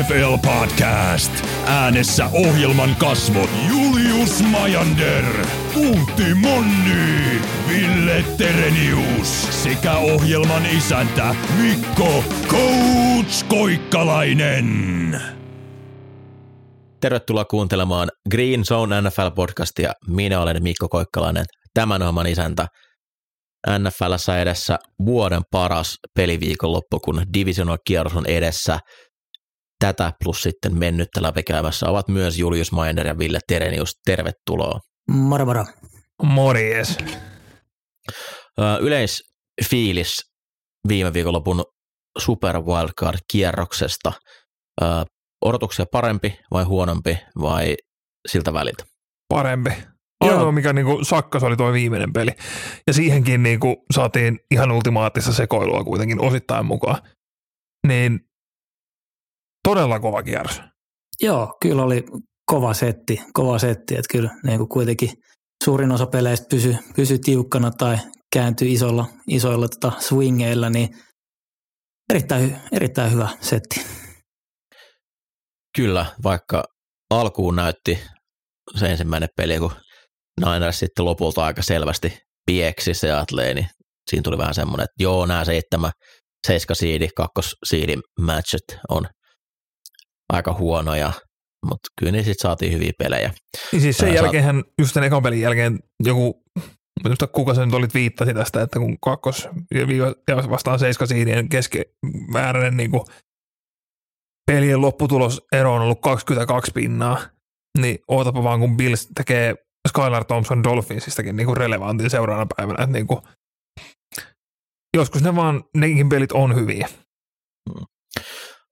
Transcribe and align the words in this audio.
NFL 0.00 0.38
Podcast. 0.42 1.32
Äänessä 1.66 2.30
ohjelman 2.32 2.96
kasvot 2.96 3.50
Julius 3.68 4.42
Majander, 4.42 5.24
Puutti 5.74 6.34
Monni, 6.34 7.40
Ville 7.68 8.24
Terenius 8.38 9.62
sekä 9.62 9.92
ohjelman 9.92 10.66
isäntä 10.66 11.34
Mikko 11.62 12.24
Coach 12.48 13.46
Koikkalainen. 13.48 15.20
Tervetuloa 17.00 17.44
kuuntelemaan 17.44 18.08
Green 18.30 18.64
Zone 18.64 19.00
NFL-podcastia. 19.00 19.92
Minä 20.08 20.40
olen 20.40 20.62
Mikko 20.62 20.88
Koikkalainen, 20.88 21.44
tämän 21.74 22.02
ohjelman 22.02 22.26
isäntä. 22.26 22.66
NFLssä 23.68 24.38
edessä 24.38 24.78
vuoden 25.06 25.42
paras 25.50 25.96
peliviikonloppu, 26.16 27.00
kun 27.00 27.22
divisional 27.34 27.78
kierros 27.86 28.16
on 28.16 28.26
edessä. 28.26 28.78
Tätä 29.78 30.12
plus 30.24 30.42
sitten 30.42 30.78
mennyttä 30.78 31.22
läpikäymässä 31.22 31.88
ovat 31.88 32.08
myös 32.08 32.38
Julius 32.38 32.72
Mainer 32.72 33.06
ja 33.06 33.18
Ville 33.18 33.38
Terenius. 33.48 33.92
Tervetuloa. 34.04 34.80
Moro 35.10 35.46
moro. 35.46 35.64
Morjes. 36.22 36.98
Yleisfiilis 38.80 40.20
viime 40.88 41.12
viikonlopun 41.12 41.64
Super 42.18 42.56
Wildcard-kierroksesta. 42.56 44.12
Odotuksia 45.44 45.84
parempi 45.92 46.38
vai 46.50 46.64
huonompi 46.64 47.18
vai 47.40 47.74
siltä 48.28 48.52
väliltä? 48.52 48.84
Parempi. 49.28 49.70
Ainoa, 50.20 50.40
Joo. 50.40 50.52
mikä 50.52 50.72
niinku 50.72 51.04
sakkas 51.04 51.42
oli 51.42 51.56
tuo 51.56 51.72
viimeinen 51.72 52.12
peli. 52.12 52.30
Ja 52.86 52.92
siihenkin 52.92 53.42
niinku 53.42 53.84
saatiin 53.94 54.40
ihan 54.50 54.72
ultimaattista 54.72 55.32
sekoilua 55.32 55.84
kuitenkin 55.84 56.20
osittain 56.20 56.66
mukaan. 56.66 57.02
Niin 57.86 58.20
todella 59.66 60.00
kova 60.00 60.22
kierros. 60.22 60.60
Joo, 61.22 61.56
kyllä 61.62 61.82
oli 61.82 62.04
kova 62.46 62.74
setti, 62.74 63.20
kova 63.32 63.58
setti, 63.58 63.94
että 63.94 64.12
kyllä 64.12 64.30
niin 64.42 64.58
kuin 64.58 64.68
kuitenkin 64.68 65.10
suurin 65.64 65.92
osa 65.92 66.06
peleistä 66.06 66.46
pysy, 66.50 66.76
pysy 66.96 67.18
tiukkana 67.18 67.70
tai 67.70 67.98
kääntyi 68.32 68.72
isolla, 68.72 69.06
isoilla 69.28 69.68
tota 69.68 69.92
swingeilla, 70.00 70.70
niin 70.70 70.88
erittäin, 72.10 72.56
erittäin 72.72 73.12
hyvä 73.12 73.28
setti. 73.40 73.86
Kyllä, 75.76 76.06
vaikka 76.22 76.64
alkuun 77.10 77.56
näytti 77.56 77.98
se 78.76 78.86
ensimmäinen 78.86 79.28
peli, 79.36 79.58
kun 79.58 79.72
Niners 80.40 80.78
sitten 80.78 81.04
lopulta 81.04 81.44
aika 81.44 81.62
selvästi 81.62 82.18
pieksi 82.46 82.94
se 82.94 83.12
atlee, 83.12 83.54
niin 83.54 83.66
siinä 84.10 84.22
tuli 84.22 84.38
vähän 84.38 84.54
semmoinen, 84.54 84.84
että 84.84 85.02
joo, 85.02 85.26
nämä 85.26 85.44
seitsemän, 85.44 85.92
seiska 86.46 86.74
siidi, 86.74 87.08
kakkos 87.16 87.54
siidi 87.64 87.96
matchet 88.20 88.78
on 88.88 89.06
aika 90.32 90.52
huonoja, 90.52 91.12
mutta 91.66 91.88
kyllä 91.98 92.12
niin 92.12 92.24
sitten 92.24 92.42
saatiin 92.42 92.72
hyviä 92.72 92.92
pelejä. 92.98 93.30
Niin 93.72 93.82
siis 93.82 93.96
sen 93.96 94.14
jälkeen 94.14 94.64
just 94.78 94.94
sen 94.94 95.04
ekan 95.04 95.22
pelin 95.22 95.40
jälkeen 95.40 95.78
joku, 96.04 96.42
muista 97.04 97.26
kuka 97.26 97.54
sen 97.54 97.64
nyt 97.68 97.74
olit 97.74 97.94
viittasi 97.94 98.34
tästä, 98.34 98.62
että 98.62 98.78
kun 98.78 98.96
kakkos 99.04 99.48
ja 100.28 100.50
vastaan 100.50 100.78
seiska 100.78 101.06
siidien 101.06 101.48
keskimääräinen 101.48 102.76
niin 102.76 102.90
pelien 104.46 104.80
lopputulos-ero 104.80 105.74
on 105.74 105.82
ollut 105.82 106.00
22 106.00 106.72
pinnaa, 106.74 107.18
niin 107.78 107.98
ootapa 108.08 108.42
vaan 108.42 108.60
kun 108.60 108.76
Bills 108.76 109.08
tekee 109.14 109.54
Skylar 109.88 110.24
Thompson 110.24 110.64
Dolphinsistakin 110.64 111.36
niin 111.36 111.46
kuin 111.46 111.56
relevantin 111.56 112.10
seuraavana 112.10 112.46
päivänä, 112.56 112.84
että 112.84 112.92
niin 112.92 113.06
kuin, 113.06 113.20
joskus 114.96 115.22
ne 115.22 115.36
vaan, 115.36 115.64
nekin 115.76 116.08
pelit 116.08 116.32
on 116.32 116.54
hyviä. 116.54 116.88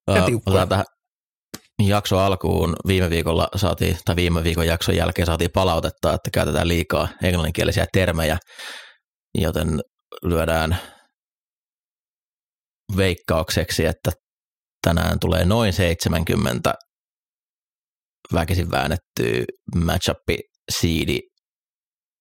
Ja 0.09 0.15
Ää, 0.15 0.27
tiukkoja. 0.27 0.53
Otetaan 0.53 0.69
tähän 0.69 0.85
jakso 1.89 2.19
alkuun 2.19 2.77
viime 2.87 3.11
viikolla 3.11 3.49
saatiin, 3.57 3.99
tai 4.05 4.17
viime 4.17 4.45
viikon 4.45 4.67
jakson 4.67 4.97
jälkeen 4.97 5.27
saatiin 5.27 5.51
palautetta, 5.51 6.15
että 6.15 6.31
käytetään 6.31 6.69
liikaa 6.69 7.09
englanninkielisiä 7.23 7.87
termejä, 7.93 8.39
joten 9.35 9.81
lyödään 10.23 10.79
veikkaukseksi, 12.97 13.87
että 13.87 14.13
tänään 14.87 15.21
tulee 15.21 15.45
noin 15.45 15.73
70 15.73 16.75
väkisin 18.35 18.71
väännettyä 18.71 19.45
matchupi 19.77 20.39
seedi 20.71 21.21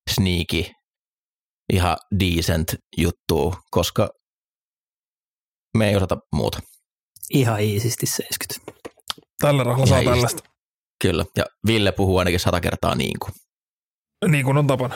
sneaky 0.09 0.71
ihan 1.73 1.97
decent 2.19 2.75
juttu, 2.97 3.55
koska 3.71 4.09
me 5.77 5.89
ei 5.89 5.95
osata 5.95 6.17
muuta. 6.35 6.59
Ihan 7.29 7.61
iisisti 7.61 8.05
70. 8.05 8.72
Tällä 9.41 9.63
rahalla 9.63 9.85
saa 9.85 10.03
tällaista, 10.03 10.43
Kyllä, 11.01 11.25
ja 11.37 11.45
Ville 11.67 11.91
puhuu 11.91 12.17
ainakin 12.17 12.39
sata 12.39 12.61
kertaa 12.61 12.95
niin 12.95 13.19
kuin. 13.19 13.33
niin 14.27 14.45
kuin 14.45 14.57
on 14.57 14.67
tapana. 14.67 14.95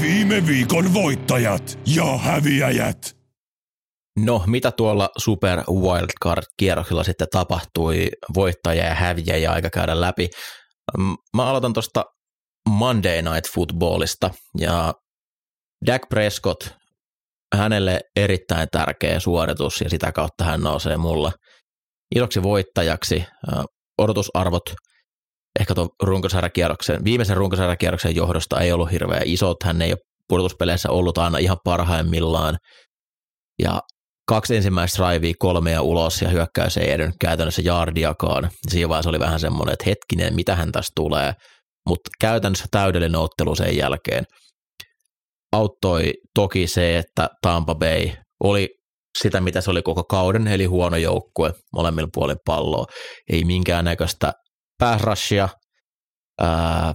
Viime 0.00 0.46
viikon 0.46 0.94
voittajat 0.94 1.78
ja 1.86 2.18
häviäjät. 2.18 3.16
No, 4.18 4.42
mitä 4.46 4.70
tuolla 4.72 5.10
Super 5.18 5.58
Wildcard-kierroksella 5.70 7.04
sitten 7.04 7.28
tapahtui, 7.32 8.08
voittajia 8.34 8.84
ja 8.84 8.94
häviäjiä 8.94 9.52
aika 9.52 9.70
käydä 9.70 10.00
läpi. 10.00 10.28
Mä 11.36 11.46
aloitan 11.46 11.72
tuosta 11.72 12.04
Monday 12.68 13.22
Night 13.22 13.54
Footballista, 13.54 14.30
ja 14.58 14.94
Dak 15.86 16.08
Prescott, 16.08 16.68
hänelle 17.56 18.00
erittäin 18.16 18.68
tärkeä 18.72 19.20
suoritus, 19.20 19.80
ja 19.80 19.90
sitä 19.90 20.12
kautta 20.12 20.44
hän 20.44 20.60
nousee 20.60 20.96
mulla 20.96 21.32
iloksi 22.14 22.42
voittajaksi. 22.42 23.24
Odotusarvot 23.98 24.74
ehkä 25.60 25.74
tuon 25.74 25.88
runkosarjakierroksen, 26.02 27.04
viimeisen 27.04 27.36
runkosarjakierroksen 27.36 28.16
johdosta 28.16 28.60
ei 28.60 28.72
ollut 28.72 28.90
hirveän 28.90 29.22
isot, 29.24 29.62
hän 29.64 29.82
ei 29.82 29.92
ole 29.92 29.98
pudotuspeleissä 30.28 30.90
ollut 30.90 31.18
aina 31.18 31.38
ihan 31.38 31.56
parhaimmillaan, 31.64 32.56
ja 33.62 33.80
kaksi 34.28 34.56
ensimmäistä 34.56 35.02
raivia 35.02 35.34
kolmea 35.38 35.82
ulos 35.82 36.22
ja 36.22 36.28
hyökkäys 36.28 36.76
ei 36.76 36.90
edennyt 36.90 37.16
käytännössä 37.20 37.62
jardiakaan. 37.64 38.50
Siinä 38.68 38.88
vaiheessa 38.88 39.10
oli 39.10 39.18
vähän 39.20 39.40
semmoinen, 39.40 39.72
että 39.72 39.84
hetkinen, 39.86 40.34
mitä 40.34 40.56
hän 40.56 40.72
tästä 40.72 40.92
tulee, 40.94 41.32
mutta 41.88 42.10
käytännössä 42.20 42.64
täydellinen 42.70 43.20
ottelu 43.20 43.54
sen 43.54 43.76
jälkeen. 43.76 44.24
Auttoi 45.52 46.12
toki 46.34 46.66
se, 46.66 46.98
että 46.98 47.28
Tampa 47.42 47.74
Bay 47.74 48.10
oli 48.44 48.68
sitä, 49.18 49.40
mitä 49.40 49.60
se 49.60 49.70
oli 49.70 49.82
koko 49.82 50.04
kauden, 50.04 50.46
eli 50.46 50.64
huono 50.64 50.96
joukkue 50.96 51.52
molemmilla 51.72 52.08
puolin 52.14 52.36
palloa. 52.44 52.86
Ei 53.32 53.44
minkäännäköistä 53.44 54.32
pääsrashia, 54.78 55.48
ää, 56.40 56.94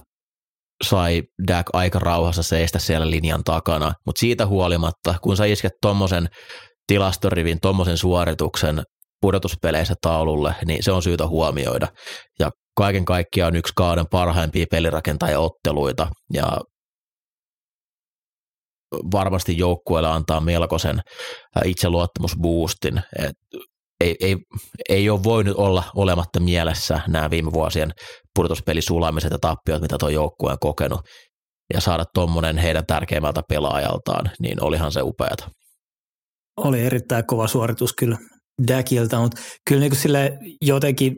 sai 0.84 1.24
Dak 1.47 1.66
aika 1.74 2.00
rauhassa 2.00 2.44
seistä 2.44 2.80
siellä 2.80 3.09
linjan 3.09 3.44
takana, 3.44 3.94
mutta 4.06 4.19
siitä 4.19 4.46
huolimatta, 4.47 5.16
kun 5.22 5.38
sä 5.38 5.46
isket 5.46 5.74
tommosen 5.81 6.28
tilastorivin, 6.88 7.59
tommosen 7.62 7.97
suorituksen 7.97 8.84
pudotuspeleissä 9.22 9.94
taululle, 10.02 10.56
niin 10.66 10.84
se 10.84 10.92
on 10.92 11.03
syytä 11.03 11.28
huomioida. 11.28 11.88
Ja 12.40 12.52
kaiken 12.78 13.06
kaikkiaan 13.06 13.56
yksi 13.56 13.74
kauden 13.75 14.06
parhaimpia 14.12 14.66
pelirakentajia-otteluita, 14.72 16.08
ja 16.34 16.58
varmasti 19.12 19.58
joukkueelle 19.58 20.09
antaa 20.09 20.42
melkoisen 20.42 21.02
ää, 21.56 21.62
itseluottamusboostin. 21.66 23.02
Et 23.20 23.36
ei, 24.02 24.16
ei, 24.20 24.38
ei 24.90 25.09
ole 25.09 25.24
voinut 25.24 25.58
olla 25.58 25.84
olematta 25.96 26.40
mielessä 26.40 27.01
nämä 27.07 27.30
viime 27.30 27.54
vuosien 27.54 27.92
pudotuspelisulaamiset 28.36 29.31
ja 29.31 29.40
tappiot, 29.40 29.81
mitä 29.81 29.95
tuo 30.00 30.10
joukkue 30.10 30.51
on 30.51 30.57
kokenut, 30.60 31.01
ja 31.74 31.81
saada 31.81 32.06
tuommoinen 32.13 32.57
heidän 32.57 32.86
tärkeimmältä 32.86 33.42
pelaajaltaan, 33.50 34.31
niin 34.40 34.63
olihan 34.63 34.92
se 34.92 35.01
upeata. 35.01 35.50
Oli 36.57 36.81
erittäin 36.81 37.28
kova 37.28 37.48
suoritus 37.48 37.94
kyllä 37.94 38.18
Dakilta, 38.68 39.19
mutta 39.19 39.42
kyllä 39.69 39.80
niin 39.80 39.92
kuin 39.92 40.00
sille 40.00 40.38
jotenkin 40.62 41.16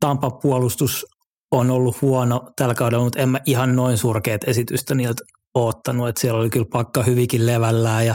Tampa 0.00 0.30
puolustus 0.30 1.06
on 1.52 1.70
ollut 1.70 2.02
huono 2.02 2.40
tällä 2.56 2.74
kaudella, 2.74 3.04
mutta 3.04 3.18
en 3.18 3.28
mä 3.28 3.40
ihan 3.46 3.76
noin 3.76 3.98
surkeat 3.98 4.40
esitystä 4.46 4.94
niiltä 4.94 5.22
oottanut, 5.54 6.08
että 6.08 6.20
siellä 6.20 6.40
oli 6.40 6.50
kyllä 6.50 6.66
pakka 6.72 7.02
hyvinkin 7.02 7.46
levällään 7.46 8.06
ja 8.06 8.14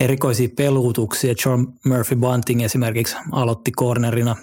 erikoisia 0.00 0.48
peluutuksia. 0.56 1.34
John 1.46 1.66
Murphy 1.86 2.16
Bunting 2.16 2.62
esimerkiksi 2.62 3.16
aloitti 3.32 3.72
cornerina 3.72 4.36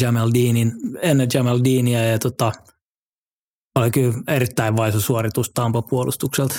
Jamal 0.00 0.30
Deanin, 0.34 0.72
ennen 1.02 1.28
Jamal 1.34 1.60
Deania 1.64 2.04
ja 2.04 2.18
tota, 2.18 2.52
oli 3.78 3.90
kyllä 3.90 4.14
erittäin 4.28 4.76
vaisu 4.76 5.00
suoritus 5.00 5.50
Tampa 5.54 5.82
puolustukselta. 5.82 6.56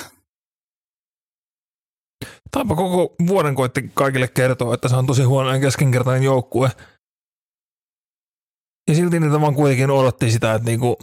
Tampa 2.52 2.76
koko 2.76 3.16
vuoden 3.28 3.56
koitti 3.56 3.92
kaikille 3.94 4.28
kertoa, 4.28 4.74
että 4.74 4.88
se 4.88 4.96
on 4.96 5.06
tosi 5.06 5.24
huono 5.24 5.54
ja 5.54 5.60
keskinkertainen 5.60 6.24
joukkue. 6.24 6.72
Ja 8.88 8.96
silti 8.96 9.20
niitä 9.20 9.42
vaan 9.42 9.56
kuitenkin 9.56 9.90
odotti 9.90 10.32
sitä, 10.32 10.54
että 10.54 10.66
niinku, 10.66 10.98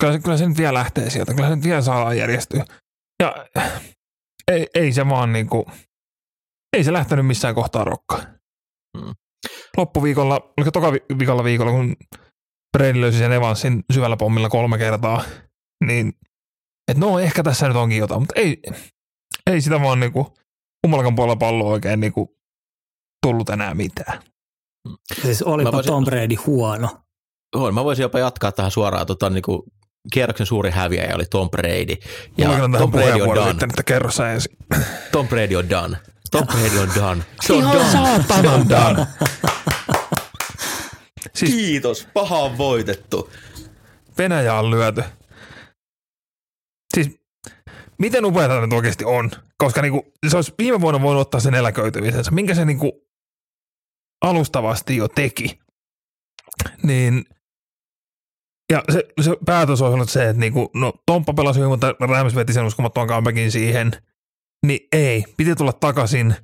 kyllä, 0.00 0.12
se, 0.12 0.18
kyllä 0.18 0.36
se 0.36 0.48
nyt 0.48 0.58
vielä 0.58 0.74
lähtee 0.74 1.10
sieltä, 1.10 1.34
kyllä 1.34 1.48
se 1.48 1.56
nyt 1.56 1.64
vielä 1.64 1.82
saa 1.82 2.14
järjestyä. 2.14 2.64
Ja 3.22 3.46
ei, 4.52 4.66
ei 4.74 4.92
se 4.92 5.08
vaan 5.08 5.32
niinku, 5.32 5.66
ei 6.76 6.84
se 6.84 6.92
lähtenyt 6.92 7.26
missään 7.26 7.54
kohtaa 7.54 7.84
rokkaan. 7.84 8.22
Mm. 8.96 9.14
Loppuviikolla, 9.76 10.52
oliko 10.58 10.70
toka 10.70 10.92
vi- 10.92 11.18
viikolla 11.18 11.44
viikolla, 11.44 11.70
kun 11.72 11.96
Brady 12.78 13.00
löysi 13.00 13.18
sen 13.18 13.32
Evansin 13.32 13.84
syvällä 13.92 14.16
pommilla 14.16 14.48
kolme 14.48 14.78
kertaa, 14.78 15.24
niin 15.84 16.12
että 16.90 17.00
no 17.00 17.18
ehkä 17.18 17.42
tässä 17.42 17.68
nyt 17.68 17.76
onkin 17.76 17.98
jotain, 17.98 18.20
mutta 18.22 18.40
ei, 18.40 18.62
ei 19.50 19.60
sitä 19.60 19.80
vaan 19.80 20.00
niinku 20.00 20.34
kummallakaan 20.84 21.14
puolella 21.16 21.36
palloa 21.36 21.70
oikein 21.70 22.00
niinku 22.00 22.36
tullut 23.26 23.48
enää 23.50 23.74
mitään. 23.74 24.22
Siis 25.22 25.42
olipa 25.42 25.72
voisin- 25.72 25.92
Tom 25.92 26.04
Brady 26.04 26.34
huono. 26.34 26.88
On, 27.54 27.74
mä 27.74 27.84
voisin 27.84 28.02
jopa 28.02 28.18
jatkaa 28.18 28.52
tähän 28.52 28.70
suoraan. 28.70 29.06
Tota, 29.06 29.30
niin 29.30 29.42
kuin, 29.42 29.62
kierroksen 30.10 30.46
suuri 30.46 30.70
häviäjä 30.70 31.14
oli 31.14 31.24
Tom 31.24 31.50
Brady. 31.50 31.94
Ja 32.38 32.48
Mulla 32.48 32.78
Tom 32.78 32.90
Brady 32.90 33.20
on 33.22 33.36
done. 33.36 33.50
että 33.50 33.82
kerro 33.82 34.10
sä 34.10 34.32
ensin. 34.32 34.56
Tom 35.12 35.28
Brady 35.28 35.56
on 35.56 35.70
done. 35.70 35.96
Tom 36.30 36.46
Brady 36.46 36.78
on 36.78 36.90
done. 36.94 37.22
Se 37.46 37.52
on 37.52 37.58
Ihan 37.58 37.76
done. 37.76 37.90
saatanan 37.92 38.68
done. 38.68 39.06
Siis 41.34 41.50
Kiitos, 41.50 42.08
paha 42.14 42.38
on 42.38 42.58
voitettu. 42.58 43.30
Venäjä 44.18 44.54
on 44.54 44.70
lyöty. 44.70 45.02
Siis 46.94 47.10
miten 47.98 48.24
upeata 48.24 48.48
tämä 48.48 48.60
nyt 48.60 48.72
oikeasti 48.72 49.04
on? 49.04 49.30
Koska 49.58 49.82
niinku, 49.82 50.12
se 50.28 50.36
olisi 50.36 50.54
viime 50.58 50.80
vuonna 50.80 51.02
voinut 51.02 51.20
ottaa 51.20 51.40
sen 51.40 51.54
eläköitymisensä, 51.54 52.30
minkä 52.30 52.54
se 52.54 52.64
niinku 52.64 53.06
alustavasti 54.22 54.96
jo 54.96 55.08
teki. 55.08 55.58
Niin, 56.82 57.24
ja 58.70 58.84
se, 58.92 59.04
se 59.20 59.36
päätös 59.46 59.82
on 59.82 59.92
ollut 59.92 60.10
se, 60.10 60.28
että 60.28 60.40
niinku, 60.40 60.70
no 60.74 60.92
Tomppa 61.06 61.34
pelasi 61.34 61.58
hyvin, 61.58 61.70
mutta 61.70 61.94
Rams 62.00 62.34
veti 62.34 62.52
sen 62.52 62.64
uskomattoman 62.64 63.08
comebackin 63.08 63.52
siihen. 63.52 63.92
Niin 64.66 64.88
ei, 64.92 65.24
piti 65.36 65.54
tulla 65.54 65.72
takaisin. 65.72 66.34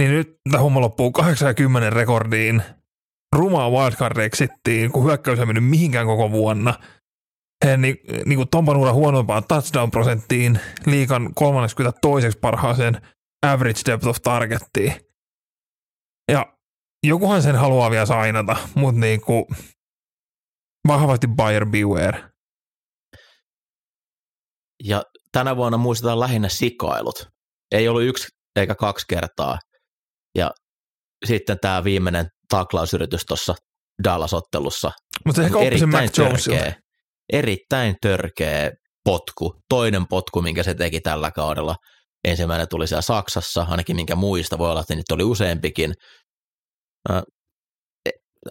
Niin 0.00 0.10
nyt 0.10 0.36
tämä 0.50 0.62
homma 0.62 0.80
loppuu 0.80 1.12
80 1.12 1.90
rekordiin. 1.90 2.62
Rumaa 3.36 3.70
wildcard 3.70 4.16
exittiin, 4.16 4.92
kun 4.92 5.04
hyökkäys 5.04 5.38
ei 5.38 5.46
mennyt 5.46 5.64
mihinkään 5.64 6.06
koko 6.06 6.30
vuonna– 6.30 6.74
he 7.64 7.76
ni, 7.76 8.00
niin 8.26 8.36
kuin 8.36 8.48
Tompan 8.48 8.76
uran 8.76 8.94
huonompaan 8.94 9.44
touchdown-prosenttiin, 9.44 10.58
liikan 10.86 11.34
32 11.34 12.38
parhaaseen 12.40 13.00
average 13.46 13.80
depth 13.86 14.06
of 14.06 14.16
targettiin. 14.22 14.94
Ja 16.32 16.52
jokuhan 17.06 17.42
sen 17.42 17.56
haluaa 17.56 17.90
vielä 17.90 18.06
sainata, 18.06 18.56
mutta 18.74 19.00
niin 19.00 19.20
kuin 19.20 19.44
vahvasti 20.88 21.26
buyer 21.36 21.66
beware. 21.66 22.30
Ja 24.84 25.02
tänä 25.32 25.56
vuonna 25.56 25.78
muistetaan 25.78 26.20
lähinnä 26.20 26.48
sikailut. 26.48 27.26
Ei 27.72 27.88
ollut 27.88 28.02
yksi 28.02 28.28
eikä 28.56 28.74
kaksi 28.74 29.04
kertaa. 29.08 29.58
Ja 30.38 30.50
sitten 31.26 31.58
tämä 31.60 31.84
viimeinen 31.84 32.26
taklausyritys 32.48 33.22
tuossa 33.28 33.54
Dallas-ottelussa. 34.04 34.90
Mutta 35.26 35.42
ehkä 35.42 35.58
oppi 35.58 35.78
sen 35.78 35.88
Mac 35.88 36.18
Jonesilta. 36.18 36.58
törkeä, 36.58 36.80
erittäin 37.32 37.94
törkeä 38.02 38.70
potku. 39.04 39.54
Toinen 39.68 40.06
potku, 40.08 40.42
minkä 40.42 40.62
se 40.62 40.74
teki 40.74 41.00
tällä 41.00 41.30
kaudella. 41.30 41.76
Ensimmäinen 42.24 42.66
tuli 42.70 42.86
siellä 42.86 43.02
Saksassa, 43.02 43.66
ainakin 43.68 43.96
minkä 43.96 44.16
muista. 44.16 44.58
Voi 44.58 44.70
olla, 44.70 44.80
että 44.80 44.94
niitä 44.94 45.14
oli 45.14 45.24
useampikin. 45.24 45.94
Ä, 47.10 47.22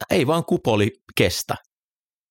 ei 0.09 0.27
vaan 0.27 0.45
kupoli 0.45 0.91
kestä. 1.17 1.55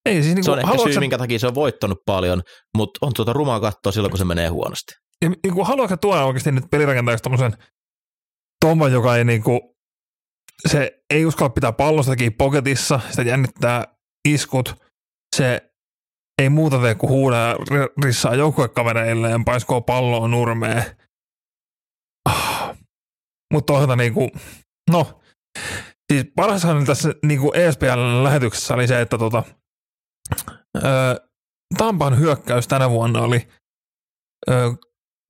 Ei 0.08 0.22
siis 0.22 0.34
niin 0.34 0.44
Se 0.44 0.50
on 0.50 0.58
kuin, 0.58 0.72
ehkä 0.72 0.84
syy, 0.84 0.92
sä- 0.92 1.00
minkä 1.00 1.18
takia 1.18 1.38
se 1.38 1.46
on 1.46 1.54
voittanut 1.54 1.98
paljon, 2.06 2.42
mutta 2.76 3.06
on 3.06 3.12
tuota 3.16 3.32
rumaa 3.32 3.60
katsoa 3.60 3.92
silloin, 3.92 4.10
kun 4.10 4.18
se 4.18 4.24
menee 4.24 4.48
huonosti. 4.48 4.92
niin 5.24 5.54
kuin, 5.54 5.66
haluatko 5.66 5.96
tuoda 5.96 6.24
oikeasti 6.24 6.52
nyt 6.52 6.64
pelirakentajaksi 6.70 7.22
tommosen 7.22 7.52
Tomman, 8.64 8.92
joka 8.92 9.16
ei 9.16 9.24
niin 9.24 9.42
kuin, 9.42 9.60
se 10.68 11.02
ei 11.10 11.26
uskalla 11.26 11.50
pitää 11.50 11.72
pallosta 11.72 12.12
poketissa, 12.38 13.00
sitä 13.10 13.22
jännittää 13.22 13.84
iskut, 14.28 14.74
se 15.36 15.70
ei 16.42 16.48
muuta 16.48 16.78
tee 16.78 16.94
kuin 16.94 17.10
huudaa 17.10 17.48
ja 17.48 17.54
ri- 17.54 18.04
rissaa 18.04 18.34
joukkuekavereille 18.34 19.30
ja 19.30 19.40
paiskoo 19.44 19.80
palloa 19.80 20.28
nurmeen. 20.28 20.84
Ah. 22.28 22.76
Mutta 23.52 23.72
toisaalta 23.72 23.96
niinku, 23.96 24.30
no, 24.90 25.20
siis 26.12 26.26
parashan 26.36 26.86
tässä 26.86 27.14
niinku 27.24 27.52
ESPN-lähetyksessä 27.52 28.74
oli 28.74 28.86
se, 28.86 29.00
että 29.00 29.18
tota, 29.18 29.42
Tampan 31.78 32.18
hyökkäys 32.18 32.68
tänä 32.68 32.90
vuonna 32.90 33.20
oli 33.20 33.48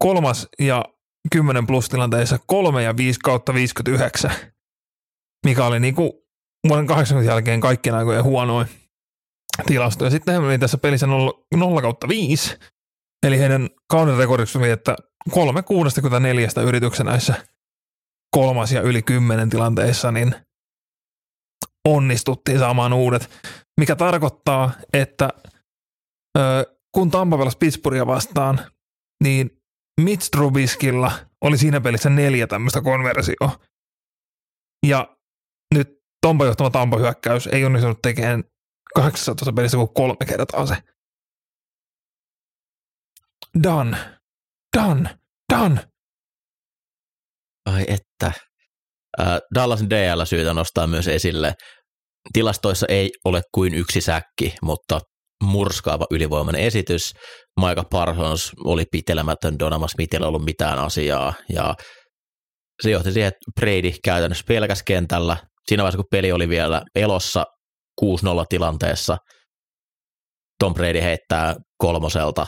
kolmas 0.02 0.48
ja 0.58 0.84
10 1.32 1.66
plus 1.66 1.88
tilanteissa 1.88 2.38
3 2.46 2.82
ja 2.82 2.96
5 2.96 3.20
kautta 3.24 3.54
59, 3.54 4.30
mikä 5.46 5.64
oli 5.64 5.80
niinku 5.80 6.26
vuoden 6.68 6.86
80 6.86 7.32
jälkeen 7.32 7.60
kaikkien 7.60 7.94
aikojen 7.94 8.24
huonoin 8.24 8.68
tilasto. 9.66 10.04
Ja 10.04 10.10
sitten 10.10 10.34
he 10.34 10.40
meni 10.40 10.58
tässä 10.58 10.78
pelissä 10.78 11.06
0, 11.06 11.44
0 11.54 11.82
kautta 11.82 12.08
5, 12.08 12.56
eli 13.26 13.38
heidän 13.38 13.68
kauden 13.90 14.16
rekordiksi 14.16 14.58
oli, 14.58 14.70
että 14.70 14.96
3 15.30 15.62
64 15.62 16.48
yrityksen 16.66 17.06
näissä 17.06 17.34
kolmas 18.36 18.72
ja 18.72 18.80
yli 18.80 19.02
10 19.02 19.50
tilanteissa, 19.50 20.12
niin 20.12 20.34
onnistuttiin 21.88 22.58
saamaan 22.58 22.92
uudet, 22.92 23.30
mikä 23.78 23.96
tarkoittaa, 23.96 24.70
että 24.92 25.28
ö, 26.38 26.40
kun 26.94 27.10
Tampa 27.10 27.38
pelasi 27.38 27.58
Pittsburghia 27.58 28.06
vastaan, 28.06 28.60
niin 29.24 29.50
Mitch 30.00 30.30
Trubiskilla 30.30 31.12
oli 31.40 31.58
siinä 31.58 31.80
pelissä 31.80 32.10
neljä 32.10 32.46
tämmöistä 32.46 32.80
konversioa. 32.82 33.58
Ja 34.86 35.16
nyt 35.74 35.98
Tompa 36.20 36.44
johtama 36.44 36.70
Tampa 36.70 36.98
hyökkäys 36.98 37.46
ei 37.46 37.64
onnistunut 37.64 38.02
tekemään 38.02 38.44
18 38.94 39.52
pelissä 39.52 39.76
kuin 39.76 39.94
kolme 39.94 40.26
kertaa 40.28 40.66
se. 40.66 40.76
Done. 43.62 43.96
Done. 44.76 45.18
Done. 45.52 45.88
Ai 47.66 47.84
että. 47.88 48.32
Äh, 49.20 49.26
Dallasin 49.54 49.90
DL 49.90 50.24
syytä 50.24 50.54
nostaa 50.54 50.86
myös 50.86 51.08
esille. 51.08 51.54
Tilastoissa 52.32 52.86
ei 52.88 53.10
ole 53.24 53.42
kuin 53.54 53.74
yksi 53.74 54.00
säkki, 54.00 54.54
mutta 54.62 55.00
murskaava 55.44 56.06
ylivoimainen 56.10 56.62
esitys. 56.62 57.12
Micah 57.60 57.86
Parsons 57.90 58.52
oli 58.64 58.84
pitelemätön, 58.92 59.58
Donovan 59.58 59.88
Smithillä 59.88 60.28
ollut 60.28 60.44
mitään 60.44 60.78
asiaa, 60.78 61.34
ja 61.54 61.74
se 62.82 62.90
johti 62.90 63.12
siihen, 63.12 63.28
että 63.28 63.60
Brady 63.60 63.92
käytännössä 64.04 64.44
pelkäs 64.48 64.82
kentällä. 64.82 65.36
Siinä 65.68 65.82
vaiheessa, 65.82 65.98
kun 65.98 66.08
peli 66.10 66.32
oli 66.32 66.48
vielä 66.48 66.82
elossa 66.94 67.44
6-0 68.04 68.04
tilanteessa, 68.48 69.16
Tom 70.58 70.74
Brady 70.74 71.00
heittää 71.00 71.54
kolmoselta 71.78 72.46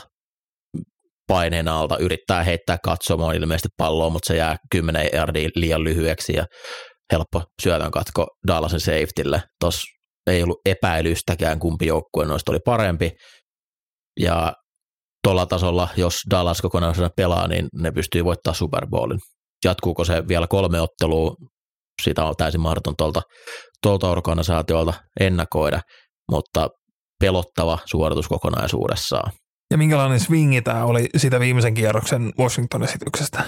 paineen 1.27 1.67
alta, 1.67 1.97
yrittää 1.97 2.43
heittää 2.43 2.77
katsomaan 2.83 3.35
ilmeisesti 3.35 3.69
palloa, 3.77 4.09
mutta 4.09 4.27
se 4.27 4.37
jää 4.37 4.55
10 4.71 5.09
yardia 5.13 5.49
liian 5.55 5.83
lyhyeksi 5.83 6.33
ja 6.33 6.45
helppo 7.11 7.43
syötön 7.61 7.91
katko 7.91 8.27
Dallasin 8.47 8.79
safetylle. 8.79 9.43
Tuossa 9.59 9.81
ei 10.27 10.43
ollut 10.43 10.59
epäilystäkään, 10.65 11.59
kumpi 11.59 11.85
joukkue 11.85 12.25
noista 12.25 12.51
oli 12.51 12.59
parempi. 12.65 13.11
Ja 14.19 14.53
tuolla 15.23 15.45
tasolla, 15.45 15.87
jos 15.97 16.21
Dallas 16.29 16.61
kokonaisuudessaan 16.61 17.11
pelaa, 17.15 17.47
niin 17.47 17.67
ne 17.73 17.91
pystyy 17.91 18.25
voittaa 18.25 18.53
Super 18.53 18.87
Bowlin. 18.87 19.19
Jatkuuko 19.65 20.05
se 20.05 20.27
vielä 20.27 20.47
kolme 20.47 20.81
ottelua, 20.81 21.35
sitä 22.03 22.25
on 22.25 22.35
täysin 22.37 22.61
mahdoton 22.61 22.93
tuolta, 22.97 23.21
tuolta 23.83 24.09
organisaatiolta 24.09 24.93
ennakoida, 25.19 25.81
mutta 26.31 26.69
pelottava 27.19 27.77
suoritus 27.85 28.27
kokonaisuudessaan. 28.27 29.31
Ja 29.71 29.77
minkälainen 29.77 30.19
swingi 30.19 30.61
tämä 30.61 30.85
oli 30.85 31.09
sitä 31.17 31.39
viimeisen 31.39 31.73
kierroksen 31.73 32.33
Washington-esityksestä? 32.39 33.43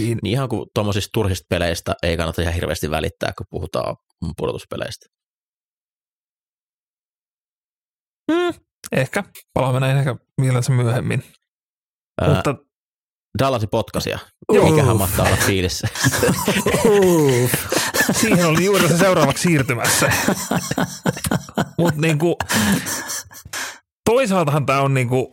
Niin, 0.00 0.18
Niin 0.22 0.32
ihan 0.32 0.48
kuin 0.48 0.66
tuommoisista 0.74 1.10
turhista 1.12 1.46
peleistä 1.48 1.94
ei 2.02 2.16
kannata 2.16 2.42
ihan 2.42 2.54
hirveästi 2.54 2.90
välittää, 2.90 3.32
kun 3.38 3.46
puhutaan 3.50 3.96
pudotuspeleistä. 4.36 5.06
mm, 8.30 8.54
ehkä. 8.92 9.24
Palaamme 9.54 9.80
näin 9.80 9.96
ehkä 9.96 10.16
mielensä 10.40 10.72
myöhemmin. 10.72 11.24
Ää, 12.20 12.34
Mutta 12.34 12.54
Dallasin 13.38 13.68
potkasia. 13.70 14.18
Joo. 14.52 14.70
Mikähän 14.70 14.96
mahtaa 14.96 15.26
olla 15.26 15.36
fiilissä. 15.36 15.88
Siihen 18.20 18.46
oli 18.46 18.64
juuri 18.64 18.88
se 18.88 18.98
seuraavaksi 18.98 19.42
siirtymässä. 19.42 20.12
Mutta 21.78 22.00
niinku, 22.00 22.36
toisaaltahan 24.10 24.66
tämä 24.66 24.80
on 24.80 24.94
niinku, 24.94 25.30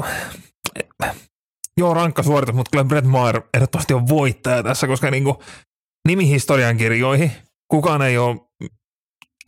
joo 1.81 1.93
rankka 1.93 2.23
suoritus, 2.23 2.55
mutta 2.55 2.69
kyllä 2.71 2.83
Brett 2.83 3.07
Maher 3.07 3.41
ehdottomasti 3.53 3.93
on 3.93 4.07
voittaja 4.07 4.63
tässä, 4.63 4.87
koska 4.87 5.11
niinku 5.11 5.43
nimihistorian 6.07 6.77
kirjoihin 6.77 7.31
kukaan 7.71 8.01
ei 8.01 8.17
ole 8.17 8.37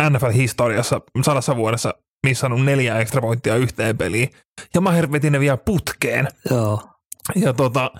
NFL-historiassa 0.10 1.02
sadassa 1.22 1.56
vuodessa 1.56 1.94
missannut 2.28 2.66
neljä 2.66 3.00
ekstra 3.00 3.22
pointtia 3.22 3.56
yhteen 3.56 3.98
peliin. 3.98 4.30
Ja 4.74 4.82
Maher 4.82 5.12
veti 5.12 5.30
ne 5.30 5.40
vielä 5.40 5.58
putkeen. 5.58 6.28
joo. 6.50 6.90
Ja 7.36 7.54
tota, 7.54 7.92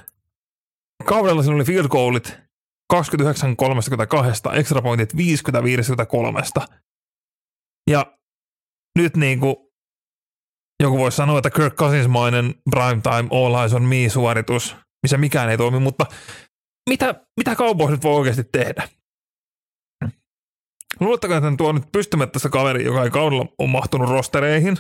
kaudella 1.06 1.44
siinä 1.44 1.56
oli 1.56 1.64
field 1.64 1.88
goalit 1.88 2.38
29-32, 2.94 2.98
extra 4.58 4.82
pointit 4.82 5.14
50-53. 5.14 5.18
Ja 7.90 8.18
nyt 9.00 9.16
niin 9.18 9.40
kuin 9.40 9.56
joku 10.84 10.98
voisi 10.98 11.18
sanoa, 11.18 11.38
että 11.38 11.50
Kirk 11.50 11.76
Cousinsmainen 11.76 12.56
primetime 12.72 13.30
all 13.32 13.56
eyes 13.56 13.74
on 13.74 13.84
me 13.84 14.10
suoritus, 14.10 14.76
missä 15.04 15.18
mikään 15.18 15.50
ei 15.50 15.58
toimi, 15.58 15.80
mutta 15.80 16.06
mitä, 16.90 17.16
mitä 17.38 17.56
Cowboys 17.56 17.92
nyt 17.92 18.04
voi 18.04 18.16
oikeasti 18.16 18.44
tehdä? 18.44 18.90
Luuletteko, 21.00 21.34
että 21.34 21.54
tuo 21.58 21.72
nyt 21.72 21.92
pystymättä 21.92 22.50
kaveri, 22.50 22.84
joka 22.84 23.04
ei 23.04 23.10
kaudella 23.10 23.46
on 23.60 23.70
mahtunut 23.70 24.10
rostereihin, 24.10 24.78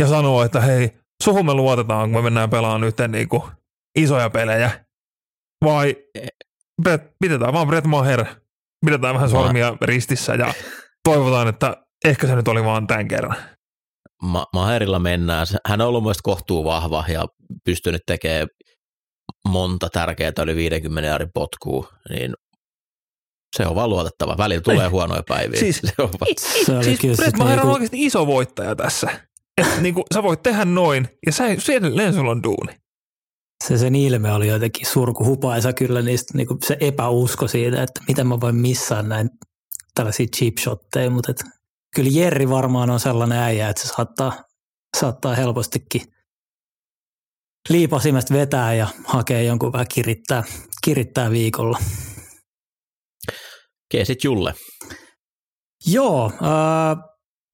ja 0.00 0.08
sanoo, 0.08 0.42
että 0.42 0.60
hei, 0.60 0.98
suhun 1.22 1.46
me 1.46 1.54
luotetaan, 1.54 2.12
kun 2.12 2.18
me 2.18 2.24
mennään 2.24 2.50
pelaamaan 2.50 2.80
nyt 2.80 2.96
niin 3.08 3.28
kuin 3.28 3.42
isoja 3.98 4.30
pelejä, 4.30 4.84
vai 5.64 5.96
Brett, 6.82 7.14
pidetään 7.18 7.52
vaan 7.52 7.66
Brett 7.66 7.86
Maher, 7.86 8.24
pidetään 8.86 9.14
vähän 9.14 9.30
sormia 9.30 9.76
ristissä 9.82 10.34
ja 10.34 10.54
toivotaan, 11.08 11.48
että 11.48 11.86
ehkä 12.04 12.26
se 12.26 12.36
nyt 12.36 12.48
oli 12.48 12.64
vaan 12.64 12.86
tämän 12.86 13.08
kerran. 13.08 13.55
Ma- 14.22 14.46
Maherilla 14.52 14.98
mennään. 14.98 15.46
Hän 15.66 15.80
on 15.80 15.88
ollut 15.88 16.02
mielestäni 16.02 16.22
kohtuu 16.34 16.64
vahva 16.64 17.04
ja 17.08 17.26
pystynyt 17.64 18.02
tekemään 18.06 18.46
monta 19.48 19.88
tärkeää 19.92 20.32
yli 20.42 20.56
50 20.56 21.08
jaarin 21.08 21.30
potkua, 21.34 21.92
niin 22.08 22.34
se 23.56 23.66
on 23.66 23.74
vaan 23.74 23.90
luotettava. 23.90 24.36
Välillä 24.38 24.60
tulee 24.60 24.88
huonoja 24.88 25.22
päiviä. 25.28 25.60
Siis, 25.60 25.80
se 25.84 25.92
on 25.98 26.08
vaan... 26.20 26.30
Se 26.66 26.76
oli 26.76 26.84
siis 26.84 27.00
kyllä 27.00 27.16
Brett 27.16 27.36
Maher 27.36 27.52
on 27.52 27.56
niinku- 27.58 27.72
oikeasti 27.72 28.04
iso 28.06 28.26
voittaja 28.26 28.76
tässä. 28.76 29.10
Et 29.58 29.66
niin 29.82 29.94
kuin, 29.94 30.04
sä 30.14 30.22
voit 30.22 30.42
tehdä 30.42 30.64
noin 30.64 31.08
ja 31.26 31.32
sä, 31.32 31.44
edelleen 31.74 32.14
sulla 32.14 32.30
on 32.30 32.42
duuni. 32.42 32.72
se 33.64 33.78
sen 33.78 33.94
ilme 33.94 34.32
oli 34.32 34.48
jotenkin 34.48 34.86
surkuhupaisa 34.86 35.72
kyllä 35.72 36.02
niistä, 36.02 36.38
niin 36.38 36.46
kuin 36.46 36.58
se 36.66 36.76
epäusko 36.80 37.48
siitä, 37.48 37.82
että 37.82 38.00
miten 38.08 38.26
mä 38.26 38.40
voin 38.40 38.56
missaa 38.56 39.02
näin 39.02 39.30
tällaisia 39.94 40.26
cheap 40.36 40.54
shotteja, 40.60 41.10
mutta 41.10 41.30
et, 41.30 41.44
kyllä 41.96 42.10
Jerri 42.12 42.50
varmaan 42.50 42.90
on 42.90 43.00
sellainen 43.00 43.38
äijä, 43.38 43.68
että 43.68 43.82
se 43.82 43.88
saattaa, 43.88 44.32
saattaa 45.00 45.34
helpostikin 45.34 46.02
liipasimesta 47.68 48.34
vetää 48.34 48.74
ja 48.74 48.86
hakea 49.04 49.42
jonkun 49.42 49.72
vähän 49.72 49.86
kirittää, 49.94 50.44
kirittää 50.84 51.30
viikolla. 51.30 51.78
Keesit 53.92 54.24
Julle. 54.24 54.54
Joo, 55.86 56.26
äh, 56.26 57.04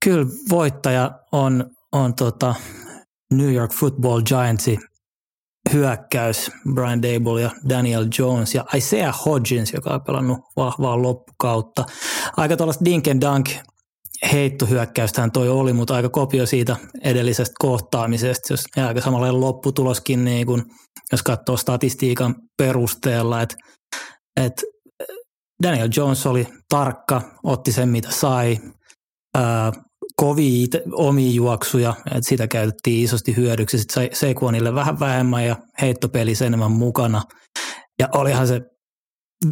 kyllä 0.05 0.27
voittaja 0.51 1.11
on, 1.33 1.71
on 1.93 2.15
tota 2.15 2.55
New 3.35 3.55
York 3.55 3.73
Football 3.73 4.23
Giantsin 4.23 4.79
hyökkäys 5.73 6.51
Brian 6.75 7.03
Dable 7.03 7.41
ja 7.41 7.51
Daniel 7.69 8.07
Jones 8.19 8.55
ja 8.55 8.65
Isaiah 8.75 9.25
Hodgins, 9.25 9.73
joka 9.73 9.91
on 9.91 10.03
pelannut 10.03 10.39
vahvaa 10.57 11.03
loppukautta. 11.03 11.85
Aika 12.37 12.57
tuollaista 12.57 12.85
dink 12.85 13.09
and 13.09 13.23
dunk 13.23 13.49
heittohyökkäystähän 14.33 15.33
toi 15.33 15.49
oli, 15.49 15.73
mutta 15.73 15.95
aika 15.95 16.09
kopio 16.09 16.47
siitä 16.47 16.77
edellisestä 17.03 17.55
kohtaamisesta, 17.59 18.53
jos 18.53 18.65
aika 18.77 19.01
samanlainen 19.01 19.41
lopputuloskin, 19.41 20.25
niin 20.25 20.47
kun, 20.47 20.65
jos 21.13 21.23
katsoo 21.23 21.57
statistiikan 21.57 22.35
perusteella, 22.59 23.43
että 23.43 23.57
et 24.37 24.65
Daniel 25.63 25.89
Jones 25.97 26.27
oli 26.27 26.47
tarkka, 26.69 27.23
otti 27.45 27.73
sen 27.73 27.89
mitä 27.89 28.11
sai, 28.11 28.59
ää, 29.35 29.73
kovia 30.17 30.67
omia 30.93 31.33
juoksuja, 31.33 31.95
että 32.07 32.29
sitä 32.29 32.49
käytettiin 32.49 33.05
isosti 33.05 33.37
hyödyksi. 33.37 33.79
Sitten 33.79 33.95
sai 33.95 34.11
Sequanille 34.13 34.75
vähän 34.75 35.01
vähemmän 35.01 35.47
ja 35.47 35.57
heittopelissä 35.81 36.47
enemmän 36.47 36.73
mukana. 36.73 37.23
Ja 37.99 38.09
olihan 38.15 38.47
se 38.47 38.61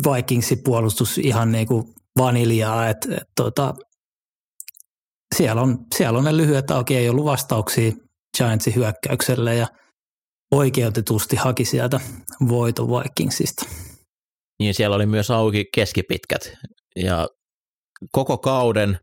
Vikingsin 0.07 0.59
puolustus 0.65 1.19
ihan 1.19 1.53
niin 1.53 1.67
kuin 1.67 1.85
vaniljaa, 2.19 2.89
että 2.89 3.15
et, 3.17 3.23
tota, 3.37 3.75
siellä, 5.37 5.62
on, 5.62 5.78
siellä 5.96 6.18
on 6.18 6.25
ne 6.25 6.37
lyhyet 6.37 6.70
auki, 6.70 6.96
ei 6.96 7.08
ollut 7.08 7.25
vastauksia 7.25 7.92
Giantsin 8.37 8.75
hyökkäykselle 8.75 9.54
ja 9.54 9.66
oikeutetusti 10.50 11.37
haki 11.37 11.64
sieltä 11.64 12.00
voiton 12.49 12.88
Vikingsista. 12.88 13.64
Niin 14.58 14.75
siellä 14.75 14.96
oli 14.96 15.06
myös 15.06 15.30
auki 15.30 15.64
keskipitkät. 15.75 16.52
Ja 16.96 17.28
koko 18.12 18.38
kauden 18.38 18.99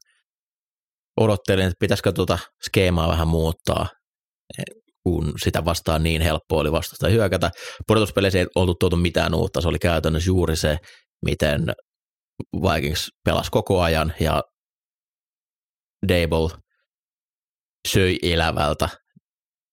odottelin, 1.18 1.66
että 1.66 1.80
pitäisikö 1.80 2.12
tuota 2.12 2.40
skeemaa 2.66 3.08
vähän 3.08 3.28
muuttaa, 3.28 3.88
kun 5.04 5.34
sitä 5.44 5.66
vastaan 5.66 6.04
niin 6.04 6.22
helppo 6.22 6.58
oli 6.58 6.72
vastata 6.72 7.10
hyökätä. 7.10 7.52
Pudotuspeleissä 7.88 8.40
ei 8.40 8.48
oltu 8.56 8.76
tuotu 8.76 8.98
mitään 8.98 9.34
uutta, 9.34 9.62
se 9.62 9.68
oli 9.68 9.80
käytännössä 9.80 10.28
juuri 10.28 10.56
se, 10.56 10.78
miten 11.26 11.74
Vikings 12.56 13.10
pelasi 13.24 13.52
koko 13.52 13.82
ajan 13.82 14.14
ja 14.20 14.44
Dable 16.08 16.58
söi 17.88 18.18
elävältä 18.22 18.90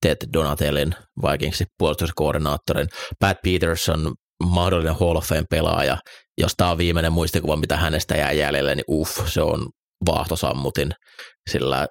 Ted 0.03 0.17
Donatelin 0.33 0.95
Vikingsin 1.23 1.67
puolustuskoordinaattorin. 1.79 2.89
Pat 3.21 3.37
Peterson, 3.43 4.15
mahdollinen 4.45 4.95
Hall 5.01 5.17
of 5.17 5.25
Fame-pelaaja, 5.25 5.99
jos 6.39 6.55
tämä 6.57 6.71
on 6.71 6.79
viimeinen 6.79 7.13
muistikuva, 7.13 7.57
mitä 7.57 7.77
hänestä 7.77 8.17
jää 8.17 8.33
jäljelle, 8.33 8.75
niin 8.75 8.85
uff, 8.89 9.29
se 9.29 9.43
on 9.43 9.69
vaahtosammutin, 10.07 10.91
sillä 11.51 11.89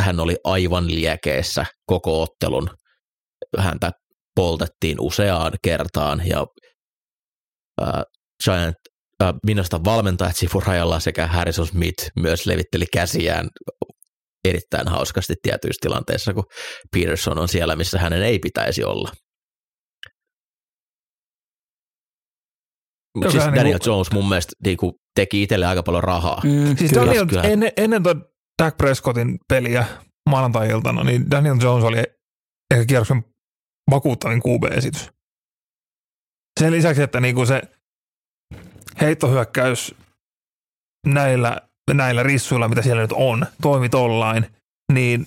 hän 0.00 0.20
oli 0.20 0.36
aivan 0.44 0.94
liekeessä 0.94 1.66
koko 1.86 2.22
ottelun. 2.22 2.70
Häntä 3.58 3.90
poltettiin 4.34 5.00
useaan 5.00 5.52
kertaan 5.62 6.22
ja 6.26 6.46
äh, 7.82 8.02
Giant 8.44 8.76
äh, 9.22 9.34
minusta 9.46 9.84
valmentajat 9.84 10.36
sivurajalla 10.36 11.00
sekä 11.00 11.26
Harrison 11.26 11.66
Smith 11.66 12.10
myös 12.16 12.46
levitteli 12.46 12.84
käsiään 12.92 13.48
erittäin 14.44 14.88
hauskasti 14.88 15.34
tietyissä 15.42 15.78
tilanteissa, 15.80 16.34
kun 16.34 16.44
Peterson 16.96 17.38
on 17.38 17.48
siellä, 17.48 17.76
missä 17.76 17.98
hänen 17.98 18.22
ei 18.22 18.38
pitäisi 18.38 18.84
olla. 18.84 19.12
Mutta 23.16 23.30
siis 23.30 23.44
Joka 23.44 23.56
Daniel 23.56 23.64
niinku- 23.78 23.90
Jones 23.90 24.10
mun 24.12 24.28
mielestä 24.28 24.52
niinku, 24.64 24.92
teki 25.14 25.42
itselle 25.42 25.66
aika 25.66 25.82
paljon 25.82 26.04
rahaa. 26.04 26.40
Mm, 26.44 26.76
Siis 26.76 26.90
kyllä. 26.92 27.06
Daniel, 27.06 27.26
kyllä. 27.26 27.42
ennen, 27.42 27.72
ennen 27.76 28.02
tuon 28.02 28.24
Dak 28.62 28.76
Prescottin 28.76 29.38
peliä 29.48 29.86
maanantai-iltana, 30.30 31.04
niin 31.04 31.30
Daniel 31.30 31.56
Jones 31.62 31.84
oli 31.84 31.96
ehkä 32.70 32.84
kierroksen 32.86 33.24
vakuuttavin 33.90 34.38
QB-esitys. 34.42 35.10
Sen 36.60 36.72
lisäksi, 36.72 37.02
että 37.02 37.20
niinku 37.20 37.46
se 37.46 37.62
heittohyökkäys 39.00 39.94
näillä, 41.06 41.60
näillä 41.94 42.22
rissuilla, 42.22 42.68
mitä 42.68 42.82
siellä 42.82 43.02
nyt 43.02 43.12
on, 43.12 43.46
toimi 43.62 43.88
tollain, 43.88 44.46
niin 44.92 45.26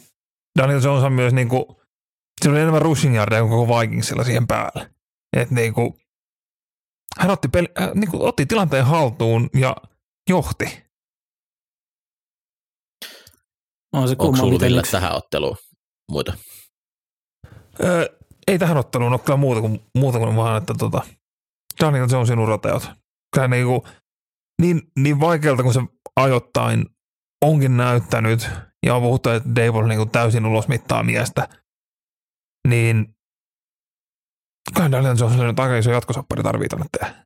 Daniel 0.60 0.82
Jones 0.84 1.04
on 1.04 1.14
myös 1.14 1.34
niinku, 1.34 1.82
sillä 2.42 2.54
oli 2.54 2.62
enemmän 2.62 2.82
rushing 2.82 3.16
yardia 3.16 3.42
kuin 3.42 3.52
koko 3.52 3.80
Vikingsilla 3.80 4.24
siihen 4.24 4.48
päälle. 4.48 4.92
Et 5.38 5.52
niinku, 5.52 6.00
hän 7.20 7.32
otti, 7.32 7.48
peli, 7.48 7.68
äh, 7.82 7.90
niinku, 7.94 8.26
otti 8.26 8.46
tilanteen 8.46 8.86
haltuun 8.86 9.50
ja 9.54 9.76
johti. 10.30 10.84
On 13.94 14.08
se 14.08 14.16
Onko 14.20 14.38
sulla 14.38 14.80
yksi, 14.80 14.92
tähän 14.92 15.16
otteluun 15.16 15.58
muita? 16.12 16.34
Öö, 17.84 18.06
ei 18.48 18.60
tähän 18.60 18.78
otteluun 18.78 19.12
ole 19.12 19.20
kyllä 19.20 19.38
muuta 19.38 19.62
kuin, 19.62 19.80
muuta 19.98 20.20
kuin 20.20 20.36
vaan, 20.36 20.58
että 20.58 20.74
tota, 20.80 21.02
Daniel 21.80 22.08
Jonesin 22.12 22.40
urateot. 22.40 22.90
Kyllä 23.36 23.48
niinku, 23.48 23.88
niin, 24.62 24.82
niin 25.00 25.20
vaikealta 25.20 25.64
kuin 25.64 25.74
se 25.74 25.80
ajoittain 26.16 26.86
onkin 27.46 27.78
näyttänyt, 27.78 28.50
ja 28.86 28.96
on 28.96 29.02
puhuttu, 29.02 29.30
että 29.30 29.50
Dave 29.56 29.78
on 29.78 29.90
niinku 29.90 30.06
täysin 30.06 30.46
ulosmittaa 30.46 31.04
miestä, 31.04 31.48
niin 32.68 33.16
kyllä 34.76 34.92
Daniel 34.92 35.16
Jonesille 35.20 35.48
nyt 35.48 35.60
aika 35.60 35.78
iso 35.78 35.92
jatkosoppari 35.92 36.44
tarvii 36.44 36.68
tänne 36.68 36.86
tehdä. 37.00 37.26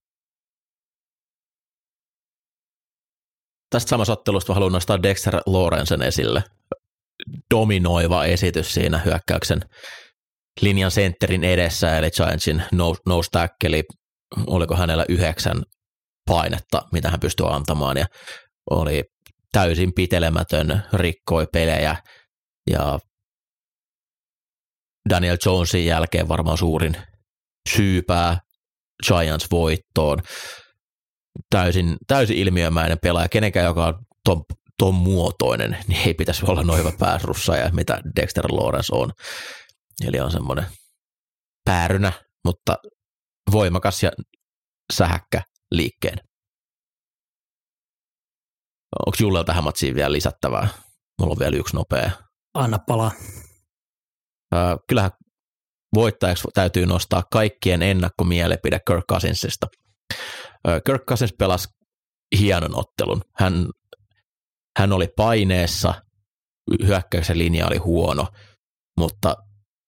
Tästä 3.70 3.90
samassa 3.90 4.14
ottelusta 4.14 4.54
haluan 4.54 4.72
nostaa 4.72 5.04
Dexter 5.04 5.42
Lorenzen 5.46 6.02
esille. 6.02 6.44
Dominoiva 7.54 8.26
esitys 8.26 8.74
siinä 8.74 9.00
hyökkäyksen 9.00 9.60
linjan 10.62 10.92
sentterin 10.92 11.44
edessä, 11.44 11.98
eli 11.98 12.12
Giantsin 12.12 12.64
nose, 12.72 13.02
nose 13.06 13.30
tackle, 13.32 13.84
oliko 14.48 14.76
hänellä 14.76 15.06
yhdeksän 15.10 15.64
painetta, 16.26 16.82
mitä 16.92 17.10
hän 17.10 17.20
pystyi 17.20 17.46
antamaan, 17.50 17.98
ja 17.98 18.06
oli 18.70 19.04
täysin 19.52 19.94
pitelemätön, 19.94 20.84
rikkoi 20.94 21.48
pelejä, 21.54 21.96
ja 22.70 23.00
Daniel 25.10 25.38
Jonesin 25.46 25.86
jälkeen 25.86 26.28
varmaan 26.28 26.58
suurin 26.58 26.98
syypää 27.70 28.38
Giants 29.08 29.48
voittoon. 29.52 30.20
Täysin, 31.50 31.98
täysin 32.08 32.38
ilmiömäinen 32.38 32.98
pelaaja, 33.02 33.30
kenenkään, 33.30 33.66
joka 33.66 33.86
on 33.86 34.06
ton, 34.26 34.44
ton 34.78 34.94
muotoinen, 34.96 35.78
niin 35.88 36.08
ei 36.08 36.14
pitäisi 36.14 36.46
olla 36.48 36.64
noin 36.64 36.80
hyvä 36.80 36.92
pääsrussaaja, 37.00 37.70
mitä 37.72 38.02
Dexter 38.16 38.46
Lawrence 38.52 38.96
on. 38.96 39.12
Eli 40.08 40.20
on 40.20 40.32
semmoinen 40.32 40.66
päärynä, 41.66 42.12
mutta 42.46 42.78
voimakas 43.52 44.04
ja 44.04 44.12
sähäkkä 44.94 45.42
liikkeen. 45.74 46.18
Onko 49.06 49.18
Jullella 49.20 49.44
tähän 49.44 49.64
matsiin 49.64 49.96
vielä 49.96 50.12
lisättävää? 50.12 50.68
Mulla 51.20 51.32
on 51.32 51.40
vielä 51.40 51.58
yksi 51.58 51.76
nopea. 51.76 52.12
Anna 52.54 52.80
palaa. 52.88 53.12
Öö, 54.56 54.78
kyllähän 54.88 55.12
voittajaksi 55.96 56.48
täytyy 56.54 56.86
nostaa 56.86 57.24
kaikkien 57.32 57.82
ennakkomielipide 57.82 58.80
Kirk 58.88 59.06
Cousinsista. 59.12 59.68
Kirk 60.86 61.06
Cousins 61.06 61.34
pelasi 61.40 61.68
hienon 62.40 62.76
ottelun. 62.76 63.22
Hän, 63.36 63.70
hän 64.80 64.92
oli 64.92 65.08
paineessa, 65.08 65.94
hyökkäyksen 66.84 67.38
linja 67.38 67.68
oli 67.68 67.78
huono, 67.78 68.28
mutta 69.00 69.36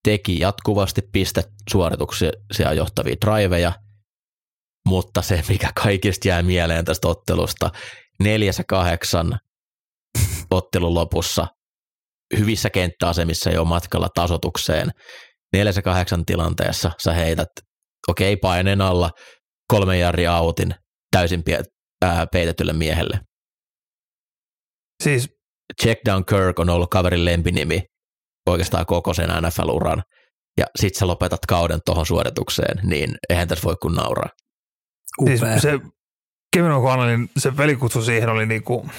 teki 0.04 0.40
jatkuvasti 0.40 1.02
pistesuorituksia 1.12 2.74
johtavia 2.76 3.16
driveja, 3.26 3.74
mutta 4.86 5.22
se, 5.22 5.44
mikä 5.50 5.72
kaikista 5.84 6.28
jää 6.28 6.44
mieleen 6.44 6.86
tästä 6.86 7.08
ottelusta, 7.08 7.72
neljäs 8.20 8.58
ja 8.58 8.64
kahdeksan 8.68 9.40
ottelun 10.52 10.94
lopussa 10.94 11.48
hyvissä 12.38 12.70
kenttäasemissa 12.70 13.50
jo 13.50 13.66
matkalla 13.66 14.10
tasotukseen. 14.16 14.90
Neljäs 15.54 15.76
ja 15.76 15.82
kahdeksan 15.82 16.26
tilanteessa 16.26 16.92
sä 17.04 17.14
heität, 17.14 17.50
okei, 18.08 18.34
okay, 18.34 18.40
paineen 18.42 18.82
alla 18.82 19.12
kolme 19.68 19.98
jarri 19.98 20.28
autin 20.28 20.76
täysin 21.12 21.44
ää, 22.02 22.28
peitetylle 22.28 22.74
miehelle. 22.74 23.20
Siis 25.04 25.30
Check 25.82 26.02
Down 26.06 26.26
Kirk 26.26 26.60
on 26.60 26.70
ollut 26.70 26.90
kaverin 26.90 27.26
lempinimi 27.26 27.84
oikeastaan 28.50 28.86
koko 28.86 29.14
sen 29.14 29.30
NFL-uran, 29.30 30.04
ja 30.58 30.66
sit 30.76 30.96
sä 30.96 31.08
lopetat 31.08 31.46
kauden 31.48 31.80
tuohon 31.86 32.06
suoritukseen, 32.06 32.80
niin 32.84 33.18
eihän 33.30 33.48
tässä 33.48 33.64
voi 33.64 33.76
kuin 33.82 33.96
nauraa. 33.96 34.30
Siis 35.26 35.62
se 35.62 35.80
Kevin 36.56 36.72
O'Connellin 36.72 37.30
se 37.38 37.58
velikutsu 37.58 38.02
siihen 38.02 38.30
oli 38.30 38.46
niinku, 38.46 38.90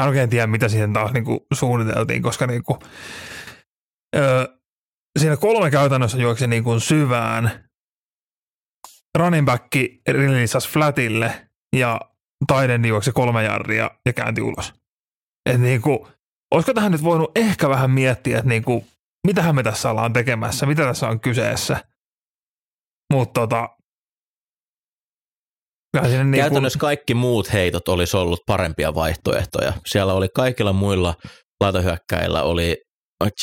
mä 0.00 0.02
en 0.02 0.08
oikein 0.08 0.30
tiedä 0.30 0.46
mitä 0.46 0.68
siihen 0.68 0.92
taas 0.92 1.12
niinku 1.12 1.46
suunniteltiin, 1.52 2.22
koska 2.22 2.46
niinku, 2.46 2.78
öö, 4.16 4.46
siinä 5.18 5.36
kolme 5.36 5.70
käytännössä 5.70 6.18
juoksi 6.18 6.46
niinku 6.46 6.80
syvään, 6.80 7.68
running 9.18 9.46
back 9.46 9.74
rilisas 10.08 10.68
flatille 10.68 11.48
ja 11.76 12.00
Taiden 12.46 12.84
juoksi 12.84 13.12
kolme 13.12 13.44
jarria 13.44 13.90
ja 14.06 14.12
käänti 14.12 14.40
ulos. 14.42 14.74
Et 15.50 15.60
niinku, 15.60 16.08
olisiko 16.54 16.74
tähän 16.74 16.92
nyt 16.92 17.02
voinut 17.02 17.38
ehkä 17.38 17.68
vähän 17.68 17.90
miettiä, 17.90 18.38
että 18.38 18.48
niinku, 18.48 18.86
mitähän 19.26 19.54
me 19.54 19.62
tässä 19.62 19.90
ollaan 19.90 20.12
tekemässä, 20.12 20.66
mitä 20.66 20.82
tässä 20.82 21.08
on 21.08 21.20
kyseessä. 21.20 21.84
Mutta 23.12 23.40
tota, 23.40 23.76
niin 26.02 26.34
Käytännössä 26.34 26.78
kun... 26.78 26.86
kaikki 26.86 27.14
muut 27.14 27.52
heitot 27.52 27.88
olisi 27.88 28.16
ollut 28.16 28.40
parempia 28.46 28.94
vaihtoehtoja. 28.94 29.72
Siellä 29.86 30.12
oli 30.12 30.28
kaikilla 30.34 30.72
muilla 30.72 31.14
laitohyökkäillä 31.60 32.42
oli 32.42 32.76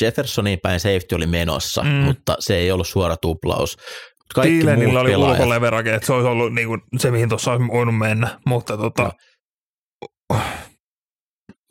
Jeffersonin 0.00 0.58
päin 0.62 0.80
safety 0.80 1.14
oli 1.14 1.26
menossa, 1.26 1.82
mm. 1.82 1.90
mutta 1.90 2.36
se 2.38 2.56
ei 2.56 2.72
ollut 2.72 2.88
suora 2.88 3.16
tuplaus. 3.16 3.76
Kaikki 4.34 4.52
Tiilenillä 4.52 5.00
oli 5.00 5.16
ulkoleverake, 5.16 5.94
että 5.94 6.06
se 6.06 6.12
olisi 6.12 6.28
ollut 6.28 6.54
niin 6.54 6.68
kuin 6.68 6.80
se, 6.98 7.10
mihin 7.10 7.28
tuossa 7.28 7.52
olisi 7.52 7.66
voinut 7.72 7.98
mennä, 7.98 8.38
mutta 8.46 8.76
tota, 8.76 9.02
no. 9.02 10.40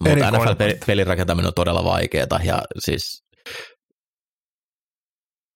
Mutta 0.03 0.31
NFL-pelin 0.31 1.07
rakentaminen 1.07 1.47
on 1.47 1.53
todella 1.53 1.83
vaikeaa 1.83 2.39
ja 2.43 2.61
siis 2.79 3.20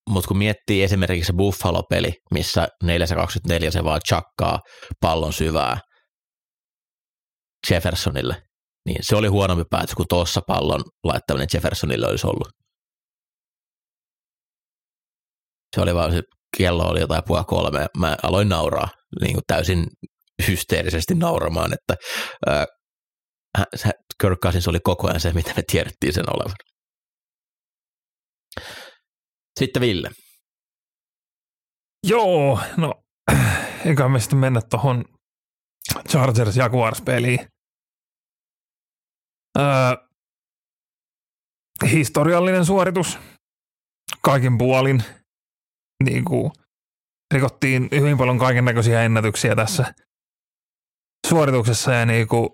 mutta 0.10 0.28
kun 0.28 0.38
miettii 0.38 0.84
esimerkiksi 0.84 1.28
se 1.28 1.34
Buffalo-peli, 1.34 2.14
missä 2.32 2.68
424 2.84 3.72
se 3.72 3.84
vaan 3.84 4.02
chakkaa 4.08 4.60
pallon 5.02 5.34
syvää 5.34 5.78
Jeffersonille, 7.70 8.42
niin 8.86 8.98
se 9.02 9.16
oli 9.16 9.28
huonompi 9.28 9.64
päätös 9.70 9.96
kuin 9.96 10.08
tuossa 10.10 10.42
pallon 10.48 10.84
laittaminen 11.04 11.48
Jeffersonille 11.54 12.08
olisi 12.08 12.28
ollut. 12.28 12.48
Se 15.76 15.82
oli 15.82 15.96
vaan, 15.96 16.12
se 16.12 16.22
kello 16.58 16.84
oli 16.84 17.00
jotain 17.00 17.24
puoli 17.28 17.44
kolme, 17.48 17.88
mä 17.98 18.18
aloin 18.24 18.50
nauraa 18.50 18.90
niin 19.22 19.34
kuin 19.34 19.44
täysin 19.48 19.86
hysteerisesti 20.48 21.16
nauramaan, 21.16 21.74
että 21.74 21.96
äh, 22.50 22.66
Kirk 24.22 24.40
Cousins 24.40 24.68
oli 24.68 24.80
koko 24.80 25.08
ajan 25.08 25.20
se, 25.20 25.34
mitä 25.34 25.54
me 25.58 25.64
tiedettiin 25.72 26.14
sen 26.14 26.36
olevan. 26.36 26.56
Sitten 29.60 29.82
Ville. 29.82 30.10
Joo, 32.08 32.60
no 32.78 33.04
eikä 33.86 34.08
me 34.10 34.20
sitten 34.20 34.40
mennä 34.40 34.62
tuohon 34.62 35.06
Chargers 36.10 36.58
Jaguars 36.58 37.02
peliin. 37.02 37.40
Öö, 39.60 39.66
historiallinen 41.92 42.66
suoritus 42.66 43.20
kaikin 44.22 44.58
puolin. 44.58 45.04
Niin 46.04 46.26
kuin, 46.26 46.52
rikottiin 47.34 47.90
hyvin 47.92 48.18
paljon 48.18 48.40
kaiken 48.40 48.66
näköisiä 48.66 49.04
ennätyksiä 49.04 49.56
tässä 49.56 49.94
suorituksessa 51.28 51.94
ja 51.94 52.06
niin 52.06 52.28
kuin, 52.28 52.50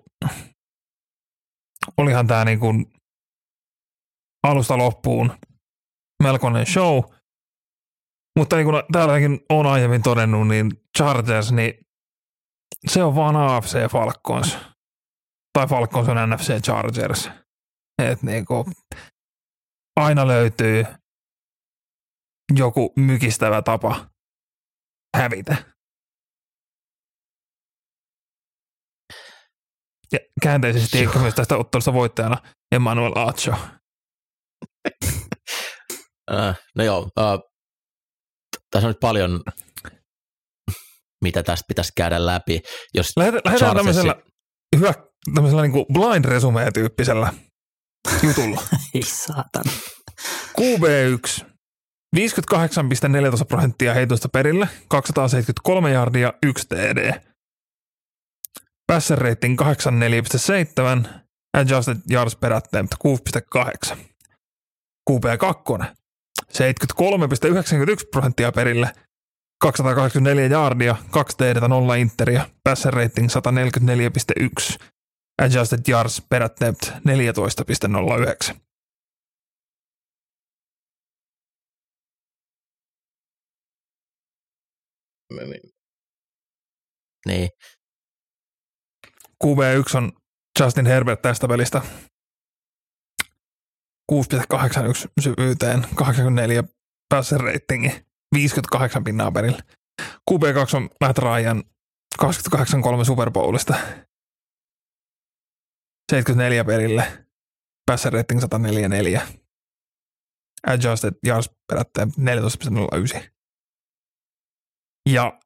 olihan 1.96 2.26
tämä 2.26 2.44
niin 2.44 2.60
kuin 2.60 2.86
alusta 4.42 4.78
loppuun 4.78 5.32
melkoinen 6.22 6.66
show. 6.66 7.02
Mutta 8.38 8.56
niin 8.56 8.66
kuin 8.66 8.82
täälläkin 8.92 9.40
on 9.48 9.66
aiemmin 9.66 10.02
todennut, 10.02 10.48
niin 10.48 10.70
Chargers, 10.98 11.52
niin 11.52 11.74
se 12.86 13.02
on 13.02 13.14
vaan 13.14 13.36
AFC 13.36 13.90
Falcons. 13.90 14.58
Tai 15.52 15.66
Falcons 15.66 16.08
on 16.08 16.30
NFC 16.30 16.62
Chargers. 16.62 17.30
Et 18.02 18.22
niin 18.22 18.44
kuin, 18.44 18.64
aina 19.96 20.26
löytyy 20.26 20.84
joku 22.56 22.92
mykistävä 22.96 23.62
tapa 23.62 24.06
hävitä. 25.16 25.56
Ja 30.12 30.18
käänteisesti 30.42 30.98
ehkä 30.98 31.18
myös 31.18 31.34
tästä 31.34 31.56
ottelusta 31.56 31.92
voittajana 31.92 32.36
Emmanuel 32.74 33.12
Acho. 33.16 33.54
Äh, 36.34 36.60
no 36.74 36.84
joo, 36.84 37.08
äh, 37.18 37.38
tässä 38.70 38.86
on 38.86 38.90
nyt 38.90 39.00
paljon, 39.00 39.42
mitä 41.24 41.42
tästä 41.42 41.64
pitäisi 41.68 41.92
käydä 41.96 42.26
läpi. 42.26 42.60
Jos 42.94 43.12
lähdetään, 43.16 43.42
lähdetään 43.44 43.76
tämmöisellä, 43.76 44.16
hyvä, 44.76 44.94
tämmöisellä 45.34 45.62
niin 45.62 45.72
kuin 45.72 45.86
blind 45.92 46.24
resume-tyyppisellä 46.24 47.32
jutulla. 48.22 48.62
Ei 48.94 49.02
saatana. 49.02 49.72
QB1, 50.60 51.44
58,14 52.16 53.44
prosenttia 53.48 53.94
heitoista 53.94 54.28
perille, 54.28 54.68
273 54.88 55.90
jardia, 55.90 56.32
1 56.42 56.68
TD. 56.68 57.20
Passer 58.86 59.18
rating 59.18 59.60
84,7, 59.60 61.08
adjusted 61.58 61.96
yards 62.10 62.36
per 62.36 62.52
attempt 62.52 62.94
6,8. 62.94 63.96
QB2, 65.10 65.84
73,91 66.52 68.08
prosenttia 68.10 68.52
perille, 68.52 68.92
284 69.60 70.46
jaardia, 70.46 70.96
2 71.10 71.36
TD, 71.36 71.68
0 71.68 71.94
interia, 71.94 72.48
passer 72.64 72.94
rating 72.94 73.28
144,1, 73.28 74.78
adjusted 75.42 75.80
yards 75.88 76.22
per 76.28 76.42
attempt 76.42 76.82
14,09. 78.52 78.62
Niin. 87.26 87.48
QB1 89.44 89.96
on 89.96 90.12
Justin 90.60 90.86
Herbert 90.86 91.22
tästä 91.22 91.48
pelistä 91.48 91.82
6,81 94.12 95.08
syvyyteen, 95.20 95.86
84 95.94 96.64
passer 97.08 97.40
ratingi, 97.40 98.04
58 98.34 99.04
pinnaa 99.04 99.32
perille. 99.32 99.62
QB2 100.30 100.76
on 100.76 100.90
Matt 101.00 101.18
Ryan 101.18 101.62
28-3 102.22 103.04
Super 103.04 103.30
Bowlista. 103.30 103.74
74 106.12 106.64
perille, 106.64 107.26
passer 107.86 108.12
rating 108.12 108.40
144. 108.40 109.26
Adjusted 110.66 111.14
yards 111.26 111.50
perättäen 111.72 112.08
14,09. 113.16 113.22
Ja 115.08 115.40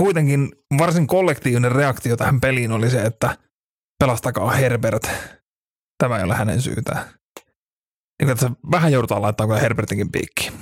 kuitenkin 0.00 0.52
varsin 0.78 1.06
kollektiivinen 1.06 1.72
reaktio 1.72 2.16
tähän 2.16 2.40
peliin 2.40 2.72
oli 2.72 2.90
se, 2.90 3.02
että 3.02 3.38
pelastakaa 4.04 4.50
Herbert 4.50 5.10
tämä 5.98 6.18
ei 6.18 6.24
ole 6.24 6.34
hänen 6.34 6.62
syytään. 6.62 7.14
Niin 8.22 8.30
että 8.30 8.50
vähän 8.70 8.92
joudutaan 8.92 9.22
laittamaan 9.22 9.48
kyllä 9.48 9.60
Herbertinkin 9.60 10.12
piikki. 10.12 10.52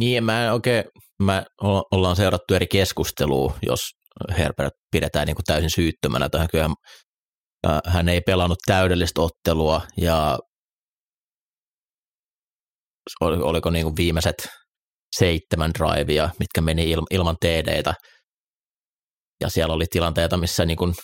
Niin, 0.00 0.24
mä 0.24 0.44
en 0.44 0.52
oikein, 0.52 0.84
mä 1.22 1.44
ollaan 1.92 2.16
seurattu 2.16 2.54
eri 2.54 2.66
keskustelua, 2.66 3.58
jos 3.62 3.80
Herbert 4.38 4.72
pidetään 4.92 5.26
niin 5.26 5.36
kuin 5.36 5.44
täysin 5.44 5.70
syyttömänä 5.70 6.28
tähän. 6.28 6.48
Kyllä 6.50 6.68
hän 7.86 8.08
ei 8.08 8.20
pelannut 8.20 8.58
täydellistä 8.66 9.20
ottelua 9.20 9.80
ja 9.96 10.38
oliko 13.20 13.70
niin 13.70 13.84
kuin 13.84 13.96
viimeiset 13.96 14.48
seitsemän 15.18 15.70
drivea, 15.78 16.30
mitkä 16.38 16.60
meni 16.60 16.94
ilman 17.10 17.36
TDtä. 17.40 17.94
Ja 19.40 19.48
siellä 19.48 19.74
oli 19.74 19.84
tilanteita, 19.90 20.36
missä 20.36 20.64
niin 20.64 20.76
kuin 20.76 20.94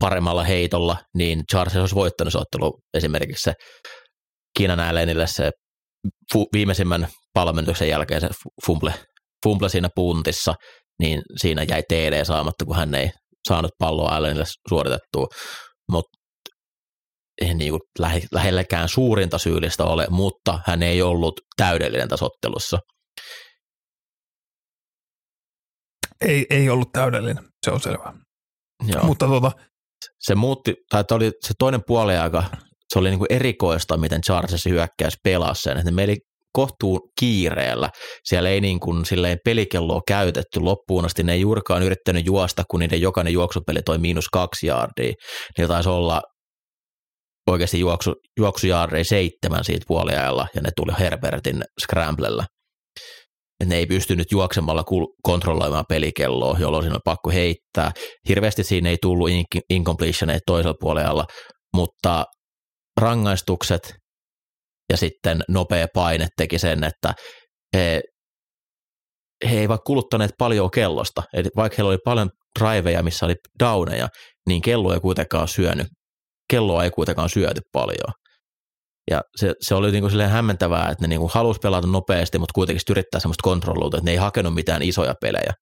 paremmalla 0.00 0.44
heitolla, 0.44 0.96
niin 1.14 1.42
Charles 1.50 1.76
olisi 1.76 1.94
voittanut 1.94 2.32
se 2.32 2.38
ottelu. 2.38 2.80
Esimerkiksi 2.94 3.42
se 3.42 3.52
Kiinan 4.58 4.80
Allenille 4.80 5.26
se 5.26 5.50
fu- 6.34 6.48
viimeisimmän 6.52 7.08
palmentuksen 7.34 7.88
jälkeen 7.88 8.20
se 8.20 8.28
fumble, 8.66 8.94
fumble 9.44 9.68
siinä 9.68 9.88
puntissa, 9.94 10.54
niin 11.00 11.22
siinä 11.36 11.62
jäi 11.62 11.82
TD 11.82 12.24
saamatta, 12.24 12.64
kun 12.64 12.76
hän 12.76 12.94
ei 12.94 13.10
saanut 13.48 13.70
palloa 13.78 14.16
Allenille 14.16 14.44
suoritettua. 14.68 15.26
Mutta 15.92 16.18
ei 17.40 17.54
niin 17.54 17.70
kuin 17.70 17.80
lähe, 17.98 18.22
lähelläkään 18.32 18.88
suurinta 18.88 19.38
syyllistä 19.38 19.84
ole, 19.84 20.06
mutta 20.10 20.60
hän 20.66 20.82
ei 20.82 21.02
ollut 21.02 21.40
täydellinen 21.56 22.08
tässä 22.08 22.26
ottelussa. 22.26 22.78
Ei, 26.20 26.46
ei 26.50 26.70
ollut 26.70 26.92
täydellinen, 26.92 27.44
se 27.64 27.70
on 27.70 27.80
selvä. 27.80 28.12
Joo. 28.88 29.04
Mutta 29.04 29.26
tuota, 29.26 29.52
se 30.20 30.34
muutti, 30.34 30.74
tai 30.90 31.04
oli 31.10 31.30
se 31.46 31.54
toinen 31.58 31.80
puoli 31.86 32.16
aika, 32.16 32.44
se 32.88 32.98
oli 32.98 33.10
niin 33.10 33.18
kuin 33.18 33.32
erikoista, 33.32 33.96
miten 33.96 34.20
Charles 34.20 34.64
hyökkäys 34.64 35.14
pelasi 35.24 35.62
sen, 35.62 35.76
että 35.76 35.90
ne 35.90 35.94
meni 35.94 36.16
kohtuu 36.52 37.10
kiireellä. 37.20 37.90
Siellä 38.24 38.48
ei 38.48 38.60
niin 38.60 38.80
kuin 38.80 39.06
silleen 39.06 39.38
pelikelloa 39.44 40.00
käytetty 40.08 40.60
loppuun 40.60 41.04
asti, 41.04 41.22
ne 41.22 41.32
ei 41.32 41.40
juurikaan 41.40 41.82
yrittänyt 41.82 42.26
juosta, 42.26 42.64
kun 42.70 42.80
niiden 42.80 43.00
jokainen 43.00 43.32
juoksupeli 43.32 43.82
toi 43.82 43.98
miinus 43.98 44.28
kaksi 44.28 44.66
jaardia. 44.66 45.12
Niillä 45.58 45.74
taisi 45.74 45.88
olla 45.88 46.22
oikeasti 47.50 47.80
juoksu, 47.80 48.14
juoksujaarei 48.38 49.04
seitsemän 49.04 49.64
siitä 49.64 49.84
puoliajalla, 49.88 50.46
ja 50.54 50.60
ne 50.60 50.70
tuli 50.76 50.92
Herbertin 50.98 51.64
scramblella. 51.82 52.44
Ne 53.64 53.76
ei 53.76 53.86
pystynyt 53.86 54.32
juoksemalla 54.32 54.84
kontrolloimaan 55.22 55.84
pelikelloa, 55.88 56.58
jolloin 56.58 56.82
siinä 56.82 56.94
oli 56.94 57.00
pakko 57.04 57.30
heittää. 57.30 57.92
Hirveästi 58.28 58.64
siinä 58.64 58.90
ei 58.90 58.96
tullut 59.02 59.30
incompletioneita 59.70 60.42
toisella 60.46 60.76
puolella, 60.80 61.24
mutta 61.76 62.24
rangaistukset 63.00 63.94
ja 64.90 64.96
sitten 64.96 65.42
nopea 65.48 65.86
paine 65.94 66.26
teki 66.36 66.58
sen, 66.58 66.84
että 66.84 67.14
he, 67.76 68.02
he 69.50 69.60
eivät 69.60 69.80
kuluttaneet 69.86 70.30
paljon 70.38 70.70
kellosta. 70.70 71.22
Eli 71.32 71.48
vaikka 71.56 71.76
heillä 71.78 71.88
oli 71.88 71.98
paljon 72.04 72.30
driveja, 72.60 73.02
missä 73.02 73.26
oli 73.26 73.34
downeja, 73.60 74.08
niin 74.48 74.62
kello 74.62 74.94
ei 74.94 75.00
kuitenkaan 75.00 75.48
syönyt. 75.48 75.86
Kelloa 76.50 76.84
ei 76.84 76.90
kuitenkaan 76.90 77.28
syöty 77.28 77.60
paljon. 77.72 78.12
Ja 79.10 79.20
se, 79.36 79.54
se 79.60 79.74
oli 79.74 79.90
niin 79.90 80.02
kuin 80.02 80.10
silleen 80.10 80.30
hämmentävää, 80.30 80.88
että 80.90 81.04
ne 81.04 81.08
niin 81.08 81.20
kuin 81.20 81.30
halusi 81.34 81.60
pelata 81.60 81.86
nopeasti, 81.86 82.38
mutta 82.38 82.52
kuitenkin 82.54 82.82
yrittää 82.90 83.20
semmoista 83.20 83.42
kontrolloitua, 83.42 83.98
että 83.98 84.04
ne 84.04 84.10
ei 84.10 84.16
hakenut 84.16 84.54
mitään 84.54 84.82
isoja 84.82 85.14
pelejä. 85.20 85.52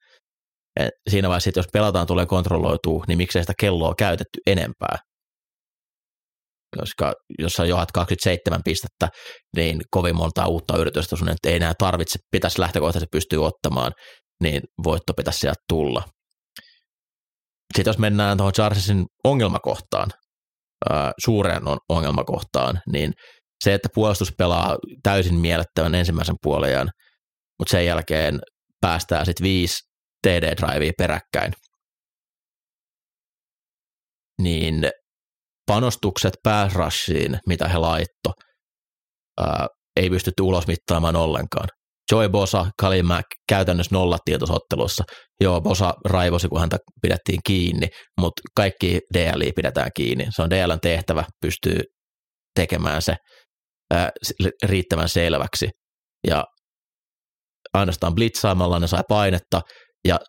Et 0.81 0.91
siinä 1.11 1.29
vaiheessa, 1.29 1.51
jos 1.57 1.67
pelataan 1.73 2.07
tulee 2.07 2.27
kontrolloitua, 2.27 3.05
niin 3.09 3.19
miksei 3.19 3.43
sitä 3.43 3.53
kelloa 3.61 3.95
käytetty 3.99 4.41
enempää 4.47 4.97
koska 6.77 7.13
jos 7.39 7.53
sä 7.53 7.65
johat 7.65 7.93
27 7.93 8.61
pistettä, 8.65 9.09
niin 9.57 9.81
kovin 9.91 10.17
monta 10.17 10.47
uutta 10.47 10.77
yritystä 10.77 11.17
sun 11.17 11.29
ei 11.29 11.57
enää 11.57 11.73
tarvitse, 11.79 12.19
pitäisi 12.31 12.61
lähtökohtaisesti 12.61 13.09
pystyä 13.13 13.41
ottamaan, 13.41 13.93
niin 14.43 14.63
voitto 14.85 15.13
pitäisi 15.17 15.39
sieltä 15.39 15.63
tulla. 15.69 16.03
Sitten 17.75 17.91
jos 17.91 17.99
mennään 17.99 18.37
tuohon 18.37 18.53
Charlesin 18.53 19.07
ongelmakohtaan, 19.25 20.11
suureen 21.25 21.63
ongelmakohtaan, 21.89 22.81
niin 22.93 23.13
se, 23.64 23.75
että 23.75 23.88
puolustus 23.94 24.33
pelaa 24.38 24.77
täysin 25.03 25.35
miellettävän 25.35 25.94
ensimmäisen 25.94 26.37
puolen, 26.42 26.88
mutta 27.59 27.71
sen 27.71 27.87
jälkeen 27.87 28.40
päästään 28.81 29.27
sitten 29.27 29.44
viisi 29.44 29.79
TD-drivea 30.27 30.92
peräkkäin, 30.99 31.53
niin 34.42 34.90
panostukset 35.66 36.33
pääsrashiin, 36.42 37.38
mitä 37.47 37.68
he 37.68 37.79
laitto, 37.79 38.33
ää, 39.40 39.66
ei 39.97 40.11
pystytty 40.11 40.42
ulosmittaamaan 40.42 41.16
ollenkaan. 41.16 41.68
Joy 42.12 42.29
Bosa, 42.29 42.66
Kali 42.81 43.03
Mac 43.03 43.25
käytännössä 43.49 43.94
nollattiin 43.94 44.38
tuossa 44.38 44.55
ottelussa. 44.55 45.05
Joo, 45.40 45.61
Bosa 45.61 45.94
raivosi, 46.05 46.49
kun 46.49 46.61
häntä 46.61 46.77
pidettiin 47.03 47.40
kiinni, 47.47 47.88
mutta 48.21 48.42
kaikki 48.57 49.01
DLI 49.14 49.53
pidetään 49.53 49.90
kiinni. 49.97 50.27
Se 50.31 50.42
on 50.42 50.51
DLn 50.51 50.81
tehtävä, 50.83 51.25
pystyy 51.40 51.81
tekemään 52.55 53.03
se 53.03 53.16
ää, 53.90 54.11
riittävän 54.62 55.09
selväksi. 55.09 55.68
Ja 56.27 56.44
ainoastaan 57.74 58.14
blitzaamalla 58.14 58.79
ne 58.79 58.87
sai 58.87 59.03
painetta, 59.09 59.62
ja 60.09 60.20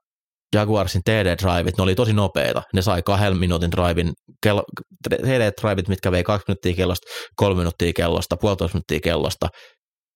Jaguarsin 0.56 1.02
TD-drivit, 1.10 1.78
ne 1.78 1.84
oli 1.84 1.96
tosi 1.96 2.14
nopeita. 2.14 2.62
Ne 2.74 2.82
sai 2.82 3.02
kahden 3.02 3.38
minuutin 3.38 3.72
drivin, 3.72 4.14
kello, 4.44 4.64
TD-drivit, 5.10 5.88
mitkä 5.88 6.12
vei 6.12 6.24
kaksi 6.24 6.46
minuuttia 6.48 6.76
kellosta, 6.76 7.08
kolme 7.36 7.58
minuuttia 7.58 7.92
kellosta, 7.96 8.38
puolitoista 8.38 8.76
minuuttia 8.76 9.00
kellosta. 9.00 9.48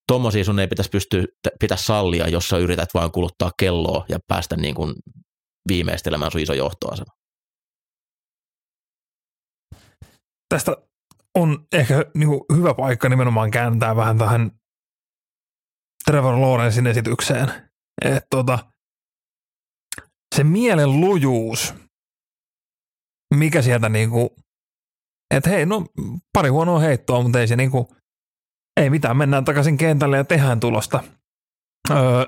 Tuommoisia 0.08 0.44
sun 0.44 0.58
ei 0.58 0.66
pitäisi 0.66 0.90
pystyä, 0.90 1.24
pitäisi 1.60 1.84
sallia, 1.84 2.28
jos 2.28 2.48
sä 2.48 2.58
yrität 2.58 2.88
vain 2.94 3.12
kuluttaa 3.12 3.50
kelloa 3.58 4.04
ja 4.08 4.18
päästä 4.28 4.56
niin 4.56 4.74
kuin 4.74 4.94
viimeistelemään 5.68 6.32
sun 6.32 6.40
iso 6.40 6.52
johtoasema. 6.52 7.12
Tästä 10.48 10.76
on 11.34 11.66
ehkä 11.72 12.04
niin 12.14 12.28
kuin 12.28 12.40
hyvä 12.56 12.74
paikka 12.74 13.08
nimenomaan 13.08 13.50
kääntää 13.50 13.96
vähän 13.96 14.18
tähän 14.18 14.50
Trevor 16.04 16.40
Lawrencein 16.40 16.86
esitykseen. 16.86 17.52
Että 18.04 18.26
tota, 18.30 18.58
se 20.34 20.44
mielen 20.44 21.00
lujuus, 21.00 21.74
mikä 23.34 23.62
sieltä 23.62 23.88
niinku, 23.88 24.36
että 25.34 25.50
hei, 25.50 25.66
no 25.66 25.86
pari 26.32 26.48
huonoa 26.48 26.78
heittoa, 26.78 27.22
mutta 27.22 27.40
ei 27.40 27.48
se 27.48 27.56
niinku, 27.56 27.96
ei 28.80 28.90
mitään, 28.90 29.16
mennään 29.16 29.44
takaisin 29.44 29.76
kentälle 29.76 30.16
ja 30.16 30.24
tehdään 30.24 30.60
tulosta. 30.60 31.04
Öö, 31.90 32.24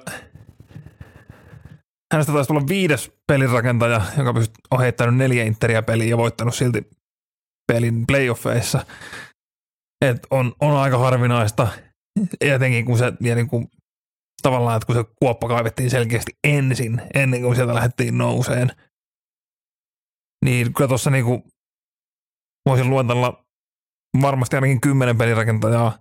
hänestä 2.13 2.33
taisi 2.33 2.49
tulla 2.49 2.69
viides 2.69 3.13
pelirakentaja, 3.27 4.03
joka 4.19 4.35
on 4.71 4.81
heittänyt 4.81 5.17
neljä 5.17 5.45
interiä 5.45 5.83
peliä 5.83 6.07
ja 6.07 6.17
voittanut 6.17 6.55
silti 6.55 6.91
pelin 7.73 8.05
playoffeissa. 8.07 8.87
Et 10.05 10.27
on, 10.31 10.53
on 10.61 10.77
aika 10.77 10.99
harvinaista, 10.99 11.69
etenkin 12.41 12.85
kun 12.85 12.99
se 12.99 13.13
ja 13.21 13.35
niin 13.35 13.49
kuin 13.49 13.69
tavallaan, 14.43 14.77
että 14.77 14.87
kun 14.87 14.95
se 14.95 15.05
kuoppa 15.19 15.49
kaivettiin 15.49 15.91
selkeästi 15.91 16.33
ensin, 16.45 17.03
ennen 17.15 17.43
kuin 17.43 17.57
sieltä 17.57 17.75
lähdettiin 17.75 18.19
nouseen, 18.19 18.71
niin 20.45 20.75
kyllä 20.75 20.89
tuossa 20.89 21.11
niinku 21.11 21.45
voisin 22.67 22.91
luetella 22.91 23.45
varmasti 24.23 24.57
ainakin 24.57 24.81
kymmenen 24.81 25.19
pelirakentajaa 25.19 25.99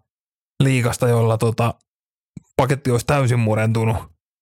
liikasta, 0.64 1.08
jolla 1.08 1.38
tota, 1.38 1.74
paketti 2.58 2.92
olisi 2.92 3.06
täysin 3.06 3.40
murentunut 3.40 3.98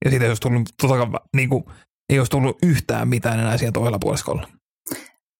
ja 0.06 0.10
siitä 0.10 0.26
ei 0.26 0.30
olisi 0.30 0.42
tullut, 0.42 0.70
tota, 0.82 1.22
niin 1.36 1.50
kuin, 1.50 1.64
ei 2.10 2.20
olisi 2.20 2.30
tullut 2.30 2.58
yhtään 2.64 3.08
mitään 3.08 3.40
enää 3.40 3.58
siellä 3.58 3.72
toisella 3.72 4.00
puoliskolla. 4.00 4.48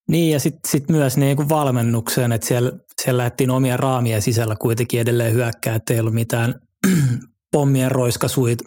Niin 0.10 0.34
ja 0.34 0.40
sitten 0.40 0.72
sit 0.72 0.90
myös 0.90 1.18
niin 1.18 1.38
kuin 1.38 1.50
valmennukseen, 1.50 2.32
että 2.32 2.48
siellä, 2.48 2.72
siellä 3.02 3.18
lähdettiin 3.18 3.52
omia 3.52 3.78
raamia 3.78 4.22
sisällä 4.22 4.56
kuitenkin 4.56 5.00
edelleen 5.00 5.34
hyökkää, 5.34 5.76
että 5.76 5.94
ei 5.94 6.00
ollut 6.00 6.14
mitään 6.14 6.56
pommien 7.54 7.92
roiskasuit, 7.92 8.60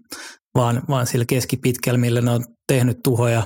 vaan, 0.55 0.83
vaan 0.89 1.07
sillä 1.07 1.25
keskipitkällä, 1.29 1.99
millä 1.99 2.21
ne 2.21 2.31
on 2.31 2.45
tehnyt 2.69 2.99
tuhoja, 3.05 3.43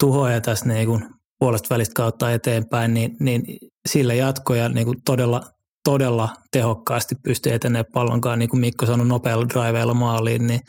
tuhoja 0.00 0.40
tässä 0.40 0.66
niin 0.66 0.86
kuin 0.86 1.04
puolesta 1.38 1.74
välistä 1.74 1.92
kautta 1.94 2.32
eteenpäin, 2.32 2.94
niin, 2.94 3.16
niin 3.20 3.42
sillä 3.88 4.14
jatkoja 4.14 4.68
niin 4.68 4.86
kuin 4.86 4.98
todella, 5.04 5.42
todella 5.84 6.28
tehokkaasti 6.52 7.14
pystyy 7.24 7.52
etenemään 7.52 7.84
pallonkaan, 7.92 8.38
niin 8.38 8.48
kuin 8.48 8.60
Mikko 8.60 8.86
sanoi, 8.86 9.06
nopealla 9.06 9.48
driveilla 9.48 9.94
maaliin, 9.94 10.46
niin, 10.46 10.60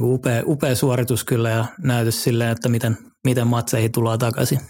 upea, 0.00 0.42
upea 0.46 0.74
suoritus 0.74 1.24
kyllä 1.24 1.50
ja 1.50 1.64
näytös 1.82 2.24
silleen, 2.24 2.50
että 2.50 2.68
miten, 2.68 2.96
miten 3.26 3.46
matseihin 3.46 3.92
tullaan 3.92 4.18
takaisin. 4.18 4.60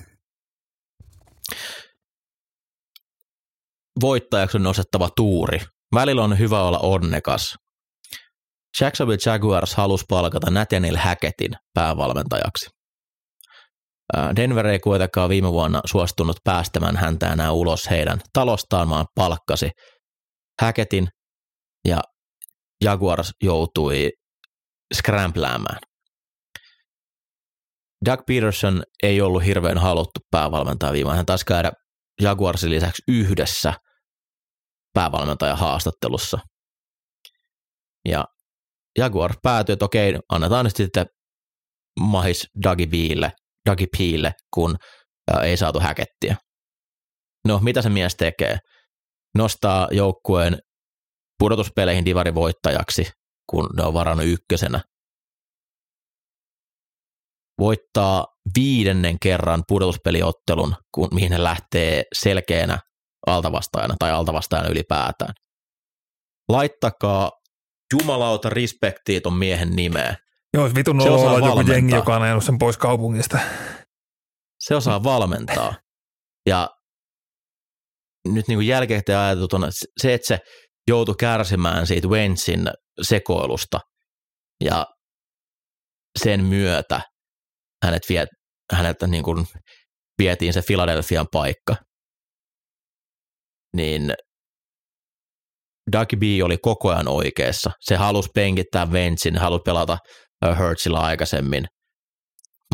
Voittajaksi 4.00 4.56
on 4.56 4.62
nostettava 4.62 5.08
tuuri. 5.16 5.58
Välillä 5.94 6.24
on 6.24 6.38
hyvä 6.38 6.62
olla 6.62 6.78
onnekas, 6.78 7.54
Jacksonville 8.80 9.32
Jaguars 9.32 9.74
halusi 9.74 10.04
palkata 10.08 10.50
Nathaniel 10.50 10.96
Hackettin 10.96 11.50
päävalmentajaksi. 11.74 12.66
Denver 14.36 14.66
ei 14.66 14.78
kuitenkaan 14.78 15.28
viime 15.28 15.52
vuonna 15.52 15.80
suostunut 15.86 16.36
päästämään 16.44 16.96
häntä 16.96 17.32
enää 17.32 17.52
ulos 17.52 17.90
heidän 17.90 18.20
talostaan, 18.32 18.90
vaan 18.90 19.06
palkkasi 19.14 19.70
Hackettin 20.62 21.08
ja 21.88 22.00
Jaguars 22.84 23.32
joutui 23.42 24.10
skrämpläämään. 24.94 25.78
Doug 28.06 28.20
Peterson 28.26 28.82
ei 29.02 29.20
ollut 29.20 29.44
hirveän 29.44 29.78
haluttu 29.78 30.20
päävalmentaja 30.30 30.92
viime 30.92 31.16
Hän 31.16 31.26
taisi 31.26 31.44
käydä 31.44 31.72
Jaguarsin 32.22 32.70
lisäksi 32.70 33.02
yhdessä 33.08 33.74
päävalmentajan 34.94 35.58
haastattelussa. 35.58 36.38
Ja 38.08 38.24
Jaguar 38.98 39.34
päätyi, 39.42 39.72
että 39.72 39.84
okei, 39.84 40.14
annetaan 40.28 40.64
nyt 40.64 40.76
sitten 40.76 41.06
mahis 42.00 42.46
Dougie 42.62 42.86
Beelle, 42.86 43.32
Dougie 43.66 43.86
Peelle, 43.98 44.32
kun 44.54 44.76
ei 45.42 45.56
saatu 45.56 45.80
häkettiä. 45.80 46.36
No, 47.48 47.58
mitä 47.58 47.82
se 47.82 47.88
mies 47.88 48.16
tekee? 48.16 48.58
Nostaa 49.36 49.88
joukkueen 49.90 50.58
pudotuspeleihin 51.38 52.04
divarivoittajaksi, 52.04 53.10
kun 53.50 53.68
ne 53.76 53.82
on 53.82 53.94
varannut 53.94 54.26
ykkösenä. 54.26 54.80
Voittaa 57.58 58.26
viidennen 58.58 59.18
kerran 59.18 59.62
pudotuspeliottelun, 59.68 60.74
kun, 60.94 61.08
mihin 61.14 61.32
he 61.32 61.42
lähtee 61.42 62.02
selkeänä 62.14 62.78
altavastaajana 63.34 63.94
tai 63.98 64.10
altavastaajana 64.10 64.70
ylipäätään. 64.70 65.34
Laittakaa 66.48 67.30
jumalauta 67.92 68.50
respektiä 68.50 69.20
ton 69.20 69.34
miehen 69.34 69.76
nimeä. 69.76 70.16
Joo, 70.54 70.70
vitun 70.74 71.00
olla 71.00 71.48
joku 71.48 71.72
jengi, 71.72 71.94
joka 71.94 72.16
on 72.16 72.22
ajanut 72.22 72.44
sen 72.44 72.58
pois 72.58 72.76
kaupungista. 72.76 73.38
Se 74.58 74.74
osaa 74.74 75.02
valmentaa. 75.04 75.74
Ja 76.48 76.70
nyt 78.28 78.48
niin 78.48 78.66
jälkeen 78.66 79.02
ajateltuna, 79.08 79.68
se, 80.00 80.14
että 80.14 80.26
se 80.26 80.38
joutui 80.88 81.14
kärsimään 81.18 81.86
siitä 81.86 82.08
Wentzin 82.08 82.70
sekoilusta 83.02 83.80
ja 84.64 84.86
sen 86.22 86.44
myötä 86.44 87.00
hänet 87.84 88.02
vie, 88.08 88.26
häneltä 88.72 89.06
niin 89.06 89.24
kuin 89.24 89.46
vietiin 90.18 90.52
se 90.52 90.62
Philadelphian 90.66 91.26
paikka, 91.32 91.76
niin 93.76 94.14
Doug 95.92 96.08
B 96.18 96.22
oli 96.44 96.58
koko 96.62 96.90
ajan 96.90 97.08
oikeassa. 97.08 97.70
Se 97.80 97.96
halusi 97.96 98.28
penkittää 98.34 98.86
Wentzin, 98.86 99.38
halusi 99.38 99.62
pelata 99.64 99.98
Hurtsilla 100.58 101.00
aikaisemmin, 101.00 101.66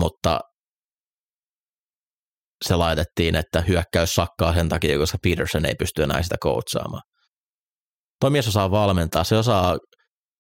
mutta 0.01 0.41
se 2.65 2.77
laitettiin, 2.77 3.37
että 3.37 3.61
hyökkäys 3.61 4.15
sakkaa 4.15 4.55
sen 4.55 4.69
takia, 4.69 4.99
koska 4.99 5.19
Peterson 5.23 5.65
ei 5.65 5.75
pysty 5.79 6.03
enää 6.03 6.23
sitä 6.23 6.37
coachaamaan. 6.43 7.03
Tuo 8.21 8.31
mies 8.31 8.49
osaa 8.49 8.71
valmentaa, 8.71 9.25
se 9.25 9.37
osaa 9.37 9.77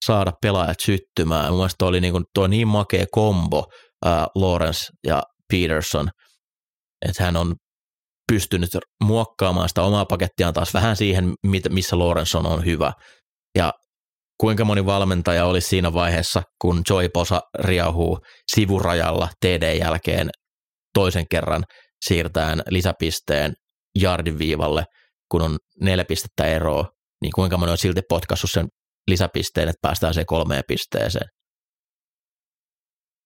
saada 0.06 0.32
pelaajat 0.42 0.80
syttymään. 0.80 1.48
Mun 1.48 1.58
mielestä 1.58 1.84
oli 1.84 2.00
niin, 2.00 2.12
kuin, 2.12 2.24
tuo 2.34 2.46
niin 2.46 2.68
makea 2.68 3.06
kombo 3.10 3.58
uh, 3.58 4.42
Lawrence 4.42 4.86
ja 5.06 5.22
Peterson, 5.52 6.08
että 7.08 7.24
hän 7.24 7.36
on 7.36 7.54
pystynyt 8.32 8.70
muokkaamaan 9.04 9.68
sitä 9.68 9.82
omaa 9.82 10.04
pakettiaan 10.04 10.54
taas 10.54 10.74
vähän 10.74 10.96
siihen, 10.96 11.34
missä 11.70 11.98
Lawrence 11.98 12.38
on, 12.38 12.46
on 12.46 12.64
hyvä. 12.64 12.92
Ja 13.58 13.72
kuinka 14.40 14.64
moni 14.64 14.86
valmentaja 14.86 15.46
oli 15.46 15.60
siinä 15.60 15.92
vaiheessa, 15.92 16.42
kun 16.62 16.82
Joy 16.90 17.08
Posa 17.08 17.40
riahuu 17.58 18.18
sivurajalla 18.54 19.28
TD 19.40 19.78
jälkeen 19.78 20.30
toisen 20.94 21.24
kerran 21.30 21.64
siirtään 22.04 22.62
lisäpisteen 22.70 23.52
jardin 23.98 24.38
viivalle, 24.38 24.84
kun 25.30 25.42
on 25.42 25.58
neljä 25.80 26.04
pistettä 26.04 26.44
eroa, 26.44 26.84
niin 27.22 27.32
kuinka 27.34 27.56
moni 27.56 27.72
on 27.72 27.78
silti 27.78 28.00
potkassut 28.08 28.50
sen 28.50 28.66
lisäpisteen, 29.10 29.68
että 29.68 29.78
päästään 29.82 30.14
se 30.14 30.24
kolmeen 30.24 30.62
pisteeseen. 30.68 31.28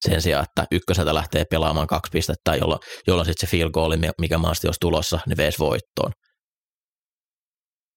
Sen 0.01 0.21
sijaan, 0.21 0.43
että 0.43 0.67
ykköseltä 0.71 1.13
lähtee 1.13 1.45
pelaamaan 1.45 1.87
kaksi 1.87 2.09
pistettä, 2.11 2.55
jolloin, 2.55 2.79
jolloin 3.07 3.25
sitten 3.25 3.47
se 3.47 3.51
field 3.51 3.71
goal, 3.71 3.91
mikä 4.21 4.37
maasti 4.37 4.67
olisi 4.67 4.79
tulossa, 4.79 5.19
niin 5.25 5.37
veisi 5.37 5.59
voittoon. 5.59 6.11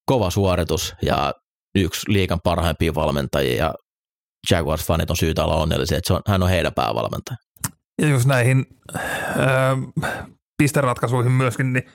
Kova 0.06 0.30
suoritus 0.30 0.94
ja 1.02 1.34
yksi 1.74 2.12
liikan 2.12 2.40
parhaimpia 2.44 2.94
valmentajia 2.94 3.56
ja 3.56 3.74
Jaguars-fanit 4.50 5.10
on 5.10 5.16
syytä 5.16 5.44
olla 5.44 5.56
onnellisia, 5.56 5.98
että 5.98 6.08
se 6.08 6.14
on, 6.14 6.22
hän 6.28 6.42
on 6.42 6.48
heidän 6.48 6.74
päävalmentaja. 6.74 7.36
Ja 8.02 8.08
jos 8.08 8.26
näihin 8.26 8.66
äh, 8.96 9.02
pisteratkaisuihin 10.58 11.32
myöskin, 11.32 11.72
niin 11.72 11.90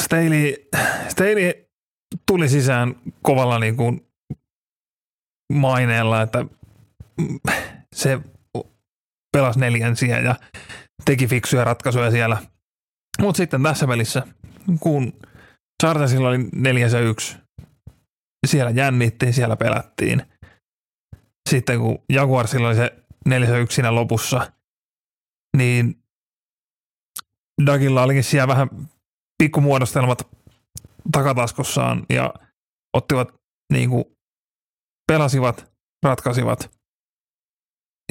Staley, 0.00 0.54
Staley 1.08 1.52
tuli 2.26 2.48
sisään 2.48 2.94
kovalla 3.22 3.58
niin 3.58 3.76
kuin 3.76 4.06
maineella, 5.52 6.22
että 6.22 6.44
se 7.94 8.20
pelasi 9.32 9.60
neljänsiä 9.60 10.20
ja 10.20 10.34
teki 11.04 11.26
fiksuja 11.26 11.64
ratkaisuja 11.64 12.10
siellä. 12.10 12.42
Mutta 13.20 13.36
sitten 13.36 13.62
tässä 13.62 13.88
välissä, 13.88 14.22
kun 14.80 15.12
Chargersilla 15.82 16.28
oli 16.28 16.38
neljänsä 16.52 17.00
yksi, 17.00 17.36
siellä 18.46 18.70
jännittiin, 18.70 19.32
siellä 19.32 19.56
pelättiin. 19.56 20.22
Sitten 21.48 21.78
kun 21.78 21.98
Jaguarsilla 22.12 22.68
oli 22.68 22.76
se 22.76 23.04
neljänsä 23.26 23.58
yksi 23.58 23.74
siinä 23.74 23.94
lopussa, 23.94 24.52
niin 25.56 26.02
Dagilla 27.66 28.02
olikin 28.02 28.24
siellä 28.24 28.48
vähän 28.48 28.68
pikkumuodostelmat 29.42 30.28
takataskussaan 31.12 32.06
ja 32.08 32.34
ottivat 32.96 33.34
niin 33.72 33.90
kuin, 33.90 34.04
pelasivat, 35.12 35.72
ratkaisivat 36.04 36.77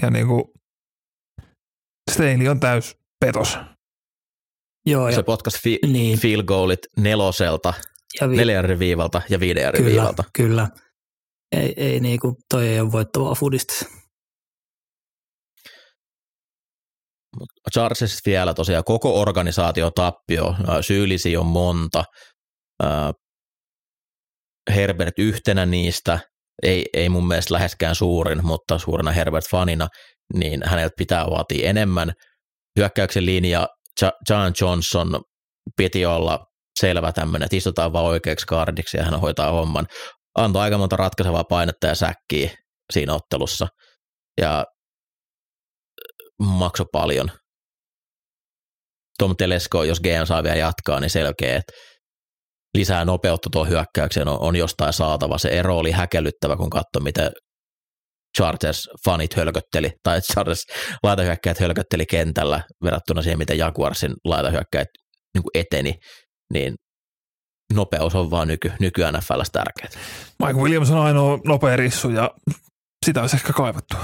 ja 0.02 0.10
niin 0.10 0.28
kuin, 0.28 0.44
Staley 2.12 2.48
on 2.48 2.60
täys 2.60 2.96
petos. 3.26 3.58
Joo, 4.86 5.12
se 5.12 5.24
potkas 5.24 5.62
fi- 5.64 5.80
niin. 5.88 6.20
field 6.20 6.44
goalit 6.44 6.80
neloselta, 6.98 7.74
ja 8.22 8.30
vi- 8.30 8.36
neljän 8.36 8.80
viivalta 8.80 9.22
ja 9.30 9.40
viiden 9.40 9.72
kyllä, 9.72 9.90
viivalta. 9.90 10.24
Kyllä, 10.34 10.70
ei, 11.56 11.74
ei 11.78 12.00
niin 12.00 12.20
kuin, 12.20 12.36
toi 12.54 12.68
ei 12.68 12.80
ole 12.80 12.92
voittavaa 12.92 13.36
fudista. 13.36 13.86
Charges 17.74 18.20
vielä 18.26 18.54
tosiaan 18.54 18.84
koko 18.84 19.22
organisaatio 19.22 19.92
tappio, 19.92 20.56
syyllisiä 20.82 21.40
on 21.40 21.46
monta. 21.46 22.04
Herbert 24.76 25.20
yhtenä 25.20 25.66
niistä, 25.66 26.20
ei, 26.64 26.86
ei 26.94 27.10
mun 27.10 27.28
mielestä 27.28 27.54
läheskään 27.54 27.96
suurin, 27.96 28.46
mutta 28.46 28.78
suurena 28.78 29.12
Herbert-fanina, 29.12 29.88
niin 30.34 30.62
häneltä 30.66 30.94
pitää 30.98 31.26
vaatia 31.26 31.70
enemmän. 31.70 32.14
Hyökkäyksen 32.80 33.26
linja 33.26 33.68
John 34.30 34.54
Johnson 34.62 35.22
piti 35.78 36.06
olla 36.06 36.46
selvä 36.80 37.12
tämmöinen, 37.12 37.46
että 37.46 37.56
istutaan 37.56 37.94
vaan 37.94 38.06
oikeaksi 38.06 38.46
kardiksi 38.46 38.98
ja 38.98 39.04
hän 39.04 39.20
hoitaa 39.20 39.52
homman. 39.52 39.86
Antoi 40.36 40.62
aika 40.62 40.78
monta 40.78 40.96
ratkaisevaa 40.96 41.44
painetta 41.44 41.88
ja 41.88 41.96
säkkiä 41.96 42.50
siinä 42.94 43.14
ottelussa 43.14 43.68
ja 44.42 44.66
maksoi 46.40 46.86
paljon. 46.92 47.32
Tom 49.20 49.36
Telesko, 49.38 49.84
jos 49.84 50.00
GM 50.00 50.26
saa 50.26 50.44
vielä 50.44 50.56
jatkaa, 50.56 51.00
niin 51.00 51.10
selkeä, 51.10 51.56
että 51.56 51.74
lisää 52.78 53.06
nopeutta 53.06 53.50
tuo 53.52 53.66
hyökkäykseen 53.66 54.28
on, 54.28 54.40
on 54.40 54.56
jostain 54.56 54.94
saatava. 54.94 55.38
Se 55.38 55.50
ero 55.50 55.78
oli 55.78 55.92
häkellyttävä, 55.92 56.56
kun 56.56 56.70
katsoi, 56.70 57.04
miten 57.04 57.32
Chargers-fanit 58.40 59.38
hölkötteli, 59.38 59.92
tai 60.04 60.22
Chargers 60.34 60.64
laitahyökkäjät 61.04 61.60
hölkötteli 61.60 62.06
kentällä 62.06 62.64
verrattuna 62.84 63.22
siihen, 63.22 63.38
miten 63.38 63.58
Jaguarsin 63.58 64.14
laitahyökkäjät 64.26 64.88
niin 65.34 65.44
eteni, 65.54 65.94
niin 66.54 66.76
nopeus 67.74 68.16
on 68.16 68.32
vaan 68.32 68.48
nyky, 68.48 68.72
nyky 68.80 69.02
NFLs 69.12 69.50
tärkeää. 69.52 70.04
Mike 70.46 70.60
Williams 70.60 70.92
on 70.92 70.98
ainoa 70.98 71.40
nopea 71.46 71.76
rissu 71.76 72.10
ja 72.10 72.32
sitä 73.06 73.22
olisi 73.22 73.36
ehkä 73.36 73.54
kaivattu. 73.54 73.96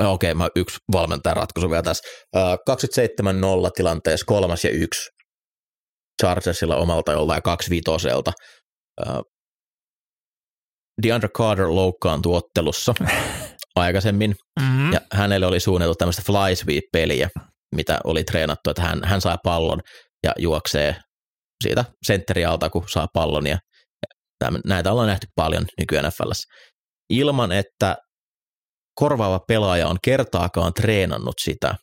Okei, 0.00 0.32
okay, 0.32 0.34
mä 0.34 0.48
yksi 0.56 0.78
valmentajan 0.92 1.36
ratkaisu 1.36 1.70
vielä 1.70 1.82
tässä. 1.82 2.08
27-0 2.36 3.70
tilanteessa 3.76 4.26
kolmas 4.26 4.64
ja 4.64 4.70
yksi 4.70 5.19
Chargersilla 6.20 6.76
omalta 6.76 7.12
jollain 7.12 7.42
kaksi 7.42 7.70
vitoselta. 7.70 8.32
DeAndre 11.02 11.28
Carter 11.28 11.74
loukkaantui 11.74 12.36
ottelussa 12.36 12.94
aikaisemmin, 13.76 14.34
mm-hmm. 14.60 14.92
ja 14.92 15.00
hänelle 15.12 15.46
oli 15.46 15.60
suunniteltu 15.60 15.96
tämmöistä 15.96 16.22
fly 16.26 16.56
sweep-peliä, 16.56 17.28
mitä 17.74 18.00
oli 18.04 18.24
treenattu, 18.24 18.70
että 18.70 18.82
hän, 18.82 19.00
hän 19.04 19.20
saa 19.20 19.36
pallon 19.44 19.80
ja 20.22 20.32
juoksee 20.38 20.96
siitä 21.64 21.84
sentterialta, 22.06 22.70
kun 22.70 22.84
saa 22.88 23.06
pallon, 23.14 23.46
ja 23.46 23.58
näitä 24.64 24.92
ollaan 24.92 25.08
nähty 25.08 25.26
paljon 25.36 25.66
nykyään 25.80 26.06
NFLssä. 26.06 26.54
Ilman, 27.10 27.52
että 27.52 27.96
korvaava 28.94 29.40
pelaaja 29.48 29.88
on 29.88 29.96
kertaakaan 30.04 30.74
treenannut 30.74 31.34
sitä, 31.42 31.74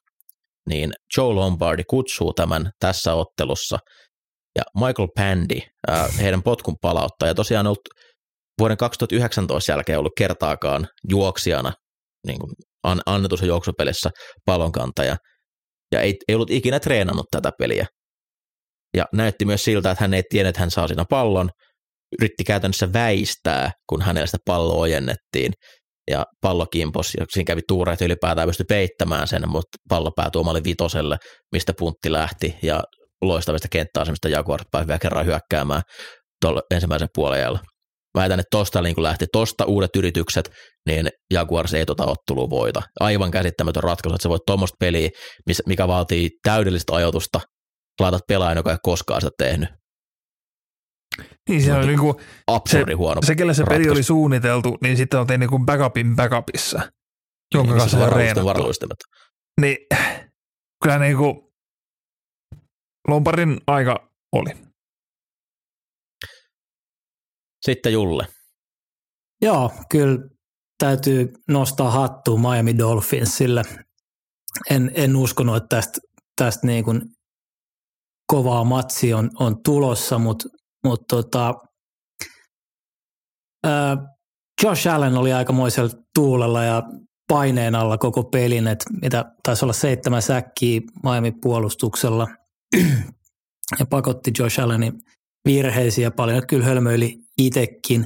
niin 0.70 0.92
Joe 1.18 1.34
Lombardi 1.34 1.84
kutsuu 1.90 2.34
tämän 2.34 2.72
tässä 2.80 3.14
ottelussa, 3.14 3.78
ja 4.58 4.64
Michael 4.76 5.08
Pandy, 5.16 5.60
heidän 6.22 6.44
potkun 6.44 6.76
palauttaja, 6.82 7.36
tosiaan 7.36 7.68
ollut 7.68 7.88
vuoden 8.60 8.78
2019 8.78 9.72
jälkeen 9.72 10.00
ollut 10.00 10.14
kertaakaan 10.18 10.88
juoksijana 11.10 11.74
niin 12.28 12.40
kuin 12.40 12.52
annetussa 13.06 13.46
juoksupelissä 13.46 14.10
palonkantaja, 14.46 15.16
ja 15.92 16.02
ei, 16.02 16.16
ei 16.28 16.36
ollut 16.36 16.52
ikinä 16.52 16.80
treenannut 16.80 17.26
tätä 17.32 17.52
peliä. 17.60 17.86
Ja 18.98 19.06
näytti 19.14 19.46
myös 19.46 19.64
siltä, 19.64 19.92
että 19.92 20.04
hän 20.04 20.14
ei 20.14 20.24
tiennyt, 20.30 20.50
että 20.50 20.60
hän 20.60 20.72
saa 20.72 20.88
siinä 20.88 21.06
pallon, 21.10 21.50
yritti 22.20 22.44
käytännössä 22.44 22.94
väistää, 22.94 23.72
kun 23.90 24.02
hänelle 24.02 24.28
sitä 24.28 24.38
palloa 24.46 24.78
ojennettiin, 24.78 25.54
ja 26.12 26.26
pallo 26.42 26.66
kimpos, 26.66 27.14
ja 27.20 27.26
siinä 27.30 27.46
kävi 27.48 27.62
tuura, 27.68 27.94
että 27.94 28.06
ylipäätään 28.06 28.48
pystyi 28.48 28.66
peittämään 28.70 29.28
sen, 29.28 29.50
mutta 29.50 29.78
pallo 29.90 30.12
päätyi 30.16 30.40
omalle 30.40 30.62
vitoselle, 30.64 31.18
mistä 31.52 31.74
puntti 31.80 32.12
lähti, 32.12 32.56
ja 32.64 32.84
loistavista 33.22 33.68
kenttäasemista 33.72 34.30
Jaguars 34.30 34.64
pääsi 34.72 34.88
vielä 34.88 35.00
kerran 35.00 35.26
hyökkäämään 35.26 35.82
tuolla 36.42 36.62
ensimmäisen 36.72 37.08
puolella. 37.16 37.60
Väitän, 38.18 38.40
että 38.40 38.58
tosta 38.58 38.82
niin 38.82 39.04
lähti 39.04 39.26
tosta 39.32 39.66
uudet 39.66 39.96
yritykset, 39.96 40.52
niin 40.88 41.10
Jaguars 41.34 41.74
ei 41.74 41.86
tota 41.86 42.06
ottelua 42.06 42.50
voita. 42.50 42.82
Aivan 43.00 43.32
käsittämätön 43.32 43.84
ratkaisu, 43.84 44.16
että 44.16 44.24
sä 44.24 44.30
voit 44.30 44.46
tuommoista 44.48 44.76
peliä, 44.80 45.10
mikä 45.66 45.88
vaatii 45.88 46.30
täydellistä 46.44 46.96
ajoitusta, 46.96 47.42
laitat 48.02 48.22
pelaajan, 48.28 48.58
joka 48.58 48.72
ei 48.72 48.78
koskaan 48.84 49.22
sitä 49.22 49.32
tehnyt. 49.38 49.70
Niin 51.50 51.64
se 51.64 51.74
on 51.74 51.88
niin 51.88 52.00
kuin, 52.00 52.16
absurdi 52.48 52.92
se, 52.92 52.96
huono 52.96 53.22
Se, 53.22 53.36
kelle 53.36 53.54
se 53.54 53.62
ratkaisu. 53.62 53.84
peli 53.84 53.92
oli 53.92 54.04
suunniteltu, 54.04 54.78
niin 54.82 54.98
sitten 54.98 55.20
on 55.20 55.28
tehnyt 55.28 55.52
niin 55.52 55.66
backupin 55.66 56.16
backupissa, 56.16 56.82
jonka 57.54 57.72
niin, 57.72 57.80
kanssa 57.80 57.98
on 57.98 58.14
reenattu. 58.14 58.72
Niin, 59.62 59.78
kyllä 60.84 61.00
niin 61.00 61.18
kuin 61.18 61.47
Lomparin 63.08 63.58
aika 63.68 64.10
oli. 64.32 64.50
Sitten 67.66 67.94
Julle. 67.94 68.28
Joo, 69.42 69.72
kyllä 69.90 70.20
täytyy 70.80 71.34
nostaa 71.48 71.92
hattua 71.92 72.38
Miami 72.38 72.78
Dolphinsille. 72.78 73.62
En, 74.70 74.92
en 74.96 75.16
uskonut, 75.16 75.56
että 75.58 75.76
tästä, 75.76 76.02
tästä 76.42 76.68
niin 76.68 76.84
kuin 76.84 77.02
kovaa 78.28 78.64
matsi 78.64 79.14
on, 79.14 79.30
on 79.40 79.64
tulossa, 79.64 80.20
mutta 80.20 80.50
mut 80.84 81.02
tota, 81.08 81.54
ää, 83.64 83.98
Josh 84.64 84.88
Allen 84.88 85.18
oli 85.18 85.34
aikamoisella 85.34 85.92
tuulella 86.16 86.64
ja 86.64 86.84
paineen 87.28 87.76
alla 87.76 87.98
koko 87.98 88.24
pelin, 88.24 88.68
että 88.68 88.86
mitä 89.02 89.26
taisi 89.44 89.66
olla 89.66 89.74
seitsemän 89.74 90.22
säkkiä 90.22 90.82
Miami 91.04 91.32
puolustuksella 91.32 92.28
ja 93.80 93.86
pakotti 93.90 94.32
Josh 94.40 94.60
Allenin 94.60 94.94
virheisiä 95.46 96.12
paljon. 96.12 96.48
Kyllä 96.48 96.66
hölmöili 96.66 97.18
itekin, 97.38 98.06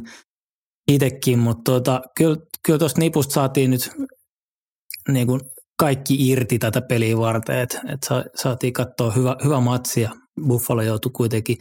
itekin 0.91 1.39
mutta 1.39 1.61
tuota, 1.63 2.01
kyllä, 2.17 2.37
kyllä 2.65 2.79
tuosta 2.79 2.99
nipusta 2.99 3.33
saatiin 3.33 3.71
nyt 3.71 3.91
niin 5.07 5.27
kuin 5.27 5.41
kaikki 5.79 6.29
irti 6.29 6.59
tätä 6.59 6.81
peliä 6.81 7.17
varten, 7.17 7.59
että 7.59 7.81
et 7.87 7.99
saatiin 8.35 8.73
katsoa 8.73 9.11
hyvä, 9.11 9.35
hyvä 9.43 9.59
matsi 9.59 10.01
ja 10.01 10.09
Buffalo 10.47 10.81
joutui 10.81 11.11
kuitenkin 11.15 11.57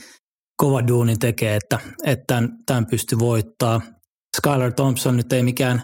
kova 0.57 0.89
duunin 0.89 1.19
tekee, 1.19 1.57
että, 1.57 1.79
että 2.05 2.25
tämän, 2.27 2.49
tämän 2.67 2.87
pystyi 2.87 3.19
voittaa. 3.19 3.81
Skylar 4.37 4.73
Thompson 4.73 5.17
nyt 5.17 5.33
ei 5.33 5.43
mikään 5.43 5.83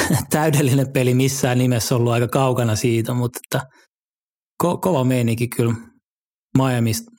täydellinen 0.30 0.92
peli 0.92 1.14
missään 1.14 1.58
nimessä 1.58 1.96
ollut 1.96 2.12
aika 2.12 2.28
kaukana 2.28 2.76
siitä, 2.76 3.14
mutta 3.14 3.40
että 3.44 3.68
ko, 4.58 4.78
kova 4.78 5.04
meininki 5.04 5.48
kyllä 5.48 5.74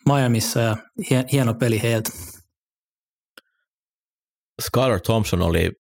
Miamissa 0.06 0.60
ja 0.60 0.78
hieno 1.32 1.54
peli 1.54 1.82
heiltä. 1.82 2.10
Skylar 4.62 5.00
Thompson 5.02 5.42
oli 5.42 5.72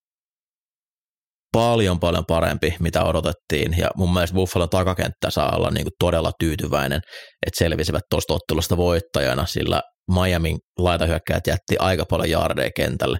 paljon 1.51 1.99
paljon 1.99 2.25
parempi, 2.25 2.75
mitä 2.79 3.03
odotettiin, 3.03 3.77
ja 3.77 3.89
mun 3.95 4.13
mielestä 4.13 4.35
Buffalo 4.35 4.67
takakenttä 4.67 5.29
saa 5.29 5.55
olla 5.55 5.71
niin 5.71 5.83
kuin 5.83 5.93
todella 5.99 6.31
tyytyväinen, 6.39 7.01
että 7.47 7.57
selvisivät 7.57 8.03
tuosta 8.09 8.33
ottelusta 8.33 8.77
voittajana, 8.77 9.45
sillä 9.45 9.81
Miamin 10.13 10.57
laitahyökkäjät 10.79 11.47
jätti 11.47 11.75
aika 11.79 12.05
paljon 12.09 12.29
jaardeja 12.29 12.69
kentälle. 12.75 13.17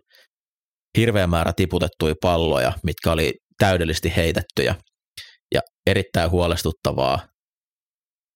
Hirveä 0.98 1.28
määrä 1.28 1.54
tiputettuja 1.56 2.16
palloja, 2.22 2.74
mitkä 2.84 3.12
oli 3.12 3.34
täydellisesti 3.58 4.14
heitettyjä, 4.16 4.76
ja 5.54 5.62
erittäin 5.88 6.32
huolestuttavaa 6.32 7.20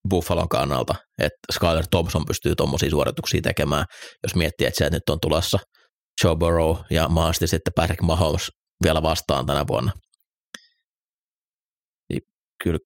Buffalon 0.09 0.49
kannalta, 0.49 0.95
että 1.17 1.37
Skyler 1.51 1.85
Thompson 1.91 2.25
pystyy 2.25 2.55
tuommoisia 2.55 2.89
suorituksia 2.89 3.41
tekemään, 3.41 3.85
jos 4.23 4.35
miettii, 4.35 4.67
että 4.67 4.83
se 4.83 4.89
nyt 4.89 5.09
on 5.09 5.17
tulossa 5.21 5.59
Joe 6.23 6.35
Burrow 6.35 6.77
ja 6.89 7.07
maasti 7.07 7.47
sitten 7.47 7.73
Patrick 7.75 8.01
Mahomes 8.01 8.51
vielä 8.83 9.01
vastaan 9.01 9.45
tänä 9.45 9.67
vuonna. 9.67 9.91
Niin 12.09 12.21
kyllä 12.63 12.79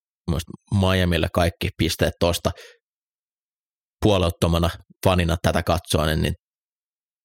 Miamille 0.79 1.27
kaikki 1.33 1.69
pisteet 1.77 2.13
tuosta 2.19 2.51
puoleuttomana 4.01 4.69
fanina 5.05 5.35
tätä 5.41 5.63
katsoen, 5.63 6.21
niin 6.21 6.33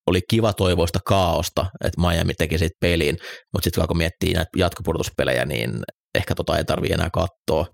oli 0.07 0.21
kiva 0.31 0.53
toivoista 0.53 0.99
kaaosta, 1.07 1.67
että 1.85 2.01
Miami 2.01 2.35
teki 2.35 2.59
siitä 2.59 2.77
peliin, 2.81 3.17
mutta 3.53 3.65
sitten 3.65 3.87
kun 3.89 3.97
miettii 3.97 4.33
näitä 4.33 4.51
jatkopurtuspelejä, 4.57 5.45
niin 5.45 5.71
ehkä 6.15 6.35
tota 6.35 6.59
ei 6.59 6.65
tarvitse 6.65 6.95
enää 6.95 7.09
katsoa. 7.11 7.67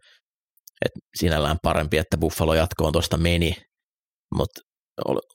Et 0.85 0.93
sinällään 1.15 1.57
parempi, 1.63 1.99
että 1.99 2.19
Buffalo 2.19 2.55
jatkoon 2.55 2.93
tuosta 2.93 3.17
meni, 3.17 3.57
mutta 4.35 4.61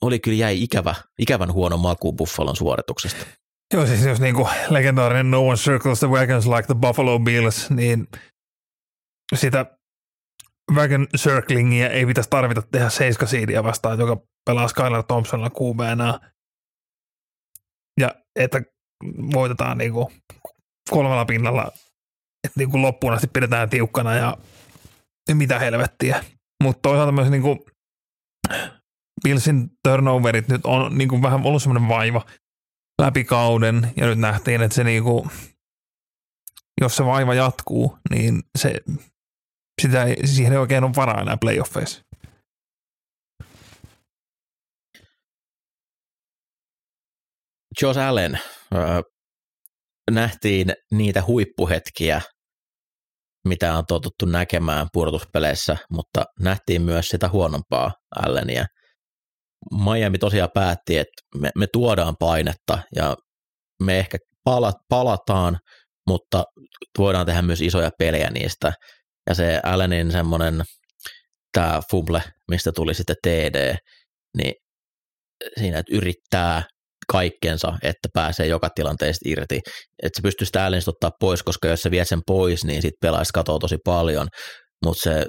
oli, 0.00 0.18
kyllä 0.18 0.36
jäi 0.36 0.62
ikävä, 0.62 0.94
ikävän 1.18 1.52
huono 1.52 1.76
maku 1.76 2.12
Buffalon 2.12 2.56
suorituksesta. 2.56 3.26
Joo, 3.74 3.86
siis 3.86 4.04
jos 4.04 4.20
niinku 4.20 4.48
legendaarinen 4.68 5.30
No 5.30 5.46
One 5.46 5.56
Circles 5.56 5.98
the 5.98 6.08
Wagons 6.08 6.46
like 6.46 6.62
the 6.62 6.74
Buffalo 6.74 7.18
Bills, 7.18 7.70
niin 7.70 8.08
sitä 9.34 9.66
wagon 10.74 11.06
circlingia 11.16 11.90
ei 11.90 12.06
pitäisi 12.06 12.30
tarvita 12.30 12.62
tehdä 12.62 12.90
seiska 12.90 13.26
siidiä 13.26 13.64
vastaan, 13.64 13.98
joka 13.98 14.22
pelaa 14.46 14.68
Skylar 14.68 15.02
Thompsonilla 15.02 15.50
QBnä. 15.50 16.32
Ja 18.00 18.14
että 18.36 18.62
voitetaan 19.34 19.78
niinku 19.78 20.12
kolmella 20.90 21.24
pinnalla, 21.24 21.72
että 22.44 22.56
niinku 22.56 22.82
loppuun 22.82 23.12
asti 23.12 23.26
pidetään 23.26 23.70
tiukkana 23.70 24.14
ja 24.14 24.36
mitä 25.34 25.58
helvettiä. 25.58 26.24
Mutta 26.62 26.80
toisaalta 26.82 27.12
myös 27.12 27.30
niinku 27.30 27.66
Billsin 29.24 29.68
turnoverit 29.84 30.48
nyt 30.48 30.60
on 30.64 30.98
niinku 30.98 31.22
vähän 31.22 31.46
ollut 31.46 31.62
semmoinen 31.62 31.88
vaiva– 31.88 32.24
läpi 33.02 33.24
kauden 33.24 33.92
ja 33.96 34.06
nyt 34.06 34.18
nähtiin, 34.18 34.62
että 34.62 34.74
se 34.74 34.84
niinku, 34.84 35.28
jos 36.80 36.96
se 36.96 37.04
vaiva 37.04 37.34
jatkuu, 37.34 37.98
niin 38.10 38.42
se, 38.58 38.80
sitä 39.82 40.04
ei, 40.04 40.26
siihen 40.26 40.52
ei 40.52 40.58
oikein 40.58 40.84
ole 40.84 40.92
varaa 40.96 41.20
enää 41.20 41.36
playoffeissa. 41.40 42.02
Josh 47.82 47.98
Allen, 47.98 48.34
äh, 48.74 49.02
nähtiin 50.10 50.72
niitä 50.90 51.22
huippuhetkiä, 51.26 52.22
mitä 53.46 53.78
on 53.78 53.84
totuttu 53.88 54.26
näkemään 54.26 54.86
pudotuspeleissä, 54.92 55.76
mutta 55.90 56.24
nähtiin 56.40 56.82
myös 56.82 57.08
sitä 57.08 57.28
huonompaa 57.28 57.92
Allenia. 58.26 58.66
Miami 59.84 60.18
tosiaan 60.18 60.50
päätti, 60.54 60.98
että 60.98 61.22
me, 61.40 61.50
me 61.58 61.66
tuodaan 61.72 62.14
painetta 62.20 62.78
ja 62.96 63.16
me 63.82 63.98
ehkä 63.98 64.18
palat, 64.44 64.76
palataan, 64.88 65.58
mutta 66.08 66.44
voidaan 66.98 67.26
tehdä 67.26 67.42
myös 67.42 67.60
isoja 67.60 67.90
pelejä 67.98 68.30
niistä. 68.30 68.72
Ja 69.28 69.34
se 69.34 69.60
Allenin 69.62 70.12
semmoinen 70.12 70.62
tämä 71.52 71.80
fumble, 71.90 72.22
mistä 72.50 72.72
tuli 72.72 72.94
sitten 72.94 73.16
TD, 73.22 73.76
niin 74.36 74.54
siinä, 75.58 75.78
että 75.78 75.96
yrittää 75.96 76.62
kaikkensa, 77.12 77.68
että 77.82 78.08
pääsee 78.14 78.46
joka 78.46 78.68
tilanteesta 78.74 79.28
irti. 79.28 79.60
Että 80.02 80.16
se 80.16 80.22
pystyy 80.22 80.46
sitä 80.46 80.64
Allenista 80.64 80.90
ottaa 80.90 81.10
pois, 81.20 81.42
koska 81.42 81.68
jos 81.68 81.82
se 81.82 81.90
vie 81.90 82.04
sen 82.04 82.20
pois, 82.26 82.64
niin 82.64 82.82
sitten 82.82 82.98
pelaajista 83.00 83.38
katoaa 83.38 83.58
tosi 83.58 83.76
paljon, 83.84 84.28
mutta 84.84 85.02
se 85.02 85.26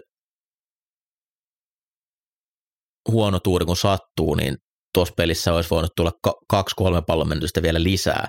huono 3.11 3.39
tuuri 3.39 3.65
kun 3.65 3.77
sattuu, 3.77 4.35
niin 4.35 4.55
tuossa 4.93 5.13
pelissä 5.17 5.53
olisi 5.53 5.69
voinut 5.69 5.91
tulla 5.95 6.11
kaksi-kolme 6.49 7.01
pallon 7.07 7.29
menetystä 7.29 7.61
vielä 7.61 7.83
lisää 7.83 8.27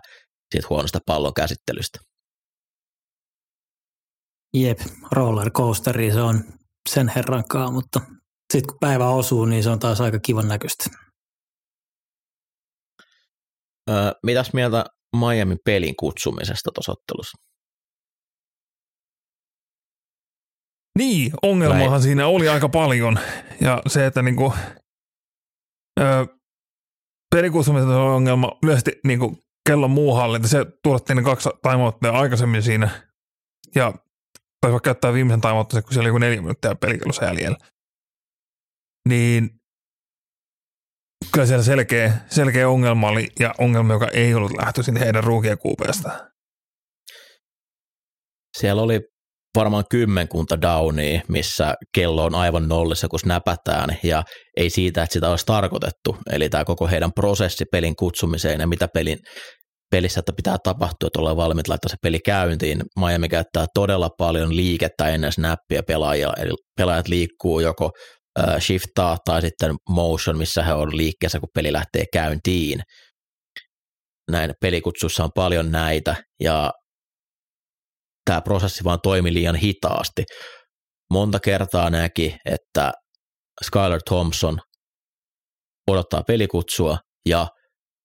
siitä 0.55 0.67
huonosta 0.71 0.99
pallon 1.07 1.35
käsittelystä. 1.35 1.99
Jep, 4.55 4.79
roller 5.13 5.51
coasteri 5.51 6.13
se 6.13 6.21
on 6.21 6.45
sen 6.89 7.13
herrankaan, 7.17 7.73
mutta 7.73 8.01
sitten 8.53 8.67
kun 8.69 8.79
päivä 8.81 9.09
osuu, 9.09 9.45
niin 9.45 9.63
se 9.63 9.71
on 9.71 9.79
taas 9.79 10.01
aika 10.01 10.19
kivan 10.19 10.49
näköistä. 10.49 10.85
Öö, 13.89 14.12
mitäs 14.22 14.53
mieltä 14.53 14.84
Miami 15.16 15.57
pelin 15.64 15.97
kutsumisesta 15.97 16.70
tuossa 16.74 16.93
ottelussa? 16.93 17.39
Niin, 20.99 21.32
ongelmahan 21.43 21.91
Vai? 21.91 22.03
siinä 22.03 22.26
oli 22.26 22.49
aika 22.49 22.68
paljon. 22.68 23.18
Ja 23.61 23.82
se, 23.86 24.07
että 24.07 24.22
niinku, 24.22 24.53
ö, 26.01 26.26
pelikutsumisen 27.34 27.89
ongelma 27.89 28.53
yleisesti 28.62 28.93
niinku 29.05 29.39
kellon 29.68 29.91
muu 29.91 30.14
hallinta. 30.14 30.49
Se 30.49 30.66
tuotettiin 30.82 31.16
ne 31.16 31.22
kaksi 31.22 31.49
timeouttia 31.62 32.11
aikaisemmin 32.11 32.62
siinä 32.62 32.91
ja 33.74 33.93
taisi 34.61 34.72
vaikka 34.72 34.80
käyttää 34.80 35.12
viimeisen 35.12 35.41
timeouttinsa, 35.41 35.82
kun 35.82 35.93
siellä 35.93 36.03
oli 36.03 36.09
joku 36.09 36.18
neljä 36.18 36.41
minuuttia 36.41 36.74
pelikellossa 36.74 37.24
jäljellä. 37.24 37.59
Niin 39.09 39.51
kyllä 41.33 41.47
siellä 41.47 41.64
selkeä, 41.64 42.12
selkeä 42.31 42.69
ongelma 42.69 43.09
oli 43.09 43.29
ja 43.41 43.55
ongelma, 43.59 43.93
joka 43.93 44.09
ei 44.12 44.35
ollut 44.35 44.53
lähtöisin 44.57 44.97
heidän 44.97 45.25
ruukien 45.25 45.59
kuupeesta. 45.59 46.11
Siellä 48.59 48.83
oli 48.83 49.01
varmaan 49.57 49.85
kymmenkunta 49.91 50.61
downia, 50.61 51.21
missä 51.29 51.75
kello 51.95 52.25
on 52.25 52.35
aivan 52.35 52.69
nollissa, 52.69 53.09
kun 53.09 53.21
näpätään, 53.27 53.99
ja 54.03 54.23
ei 54.57 54.71
siitä, 54.71 55.03
että 55.03 55.12
sitä 55.12 55.31
olisi 55.31 55.47
tarkoitettu. 55.47 56.16
Eli 56.33 56.49
tämä 56.49 56.64
koko 56.64 56.87
heidän 56.87 57.12
prosessi 57.12 57.64
pelin 57.73 57.97
kutsumiseen 57.97 58.61
ja 58.61 58.66
mitä 58.66 58.89
pelin, 58.95 59.19
pelissä 59.91 60.21
että 60.21 60.33
pitää 60.37 60.57
tapahtua, 60.64 61.07
että 61.07 61.19
ollaan 61.19 61.37
valmiit 61.37 61.69
laittaa 61.69 61.89
se 61.89 61.97
peli 62.03 62.19
käyntiin. 62.19 62.83
Miami 62.99 63.29
käyttää 63.29 63.66
todella 63.75 64.09
paljon 64.19 64.57
liikettä 64.57 65.09
ennen 65.09 65.33
snappia 65.33 65.83
pelaajia, 65.83 66.33
eli 66.39 66.51
pelaajat 66.77 67.09
liikkuu 67.09 67.61
joko 67.61 67.91
shiftaa 68.61 69.16
tai 69.24 69.41
sitten 69.41 69.76
motion, 69.89 70.39
missä 70.39 70.62
he 70.62 70.72
on 70.72 70.97
liikkeessä, 70.97 71.41
kun 71.41 71.49
peli 71.55 71.72
lähtee 71.72 72.05
käyntiin. 72.12 72.82
Näin 74.30 74.55
pelikutsussa 74.61 75.24
on 75.24 75.30
paljon 75.34 75.72
näitä, 75.72 76.16
ja 76.41 76.72
tämä 78.24 78.41
prosessi 78.41 78.84
vaan 78.84 79.01
toimi 79.03 79.34
liian 79.34 79.57
hitaasti. 79.57 80.24
Monta 81.11 81.41
kertaa 81.41 81.91
näki, 81.91 82.36
että 82.45 82.93
Skyler 83.64 84.01
Thompson 84.09 84.59
odottaa 85.91 86.22
pelikutsua 86.22 86.99
ja 87.28 87.47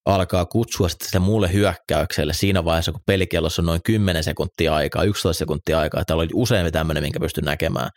alkaa 0.06 0.46
kutsua 0.46 0.90
sitten 0.90 1.06
sitä 1.06 1.20
muulle 1.20 1.54
hyökkäykselle 1.54 2.34
siinä 2.34 2.66
vaiheessa, 2.66 2.92
kun 2.92 3.02
pelikellossa 3.08 3.62
on 3.62 3.66
noin 3.66 3.82
10 3.86 4.24
sekuntia 4.24 4.76
aikaa, 4.76 5.04
11 5.04 5.40
sekuntia 5.40 5.80
aikaa. 5.80 6.06
Täällä 6.06 6.22
oli 6.22 6.30
useammin 6.34 6.74
tämmöinen, 6.74 7.04
minkä 7.04 7.20
pystyn 7.20 7.46
näkemään. 7.46 7.90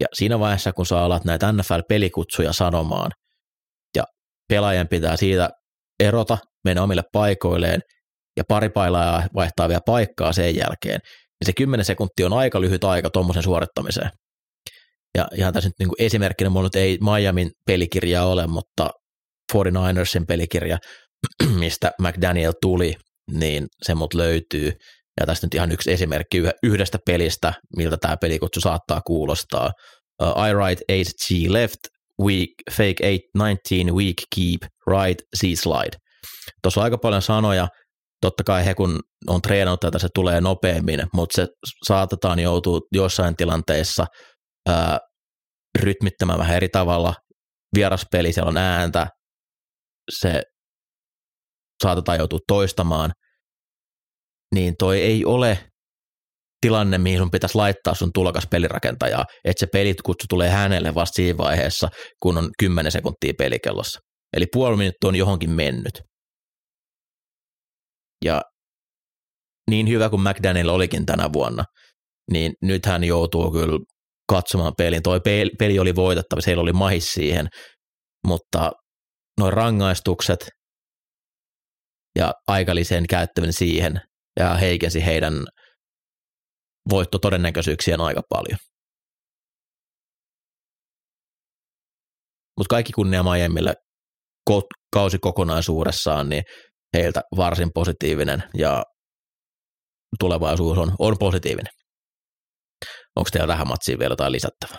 Ja 0.00 0.06
siinä 0.12 0.38
vaiheessa, 0.38 0.72
kun 0.72 0.86
sä 0.86 1.00
alat 1.00 1.24
näitä 1.24 1.52
NFL-pelikutsuja 1.52 2.52
sanomaan, 2.52 3.10
ja 3.96 4.04
pelaajan 4.48 4.88
pitää 4.88 5.16
siitä 5.16 5.50
erota, 6.00 6.38
mennä 6.64 6.82
omille 6.82 7.02
paikoilleen, 7.12 7.80
ja 8.36 8.44
pari 8.48 8.68
pailaa 8.68 9.22
vaihtaa 9.34 9.68
vielä 9.68 9.80
paikkaa 9.86 10.32
sen 10.32 10.56
jälkeen, 10.56 11.00
niin 11.40 11.46
se 11.46 11.52
10 11.56 11.84
sekuntia 11.84 12.26
on 12.26 12.32
aika 12.32 12.60
lyhyt 12.60 12.84
aika 12.84 13.10
tuommoisen 13.10 13.42
suorittamiseen. 13.42 14.10
Ja 15.18 15.28
ihan 15.34 15.52
tässä 15.52 15.68
nyt 15.68 15.78
niin 15.78 15.88
kuin 15.88 16.02
esimerkkinä, 16.06 16.50
mulla 16.50 16.66
nyt 16.66 16.74
ei 16.74 16.98
Miamin 17.00 17.50
pelikirja 17.66 18.24
ole, 18.24 18.46
mutta 18.46 18.90
49ersin 19.52 20.24
pelikirja, 20.28 20.78
mistä 21.58 21.92
McDaniel 22.00 22.52
tuli, 22.62 22.94
niin 23.30 23.66
se 23.82 23.94
mut 23.94 24.14
löytyy. 24.14 24.72
Ja 25.20 25.26
tästä 25.26 25.46
nyt 25.46 25.54
ihan 25.54 25.72
yksi 25.72 25.92
esimerkki 25.92 26.42
yhdestä 26.62 26.98
pelistä, 27.06 27.52
miltä 27.76 27.96
tämä 27.96 28.16
pelikutsu 28.16 28.60
saattaa 28.60 29.00
kuulostaa. 29.00 29.70
Uh, 30.22 30.46
I 30.48 30.54
write 30.54 30.82
8G 30.92 31.52
left, 31.52 31.78
weak, 32.22 32.48
fake 32.70 32.94
819, 33.02 33.94
weak 33.94 34.16
keep, 34.36 34.72
right, 34.86 35.22
Z 35.36 35.60
slide. 35.60 35.96
Tuossa 36.62 36.80
on 36.80 36.84
aika 36.84 36.98
paljon 36.98 37.22
sanoja, 37.22 37.68
totta 38.20 38.44
kai 38.44 38.64
he 38.64 38.74
kun 38.74 39.00
on 39.26 39.42
treenannut 39.42 39.80
tätä, 39.80 39.98
se 39.98 40.08
tulee 40.14 40.40
nopeammin, 40.40 41.06
mutta 41.14 41.36
se 41.36 41.48
saatetaan 41.86 42.38
joutua 42.38 42.80
jossain 42.92 43.36
tilanteissa 43.36 44.06
ää, 44.68 44.98
rytmittämään 45.78 46.38
vähän 46.38 46.56
eri 46.56 46.68
tavalla. 46.68 47.14
Vieraspeli, 47.74 48.32
siellä 48.32 48.48
on 48.48 48.56
ääntä, 48.56 49.06
se 50.10 50.42
saatetaan 51.82 52.18
joutua 52.18 52.38
toistamaan, 52.48 53.12
niin 54.54 54.74
toi 54.78 55.00
ei 55.00 55.24
ole 55.24 55.58
tilanne, 56.60 56.98
mihin 56.98 57.18
sun 57.18 57.30
pitäisi 57.30 57.54
laittaa 57.54 57.94
sun 57.94 58.10
tulokas 58.14 58.46
pelirakentajaa, 58.50 59.24
että 59.44 59.60
se 59.60 59.66
pelikutsu 59.72 60.26
tulee 60.28 60.50
hänelle 60.50 60.94
vasta 60.94 61.16
siinä 61.16 61.38
vaiheessa, 61.38 61.88
kun 62.22 62.38
on 62.38 62.50
10 62.58 62.92
sekuntia 62.92 63.32
pelikellossa. 63.38 64.00
Eli 64.36 64.46
puoli 64.52 64.76
minuuttia 64.76 65.08
on 65.08 65.16
johonkin 65.16 65.50
mennyt. 65.50 66.02
Ja 68.24 68.42
niin 69.70 69.88
hyvä 69.88 70.08
kuin 70.08 70.22
McDaniel 70.22 70.68
olikin 70.68 71.06
tänä 71.06 71.32
vuonna, 71.32 71.64
niin 72.32 72.52
nyt 72.62 72.86
hän 72.86 73.04
joutuu 73.04 73.52
kyllä 73.52 73.78
katsomaan 74.28 74.72
pelin. 74.78 75.02
Toi 75.02 75.20
peli 75.58 75.78
oli 75.78 75.94
voitettava, 75.96 76.40
heillä 76.46 76.62
oli 76.62 76.72
mahis 76.72 77.12
siihen, 77.12 77.46
mutta 78.26 78.72
noin 79.40 79.52
rangaistukset 79.52 80.48
ja 82.18 82.32
aikaliseen 82.48 83.06
käyttäminen 83.06 83.52
siihen 83.52 84.00
ja 84.40 84.54
heikensi 84.54 85.04
heidän 85.04 85.34
voittotodennäköisyyksiään 86.90 88.00
aika 88.00 88.22
paljon. 88.28 88.58
Mutta 92.58 92.70
kaikki 92.70 92.92
kunnia 92.92 93.22
Miamille 93.22 93.74
kausi 94.92 95.18
kokonaisuudessaan, 95.18 96.28
niin 96.28 96.42
heiltä 96.96 97.20
varsin 97.36 97.70
positiivinen 97.74 98.42
ja 98.58 98.82
tulevaisuus 100.18 100.78
on, 100.78 100.92
on 100.98 101.16
positiivinen. 101.18 101.72
Onko 103.16 103.30
teillä 103.32 103.52
tähän 103.52 103.68
matsiin 103.68 103.98
vielä 103.98 104.12
jotain 104.12 104.32
lisättävää? 104.32 104.78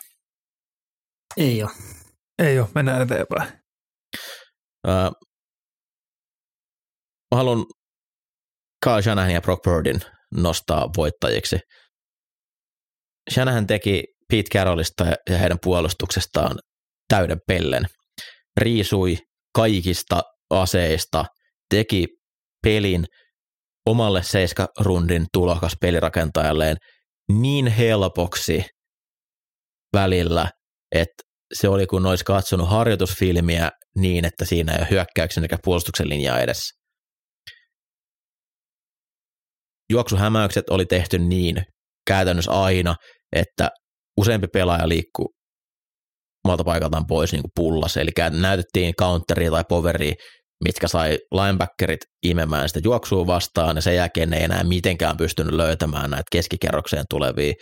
Ei 1.38 1.64
ole. 1.64 1.72
Ei 2.40 2.60
ole, 2.60 2.70
mennään 2.76 3.02
eteenpäin. 3.02 3.62
Öö, 4.88 5.10
mä 7.32 7.38
haluan 7.38 7.66
Kyle 8.84 9.02
Shanahan 9.02 9.34
ja 9.34 9.42
Brock 9.42 9.64
Birdin 9.64 10.02
nostaa 10.36 10.90
voittajiksi. 10.98 11.60
Shanahan 13.34 13.68
teki 13.68 14.04
Pete 14.32 14.50
Carrollista 14.54 15.06
ja 15.30 15.38
heidän 15.38 15.58
puolustuksestaan 15.64 16.60
täyden 17.08 17.40
pellen. 17.48 17.86
Riisui 18.58 19.18
kaikista 19.56 20.22
aseista, 20.50 21.26
teki 21.70 22.08
pelin 22.64 23.06
omalle 23.86 24.24
seiskarundin 24.24 25.26
tulokas 25.34 25.74
pelirakentajalleen 25.82 26.78
niin 27.32 27.68
helpoksi 27.68 28.66
välillä, 29.94 30.50
että 30.92 31.24
se 31.54 31.68
oli 31.68 31.88
kun 31.88 32.06
olisi 32.06 32.26
katsonut 32.26 32.70
harjoitusfilmiä 32.70 33.72
niin, 33.96 34.26
että 34.26 34.46
siinä 34.46 34.74
ei 34.74 34.80
ole 34.80 34.88
hyökkäyksen 34.90 35.44
eikä 35.44 35.58
puolustuksen 35.64 36.10
linjaa 36.10 36.40
edessä. 36.40 36.81
Juoksuhämäykset 39.92 40.70
oli 40.70 40.86
tehty 40.86 41.20
niin 41.20 41.64
käytännössä 42.08 42.52
aina, 42.52 42.96
että 43.36 43.70
useampi 44.18 44.48
pelaaja 44.54 44.88
liikkuu 44.90 45.30
omalta 46.46 46.64
paikaltaan 46.64 47.08
pois 47.08 47.32
niin 47.32 47.42
kuin 47.42 47.52
pullas, 47.56 47.98
eli 47.98 48.12
näytettiin 48.30 48.94
counteria 48.96 49.52
tai 49.52 49.64
poveria, 49.70 50.14
mitkä 50.64 50.88
sai 50.88 51.18
linebackerit 51.34 52.00
imemään 52.26 52.70
sitä 52.70 52.80
juoksua 52.84 53.28
vastaan, 53.28 53.76
ja 53.76 53.82
sen 53.82 53.96
jälkeen 53.96 54.30
ne 54.30 54.38
ei 54.38 54.44
enää 54.44 54.64
mitenkään 54.64 55.18
pystynyt 55.18 55.54
löytämään 55.54 56.10
näitä 56.10 56.24
keskikerrokseen 56.32 57.06
tulevia 57.10 57.54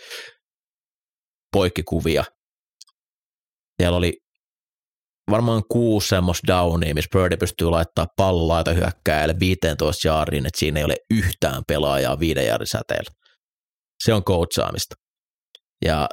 poikkikuvia. 1.52 2.24
Siellä 3.80 3.96
oli 3.98 4.12
varmaan 5.30 5.62
kuusi 5.70 6.08
semmoista 6.08 6.46
downia, 6.46 6.94
missä 6.94 7.08
Birdie 7.12 7.36
pystyy 7.36 7.70
laittaa 7.70 8.06
palloa 8.16 8.64
hyökkääjälle 8.74 9.34
15 9.40 10.08
jaariin, 10.08 10.46
että 10.46 10.58
siinä 10.58 10.80
ei 10.80 10.84
ole 10.84 10.96
yhtään 11.10 11.62
pelaajaa 11.68 12.18
viiden 12.18 12.46
jaarin 12.46 12.66
säteellä. 12.66 13.10
Se 14.04 14.14
on 14.14 14.24
coachaamista. 14.24 14.94
Ja 15.84 16.08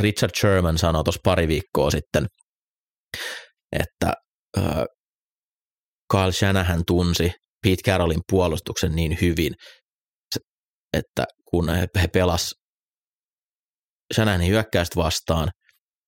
Richard 0.00 0.32
Sherman 0.40 0.78
sanoi 0.78 1.04
tuossa 1.04 1.20
pari 1.24 1.48
viikkoa 1.48 1.90
sitten, 1.90 2.26
että 3.72 4.12
Carl 6.12 6.32
Shanahan 6.32 6.82
tunsi 6.86 7.32
Pete 7.62 7.82
Carrollin 7.90 8.20
puolustuksen 8.30 8.92
niin 8.96 9.18
hyvin, 9.20 9.54
että 10.92 11.24
kun 11.50 11.68
he, 11.68 11.86
he 12.00 12.08
pelas 12.08 12.54
Shanahanin 14.14 14.48
hyökkäystä 14.48 14.96
vastaan, 14.96 15.50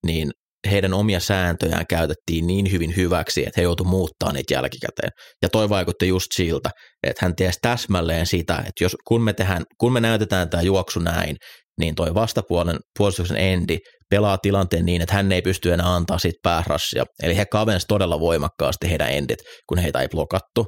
niin 0.07 0.31
heidän 0.71 0.95
omia 0.95 1.21
sääntöjään 1.21 1.87
käytettiin 1.89 2.47
niin 2.47 2.73
hyvin 2.73 2.97
hyväksi, 2.97 3.41
että 3.41 3.61
he 3.61 3.63
joutuivat 3.63 3.91
muuttaa 3.91 4.33
niitä 4.33 4.55
jälkikäteen. 4.55 5.11
Ja 5.43 5.49
toi 5.49 5.69
vaikutti 5.69 6.09
just 6.09 6.27
siltä, 6.35 6.71
että 7.03 7.27
hän 7.27 7.37
tiesi 7.37 7.59
täsmälleen 7.63 8.27
sitä, 8.27 8.57
että 8.57 8.85
jos, 8.85 8.97
kun, 9.09 9.23
me 9.23 9.33
tehdään, 9.33 9.63
kun 9.81 9.93
me 9.93 10.01
näytetään 10.01 10.51
tämä 10.51 10.63
juoksu 10.63 11.01
näin, 11.01 11.37
niin 11.81 11.95
toi 11.95 12.15
vastapuolen 12.15 12.77
puolustuksen 12.99 13.37
endi 13.37 13.79
pelaa 14.11 14.39
tilanteen 14.39 14.87
niin, 14.87 15.03
että 15.03 15.15
hän 15.15 15.33
ei 15.33 15.43
pysty 15.43 15.73
enää 15.73 15.95
antaa 15.95 16.19
siitä 16.19 16.39
päärassia. 16.43 17.05
Eli 17.23 17.37
he 17.37 17.45
kavensivat 17.47 17.89
todella 17.89 18.21
voimakkaasti 18.21 18.91
heidän 18.91 19.11
endit, 19.11 19.39
kun 19.69 19.79
heitä 19.79 20.01
ei 20.01 20.09
blokattu. 20.09 20.67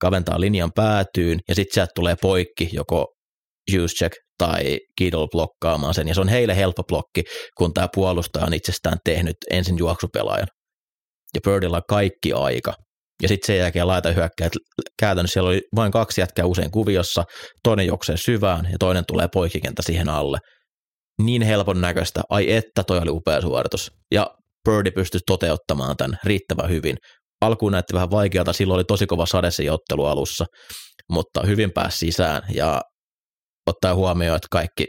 Kaventaa 0.00 0.40
linjan 0.40 0.70
päätyyn 0.74 1.38
ja 1.48 1.54
sitten 1.54 1.74
sieltä 1.74 1.92
tulee 1.94 2.16
poikki 2.22 2.68
joko 2.72 3.06
Juszczyk 3.72 4.12
tai 4.40 4.78
Kidol 4.98 5.26
blokkaamaan 5.26 5.94
sen, 5.94 6.08
ja 6.08 6.14
se 6.14 6.20
on 6.20 6.28
heille 6.28 6.56
helppo 6.56 6.82
blokki, 6.84 7.22
kun 7.58 7.74
tämä 7.74 7.88
puolustaja 7.94 8.46
on 8.46 8.54
itsestään 8.54 8.96
tehnyt 9.04 9.36
ensin 9.50 9.78
juoksupelaajan. 9.78 10.48
Ja 11.34 11.40
Birdilla 11.44 11.76
on 11.76 11.82
kaikki 11.88 12.32
aika 12.32 12.74
ja 13.22 13.28
sitten 13.28 13.46
sen 13.46 13.58
jälkeen 13.58 13.86
laita 13.86 14.12
hyökkäät. 14.12 14.52
Käytännössä 15.00 15.32
siellä 15.32 15.48
oli 15.48 15.60
vain 15.76 15.92
kaksi 15.92 16.20
jätkää 16.20 16.44
usein 16.44 16.70
kuviossa, 16.70 17.24
toinen 17.64 17.86
juoksee 17.86 18.16
syvään 18.16 18.68
ja 18.72 18.78
toinen 18.78 19.04
tulee 19.08 19.28
poikikentä 19.32 19.82
siihen 19.82 20.08
alle. 20.08 20.38
Niin 21.22 21.42
helpon 21.42 21.80
näköistä, 21.80 22.20
ai 22.30 22.52
että 22.52 22.82
toi 22.86 22.98
oli 22.98 23.10
upea 23.10 23.40
suoritus. 23.40 23.90
Ja 24.14 24.30
Birdie 24.68 24.92
pystyi 24.92 25.20
toteuttamaan 25.26 25.96
tämän 25.96 26.18
riittävän 26.24 26.70
hyvin. 26.70 26.96
Alkuun 27.40 27.72
näytti 27.72 27.94
vähän 27.94 28.10
vaikealta, 28.10 28.52
silloin 28.52 28.76
oli 28.76 28.84
tosi 28.84 29.06
kova 29.06 29.26
sade 29.26 29.50
se 29.50 29.70
ottelu 29.70 30.04
alussa, 30.04 30.44
mutta 31.10 31.42
hyvin 31.42 31.72
pääsi 31.72 31.98
sisään 31.98 32.42
ja 32.54 32.80
ottaa 33.66 33.94
huomioon, 33.94 34.36
että 34.36 34.48
kaikki, 34.50 34.86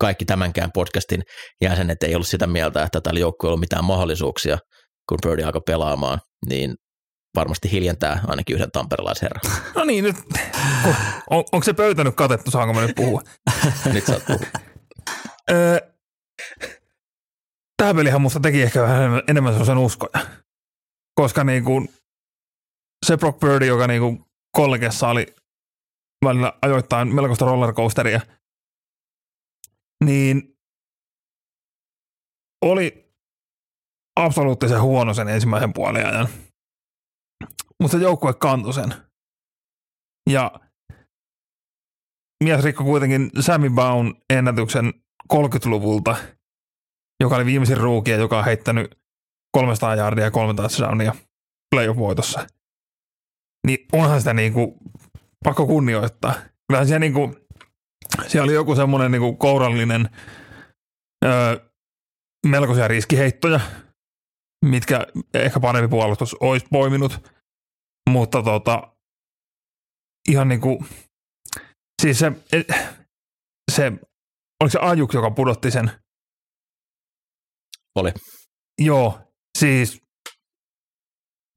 kaikki 0.00 0.24
tämänkään 0.24 0.70
podcastin 0.74 1.22
jäsenet 1.62 2.02
ei 2.02 2.14
ollut 2.14 2.28
sitä 2.28 2.46
mieltä, 2.46 2.82
että 2.82 3.00
tällä 3.00 3.20
joukkueella 3.20 3.54
on 3.54 3.60
mitään 3.60 3.84
mahdollisuuksia, 3.84 4.58
kun 5.08 5.18
Birdie 5.22 5.44
alkoi 5.44 5.60
pelaamaan, 5.66 6.18
niin 6.48 6.74
varmasti 7.36 7.72
hiljentää 7.72 8.20
ainakin 8.26 8.56
yhden 8.56 8.70
tamperelaisherran. 8.70 9.40
No 9.74 9.84
niin, 9.84 10.04
nyt 10.04 10.16
on, 11.30 11.44
onko 11.52 11.64
se 11.64 11.72
pöytä 11.72 12.04
nyt 12.04 12.14
katettu, 12.14 12.50
saanko 12.50 12.74
mä 12.74 12.80
nyt 12.80 12.96
puhua? 12.96 13.22
nyt 13.92 14.06
saat 14.06 14.26
puhua. 14.26 14.46
Öö, 15.50 15.78
tämä 17.76 17.94
pelihän 17.94 18.20
musta 18.20 18.40
teki 18.40 18.62
ehkä 18.62 18.82
vähän 18.82 19.22
enemmän, 19.28 19.52
sellaisen 19.52 19.78
uskoja. 19.78 20.26
Koska 21.14 21.44
niin 21.44 21.64
kuin 21.64 21.88
se 23.06 23.16
Brock 23.16 23.40
Birdie, 23.40 23.68
joka 23.68 23.86
niin 23.86 24.00
kuin 24.00 24.24
kollegessa 24.56 25.08
oli 25.08 25.34
välillä 26.24 26.52
ajoittain 26.62 27.14
melkoista 27.14 27.44
rollercoasteria, 27.44 28.20
niin 30.04 30.58
oli 32.64 33.14
absoluuttisen 34.20 34.82
huono 34.82 35.14
sen 35.14 35.28
ensimmäisen 35.28 35.72
puolen 35.72 36.06
ajan. 36.06 36.28
Mutta 37.82 37.96
se 37.96 38.02
joukkue 38.02 38.34
kantoi 38.34 38.74
sen. 38.74 38.94
Ja 40.30 40.60
mies 42.44 42.64
rikko 42.64 42.84
kuitenkin 42.84 43.30
Sammy 43.40 43.70
Baun 43.70 44.22
ennätyksen 44.30 44.92
30-luvulta, 45.32 46.16
joka 47.20 47.36
oli 47.36 47.44
viimeisin 47.44 47.76
ruukia, 47.76 48.16
joka 48.16 48.38
on 48.38 48.44
heittänyt 48.44 48.98
300 49.52 49.94
jardia 49.94 50.24
ja 50.24 50.30
3 50.30 50.54
touchdownia 50.54 51.14
playoff-voitossa. 51.74 52.46
Niin 53.66 53.78
onhan 53.92 54.20
sitä 54.20 54.34
niinku 54.34 54.78
pakko 55.44 55.66
kunnioittaa. 55.66 56.34
Kyllähän 56.68 56.86
siellä, 56.86 56.98
niinku, 56.98 57.34
siellä 58.26 58.44
oli 58.44 58.54
joku 58.54 58.74
semmoinen 58.74 59.10
niinku 59.12 59.36
kourallinen 59.36 60.08
öö, 61.24 61.68
melkoisia 62.46 62.88
riskiheittoja, 62.88 63.60
mitkä 64.64 65.06
ehkä 65.34 65.60
parempi 65.60 65.88
puolustus 65.88 66.34
olisi 66.34 66.66
poiminut, 66.70 67.30
mutta 68.10 68.42
tota, 68.42 68.96
ihan 70.28 70.48
niinku, 70.48 70.84
siis 72.02 72.18
se, 72.18 72.32
se, 73.72 73.92
oliko 74.62 74.70
se 74.72 74.78
Ajuk, 74.78 75.12
joka 75.12 75.30
pudotti 75.30 75.70
sen? 75.70 75.90
Oli. 77.96 78.12
Joo, 78.80 79.20
siis 79.58 80.02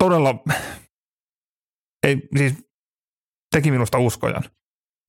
todella, 0.03 0.43
ei, 2.07 2.17
siis 2.37 2.53
teki 3.51 3.71
minusta 3.71 3.97
uskojan. 3.99 4.43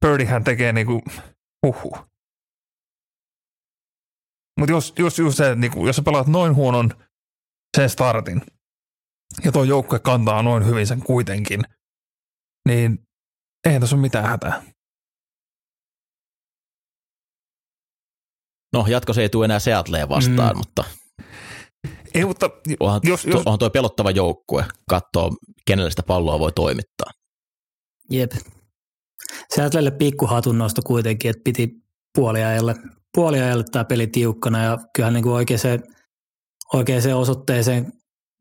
Birdihän 0.07 0.45
tekee 0.45 0.73
niinku, 0.73 1.03
uhu. 1.67 1.97
Mutta 4.61 4.73
jos, 4.73 4.95
jos, 4.99 5.19
jos, 5.19 5.37
se, 5.37 5.55
niinku, 5.55 5.87
jos 5.87 5.97
sä 5.97 6.03
pelaat 6.03 6.27
noin 6.27 6.55
huonon 6.55 6.91
sen 7.77 7.91
startin, 7.91 8.43
ja 9.45 9.53
tuo 9.53 9.65
joukkue 9.65 9.99
kantaa 9.99 10.43
noin 10.43 10.67
hyvin 10.67 10.87
sen 10.87 11.03
kuitenkin, 11.03 11.63
niin 12.69 12.99
eihän 13.67 13.81
tässä 13.81 13.97
ole 13.97 14.03
mitään 14.03 14.29
hätää. 14.29 14.63
No 18.73 18.87
jatko 18.89 19.13
se 19.13 19.23
ei 19.23 19.29
tule 19.29 19.45
enää 19.45 19.59
Seattleen 19.59 20.09
vastaan, 20.09 20.55
mm. 20.55 20.59
mutta 20.59 20.85
ei, 22.15 22.25
mutta 22.25 22.51
onhan, 22.81 23.01
jos, 23.05 23.25
jos... 23.25 23.43
onhan 23.47 23.59
tuo 23.59 23.71
pelottava 23.71 24.11
joukkue 24.11 24.65
katsoa, 24.89 25.31
kenelle 25.67 25.91
sitä 25.91 26.03
palloa 26.03 26.39
voi 26.39 26.53
toimittaa. 26.53 27.11
Jep. 28.13 28.33
Seattlelle 29.55 29.91
pikkuhatun 29.91 30.59
nosto 30.59 30.83
kuitenkin, 30.83 31.31
että 31.31 31.41
piti 31.45 31.69
puoliajalle, 32.15 32.75
puoliajalle 33.15 33.65
tämä 33.73 33.85
peli 33.85 34.07
tiukkana 34.07 34.63
ja 34.63 34.79
kyllähän 34.95 35.15
niin 35.15 35.29
oikeaan, 35.29 35.83
oikeaan 36.75 37.15
osoitteeseen 37.15 37.93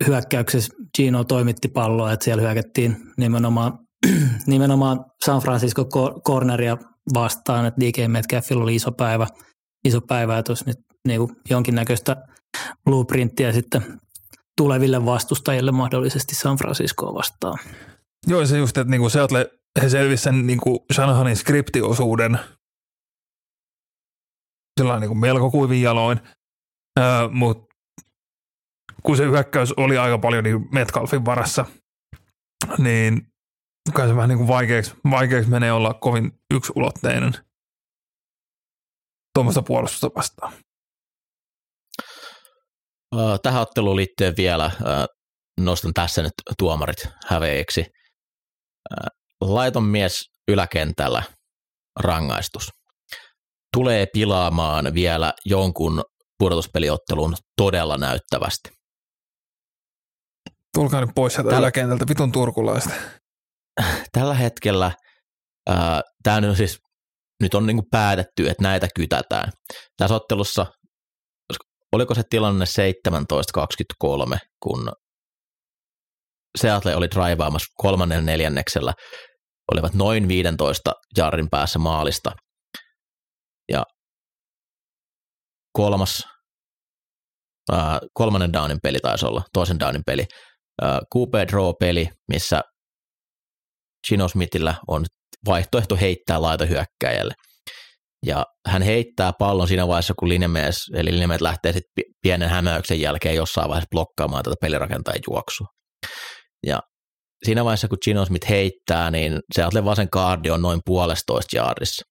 hyökkäyksessä 0.07 0.73
Gino 0.97 1.23
toimitti 1.23 1.67
palloa, 1.67 2.11
että 2.11 2.23
siellä 2.23 2.41
hyökättiin 2.41 2.97
nimenomaan, 3.17 3.79
nimenomaan 4.47 5.05
San 5.25 5.41
Francisco 5.41 5.85
corneria 6.27 6.77
vastaan, 7.13 7.65
että 7.65 7.81
DK 7.81 8.11
Metcalfilla 8.11 8.63
oli 8.63 8.75
iso 8.75 8.91
päivä, 8.91 9.27
iso 9.85 10.01
päivä 10.01 10.37
että 10.37 10.53
nyt 10.65 10.77
niin 11.07 11.19
kuin 11.19 11.35
jonkinnäköistä 11.49 12.15
blueprinttiä 12.85 13.51
sitten 13.51 13.99
tuleville 14.57 15.05
vastustajille 15.05 15.71
mahdollisesti 15.71 16.35
San 16.35 16.57
Franciscoa 16.57 17.13
vastaan. 17.13 17.59
Joo, 18.27 18.45
se 18.45 18.57
just, 18.57 18.77
että 18.77 18.91
niinku 18.91 19.09
Seattle, 19.09 19.49
he 19.81 19.89
selvisi 19.89 20.23
sen 20.23 20.47
niinku 20.47 20.85
Shanahanin 20.93 21.37
skriptiosuuden 21.37 22.39
sillä 24.79 24.99
niinku 24.99 25.15
melko 25.15 25.51
kuivin 25.51 25.81
jaloin, 25.81 26.19
öö, 26.99 27.05
mutta 27.31 27.75
kun 29.03 29.17
se 29.17 29.23
hyökkäys 29.23 29.73
oli 29.77 29.97
aika 29.97 30.17
paljon 30.17 30.43
niin 30.43 30.67
Metcalfin 30.71 31.25
varassa, 31.25 31.65
niin 32.77 33.27
kai 33.93 34.07
se 34.07 34.15
vähän 34.15 34.29
niin 34.29 34.37
kuin 34.37 34.47
vaikeaksi, 34.47 34.95
vaikeaksi 35.11 35.49
menee 35.49 35.71
olla 35.71 35.93
kovin 35.93 36.31
yksulotteinen 36.53 37.33
tuommoista 39.33 39.61
puolustusta 39.61 40.09
vastaan. 40.15 40.53
Tähän 43.43 43.61
otteluun 43.61 43.95
liittyen 43.95 44.33
vielä 44.37 44.71
nostan 45.59 45.93
tässä 45.93 46.21
nyt 46.21 46.33
tuomarit 46.57 47.07
häveiksi. 47.27 47.85
Laiton 49.41 49.83
mies 49.83 50.21
yläkentällä 50.47 51.23
rangaistus. 51.99 52.69
Tulee 53.73 54.05
pilaamaan 54.13 54.93
vielä 54.93 55.33
jonkun 55.45 56.03
pudotuspeliottelun 56.39 57.35
todella 57.57 57.97
näyttävästi. 57.97 58.69
Tulkaa 60.73 61.01
nyt 61.01 61.09
pois 61.15 61.33
sieltä 61.33 61.49
Tällä, 61.49 61.59
yläkentältä, 61.59 62.05
vitun 62.09 62.31
turkulaista. 62.31 62.93
Tällä 64.13 64.33
hetkellä 64.33 64.91
tämä 66.23 66.37
on 66.49 66.55
siis, 66.55 66.79
nyt 67.41 67.53
on 67.53 67.65
niinku 67.65 67.83
päätetty, 67.91 68.49
että 68.49 68.63
näitä 68.63 68.87
kytätään. 68.95 69.51
Tässä 69.97 70.15
ottelussa 70.15 70.65
oliko 71.91 72.15
se 72.15 72.21
tilanne 72.29 72.65
17-23, 74.35 74.37
kun 74.63 74.91
Seattle 76.57 76.95
oli 76.95 77.11
draivaamassa 77.11 77.73
kolmannen 77.77 78.25
neljänneksellä, 78.25 78.93
olivat 79.71 79.93
noin 79.93 80.27
15 80.27 80.91
jarrin 81.17 81.49
päässä 81.49 81.79
maalista. 81.79 82.31
Ja 83.71 83.83
kolmas, 85.73 86.23
äh, 87.73 87.99
kolmannen 88.13 88.53
downin 88.53 88.79
peli 88.83 88.99
taisi 88.99 89.25
olla, 89.25 89.41
toisen 89.53 89.79
downin 89.79 90.03
peli, 90.05 90.25
QP 90.83 91.49
Draw-peli, 91.51 92.09
missä 92.27 92.61
Gino 94.07 94.27
Smithillä 94.27 94.75
on 94.87 95.05
vaihtoehto 95.45 95.95
heittää 95.95 96.41
laitohyökkäjälle– 96.41 97.33
ja 98.25 98.45
hän 98.67 98.81
heittää 98.81 99.31
pallon 99.39 99.67
siinä 99.67 99.87
vaiheessa, 99.87 100.13
kun 100.19 100.29
linjamies, 100.29 100.77
eli 100.95 101.11
linjamies 101.11 101.41
lähtee 101.41 101.73
sitten 101.73 102.03
pienen 102.21 102.49
hämäyksen 102.49 103.01
jälkeen 103.01 103.35
jossain 103.35 103.69
vaiheessa 103.69 103.87
blokkaamaan 103.91 104.43
tätä 104.43 104.55
pelirakentajan 104.61 105.19
juoksua. 105.29 105.67
Ja 106.67 106.79
siinä 107.45 107.65
vaiheessa, 107.65 107.87
kun 107.87 107.97
Gino 108.05 108.25
Smith 108.25 108.49
heittää, 108.49 109.11
niin 109.11 109.39
se 109.53 109.63
vasen 109.85 110.09
kaardi 110.09 110.49
on 110.49 110.61
noin 110.61 110.79
puolestoista 110.85 111.57
jaarissa. 111.57 112.05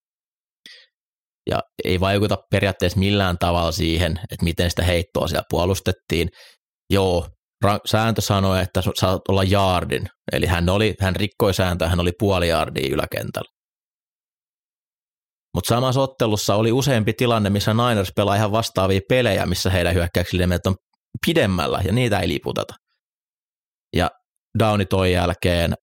Ja 1.51 1.61
ei 1.85 2.01
vaikuta 2.01 2.37
periaatteessa 2.51 2.99
millään 2.99 3.39
tavalla 3.39 3.72
siihen, 3.72 4.20
että 4.31 4.45
miten 4.45 4.70
sitä 4.70 4.83
heittoa 4.83 5.28
siellä 5.28 5.45
puolustettiin. 5.51 6.28
Joo, 6.93 7.28
sääntö 7.87 8.20
sanoi, 8.20 8.62
että 8.62 8.83
saat 8.95 9.22
olla 9.28 9.45
jaardin, 9.45 10.09
eli 10.33 10.47
hän, 10.47 10.68
oli, 10.68 10.95
hän 11.01 11.16
rikkoi 11.16 11.55
sääntöä, 11.55 11.89
hän 11.89 12.01
oli 12.01 12.12
puoli 12.18 12.49
jaardia 12.49 12.95
yläkentällä. 12.95 13.51
Mutta 15.55 15.68
samassa 15.68 16.01
ottelussa 16.01 16.55
oli 16.55 16.72
useampi 16.72 17.12
tilanne, 17.12 17.51
missä 17.51 17.74
Niners 17.74 18.12
pelaa 18.16 18.37
ihan 18.37 18.53
vastaavia 18.53 19.01
pelejä, 19.09 19.47
missä 19.47 19.70
heidän 19.70 19.95
hyökkäyksille 19.95 20.49
on 20.66 20.74
pidemmällä 21.26 21.81
ja 21.85 21.93
niitä 21.93 22.20
ei 22.20 22.28
liputeta. 22.28 22.74
Ja 23.97 24.11
Downi 24.59 24.86
toi 24.86 25.12
jälkeen 25.12 25.74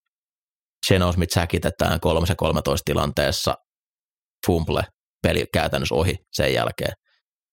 Geno 0.88 1.12
Smith 1.12 1.34
säkitetään 1.34 2.00
3-13 2.00 2.00
tilanteessa 2.86 3.54
fumble 4.46 4.84
peli 5.24 5.46
käytännössä 5.54 5.96
ohi 5.96 6.16
sen 6.32 6.54
jälkeen, 6.54 6.94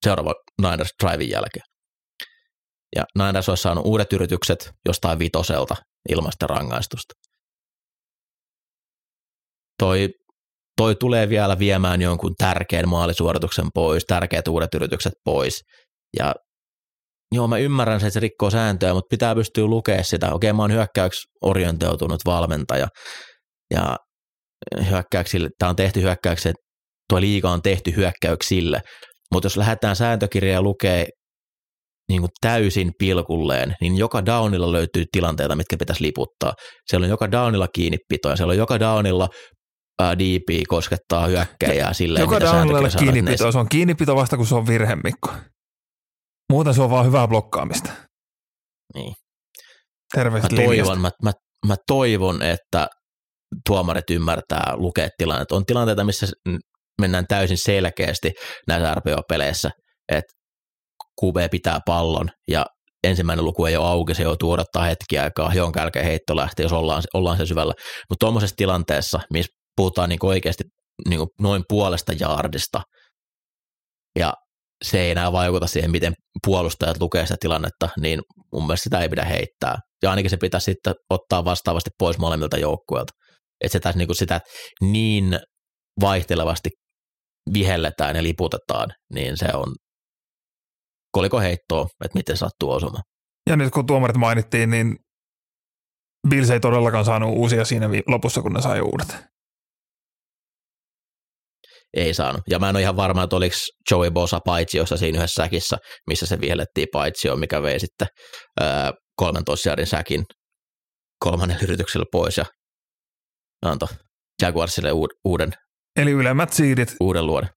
seuraava 0.05 0.35
Niners 0.63 0.91
drivein 1.03 1.31
jälkeen. 1.31 1.65
Ja 2.97 3.05
Niners 3.19 3.49
olisi 3.49 3.63
saanut 3.63 3.87
uudet 3.87 4.13
yritykset 4.13 4.71
jostain 4.89 5.19
vitoselta 5.19 5.77
ilmaista 6.09 6.47
rangaistusta. 6.47 7.15
Toi, 9.79 10.09
toi 10.77 10.95
tulee 10.95 11.29
vielä 11.29 11.59
viemään 11.59 12.03
jonkun 12.03 12.35
tärkeän 12.39 12.89
maalisuorituksen 12.89 13.67
pois, 13.75 14.05
tärkeät 14.05 14.49
uudet 14.49 14.75
yritykset 14.75 15.13
pois. 15.25 15.63
Ja 16.19 16.35
joo, 17.33 17.49
mä 17.49 17.59
ymmärrän 17.59 18.01
se, 18.01 18.07
että 18.07 18.15
se 18.15 18.21
rikkoo 18.21 18.51
sääntöjä, 18.51 18.95
mutta 18.95 19.09
pitää 19.11 19.35
pystyä 19.35 19.67
lukemaan 19.67 20.05
sitä. 20.05 20.33
Okei, 20.33 20.53
mä 20.53 20.63
oon 20.63 20.73
hyökkäyksi 20.73 21.23
orientoitunut 21.43 22.21
valmentaja 22.27 22.89
ja 23.75 23.97
hyökkäyksille, 24.91 25.49
tämä 25.59 25.71
on 25.71 25.77
tehty 25.77 26.03
hyökkäyksille, 26.03 26.55
tuo 27.09 27.21
liiga 27.21 27.51
on 27.51 27.63
tehty 27.63 27.97
hyökkäyksille, 27.97 28.81
mutta 29.35 29.47
jos 29.47 29.57
lähdetään 29.57 29.97
sääntökirjaa 29.97 30.63
lukee 30.63 31.07
niin 32.09 32.21
kuin 32.21 32.31
täysin 32.41 32.91
pilkulleen, 32.99 33.75
niin 33.81 33.97
joka 33.97 34.27
downilla 34.27 34.73
löytyy 34.73 35.05
tilanteita, 35.13 35.57
mitkä 35.57 35.77
pitäisi 35.77 36.03
liputtaa. 36.03 36.53
Siellä 36.91 37.05
on 37.05 37.11
joka 37.11 37.31
downilla 37.31 37.69
kiinnipitoja, 37.75 38.37
siellä 38.37 38.51
on 38.51 38.57
joka 38.59 38.81
downilla 38.81 39.29
ää, 40.01 40.19
DP 40.19 40.63
koskettaa 40.69 41.27
hyökkäjää 41.27 41.93
silleen, 41.93 42.23
Joka 42.23 42.41
downilla 42.41 42.89
kiinnipito, 42.99 43.53
se 43.53 43.59
on 43.59 43.69
kiinnipito 43.69 44.17
vasta 44.17 44.37
kun 44.37 44.47
se 44.47 44.55
on 44.55 44.67
virhe, 44.67 44.97
Mikko. 44.97 45.31
Muuten 46.53 46.75
se 46.75 46.83
on 46.83 46.91
vaan 46.91 47.07
hyvää 47.07 47.29
blokkaamista. 47.29 47.91
Niin. 48.95 49.15
Mä 50.17 50.23
Terveiset 50.23 50.53
linjasta. 50.53 50.85
toivon, 50.85 51.01
mä, 51.01 51.11
mä, 51.23 51.33
mä 51.67 51.75
toivon, 51.87 52.43
että 52.43 52.89
tuomarit 53.69 54.11
ymmärtää 54.11 54.73
lukea 54.77 55.09
tilanteet. 55.19 55.53
On 55.53 55.67
tilanteita, 55.67 56.05
missä 56.05 56.27
mennään 57.01 57.27
täysin 57.29 57.59
selkeästi 57.59 58.33
näissä 58.69 58.95
RPO-peleissä, 58.95 59.71
että 60.13 60.33
QB 61.23 61.51
pitää 61.51 61.81
pallon 61.87 62.29
ja 62.51 62.67
ensimmäinen 63.05 63.45
luku 63.45 63.65
ei 63.65 63.77
ole 63.77 63.87
auki, 63.87 64.15
se 64.15 64.23
joutuu 64.23 64.53
odottaa 64.53 64.85
hetki 64.85 65.19
aikaa, 65.19 65.55
jonka 65.55 65.81
jälkeen 65.81 66.05
heitto 66.05 66.37
lähtee, 66.37 66.65
jos 66.65 66.73
ollaan, 66.73 67.03
ollaan 67.15 67.37
sen 67.37 67.47
syvällä. 67.47 67.75
Mutta 68.11 68.25
tuommoisessa 68.25 68.57
tilanteessa, 68.57 69.21
missä 69.33 69.53
puhutaan 69.77 70.09
niinku 70.09 70.27
oikeasti 70.27 70.65
niinku 71.09 71.27
noin 71.41 71.63
puolesta 71.69 72.13
jaardista, 72.21 72.81
ja 74.19 74.33
se 74.85 75.01
ei 75.01 75.11
enää 75.11 75.33
vaikuta 75.33 75.67
siihen, 75.67 75.91
miten 75.91 76.13
puolustajat 76.47 77.01
lukee 77.01 77.23
sitä 77.27 77.37
tilannetta, 77.41 77.89
niin 78.01 78.21
mun 78.53 78.67
mielestä 78.67 78.85
sitä 78.85 79.01
ei 79.01 79.09
pidä 79.09 79.25
heittää. 79.25 79.79
Ja 80.03 80.11
ainakin 80.11 80.31
se 80.31 80.37
pitäisi 80.37 80.65
sitten 80.65 80.95
ottaa 81.11 81.45
vastaavasti 81.45 81.91
pois 81.99 82.19
molemmilta 82.19 82.59
joukkueilta. 82.59 83.13
Että 83.61 83.73
se 83.73 83.81
taisi 83.81 83.99
niinku 83.99 84.15
sitä 84.15 84.41
niin 84.81 85.39
vaihtelevasti 86.01 86.71
vihelletään 87.53 88.17
ja 88.17 88.23
liputetaan, 88.23 88.89
niin 89.15 89.37
se 89.37 89.49
on 89.55 89.75
koliko 91.13 91.41
heittoa, 91.41 91.87
että 92.05 92.19
miten 92.19 92.37
sattuu 92.37 92.71
osumaan. 92.71 93.03
Ja 93.51 93.57
nyt 93.57 93.73
kun 93.73 93.87
tuomarit 93.87 94.17
mainittiin, 94.17 94.71
niin 94.71 94.97
Bills 96.29 96.51
ei 96.51 96.61
todellakaan 96.61 97.05
saanut 97.05 97.37
uusia 97.37 97.65
siinä 97.65 97.87
lopussa, 98.09 98.43
kun 98.43 98.53
ne 98.53 98.63
sai 98.63 98.81
uudet. 98.81 99.34
Ei 101.97 102.15
saanut. 102.15 102.41
Ja 102.51 102.59
mä 102.59 102.69
en 102.69 102.77
ole 102.77 102.83
ihan 102.83 102.97
varma, 102.97 103.23
että 103.23 103.37
oliko 103.37 103.57
Joey 103.91 104.11
Bosa 104.11 104.41
paitsiossa 104.45 104.97
siinä 104.97 105.19
yhdessä 105.19 105.43
säkissä, 105.43 105.77
missä 106.07 106.27
se 106.27 106.41
vihellettiin 106.41 106.89
paitsioon, 106.93 107.41
mikä 107.41 107.63
vei 107.63 107.81
sitten 107.81 108.09
ää, 108.61 108.93
13 109.17 109.69
jardin 109.69 109.87
säkin 109.87 110.25
kolmannen 111.25 111.59
yrityksellä 111.63 112.07
pois 112.13 112.37
ja 112.37 112.45
antoi 113.67 113.89
Jaguarsille 114.43 114.91
uud- 114.91 115.19
uuden, 115.25 115.53
Eli 115.97 116.11
ylemmät 116.11 116.53
siidit 116.53 116.95
uuden 117.01 117.27
luoden. 117.27 117.49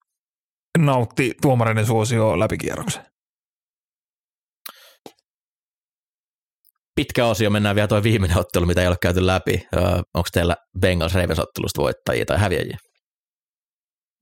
nautti 0.78 1.34
tuomareiden 1.42 1.86
suosio 1.86 2.40
läpikierroksen. 2.40 3.04
Pitkä 6.96 7.26
osio, 7.26 7.50
mennään 7.50 7.76
vielä 7.76 7.88
tuo 7.88 8.04
viimeinen 8.04 8.38
ottelu, 8.38 8.66
mitä 8.66 8.82
ei 8.82 8.88
ole 8.88 8.96
käyty 9.02 9.26
läpi. 9.26 9.68
Onko 10.14 10.30
teillä 10.34 10.56
Bengals 10.80 11.14
Ravens 11.14 11.40
ottelusta 11.40 11.82
voittajia 11.82 12.26
tai 12.26 12.38
häviäjiä? 12.40 12.78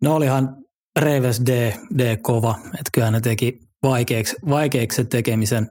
No 0.01 0.15
olihan 0.15 0.65
Ravens 0.99 1.41
D, 1.45 1.73
D 1.97 2.17
kova, 2.17 2.55
että 2.65 2.89
kyllähän 2.93 3.13
ne 3.13 3.21
teki 3.21 3.59
vaikeaksi, 3.83 4.35
vaikeaksi 4.49 4.95
sen 4.95 5.07
tekemisen 5.07 5.67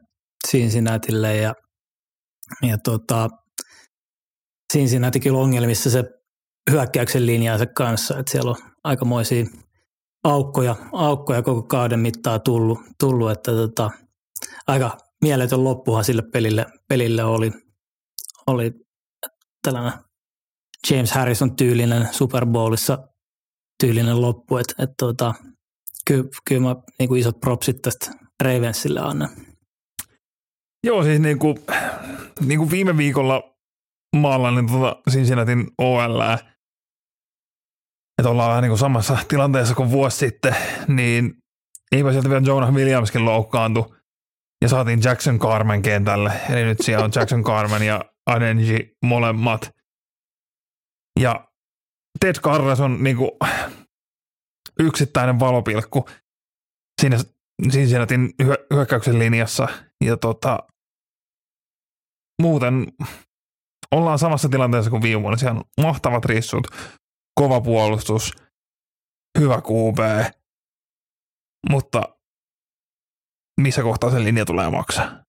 Cincinnatille 0.49 1.37
ja, 1.37 1.55
ja 2.62 2.79
tota, 2.79 3.29
Cincinnati 4.72 5.20
kyllä 5.20 5.39
ongelmissa 5.39 5.91
se 5.91 6.05
hyökkäyksen 6.70 7.27
linjansa 7.27 7.66
kanssa, 7.66 8.18
että 8.18 8.33
siellä 8.33 8.51
on 8.51 8.57
aikamoisia 8.85 9.45
aukkoja, 10.25 10.77
aukkoja 10.93 11.43
koko 11.43 11.62
kauden 11.62 12.01
mittaan 12.01 12.43
tullut, 12.43 12.79
tullut 13.01 13.31
että 13.31 13.53
tota, 13.53 13.91
aika 14.66 14.97
mieletön 15.22 15.64
loppuhan 15.64 16.05
sille 16.05 16.22
pelille, 16.33 16.66
pelille 16.89 17.25
oli, 17.25 17.53
oli 18.47 18.72
tällainen 19.62 19.93
James 20.91 21.12
Harrison 21.12 21.57
tyylinen 21.57 22.09
Super 22.12 22.47
Bowlissa 22.47 22.99
tyylinen 23.81 24.20
loppu, 24.20 24.57
että 24.57 24.75
et 24.79 24.91
tota, 24.99 25.35
kyllä, 26.07 26.25
kyllä 26.49 26.62
mä 26.62 26.77
niin 26.99 27.09
kuin 27.09 27.20
isot 27.20 27.41
propsit 27.41 27.83
tästä 27.83 28.11
Ravensille 28.43 29.01
annan. 29.01 29.29
Joo, 30.85 31.03
siis 31.03 31.20
niin 31.20 31.39
kuin, 31.39 31.57
niin 32.41 32.59
kuin 32.59 32.70
viime 32.70 32.97
viikolla 32.97 33.43
maalailin 34.16 34.66
tuota 34.66 35.03
Cincinnatin 35.11 35.66
OL, 35.79 36.20
että 38.18 38.31
ollaan 38.31 38.49
vähän 38.49 38.62
niin 38.62 38.70
kuin 38.70 38.79
samassa 38.79 39.18
tilanteessa 39.29 39.75
kuin 39.75 39.91
vuosi 39.91 40.16
sitten, 40.16 40.57
niin 40.89 41.35
eipä 41.93 42.12
sieltä 42.12 42.29
vielä 42.29 42.43
Jonah 42.47 42.75
Williamskin 42.75 43.25
loukkaantui 43.25 43.97
ja 44.62 44.68
saatiin 44.68 45.01
Jackson 45.05 45.39
Carmen 45.39 45.83
kentälle. 45.83 46.33
Eli 46.51 46.64
nyt 46.64 46.81
siellä 46.81 47.05
on 47.05 47.12
Jackson 47.14 47.45
Carmen 47.45 47.83
ja 47.83 48.05
Adenji 48.27 48.97
molemmat. 49.05 49.70
Ja 51.20 51.49
Ted 52.20 52.34
Carras 52.34 52.80
on 52.80 53.02
niin 53.02 53.16
kuin 53.16 53.30
yksittäinen 54.80 55.40
valopilkku 55.40 56.08
siinä 57.00 57.16
Cincinnatin 57.72 58.32
hyö- 58.42 58.66
hyökkäyksen 58.74 59.18
linjassa. 59.18 59.68
Ja 60.04 60.16
tota, 60.16 60.58
muuten 62.42 62.86
ollaan 63.90 64.18
samassa 64.18 64.48
tilanteessa 64.48 64.90
kuin 64.90 65.02
viime 65.02 65.22
vuonna. 65.22 65.36
Siellä 65.36 65.58
on 65.58 65.64
mahtavat 65.84 66.24
rissut, 66.24 66.66
kova 67.40 67.60
puolustus, 67.60 68.32
hyvä 69.38 69.56
QB, 69.56 69.98
mutta 71.70 72.02
missä 73.60 73.82
kohtaa 73.82 74.10
se 74.10 74.24
linja 74.24 74.44
tulee 74.44 74.70
maksaa? 74.70 75.24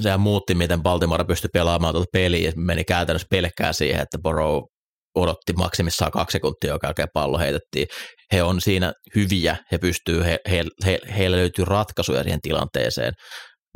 Sehän 0.00 0.20
muutti, 0.20 0.54
miten 0.54 0.82
Baltimore 0.82 1.24
pystyi 1.24 1.50
pelaamaan 1.52 1.94
tuota 1.94 2.10
peliä. 2.12 2.52
Meni 2.56 2.84
käytännössä 2.84 3.26
pelkkää 3.30 3.72
siihen, 3.72 4.00
että 4.00 4.18
Borough 4.18 4.73
odotti 5.14 5.52
maksimissaan 5.52 6.10
kaksi 6.10 6.32
sekuntia, 6.32 6.70
joka 6.70 6.86
jälkeen 6.86 7.08
pallo 7.14 7.38
heitettiin. 7.38 7.86
He 8.32 8.42
on 8.42 8.60
siinä 8.60 8.92
hyviä, 9.14 9.56
he 9.72 9.78
pystyy, 9.78 10.24
he, 10.24 10.38
he, 10.50 10.64
he, 10.86 10.98
heillä 11.16 11.36
löytyy 11.36 11.64
ratkaisuja 11.64 12.22
siihen 12.22 12.40
tilanteeseen, 12.40 13.12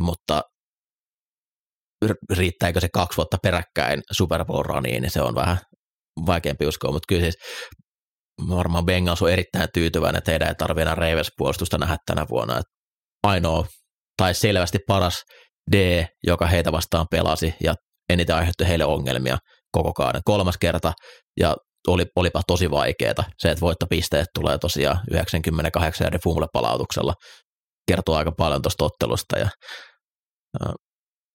mutta 0.03 0.43
riittääkö 2.36 2.80
se 2.80 2.89
kaksi 2.93 3.16
vuotta 3.16 3.36
peräkkäin 3.43 4.01
Super 4.12 4.45
Bowl 4.45 4.80
niin 4.80 5.11
se 5.11 5.22
on 5.22 5.34
vähän 5.34 5.59
vaikeampi 6.26 6.66
uskoa, 6.66 6.93
mutta 6.93 7.07
kyllä 7.09 7.22
siis 7.22 7.36
varmaan 8.49 8.84
Bengals 8.84 9.22
on 9.22 9.32
erittäin 9.32 9.68
tyytyväinen, 9.74 10.18
että 10.18 10.30
heidän 10.30 10.49
ei 10.49 10.55
tarvitse 10.55 10.82
enää 10.82 10.95
Ravens-puolustusta 10.95 11.78
nähdä 11.78 11.97
tänä 12.07 12.26
vuonna. 12.30 12.59
Että 12.59 12.72
ainoa 13.22 13.66
tai 14.16 14.34
selvästi 14.34 14.78
paras 14.86 15.22
D, 15.72 16.07
joka 16.26 16.47
heitä 16.47 16.72
vastaan 16.72 17.07
pelasi 17.11 17.55
ja 17.64 17.74
eniten 18.09 18.36
aiheutti 18.36 18.68
heille 18.68 18.84
ongelmia 18.84 19.39
koko 19.79 19.93
kauden. 19.93 20.20
Kolmas 20.24 20.59
kerta 20.59 20.93
ja 21.41 21.57
oli, 21.89 22.07
olipa 22.16 22.43
tosi 22.47 22.70
vaikeeta. 22.70 23.24
Se, 23.39 23.51
että 23.51 23.61
voittopisteet 23.61 24.26
tulee 24.35 24.59
tosiaan 24.59 25.01
98 25.11 26.09
ja 26.12 26.18
fumble-palautuksella 26.24 27.14
kertoo 27.89 28.14
aika 28.14 28.33
paljon 28.33 28.62
tuosta 28.62 28.85
ottelusta 28.85 29.39
ja 29.39 29.49
äh, 30.62 30.72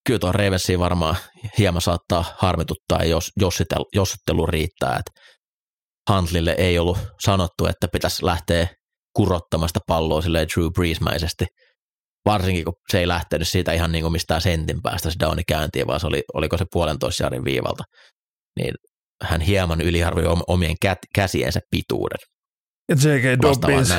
kyllä 0.08 0.20
tuo 0.20 0.32
Ravensiin 0.32 0.80
varmaan 0.80 1.16
hieman 1.58 1.82
saattaa 1.82 2.26
harmituttaa, 2.38 3.04
jos 3.04 3.32
jossittelu, 3.40 3.86
jossittelu 3.96 4.46
riittää, 4.46 5.00
että 5.00 5.12
Huntlille 6.14 6.56
ei 6.58 6.80
ollut 6.80 6.98
sanottu, 7.26 7.66
että 7.66 7.88
pitäisi 7.88 8.26
lähteä 8.26 8.68
kurottamasta 9.16 9.80
palloa 9.88 10.22
silleen 10.22 10.48
Drew 10.56 10.68
Breesmäisesti, 10.74 11.46
varsinkin 12.26 12.66
kun 12.66 12.74
se 12.92 13.00
ei 13.00 13.08
lähtenyt 13.08 13.48
siitä 13.48 13.74
ihan 13.74 13.92
niin 13.92 14.02
kuin 14.02 14.12
mistään 14.12 14.42
sentin 14.42 14.82
päästä 14.82 15.12
se 15.12 15.20
downi 15.20 15.44
käyntiin, 15.48 15.88
vaan 15.88 16.00
se 16.00 16.08
oli, 16.08 16.24
oliko 16.34 16.58
se 16.58 16.66
puolentoista 16.72 17.24
jaarin 17.24 17.44
viivalta, 17.44 17.84
niin 18.60 18.74
hän 19.24 19.42
hieman 19.42 19.82
yliarvioi 19.82 20.36
omien 20.48 20.76
käsiensä 21.16 21.60
pituuden. 21.72 22.20
Ja 22.90 22.96
J.K. 22.96 23.42
Dobbins 23.42 23.94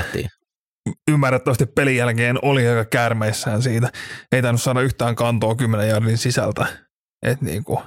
ymmärrettävästi 1.10 1.66
pelin 1.66 1.96
jälkeen 1.96 2.38
oli 2.42 2.68
aika 2.68 2.84
kärmeissään 2.84 3.62
siitä. 3.62 3.90
Ei 4.32 4.42
tainnut 4.42 4.62
saada 4.62 4.80
yhtään 4.80 5.14
kantoa 5.14 5.54
10 5.54 5.88
jardin 5.88 6.18
sisältä. 6.18 6.66
Et 7.26 7.40
niinku, 7.40 7.82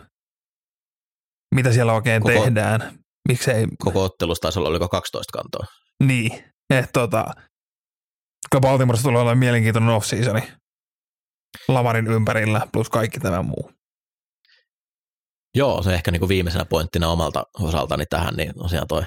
mitä 1.55 1.71
siellä 1.71 1.93
oikein 1.93 2.21
Koko- 2.21 2.43
tehdään. 2.43 2.99
Miksei, 3.27 3.67
Koko 3.79 4.03
ottelussa 4.03 4.41
taisi 4.41 4.59
olla, 4.59 4.69
oliko 4.69 4.89
12 4.89 5.31
kantoa. 5.37 5.65
niin. 6.03 6.43
Et 6.69 6.89
tota, 6.93 7.25
Baltimoressa 8.61 9.03
tulee 9.03 9.21
olemaan 9.21 9.37
mielenkiintoinen 9.37 9.89
off-seasoni 9.89 10.41
Lamarin 11.67 12.07
ympärillä 12.07 12.61
plus 12.73 12.89
kaikki 12.89 13.19
tämä 13.19 13.41
muu. 13.43 13.71
Joo, 15.57 15.83
se 15.83 15.93
ehkä 15.93 16.11
niin 16.11 16.19
kuin 16.19 16.29
viimeisenä 16.29 16.65
pointtina 16.65 17.09
omalta 17.09 17.43
osaltani 17.59 18.05
tähän, 18.09 18.33
niin 18.35 18.53
tosiaan 18.57 18.87
toi 18.87 19.03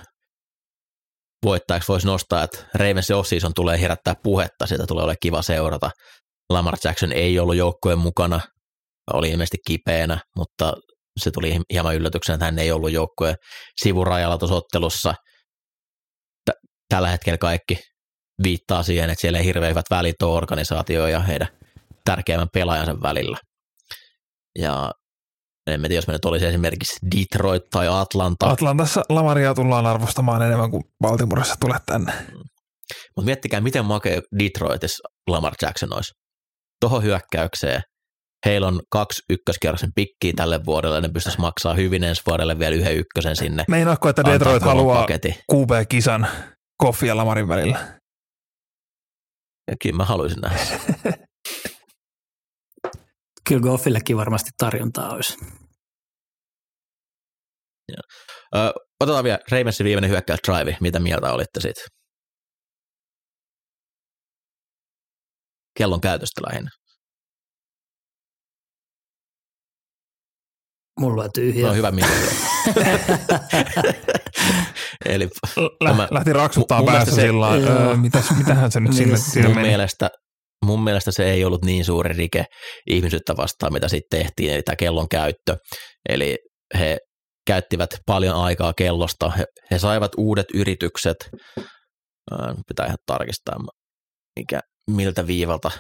voittajaksi 1.45 1.89
voisi 1.89 2.07
nostaa, 2.07 2.43
että 2.43 2.67
Ravensin 2.75 3.17
off-season 3.17 3.55
tulee 3.55 3.81
herättää 3.81 4.15
puhetta, 4.23 4.67
sitä 4.67 4.87
tulee 4.87 5.05
olla 5.05 5.15
kiva 5.23 5.43
seurata. 5.43 5.91
Lamar 6.51 6.77
Jackson 6.85 7.13
ei 7.13 7.39
ollut 7.39 7.57
joukkojen 7.57 7.99
mukana, 7.99 8.41
oli 9.13 9.31
ilmeisesti 9.31 9.59
kipeänä, 9.67 10.21
mutta 10.37 10.73
se 11.21 11.31
tuli 11.31 11.59
hieman 11.73 11.95
yllätyksenä, 11.95 12.35
että 12.35 12.45
hän 12.45 12.59
ei 12.59 12.73
ollut 12.73 12.93
joukkojen 12.93 13.37
sivurajalla 13.83 14.39
tuossa 14.39 14.57
ottelussa. 14.57 15.15
Tällä 16.89 17.09
hetkellä 17.09 17.39
kaikki 17.39 17.79
viittaa 18.43 18.83
siihen, 18.83 19.11
että 19.11 19.21
siellä 19.21 19.39
ei 19.39 19.45
hirveän 19.45 19.71
hyvät 19.71 19.87
välit 19.91 20.23
ole 20.23 20.37
organisaatio 20.37 21.07
ja 21.07 21.21
heidän 21.21 21.49
tärkeimmän 22.05 22.49
pelaajansa 22.53 23.03
välillä. 23.03 23.39
Ja 24.59 24.93
en 25.75 25.81
tiedä, 25.81 25.95
jos 25.95 26.07
me 26.07 26.13
nyt 26.13 26.25
olisi 26.25 26.47
esimerkiksi 26.47 26.97
Detroit 27.17 27.63
tai 27.71 27.89
Atlanta. 27.89 28.51
Atlantassa 28.51 29.03
Lamaria 29.09 29.55
tullaan 29.55 29.87
arvostamaan 29.87 30.43
enemmän 30.43 30.71
kuin 30.71 30.83
Baltimoressa 31.03 31.55
tulee 31.61 31.79
tänne. 31.87 32.13
Mutta 33.17 33.27
miettikää, 33.27 33.61
miten 33.61 33.85
makea 33.85 34.21
Detroitissa 34.39 35.09
Lamar 35.31 35.53
Jackson 35.63 35.95
olisi. 35.95 36.13
Tuohon 36.81 37.03
hyökkäykseen 37.03 37.83
heillä 38.47 38.67
on 38.67 38.81
kaksi 38.91 39.23
ykköskierroksen 39.31 39.91
pikkiä 39.95 40.33
tälle 40.37 40.61
vuodelle, 40.67 41.01
ne 41.01 41.09
pystyisi 41.09 41.41
maksaa 41.41 41.75
hyvin 41.75 42.05
ensi 42.05 42.23
vuodelle 42.27 42.59
vielä 42.59 42.77
yhden 42.77 42.97
ykkösen 42.97 43.37
sinne. 43.37 43.65
Meinaatko, 43.69 44.09
että 44.09 44.25
Detroit 44.25 44.63
haluaa 44.63 45.07
QB-kisan 45.53 46.27
Koffi 46.77 47.07
ja 47.07 47.17
Lamarin 47.17 47.49
välillä? 47.49 47.79
Ja 49.71 49.77
kyllä 49.83 49.97
mä 49.97 50.05
haluaisin 50.05 50.41
nähdä 50.41 50.59
Kyllä 53.51 53.63
Goffillekin 53.63 54.17
varmasti 54.17 54.51
tarjontaa 54.59 55.11
olisi. 55.11 55.37
Ö, 58.57 58.73
otetaan 59.01 59.25
vielä 59.25 59.39
Ravensin 59.51 59.85
viimeinen 59.85 60.11
hyökkäys 60.11 60.41
drive. 60.49 60.77
Mitä 60.81 61.01
mieltä 61.01 61.33
olitte 61.33 61.61
siitä? 61.61 61.81
Kellon 65.79 66.01
käytöstä 66.01 66.41
lähinnä. 66.49 66.71
Mulla 71.01 71.23
on 71.25 71.31
tyhjä. 71.35 71.67
No 71.67 71.75
hyvä 71.75 71.91
mieltä. 71.91 72.15
Eli 75.05 75.29
Lä, 75.81 75.91
tämä, 75.91 76.09
lähti 76.11 76.33
raksuttaa 76.33 76.85
päässä 76.85 77.15
se, 77.15 77.21
sillä 77.21 77.49
öö, 77.49 77.97
mitäs, 77.97 78.31
mitähän 78.39 78.73
se 78.73 78.81
nyt 78.81 78.93
sinne, 78.93 79.17
sinne 79.17 79.49
mun 79.49 79.57
meni? 79.57 79.69
Mielestä, 79.69 80.11
mun 80.65 80.85
mielestä 80.85 81.11
se 81.11 81.31
ei 81.31 81.45
ollut 81.45 81.65
niin 81.65 81.85
suuri 81.85 82.13
rike 82.13 82.45
ihmisyyttä 82.87 83.37
vastaan, 83.37 83.73
mitä 83.73 83.89
sitten 83.89 84.21
tehtiin, 84.21 84.53
eli 84.53 84.63
tämä 84.63 84.77
kellon 84.77 85.09
käyttö. 85.09 85.57
Eli 86.09 86.39
he 86.79 86.99
käyttivät 87.47 87.91
paljon 88.07 88.37
aikaa 88.37 88.73
kellosta. 88.77 89.31
He, 89.31 89.45
he 89.71 89.79
saivat 89.79 90.13
uudet 90.17 90.47
yritykset, 90.55 91.17
pitää 92.69 92.87
ihan 92.87 92.99
tarkistaa, 93.07 93.57
mikä, 94.37 94.61
miltä 94.91 95.27
viivalta 95.27 95.71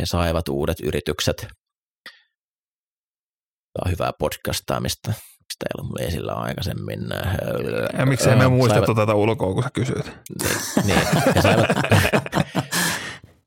he 0.00 0.06
saivat 0.06 0.48
uudet 0.48 0.80
yritykset. 0.80 1.36
Tämä 3.72 3.86
on 3.86 3.90
hyvää 3.90 4.12
podcastaamista. 4.18 5.08
Miksi 5.10 5.58
teillä 5.58 5.90
on 5.90 6.08
esillä 6.08 6.32
aikaisemmin? 6.32 7.00
Ja 7.98 8.06
miksei 8.06 8.36
me 8.36 8.48
muistettu 8.48 8.86
saivat, 8.86 9.02
tätä 9.02 9.14
ulkoa, 9.14 9.54
kun 9.54 9.62
sä 9.62 9.70
kysyit? 9.72 10.06
Niin, 10.42 10.58
niin. 10.84 11.00
He 11.34 11.42
saivat, 11.42 11.66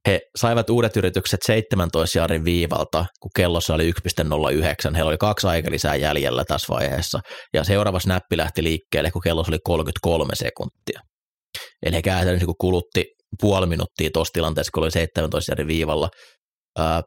he 0.08 0.20
saivat 0.36 0.70
uudet 0.70 0.98
yritykset 0.98 1.40
17 1.46 2.18
jaarin 2.18 2.46
viivalta, 2.46 3.06
kun 3.22 3.32
kellossa 3.36 3.74
oli 3.74 3.92
1.09. 3.92 4.96
Heillä 4.96 5.10
oli 5.10 5.18
kaksi 5.18 5.48
lisää 5.70 5.96
jäljellä 5.96 6.44
tässä 6.48 6.74
vaiheessa. 6.74 7.20
Ja 7.54 7.64
seuraava 7.64 8.00
snappi 8.00 8.38
lähti 8.38 8.64
liikkeelle, 8.64 9.12
kun 9.12 9.22
kellossa 9.22 9.52
oli 9.52 9.60
33 9.64 10.36
sekuntia. 10.36 11.02
Eli 11.86 11.96
he 11.96 12.02
käytännössä 12.02 12.46
kun 12.46 12.56
kulutti 12.62 13.06
puoli 13.42 13.66
minuuttia 13.66 14.10
tuossa 14.14 14.34
tilanteessa, 14.34 14.72
kun 14.74 14.84
oli 14.84 14.92
17 14.92 15.52
jaarin 15.52 15.68
viivalla. 15.68 16.10
Ää, 16.78 17.02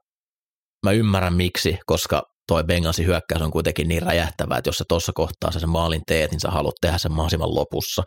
mä 0.86 0.92
ymmärrän 0.92 1.34
miksi, 1.34 1.78
koska 1.86 2.22
toi 2.48 2.64
Bengalsin 2.64 3.06
hyökkäys 3.06 3.42
on 3.42 3.50
kuitenkin 3.50 3.88
niin 3.88 4.02
räjähtävä, 4.02 4.56
että 4.56 4.68
jos 4.68 4.76
sä 4.76 4.84
tuossa 4.88 5.12
kohtaa 5.14 5.52
sä 5.52 5.60
sen 5.60 5.68
maalin 5.68 6.02
teet, 6.06 6.30
niin 6.30 6.40
sä 6.40 6.50
haluat 6.50 6.74
tehdä 6.80 6.98
sen 6.98 7.12
mahdollisimman 7.12 7.54
lopussa. 7.54 8.02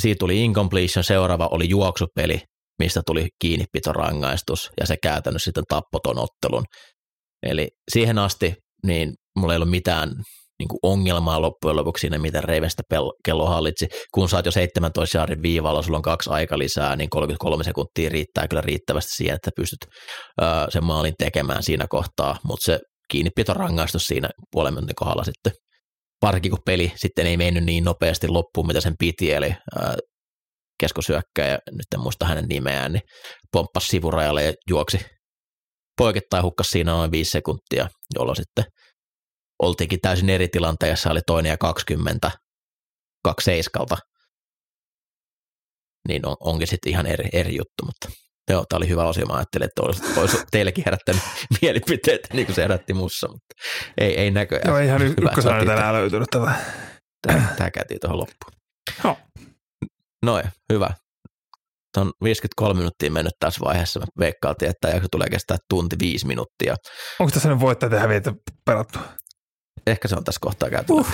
Siitä 0.00 0.18
tuli 0.18 0.44
incompletion, 0.44 1.04
seuraava 1.04 1.48
oli 1.50 1.68
juoksupeli, 1.68 2.40
mistä 2.78 3.00
tuli 3.06 3.28
kiinnipitorangaistus, 3.40 4.70
ja 4.80 4.86
se 4.86 4.96
käytännössä 5.02 5.44
sitten 5.44 5.64
tappoton 5.68 6.18
ottelun. 6.18 6.64
Eli 7.42 7.68
siihen 7.92 8.18
asti 8.18 8.54
niin 8.86 9.12
mulla 9.36 9.52
ei 9.52 9.56
ollut 9.56 9.70
mitään 9.70 10.08
niin 10.58 10.68
kuin 10.68 10.78
ongelmaa 10.82 11.42
loppujen 11.42 11.76
lopuksi 11.76 12.00
siinä, 12.00 12.18
miten 12.18 12.44
Reivestä 12.44 12.82
kello 13.24 13.46
hallitsi. 13.46 13.86
Kun 14.14 14.28
saat 14.28 14.46
jo 14.46 14.50
17 14.50 15.18
jaarin 15.18 15.42
viivalla, 15.42 15.82
sulla 15.82 15.98
on 15.98 16.02
kaksi 16.02 16.30
aika 16.30 16.58
lisää, 16.58 16.96
niin 16.96 17.10
33 17.10 17.64
sekuntia 17.64 18.10
riittää 18.10 18.48
kyllä 18.48 18.62
riittävästi 18.62 19.10
siihen, 19.16 19.34
että 19.34 19.50
pystyt 19.56 19.78
öö, 20.42 20.48
sen 20.68 20.84
maalin 20.84 21.14
tekemään 21.18 21.62
siinä 21.62 21.86
kohtaa, 21.88 22.36
mutta 22.44 22.64
se 22.64 22.80
rangaistus 23.48 24.02
siinä 24.02 24.28
puolen 24.52 24.74
minuutin 24.74 24.94
kohdalla 24.94 25.24
sitten, 25.24 25.52
varsinkin 26.22 26.50
kun 26.50 26.62
peli 26.66 26.92
sitten 26.96 27.26
ei 27.26 27.36
mennyt 27.36 27.64
niin 27.64 27.84
nopeasti 27.84 28.28
loppuun, 28.28 28.66
mitä 28.66 28.80
sen 28.80 28.94
piti, 28.98 29.32
eli 29.32 29.54
keskosyökkäjä, 30.80 31.58
nyt 31.70 31.86
en 31.94 32.00
muista 32.00 32.26
hänen 32.26 32.44
nimeään, 32.48 32.92
niin 32.92 33.02
pomppasi 33.52 33.86
sivurajalle 33.86 34.44
ja 34.44 34.52
juoksi 34.70 35.00
poikittain 35.98 36.44
hukkas 36.44 36.70
siinä 36.70 36.92
noin 36.92 37.10
viisi 37.10 37.30
sekuntia, 37.30 37.88
jolloin 38.14 38.36
sitten 38.36 38.64
oltiinkin 39.62 39.98
täysin 40.02 40.30
eri 40.30 40.48
tilanteessa, 40.48 41.10
oli 41.10 41.20
toinen 41.26 41.50
ja 41.50 41.58
20, 41.58 42.30
kaksi 43.24 43.44
seiskalta, 43.44 43.96
niin 46.08 46.26
on, 46.26 46.36
onkin 46.40 46.68
sitten 46.68 46.90
ihan 46.90 47.06
eri, 47.06 47.28
eri 47.32 47.56
juttu, 47.56 47.84
mutta 47.86 48.08
joo, 48.50 48.64
tämä 48.68 48.76
oli 48.76 48.88
hyvä 48.88 49.04
osio, 49.04 49.26
mä 49.26 49.34
ajattelin, 49.34 49.64
että 49.64 49.82
olisi, 49.82 50.20
olisi 50.20 50.36
teillekin 50.50 50.84
herättänyt 50.84 51.22
mielipiteet, 51.62 52.20
niin 52.32 52.46
kuin 52.46 52.56
se 52.56 52.62
herätti 52.62 52.94
mussa, 52.94 53.28
mutta 53.28 53.54
ei, 53.98 54.18
ei 54.18 54.30
näköjään. 54.30 54.68
Joo, 54.68 54.78
ihan 54.78 55.02
ykkösellä 55.02 55.58
enää 55.58 55.92
löytynyt. 55.92 56.28
Tämä, 56.30 56.54
tämä 57.56 57.70
käytiin 57.70 58.00
tuohon 58.00 58.18
loppuun. 58.18 58.52
No. 59.04 59.16
Noin, 60.24 60.44
hyvä. 60.72 60.90
On 61.96 62.12
53 62.22 62.78
minuuttia 62.78 63.10
mennyt 63.10 63.32
tässä 63.40 63.60
vaiheessa. 63.64 64.00
Me 64.00 64.06
veikkaaltiin, 64.18 64.70
että 64.70 64.88
jakso 64.88 65.08
tulee 65.10 65.28
kestää 65.30 65.56
tunti 65.68 65.96
viisi 66.00 66.26
minuuttia. 66.26 66.74
Onko 67.20 67.30
tässä 67.30 67.48
nyt 67.48 67.60
voittaja 67.60 67.90
tehdä 67.90 68.08
viitä 68.08 68.32
pelattu? 68.64 68.98
Ehkä 69.86 70.08
se 70.08 70.16
on 70.16 70.24
tässä 70.24 70.38
kohtaa 70.40 70.70
käyty. 70.70 70.92
Uh. 70.92 71.08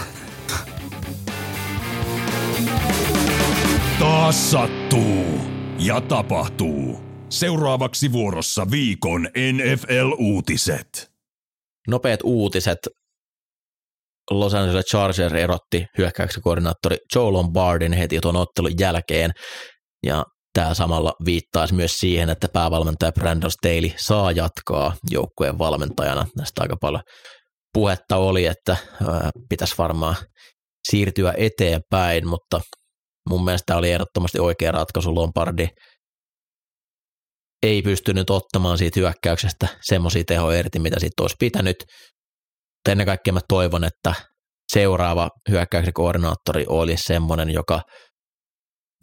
Taas 3.98 4.50
sattuu 4.50 5.40
ja 5.78 6.00
tapahtuu. 6.00 7.00
Seuraavaksi 7.28 8.12
vuorossa 8.12 8.70
viikon 8.70 9.28
NFL-uutiset. 9.52 11.10
Nopeat 11.88 12.20
uutiset. 12.24 12.78
Los 14.30 14.54
Angeles 14.54 14.84
Chargers 14.84 15.32
erotti 15.32 15.84
hyökkäyksen 15.98 16.42
koordinaattori 16.42 16.96
Joe 17.14 17.30
Lombardin 17.30 17.92
heti 17.92 18.20
tuon 18.20 18.36
ottelun 18.36 18.72
jälkeen. 18.80 19.30
Ja 20.06 20.24
tämä 20.52 20.74
samalla 20.74 21.12
viittaisi 21.24 21.74
myös 21.74 21.92
siihen, 21.92 22.30
että 22.30 22.48
päävalmentaja 22.52 23.12
Brandon 23.12 23.50
Staley 23.50 23.90
saa 23.96 24.32
jatkaa 24.32 24.94
joukkueen 25.10 25.58
valmentajana. 25.58 26.26
Näistä 26.36 26.62
aika 26.62 26.76
paljon 26.80 27.02
puhetta 27.74 28.16
oli, 28.16 28.46
että 28.46 28.76
pitäisi 29.48 29.74
varmaan 29.78 30.16
siirtyä 30.90 31.34
eteenpäin, 31.36 32.28
mutta 32.28 32.60
mun 33.28 33.44
mielestä 33.44 33.76
oli 33.76 33.90
ehdottomasti 33.90 34.40
oikea 34.40 34.72
ratkaisu. 34.72 35.14
Lombardi 35.14 35.68
ei 37.62 37.82
pystynyt 37.82 38.30
ottamaan 38.30 38.78
siitä 38.78 39.00
hyökkäyksestä 39.00 39.68
semmoisia 39.82 40.22
tehoja 40.26 40.58
irti, 40.58 40.78
mitä 40.78 41.00
siitä 41.00 41.22
olisi 41.22 41.36
pitänyt. 41.38 41.76
Ennen 42.88 43.06
kaikkea 43.06 43.32
mä 43.32 43.40
toivon, 43.48 43.84
että 43.84 44.14
seuraava 44.72 45.28
hyökkäyksen 45.50 45.92
koordinaattori 45.92 46.64
olisi 46.68 47.02
semmoinen, 47.02 47.50
joka 47.50 47.82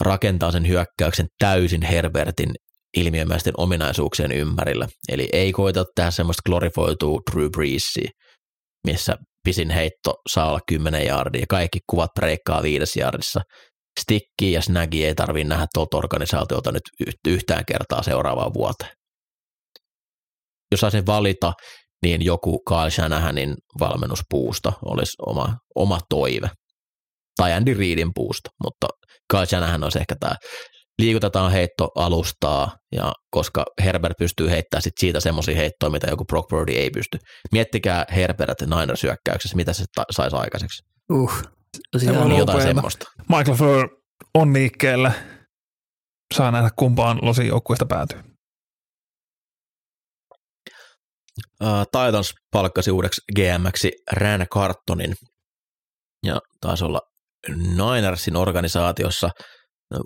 rakentaa 0.04 0.52
sen 0.52 0.68
hyökkäyksen 0.68 1.26
täysin 1.38 1.82
Herbertin 1.82 2.50
ilmiömäisten 2.96 3.54
ominaisuuksien 3.56 4.32
ympärillä. 4.32 4.88
Eli 5.08 5.28
ei 5.32 5.52
koita 5.52 5.84
tehdä 5.94 6.10
semmoista 6.10 6.42
glorifoitua 6.46 7.20
Drew 7.32 7.50
Breesia, 7.50 8.10
missä 8.86 9.16
pisin 9.44 9.70
heitto 9.70 10.14
saa 10.30 10.48
olla 10.48 10.60
10 10.68 11.06
jardia. 11.06 11.44
Kaikki 11.48 11.78
kuvat 11.90 12.10
breikkaa 12.14 12.62
viides 12.62 12.96
jardissa. 12.96 13.40
Stikki 14.00 14.52
ja 14.52 14.62
snagi 14.62 15.06
ei 15.06 15.14
tarvitse 15.14 15.48
nähdä 15.48 15.66
tuolta 15.74 15.96
organisaatiolta 15.96 16.72
nyt 16.72 16.82
yhtään 17.28 17.64
kertaa 17.64 18.02
seuraavaan 18.02 18.54
vuoteen. 18.54 18.90
Jos 20.70 20.80
saisin 20.80 21.06
valita, 21.06 21.52
niin 22.02 22.24
joku 22.24 22.62
Kyle 22.68 22.90
Shanahanin 22.90 23.54
valmennuspuusto 23.80 24.72
olisi 24.84 25.12
oma, 25.26 25.56
oma 25.74 25.98
toive. 26.08 26.50
Tai 27.36 27.52
Andy 27.52 27.74
Reidin 27.74 28.10
puusto, 28.14 28.50
mutta 28.64 28.86
Kyle 29.30 29.46
Shanahan 29.46 29.84
olisi 29.84 29.98
ehkä 29.98 30.14
tämä 30.20 30.34
liikutetaan 30.98 31.52
heittoalustaa, 31.52 32.76
ja 32.92 33.12
koska 33.30 33.64
Herbert 33.84 34.12
pystyy 34.18 34.50
heittämään 34.50 34.82
sit 34.82 34.92
siitä 35.00 35.20
semmoisia 35.20 35.56
heittoja, 35.56 35.90
mitä 35.90 36.06
joku 36.06 36.24
Brock 36.24 36.48
Purdy 36.48 36.72
ei 36.72 36.90
pysty. 36.90 37.18
Miettikää 37.52 38.04
Herbert 38.14 38.60
Niners 38.60 39.02
hyökkäyksessä, 39.02 39.56
mitä 39.56 39.72
se 39.72 39.84
ta- 39.94 40.04
saisi 40.10 40.36
aikaiseksi. 40.36 40.82
Uh, 41.12 41.32
Se 41.92 41.98
siinä 41.98 42.20
on 42.20 42.28
Niin 42.28 42.38
jotain 42.38 42.62
semmoista. 42.62 43.06
Michael 43.28 43.56
Fleur 43.56 43.88
on 44.34 44.52
liikkeellä. 44.52 45.12
Saa 46.34 46.50
nähdä 46.50 46.70
kumpaan 46.76 47.18
losi 47.22 47.46
joukkueesta 47.46 47.86
päätyy. 47.86 48.18
Uh, 48.20 48.24
Titans 51.92 52.32
palkkasi 52.52 52.90
uudeksi 52.90 53.20
GMksi 53.36 53.92
Ran 54.12 54.46
Cartonin 54.54 55.14
ja 56.26 56.40
taisi 56.60 56.84
olla 56.84 57.00
Ninersin 57.76 58.36
organisaatiossa 58.36 59.30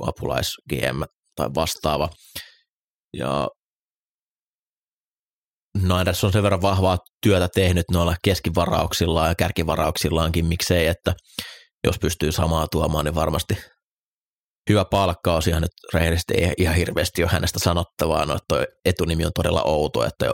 apulais-GM 0.00 1.02
tai 1.36 1.48
vastaava. 1.54 2.08
Ja 3.16 3.48
Niners 5.78 6.24
on 6.24 6.32
sen 6.32 6.42
verran 6.42 6.62
vahvaa 6.62 6.98
työtä 7.22 7.48
tehnyt 7.54 7.84
noilla 7.92 8.16
keskivarauksillaan 8.24 9.28
ja 9.28 9.34
kärkivarauksillaankin, 9.34 10.46
miksei, 10.46 10.86
että 10.86 11.14
jos 11.86 11.98
pystyy 11.98 12.32
samaa 12.32 12.66
tuomaan, 12.72 13.04
niin 13.04 13.14
varmasti 13.14 13.56
hyvä 14.70 14.84
palkkaus. 14.90 15.46
Ihan 15.46 15.62
nyt 15.62 15.70
rehellisesti 15.94 16.34
ei 16.34 16.52
ihan 16.58 16.76
hirveästi 16.76 17.22
ole 17.22 17.30
hänestä 17.30 17.58
sanottavaa, 17.58 18.26
no, 18.26 18.38
toi 18.48 18.66
etunimi 18.84 19.24
on 19.24 19.32
todella 19.34 19.62
outo, 19.62 20.04
että 20.04 20.26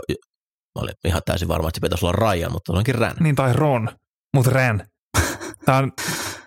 Mä 0.74 0.82
olin 0.82 0.94
ihan 1.04 1.22
täysin 1.24 1.48
varma, 1.48 1.68
että 1.68 1.76
se 1.76 1.80
pitäisi 1.80 2.06
olla 2.06 2.32
Ryan, 2.32 2.52
mutta 2.52 2.72
se 2.72 2.78
onkin 2.78 2.94
Rän. 2.94 3.16
Niin 3.20 3.34
tai 3.34 3.52
Ron, 3.52 3.88
mutta 4.34 4.50
Ren. 4.50 4.88
Tämä 5.64 5.78
on 5.78 5.92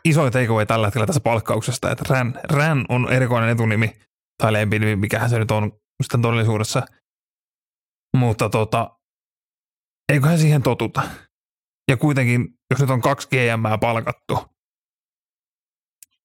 iso 0.05 0.31
takeaway 0.31 0.65
tällä 0.65 0.87
hetkellä 0.87 1.07
tässä 1.07 1.21
palkkauksesta, 1.21 1.91
että 1.91 2.03
Ren, 2.09 2.39
Ren 2.53 2.85
on 2.89 3.13
erikoinen 3.13 3.49
etunimi 3.49 3.97
tai 4.37 4.53
lempinimi, 4.53 4.95
mikähän 4.95 5.29
se 5.29 5.39
nyt 5.39 5.51
on 5.51 5.71
sitten 6.03 6.21
todellisuudessa. 6.21 6.85
Mutta 8.17 8.49
tota, 8.49 8.99
eiköhän 10.13 10.39
siihen 10.39 10.63
totuta. 10.63 11.01
Ja 11.91 11.97
kuitenkin, 11.97 12.47
jos 12.69 12.79
nyt 12.79 12.89
on 12.89 13.01
kaksi 13.01 13.27
GM 13.27 13.79
palkattu, 13.79 14.45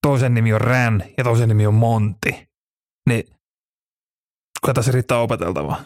toisen 0.02 0.34
nimi 0.34 0.52
on 0.52 0.60
Ran 0.60 1.02
ja 1.18 1.24
toisen 1.24 1.48
nimi 1.48 1.66
on 1.66 1.74
Monti, 1.74 2.48
niin 3.08 3.24
kyllä 4.62 4.74
tässä 4.74 4.92
riittää 4.92 5.18
opeteltavaa. 5.18 5.84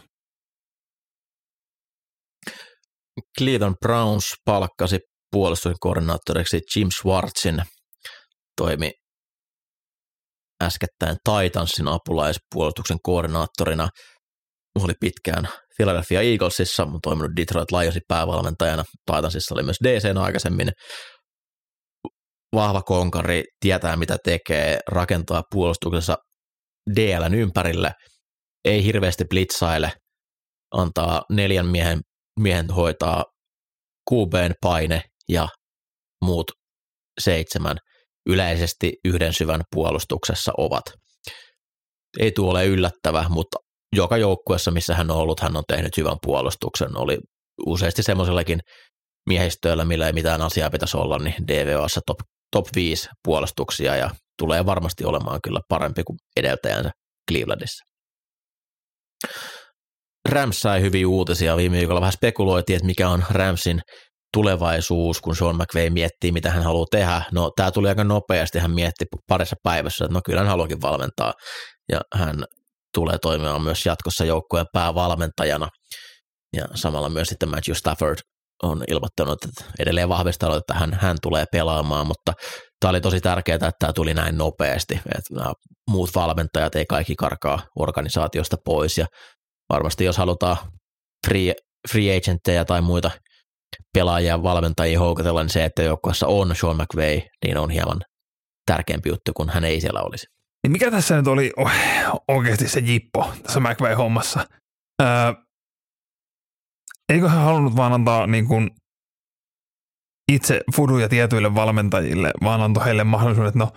Cleveland 3.39 3.77
Browns 3.81 4.25
palkkasi 4.45 4.99
puolustuksen 5.33 5.77
koordinaattoriksi 5.81 6.61
Jim 6.77 6.89
Schwartzin, 6.91 7.63
toimi 8.57 8.91
äskettäin 10.63 11.17
Titansin 11.25 11.89
apulaispuolustuksen 11.89 12.99
koordinaattorina. 13.03 13.89
Oli 14.75 14.93
pitkään 15.01 15.49
Philadelphia 15.77 16.21
Eaglesissa, 16.21 16.83
on 16.83 16.99
toiminut 17.03 17.37
Detroit 17.37 17.71
Lionsin 17.71 18.03
päävalmentajana. 18.09 18.85
Titansissa 19.07 19.55
oli 19.55 19.63
myös 19.63 19.77
DC 19.85 20.17
aikaisemmin. 20.17 20.71
Vahva 22.55 22.83
konkari, 22.83 23.45
tietää 23.61 23.97
mitä 23.97 24.17
tekee, 24.25 24.79
rakentaa 24.89 25.43
puolustuksessa 25.51 26.17
DLn 26.97 27.35
ympärille, 27.35 27.93
ei 28.65 28.85
hirveästi 28.85 29.25
blitzaile, 29.31 29.93
antaa 30.75 31.23
neljän 31.31 31.67
miehen 31.67 32.01
miehen 32.41 32.71
hoitaa 32.71 33.25
QBn 34.11 34.53
paine 34.61 35.03
ja 35.29 35.49
muut 36.25 36.51
seitsemän 37.21 37.77
yleisesti 38.29 38.93
yhden 39.05 39.33
syvän 39.33 39.61
puolustuksessa 39.75 40.53
ovat. 40.59 40.85
Ei 42.19 42.33
tuo 42.33 42.51
ole 42.51 42.67
yllättävä, 42.67 43.25
mutta 43.29 43.59
joka 43.97 44.17
joukkueessa, 44.17 44.71
missä 44.71 44.95
hän 44.95 45.11
on 45.11 45.17
ollut, 45.17 45.41
hän 45.41 45.57
on 45.57 45.65
tehnyt 45.69 45.97
hyvän 45.97 46.17
puolustuksen. 46.23 46.97
Oli 46.97 47.19
useasti 47.67 48.03
semmoisellakin 48.03 48.61
miehistöillä, 49.29 49.85
millä 49.85 50.07
ei 50.07 50.13
mitään 50.13 50.43
asiaa 50.43 50.71
pitäisi 50.71 50.97
olla, 50.97 51.19
niin 51.19 51.35
DVOssa 51.49 52.01
top, 52.07 52.19
top 52.53 52.67
5 52.75 53.09
puolustuksia 53.25 53.97
ja 53.97 54.11
tulee 54.39 54.67
varmasti 54.67 55.05
olemaan 55.05 55.41
kyllä 55.45 55.61
parempi 55.69 56.03
kuin 56.05 56.17
edeltäjänsä 56.37 56.91
Clevelandissa. 57.31 57.85
Rams 60.29 60.61
sai 60.61 60.81
hyviä 60.81 61.09
uutisia. 61.09 61.57
Viime 61.57 61.77
viikolla 61.77 62.01
vähän 62.01 62.13
spekuloitiin, 62.13 62.77
että 62.77 62.87
mikä 62.87 63.09
on 63.09 63.25
Ramsin 63.31 63.81
tulevaisuus, 64.33 65.21
kun 65.21 65.37
Sean 65.37 65.57
McVay 65.57 65.91
miettii, 65.91 66.33
mitä 66.33 66.51
hän 66.51 66.63
haluaa 66.63 66.87
tehdä. 66.91 67.23
No, 67.33 67.51
tämä 67.57 67.71
tuli 67.71 67.89
aika 67.89 68.05
nopeasti. 68.05 68.59
Hän 68.59 68.71
mietti 68.71 69.05
parissa 69.29 69.57
päivässä, 69.63 70.05
että 70.05 70.15
no 70.15 70.21
kyllä 70.25 70.41
hän 70.41 70.49
haluakin 70.49 70.83
valmentaa. 70.83 71.33
Ja 71.93 72.01
hän 72.15 72.45
tulee 72.95 73.19
toimimaan 73.19 73.63
myös 73.63 73.87
jatkossa 73.87 74.25
joukkueen 74.25 74.67
päävalmentajana. 74.73 75.69
Ja 76.57 76.65
samalla 76.75 77.09
myös 77.09 77.29
sitten 77.29 77.49
Matthew 77.49 77.75
Stafford 77.75 78.19
on 78.63 78.85
ilmoittanut, 78.89 79.45
että 79.45 79.65
edelleen 79.79 80.09
vahvistanut, 80.09 80.57
että 80.57 80.75
hän, 80.75 80.99
hän 81.01 81.17
tulee 81.23 81.45
pelaamaan, 81.53 82.07
mutta 82.07 82.33
tämä 82.81 82.91
oli 82.91 83.01
tosi 83.01 83.21
tärkeää, 83.21 83.55
että 83.55 83.71
tämä 83.79 83.93
tuli 83.93 84.15
näin 84.15 84.39
nopeasti, 84.39 84.95
että 84.95 85.35
nämä 85.35 85.53
muut 85.91 86.11
valmentajat 86.15 86.75
ei 86.75 86.85
kaikki 86.87 87.15
karkaa 87.17 87.63
organisaatiosta 87.79 88.57
pois 88.65 88.99
ja 88.99 89.07
varmasti 89.71 90.05
jos 90.05 90.19
halutaan 90.19 90.57
free, 91.27 91.55
free 91.93 92.17
agentteja 92.17 92.65
tai 92.65 92.83
muita 92.83 93.11
pelaajia, 93.93 94.43
valmentajia 94.43 94.99
houkutella, 94.99 95.43
niin 95.43 95.51
se, 95.51 95.65
että 95.65 95.83
joukkueessa 95.83 96.27
on 96.27 96.57
Sean 96.57 96.77
McVay, 96.77 97.21
niin 97.45 97.59
on 97.59 97.71
hieman 97.71 98.01
tärkeämpi 98.67 99.09
juttu, 99.09 99.33
kun 99.37 99.49
hän 99.49 99.65
ei 99.65 99.81
siellä 99.81 100.01
olisi. 100.01 100.27
Niin 100.63 100.73
mikä 100.73 100.91
tässä 100.91 101.17
nyt 101.17 101.27
oli 101.27 101.53
oikeasti 102.29 102.69
se 102.69 102.81
jippo 102.81 103.33
tässä 103.43 103.61
McVay-hommassa? 103.61 104.47
Öö, 105.03 105.09
eikö 107.13 107.29
hän 107.29 107.45
halunnut 107.45 107.77
vaan 107.77 107.93
antaa 107.93 108.27
niin 108.27 108.49
kuin 108.49 108.71
itse 110.33 110.61
fuduja 110.77 111.09
tietyille 111.09 111.55
valmentajille, 111.55 112.31
vaan 112.45 112.61
antoi 112.61 112.85
heille 112.85 113.05
mahdollisuuden, 113.05 113.49
että 113.49 113.59
no 113.59 113.73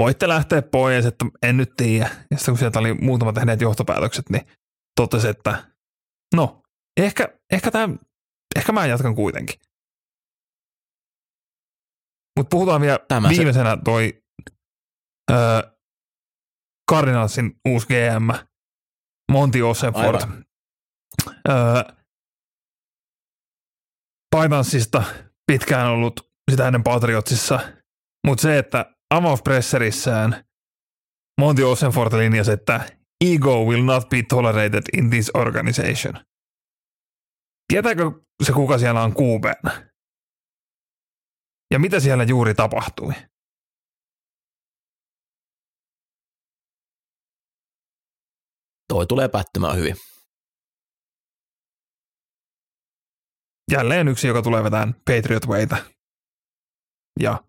voitte 0.00 0.28
lähteä 0.28 0.62
pois, 0.62 1.06
että 1.06 1.24
en 1.42 1.56
nyt 1.56 1.70
tiedä. 1.76 2.10
Ja 2.30 2.36
sitten 2.36 2.52
kun 2.52 2.58
sieltä 2.58 2.78
oli 2.78 2.94
muutama 2.94 3.32
tehneet 3.32 3.60
johtopäätökset, 3.60 4.30
niin 4.30 4.46
totesi, 4.96 5.28
että 5.28 5.64
no, 6.34 6.62
ehkä, 6.96 7.38
ehkä, 7.52 7.70
tämän, 7.70 7.98
ehkä 8.56 8.72
mä 8.72 8.86
jatkan 8.86 9.14
kuitenkin. 9.14 9.60
Mutta 12.38 12.50
puhutaan 12.50 12.80
vielä 12.80 12.98
Tämä 13.08 13.28
se- 13.28 13.34
viimeisenä 13.36 13.76
toi 13.84 14.22
öö, 15.30 15.62
Cardinalsin 16.90 17.60
uusi 17.68 17.86
GM, 17.86 18.46
Monty 19.32 19.60
Osenford. 19.62 20.14
Aivan. 20.14 20.44
Öö, 21.48 21.94
pitkään 25.46 25.90
ollut 25.90 26.20
sitä 26.50 26.66
ennen 26.66 26.82
Patriotsissa, 26.82 27.60
mutta 28.26 28.42
se, 28.42 28.58
että 28.58 28.94
avauspresserissään 29.14 30.44
Monty 31.40 31.62
Osenford 31.62 32.12
linjasi, 32.12 32.52
että 32.52 32.93
ego 33.20 33.64
will 33.64 33.84
not 33.84 34.08
be 34.08 34.22
tolerated 34.28 34.82
in 34.96 35.10
this 35.10 35.30
organization. 35.34 36.24
Tietääkö 37.72 38.02
se, 38.42 38.52
kuka 38.52 38.78
siellä 38.78 39.02
on 39.02 39.12
QBnä? 39.12 39.90
Ja 41.70 41.78
mitä 41.78 42.00
siellä 42.00 42.24
juuri 42.24 42.54
tapahtui? 42.54 43.12
Toi 48.88 49.06
tulee 49.06 49.28
päättymään 49.28 49.76
hyvin. 49.76 49.96
Jälleen 53.72 54.08
yksi, 54.08 54.26
joka 54.26 54.42
tulee 54.42 54.64
vetämään 54.64 54.94
Patriot 54.94 55.46
Waytä. 55.46 55.76
Ja 57.20 57.44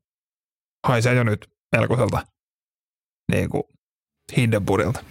haisee 0.87 1.15
jo 1.15 1.23
nyt 1.23 1.47
melkoiselta 1.75 2.27
niin 3.31 3.49
kuin 3.49 3.63
Hindenburgilta. 4.37 5.03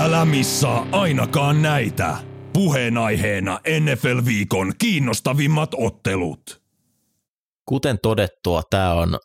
Älä 0.00 0.24
missaa 0.24 0.86
ainakaan 0.92 1.62
näitä. 1.62 2.16
Puheenaiheena 2.52 3.60
NFL-viikon 3.80 4.72
kiinnostavimmat 4.78 5.70
ottelut. 5.76 6.62
Kuten 7.68 7.98
todettua, 8.02 8.62
tämä 8.70 8.94
on 8.94 9.18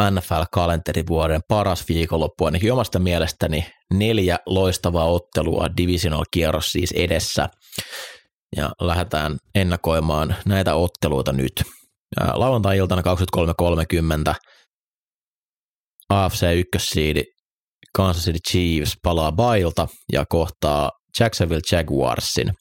NFL-kalenterivuoden 0.00 1.40
paras 1.48 1.88
viikonloppu, 1.88 2.44
ainakin 2.44 2.72
omasta 2.72 2.98
mielestäni 2.98 3.66
neljä 3.94 4.38
loistavaa 4.46 5.04
ottelua, 5.04 5.66
divisional 5.76 6.24
kierros 6.30 6.72
siis 6.72 6.92
edessä. 6.92 7.48
Ja 8.56 8.70
lähdetään 8.80 9.38
ennakoimaan 9.54 10.36
näitä 10.46 10.74
otteluita 10.74 11.32
nyt. 11.32 11.62
Lauantai-iltana 12.32 13.02
23.30 14.28 14.34
AFC 16.08 16.46
1 16.56 17.00
Kansas 17.96 18.24
City 18.24 18.38
Chiefs 18.50 18.96
palaa 19.02 19.32
bailta 19.32 19.88
ja 20.12 20.24
kohtaa 20.28 20.90
Jacksonville 21.20 21.62
Jaguarsin. 21.72 22.52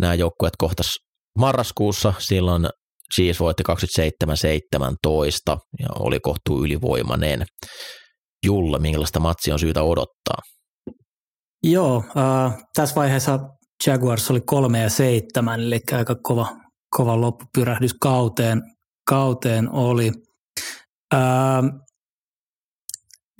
Nämä 0.00 0.14
joukkueet 0.14 0.54
kohtas 0.58 0.96
marraskuussa, 1.38 2.14
silloin 2.18 2.68
Chiefs 3.14 3.40
voitti 3.40 3.62
27-17 5.52 5.58
ja 5.78 5.88
oli 5.98 6.20
kohtuu 6.20 6.64
ylivoimainen. 6.64 7.46
Julla, 8.46 8.78
minkälaista 8.78 9.20
matsia 9.20 9.54
on 9.54 9.58
syytä 9.58 9.82
odottaa? 9.82 10.38
Joo, 11.62 12.04
äh, 12.16 12.56
tässä 12.76 12.94
vaiheessa 12.94 13.38
Jaguars 13.86 14.30
oli 14.30 14.40
kolme 14.40 14.80
ja 14.80 14.90
seitsemän, 14.90 15.60
eli 15.60 15.80
aika 15.92 16.16
kova, 16.22 16.46
kova 16.96 17.20
loppupyrähdys 17.20 17.94
kauteen, 18.00 18.62
kauteen 19.08 19.70
oli. 19.70 20.12
Äh, 21.14 21.20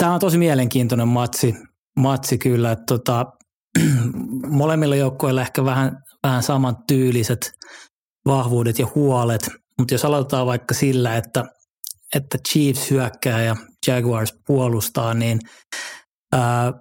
Tämä 0.03 0.15
on 0.15 0.21
tosi 0.21 0.39
mielenkiintoinen 0.39 1.09
matsi, 1.09 1.55
matsi 1.97 2.39
kyllä. 2.39 2.73
Että 2.73 2.85
tota, 2.89 3.27
molemmilla 4.61 4.97
joukkoilla 4.97 5.41
ehkä 5.41 5.65
vähän, 5.65 5.97
vähän 6.23 6.43
saman 6.43 6.77
tyyliset 6.89 7.53
vahvuudet 8.27 8.79
ja 8.79 8.87
huolet, 8.95 9.51
mutta 9.79 9.95
jos 9.95 10.05
aloitetaan 10.05 10.47
vaikka 10.47 10.75
sillä, 10.75 11.17
että, 11.17 11.45
että 12.15 12.39
Chiefs 12.49 12.91
hyökkää 12.91 13.43
ja 13.43 13.57
Jaguars 13.87 14.35
puolustaa, 14.47 15.15
niin 15.15 15.39
ää, 16.33 16.73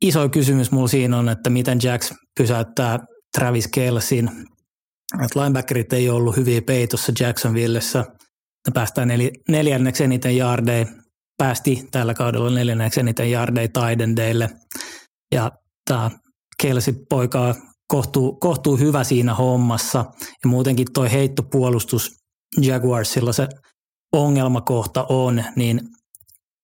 iso 0.00 0.28
kysymys 0.28 0.70
mulla 0.70 0.88
siinä 0.88 1.18
on, 1.18 1.28
että 1.28 1.50
miten 1.50 1.78
Jacks 1.82 2.14
pysäyttää 2.38 2.98
Travis 3.38 3.68
Kelsin. 3.68 4.30
Että 5.24 5.40
linebackerit 5.40 5.92
ei 5.92 6.10
ollut 6.10 6.36
hyviä 6.36 6.62
peitossa 6.62 7.12
Jacksonvillessä. 7.20 7.98
Ne 8.66 8.72
päästään 8.74 9.08
neljänneksi 9.48 10.04
eniten 10.04 10.36
jardeja 10.36 10.86
päästi 11.36 11.88
tällä 11.90 12.14
kaudella 12.14 12.50
neljänneksi 12.50 13.00
eniten 13.00 13.30
jardeja 13.30 13.68
Tidendeille. 13.68 14.50
Ja 15.34 15.52
tämä 15.88 16.10
Kelsi 16.62 16.92
poika 17.08 17.54
kohtuu, 17.88 18.36
kohtuu 18.36 18.76
hyvä 18.76 19.04
siinä 19.04 19.34
hommassa. 19.34 20.04
Ja 20.20 20.48
muutenkin 20.48 20.86
toi 20.94 21.12
heittopuolustus 21.12 22.10
Jaguarsilla 22.60 23.32
se 23.32 23.48
ongelmakohta 24.12 25.06
on, 25.08 25.44
niin 25.56 25.80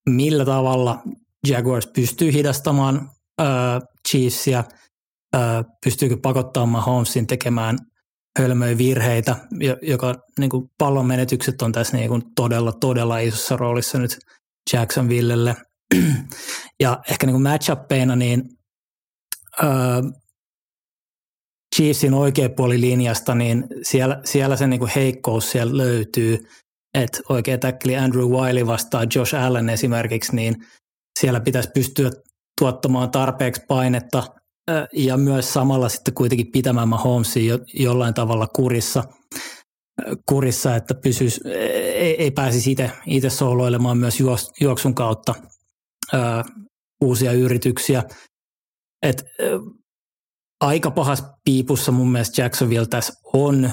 millä 0.08 0.44
tavalla 0.44 1.02
Jaguars 1.48 1.86
pystyy 1.86 2.32
hidastamaan 2.32 3.10
äh, 3.40 3.46
Chiefsia, 4.08 4.64
äh, 5.36 5.64
pystyykö 5.84 6.16
pakottamaan 6.22 6.68
Mahomesin 6.68 7.26
tekemään 7.26 7.78
hölmöjä 8.38 8.78
virheitä, 8.78 9.36
joka 9.82 10.14
niin 10.38 10.50
kuin 10.50 10.70
pallon 10.78 11.06
menetykset 11.06 11.62
on 11.62 11.72
tässä 11.72 11.96
niin 11.96 12.08
kuin 12.08 12.22
todella, 12.36 12.72
todella 12.72 13.18
isossa 13.18 13.56
roolissa 13.56 13.98
nyt 13.98 14.18
Jacksonvillelle. 14.72 15.56
ja 16.82 17.00
ehkä 17.10 17.26
niin 17.26 17.34
kuin 17.34 17.42
matchuppeina, 17.42 18.16
niin 18.16 18.42
öö, 19.62 19.70
Chiefsin 21.76 22.14
oikea 22.14 22.48
puoli 22.48 22.80
linjasta, 22.80 23.34
niin 23.34 23.64
siellä, 23.82 24.20
siellä 24.24 24.56
se 24.56 24.66
niin 24.66 24.86
heikkous 24.96 25.50
siellä 25.50 25.76
löytyy, 25.76 26.38
että 26.94 27.20
oikea 27.28 27.58
täkkeli 27.58 27.96
Andrew 27.96 28.24
Wiley 28.24 28.66
vastaa 28.66 29.06
Josh 29.14 29.34
Allen 29.34 29.68
esimerkiksi, 29.68 30.36
niin 30.36 30.56
siellä 31.20 31.40
pitäisi 31.40 31.70
pystyä 31.74 32.10
tuottamaan 32.60 33.10
tarpeeksi 33.10 33.62
painetta 33.68 34.22
ja 34.92 35.16
myös 35.16 35.52
samalla 35.52 35.88
sitten 35.88 36.14
kuitenkin 36.14 36.52
pitämään 36.52 36.88
Mahomesin 36.88 37.46
jo, 37.46 37.58
jollain 37.74 38.14
tavalla 38.14 38.46
kurissa– 38.46 39.04
kurissa, 40.28 40.76
että 40.76 40.94
pysyisi, 40.94 41.40
ei, 41.48 42.22
ei 42.22 42.30
pääsisi 42.30 42.76
itse 43.06 43.30
sooloilemaan 43.30 43.98
myös 43.98 44.18
juoksun 44.60 44.94
kautta 44.94 45.34
ö, 46.14 46.18
uusia 47.00 47.32
yrityksiä. 47.32 48.02
Et, 49.02 49.24
ö, 49.40 49.60
aika 50.60 50.90
pahas 50.90 51.24
piipussa 51.44 51.92
mun 51.92 52.12
mielestä 52.12 52.42
Jacksonville 52.42 52.86
tässä 52.86 53.12
on. 53.32 53.70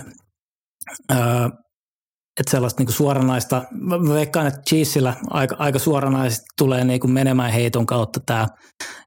Ö, 1.11 1.15
että 2.39 2.51
sellaista 2.51 2.79
niinku 2.79 2.91
suoranaista, 2.91 3.63
mä 3.71 4.13
veikkaan, 4.13 4.47
että 4.47 4.61
Cheesillä 4.69 5.13
aika, 5.29 5.55
aika 5.59 5.79
suoranaisesti 5.79 6.45
tulee 6.57 6.83
niinku 6.83 7.07
menemään 7.07 7.51
heiton 7.51 7.85
kautta 7.85 8.19
tämä, 8.25 8.47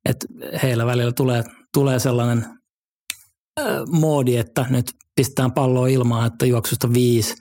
että 0.05 0.27
heillä 0.62 0.87
välillä 0.87 1.12
tulee, 1.12 1.43
tulee 1.75 1.99
sellainen 1.99 2.45
moodi, 3.90 4.36
että 4.36 4.66
nyt 4.70 4.92
pistetään 5.16 5.53
palloa 5.53 5.86
ilmaan, 5.86 6.26
että 6.26 6.46
juoksusta 6.46 6.92
viisi, 6.92 7.34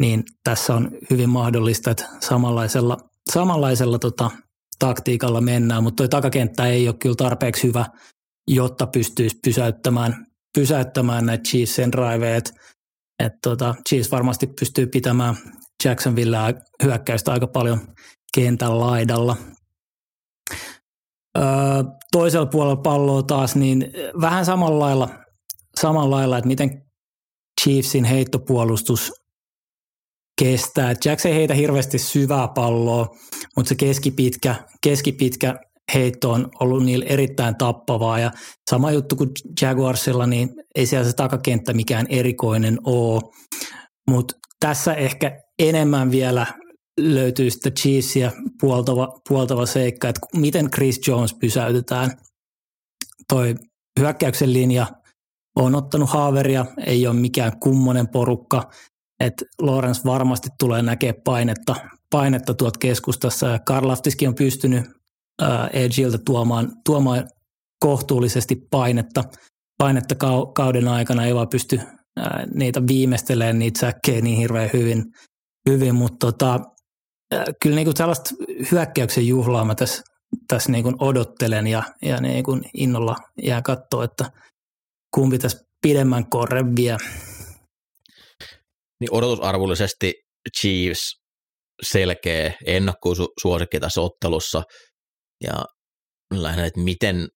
niin 0.00 0.24
tässä 0.44 0.74
on 0.74 0.90
hyvin 1.10 1.28
mahdollista, 1.28 1.90
että 1.90 2.08
samanlaisella, 2.20 2.96
samanlaisella 3.32 3.98
tota, 3.98 4.30
taktiikalla 4.78 5.40
mennään, 5.40 5.82
mutta 5.82 5.96
tuo 5.96 6.08
takakenttä 6.08 6.66
ei 6.66 6.88
ole 6.88 6.96
kyllä 6.96 7.14
tarpeeksi 7.14 7.66
hyvä, 7.66 7.86
jotta 8.48 8.86
pystyisi 8.86 9.38
pysäyttämään, 9.44 10.26
pysäyttämään 10.54 11.26
näitä 11.26 11.42
driveja, 11.92 12.36
että 12.36 12.50
et 13.24 13.32
tota, 13.42 13.74
Chiefs 13.88 14.10
varmasti 14.12 14.46
pystyy 14.46 14.86
pitämään 14.86 15.36
Jacksonville 15.84 16.38
hyökkäystä 16.82 17.32
aika 17.32 17.46
paljon 17.46 17.80
kentän 18.34 18.80
laidalla. 18.80 19.36
Öö, 21.38 21.44
toisella 22.12 22.46
puolella 22.46 22.76
palloa 22.76 23.22
taas, 23.22 23.56
niin 23.56 23.92
vähän 24.20 24.44
samalla 24.44 24.78
lailla 24.78 25.08
samalla 25.80 26.16
lailla, 26.16 26.38
että 26.38 26.48
miten 26.48 26.82
Chiefsin 27.60 28.04
heittopuolustus 28.04 29.12
kestää. 30.40 30.94
Jacks 31.04 31.26
ei 31.26 31.34
heitä 31.34 31.54
hirveästi 31.54 31.98
syvää 31.98 32.48
palloa, 32.48 33.06
mutta 33.56 33.68
se 33.68 33.74
keskipitkä, 33.74 34.54
keskipitkä 34.82 35.54
heitto 35.94 36.30
on 36.30 36.48
ollut 36.60 36.84
niillä 36.84 37.06
erittäin 37.08 37.56
tappavaa 37.56 38.18
ja 38.18 38.30
sama 38.70 38.90
juttu 38.90 39.16
kuin 39.16 39.30
Jaguarsilla, 39.62 40.26
niin 40.26 40.48
ei 40.74 40.86
siellä 40.86 41.08
se 41.08 41.16
takakenttä 41.16 41.72
mikään 41.72 42.06
erikoinen 42.08 42.78
ole, 42.84 43.22
mutta 44.10 44.34
tässä 44.60 44.94
ehkä 44.94 45.40
enemmän 45.58 46.10
vielä 46.10 46.46
löytyy 47.00 47.50
sitten 47.50 47.74
Chiefsia 47.74 48.32
puoltava, 48.60 49.20
puoltava 49.28 49.66
seikka, 49.66 50.08
että 50.08 50.20
miten 50.36 50.70
Chris 50.70 51.00
Jones 51.08 51.34
pysäytetään. 51.40 52.10
Toi 53.28 53.54
hyökkäyksen 54.00 54.52
linja 54.52 54.86
on 55.58 55.74
ottanut 55.74 56.10
haaveria, 56.10 56.66
ei 56.86 57.06
ole 57.06 57.16
mikään 57.16 57.58
kummonen 57.60 58.08
porukka, 58.08 58.70
että 59.20 59.44
Lorenz 59.60 60.04
varmasti 60.04 60.48
tulee 60.58 60.82
näkemään 60.82 61.22
painetta, 61.24 61.74
painetta 62.10 62.54
tuot 62.54 62.76
keskustassa. 62.76 63.46
Ja 63.46 63.58
Karlaftiskin 63.58 64.28
on 64.28 64.34
pystynyt 64.34 64.84
äh, 65.42 65.68
Edgiltä 65.72 66.18
tuomaan, 66.26 66.72
tuomaan 66.86 67.28
kohtuullisesti 67.80 68.56
painetta, 68.70 69.24
painetta 69.78 70.14
kauden 70.54 70.88
aikana, 70.88 71.24
ei 71.24 71.34
vaan 71.34 71.48
pysty 71.48 71.80
äh, 71.80 72.26
niitä 72.54 72.86
viimeistelemään 72.86 73.58
niitä 73.58 73.80
säkkejä 73.80 74.20
niin 74.20 74.38
hirveän 74.38 74.70
hyvin, 74.72 75.04
hyvin 75.68 75.94
mutta 75.94 76.26
tota, 76.26 76.60
äh, 77.34 77.44
kyllä 77.62 77.76
niinku 77.76 77.92
sellaista 77.96 78.30
hyökkäyksen 78.72 79.26
juhlaa 79.26 79.64
mä 79.64 79.74
tässä, 79.74 80.02
tässä 80.48 80.72
niinku 80.72 80.92
odottelen 80.98 81.66
ja, 81.66 81.82
ja 82.02 82.20
niinku 82.20 82.58
innolla 82.74 83.16
jää 83.42 83.62
katsoa, 83.62 84.04
että– 84.04 84.30
kumpi 85.14 85.38
tässä 85.38 85.58
pidemmän 85.82 86.30
korren 86.30 86.76
vie. 86.76 86.96
Niin 89.00 89.14
odotusarvollisesti 89.14 90.12
Chiefs 90.60 91.14
selkeä 91.82 92.52
ennakkosuosikki 92.66 93.80
tässä 93.80 94.00
ottelussa. 94.00 94.62
Ja 95.44 95.64
lähinnä, 96.34 96.66
että 96.66 96.80
miten, 96.80 97.28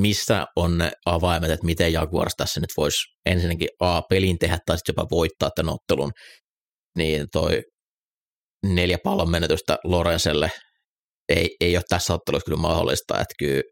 missä 0.00 0.46
on 0.56 0.78
ne 0.78 0.92
avaimet, 1.06 1.50
että 1.50 1.66
miten 1.66 1.92
Jaguars 1.92 2.34
tässä 2.36 2.60
nyt 2.60 2.70
voisi 2.76 2.98
ensinnäkin 3.26 3.68
A, 3.80 4.02
pelin 4.02 4.38
tehdä 4.38 4.58
tai 4.66 4.78
sitten 4.78 4.92
jopa 4.96 5.06
voittaa 5.10 5.50
tämän 5.56 5.74
ottelun, 5.74 6.12
niin 6.96 7.26
toi 7.32 7.62
neljä 8.66 8.98
pallon 9.04 9.30
menetystä 9.30 9.76
Lorenzelle 9.84 10.50
ei, 11.28 11.56
ei 11.60 11.76
ole 11.76 11.82
tässä 11.88 12.14
ottelussa 12.14 12.44
kyllä 12.44 12.60
mahdollista, 12.60 13.14
että 13.14 13.34
kyllä 13.38 13.62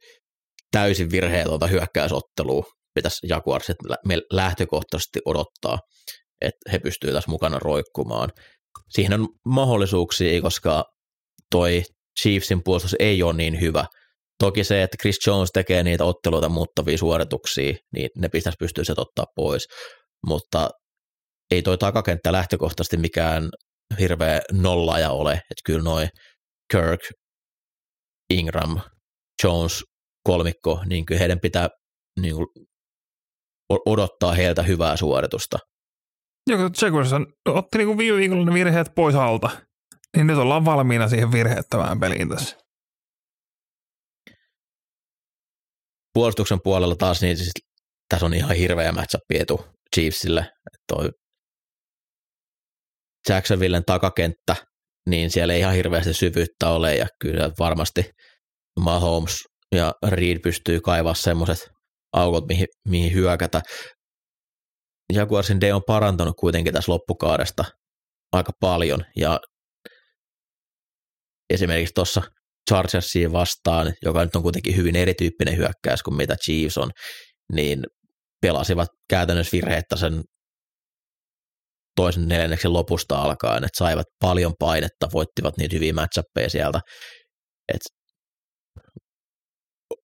täysin 0.72 1.10
virheetöntä 1.10 1.66
hyökkäysottelua 1.66 2.64
pitäisi 2.94 3.26
Jaguarsit 3.28 3.76
lähtökohtaisesti 4.32 5.20
odottaa, 5.24 5.78
että 6.40 6.70
he 6.72 6.78
pystyvät 6.78 7.14
tässä 7.14 7.30
mukana 7.30 7.58
roikkumaan. 7.58 8.30
Siihen 8.90 9.20
on 9.20 9.28
mahdollisuuksia, 9.46 10.42
koska 10.42 10.84
toi 11.50 11.82
Chiefsin 12.22 12.60
puolustus 12.64 12.96
ei 12.98 13.22
ole 13.22 13.32
niin 13.32 13.60
hyvä. 13.60 13.84
Toki 14.38 14.64
se, 14.64 14.82
että 14.82 14.96
Chris 15.00 15.18
Jones 15.26 15.50
tekee 15.52 15.82
niitä 15.82 16.04
otteluita 16.04 16.48
muuttavia 16.48 16.98
suorituksia, 16.98 17.74
niin 17.94 18.08
ne 18.16 18.28
pitäisi 18.28 18.56
pystyä 18.58 18.84
se 18.84 18.92
ottaa 18.96 19.24
pois. 19.36 19.66
Mutta 20.26 20.70
ei 21.50 21.62
toi 21.62 21.78
takakenttä 21.78 22.32
lähtökohtaisesti 22.32 22.96
mikään 22.96 23.48
hirveä 23.98 24.40
nollaaja 24.52 25.10
ole, 25.10 25.32
että 25.32 25.62
kyllä 25.64 25.82
noin 25.82 26.08
Kirk, 26.72 27.00
Ingram, 28.30 28.80
Jones, 29.44 29.84
kolmikko, 30.26 30.82
niin 30.86 31.06
kyllä 31.06 31.18
heidän 31.18 31.40
pitää 31.40 31.68
niin 32.20 32.34
kuin 32.34 32.46
odottaa 33.70 34.32
heiltä 34.32 34.62
hyvää 34.62 34.96
suoritusta. 34.96 35.58
Joo, 36.50 36.70
Jaguars 36.82 37.10
otti 37.48 37.78
niin 37.78 37.86
kuin 37.86 37.98
viime 37.98 38.18
viikolla 38.18 38.44
ne 38.44 38.54
virheet 38.54 38.88
pois 38.94 39.14
alta, 39.14 39.50
niin 40.16 40.26
nyt 40.26 40.36
ollaan 40.36 40.64
valmiina 40.64 41.08
siihen 41.08 41.32
virheettömään 41.32 42.00
peliin 42.00 42.28
tässä. 42.28 42.56
Puolustuksen 46.14 46.58
puolella 46.64 46.96
taas, 46.96 47.22
niin 47.22 47.36
siis 47.36 47.52
tässä 48.08 48.26
on 48.26 48.34
ihan 48.34 48.56
hirveä 48.56 48.92
matchup 48.92 49.22
etu 49.34 49.66
Chiefsille. 49.94 50.50
Toi 50.92 51.10
Jacksonvillen 53.28 53.84
takakenttä, 53.84 54.56
niin 55.08 55.30
siellä 55.30 55.54
ei 55.54 55.60
ihan 55.60 55.74
hirveästi 55.74 56.14
syvyyttä 56.14 56.68
ole 56.68 56.96
ja 56.96 57.06
kyllä 57.20 57.50
varmasti 57.58 58.10
Mahomes 58.80 59.44
ja 59.74 59.92
Reed 60.08 60.38
pystyy 60.38 60.80
kaivaa 60.80 61.14
semmoiset 61.14 61.68
aukot, 62.12 62.46
mihin, 62.48 62.66
mihin 62.88 63.14
hyökätä. 63.14 63.60
Jaguarsin 65.12 65.60
D 65.60 65.62
on 65.72 65.82
parantanut 65.86 66.34
kuitenkin 66.36 66.72
tässä 66.72 66.92
loppukaudesta 66.92 67.64
aika 68.32 68.52
paljon 68.60 69.04
ja 69.16 69.40
esimerkiksi 71.50 71.94
tuossa 71.94 72.22
Chargersiin 72.70 73.32
vastaan, 73.32 73.92
joka 74.04 74.24
nyt 74.24 74.36
on 74.36 74.42
kuitenkin 74.42 74.76
hyvin 74.76 74.96
erityyppinen 74.96 75.56
hyökkäys 75.56 76.02
kuin 76.02 76.16
mitä 76.16 76.36
Chiefs 76.44 76.78
on, 76.78 76.90
niin 77.52 77.84
pelasivat 78.42 78.88
käytännössä 79.10 79.56
virheettä 79.56 79.96
sen 79.96 80.22
toisen 81.96 82.28
neljänneksen 82.28 82.72
lopusta 82.72 83.22
alkaen, 83.22 83.64
että 83.64 83.78
saivat 83.78 84.06
paljon 84.20 84.52
painetta, 84.58 85.08
voittivat 85.12 85.56
niitä 85.56 85.76
hyviä 85.76 85.92
matchappeja 85.92 86.50
sieltä. 86.50 86.80
Et 87.74 87.80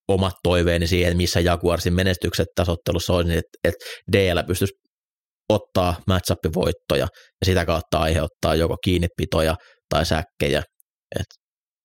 omat 0.08 0.34
toiveeni 0.42 0.86
siihen, 0.86 1.16
missä 1.16 1.40
Jaguarsin 1.40 1.94
menestykset 1.94 2.48
tasottelussa 2.54 3.12
olisi, 3.12 3.28
niin 3.28 3.38
että, 3.38 3.58
että 3.64 3.84
DL 4.12 4.46
pystyisi 4.46 4.74
ottaa 5.48 6.02
matchappivoittoja 6.06 7.06
ja 7.40 7.44
sitä 7.44 7.66
kautta 7.66 7.98
aiheuttaa 7.98 8.54
joko 8.54 8.76
kiinnipitoja 8.84 9.54
tai 9.88 10.06
säkkejä. 10.06 10.62
Et 11.20 11.26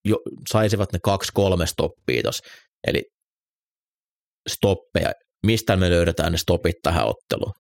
jo, 0.06 0.18
saisivat 0.50 0.94
ne 0.94 1.00
kaksi-kolme 1.04 1.68
stoppia 1.68 2.22
tos. 2.24 2.40
Eli 2.88 3.04
stoppeja, 4.50 5.12
mistä 5.46 5.76
me 5.76 5.90
löydetään 5.90 6.32
ne 6.32 6.38
stopit 6.38 6.76
tähän 6.84 7.08
otteluun. 7.08 7.54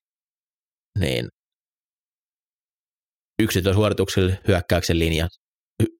Niin 1.00 1.28
yksityissuorituksella 3.42 4.34
hyökkäyksen, 4.48 5.00
linja, 5.00 5.28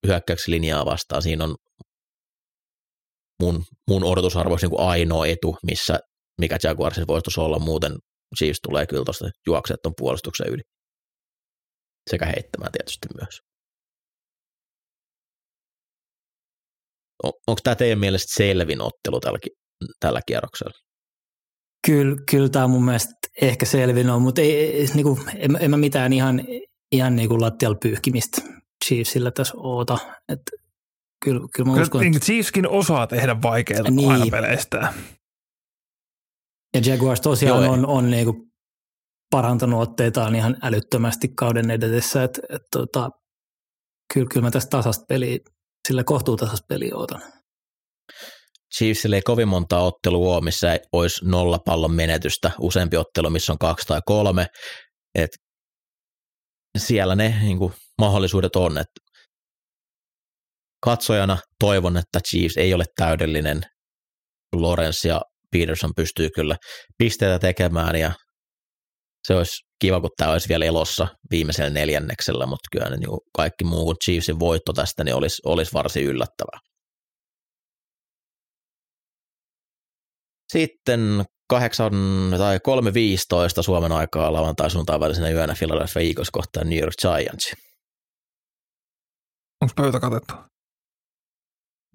hyökkäyksen 0.06 0.52
linjaa 0.52 0.86
vastaan. 0.86 1.22
Siinä 1.22 1.44
on 1.44 1.56
mun, 3.42 3.64
mun 3.88 4.04
odotusarvo 4.04 4.56
niin 4.62 4.70
kuin 4.70 4.88
ainoa 4.88 5.26
etu, 5.26 5.56
missä 5.66 5.98
mikä 6.40 6.58
Jaguarsissa 6.64 7.06
voisi 7.06 7.40
olla, 7.40 7.58
muuten 7.58 7.92
Chiefs 8.38 8.60
tulee 8.62 8.86
kyllä 8.86 9.04
tuosta 9.04 9.30
juokseet 9.46 9.80
puolustuksen 9.98 10.48
yli. 10.48 10.62
Sekä 12.10 12.26
heittämään 12.26 12.72
tietysti 12.72 13.08
myös. 13.20 13.40
On, 17.24 17.32
onko 17.46 17.60
tämä 17.64 17.74
teidän 17.74 17.98
mielestä 17.98 18.34
selvin 18.34 18.80
ottelu 18.82 19.20
tällä, 19.20 19.38
tällä 20.00 20.20
kierroksella? 20.26 20.78
Kyllä, 21.86 22.16
kyllä 22.30 22.48
tämä 22.48 22.66
mun 22.66 22.84
mielestä 22.84 23.12
ehkä 23.42 23.66
selvin 23.66 24.10
on, 24.10 24.22
mutta 24.22 24.40
ei, 24.40 24.86
niin 24.94 25.04
kuin, 25.04 25.20
en, 25.36 25.58
en 25.60 25.70
mä 25.70 25.76
mitään 25.76 26.12
ihan 26.12 26.40
ihan 26.92 27.16
niin 27.16 27.28
kuin 27.28 27.40
lattialla 27.40 27.78
pyyhkimistä 27.82 28.42
Chiefsillä 28.84 29.30
tässä 29.30 29.54
oota. 29.56 29.98
Että 30.28 30.50
kyllä, 31.22 31.48
kyllä 31.54 31.66
mä 31.66 31.72
kyllä, 31.72 31.82
uskon, 31.82 32.06
että... 32.06 32.20
Chiefskin 32.20 32.68
osaa 32.68 33.06
tehdä 33.06 33.42
vaikeita 33.42 33.90
niin. 33.90 34.10
aina 34.10 34.26
peleistä. 34.30 34.94
Ja 36.74 36.80
Jaguars 36.86 37.20
tosiaan 37.20 37.64
Joo, 37.64 37.72
on, 37.72 37.86
on 37.86 38.10
niin 38.10 38.24
kuin 38.24 38.52
parantanut 39.30 39.80
otteitaan 39.80 40.34
ihan 40.34 40.56
älyttömästi 40.62 41.28
kauden 41.28 41.70
edetessä, 41.70 42.24
että 42.24 42.40
et, 42.48 42.62
tota, 42.70 43.10
kyllä, 44.14 44.26
kyllä 44.32 44.46
mä 44.46 44.50
tästä 44.50 44.70
tasasta 44.70 45.04
peliä, 45.08 45.38
sillä 45.88 46.04
kohtuutasasta 46.04 46.66
peliä 46.68 46.96
ootan. 46.96 47.22
Chiefsille 48.76 49.16
ei 49.16 49.22
kovin 49.22 49.48
monta 49.48 49.78
ottelua 49.78 50.34
ole, 50.34 50.44
missä 50.44 50.78
olisi 50.92 51.24
nollapallon 51.24 51.94
menetystä, 51.94 52.50
useampi 52.60 52.96
ottelu, 52.96 53.30
missä 53.30 53.52
on 53.52 53.58
kaksi 53.58 53.86
tai 53.86 54.00
kolme. 54.06 54.46
Et 55.14 55.30
siellä 56.78 57.16
ne 57.16 57.38
niin 57.42 57.58
kuin, 57.58 57.72
mahdollisuudet 57.98 58.56
on. 58.56 58.78
Että 58.78 59.01
katsojana 60.82 61.38
toivon, 61.58 61.96
että 61.96 62.20
Chiefs 62.28 62.56
ei 62.56 62.74
ole 62.74 62.84
täydellinen. 62.96 63.60
Lawrence 64.56 65.08
ja 65.08 65.20
Peterson 65.52 65.90
pystyy 65.96 66.28
kyllä 66.34 66.56
pisteitä 66.98 67.38
tekemään 67.38 67.96
ja 67.96 68.12
se 69.26 69.34
olisi 69.34 69.56
kiva, 69.80 70.00
kun 70.00 70.10
tämä 70.16 70.32
olisi 70.32 70.48
vielä 70.48 70.64
elossa 70.64 71.08
viimeisellä 71.30 71.70
neljänneksellä, 71.70 72.46
mutta 72.46 72.68
kyllä 72.72 72.96
niin 72.96 73.18
kaikki 73.36 73.64
muu 73.64 73.84
kuin 73.84 73.96
Chiefsin 74.04 74.40
voitto 74.40 74.72
tästä 74.72 75.04
niin 75.04 75.14
olisi, 75.14 75.42
olisi 75.44 75.72
varsin 75.72 76.04
yllättävää. 76.04 76.58
Sitten 80.52 81.24
8 81.50 81.90
tai 82.38 82.56
3.15 83.58 83.62
Suomen 83.62 83.92
aikaa 83.92 84.32
lauantai 84.32 84.70
sunnuntai 84.70 85.00
välisenä 85.00 85.30
yönä 85.30 85.54
Philadelphia 85.58 86.02
Eagles 86.02 86.30
kohtaan 86.30 86.68
New 86.68 86.78
York 86.78 86.94
Giants. 87.02 87.52
Onko 89.60 89.72
pöytä 89.76 90.00
katettu? 90.00 90.51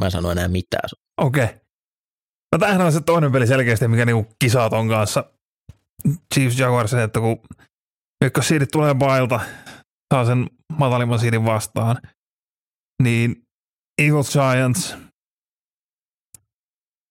Mä 0.02 0.06
en 0.06 0.12
sano 0.12 0.32
enää 0.32 0.48
mitään. 0.48 0.90
Okei. 1.18 1.44
Okay. 1.44 1.58
No 2.52 2.60
tämähän 2.60 2.82
on 2.82 2.92
se 2.92 3.02
toinen 3.02 3.32
peli 3.32 3.48
selkeästi, 3.48 3.88
mikä 3.88 4.06
niinku 4.06 4.36
kisaa 4.40 4.70
ton 4.70 4.90
kanssa. 4.90 5.24
Chiefs 6.34 6.60
Jaguars, 6.60 6.94
että 6.94 7.20
kun 7.20 7.40
ykkössiidit 8.26 8.70
tulee 8.72 8.96
bailta, 8.96 9.40
saa 10.14 10.26
sen 10.26 10.50
matalimman 10.78 11.20
siidin 11.20 11.46
vastaan, 11.46 11.98
niin 13.04 13.44
Eagles 14.02 14.34
Giants 14.34 14.98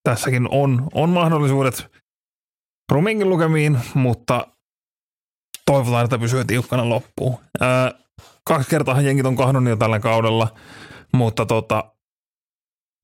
tässäkin 0.08 0.48
on, 0.50 0.88
on 0.94 1.10
mahdollisuudet 1.10 1.86
ruminkin 2.92 3.30
lukemiin, 3.30 3.78
mutta 3.94 4.46
toivotaan, 5.66 6.04
että 6.04 6.18
pysyy 6.18 6.44
tiukkana 6.44 6.88
loppuun. 6.88 7.38
Ää, 7.60 7.92
kaksi 8.44 8.70
kertaa 8.70 9.00
jengit 9.00 9.26
on 9.26 9.36
kahdonnut 9.36 9.70
jo 9.70 9.76
tällä 9.76 10.00
kaudella, 10.00 10.56
mutta 11.12 11.46
tota, 11.46 11.95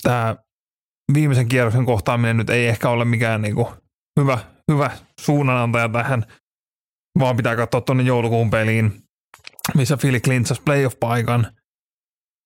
tämä 0.02 0.36
viimeisen 1.14 1.48
kierroksen 1.48 1.84
kohtaaminen 1.84 2.36
nyt 2.36 2.50
ei 2.50 2.66
ehkä 2.66 2.88
ole 2.88 3.04
mikään 3.04 3.42
niinku 3.42 3.72
hyvä, 4.20 4.38
hyvä 4.72 4.90
suunnanantaja 5.20 5.88
tähän, 5.88 6.24
vaan 7.18 7.36
pitää 7.36 7.56
katsoa 7.56 7.80
tuonne 7.80 8.02
joulukuun 8.02 8.50
peliin, 8.50 9.02
missä 9.74 9.96
Philly 9.96 10.20
Clintsas 10.20 10.60
playoff-paikan, 10.60 11.46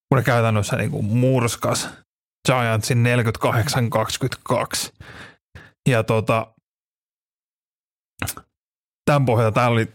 kun 0.08 0.24
käytännössä 0.24 0.76
niinku 0.76 1.02
murskas 1.02 1.88
Giantsin 2.48 3.04
48-22. 4.52 5.04
Ja 5.88 6.04
tota, 6.04 6.54
tämän 9.04 9.26
pohjalta 9.26 9.54
täällä 9.54 9.74
oli 9.74 9.88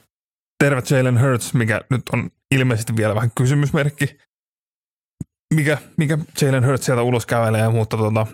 terve 0.63 0.81
Jalen 0.89 1.21
Hurts, 1.21 1.53
mikä 1.53 1.81
nyt 1.89 2.01
on 2.13 2.29
ilmeisesti 2.55 2.95
vielä 2.95 3.15
vähän 3.15 3.31
kysymysmerkki, 3.37 4.17
mikä, 5.53 5.77
mikä 5.97 6.17
Jalen 6.41 6.65
Hurts 6.65 6.85
sieltä 6.85 7.01
ulos 7.01 7.25
kävelee, 7.25 7.69
mutta 7.69 7.97
tuota, 7.97 8.27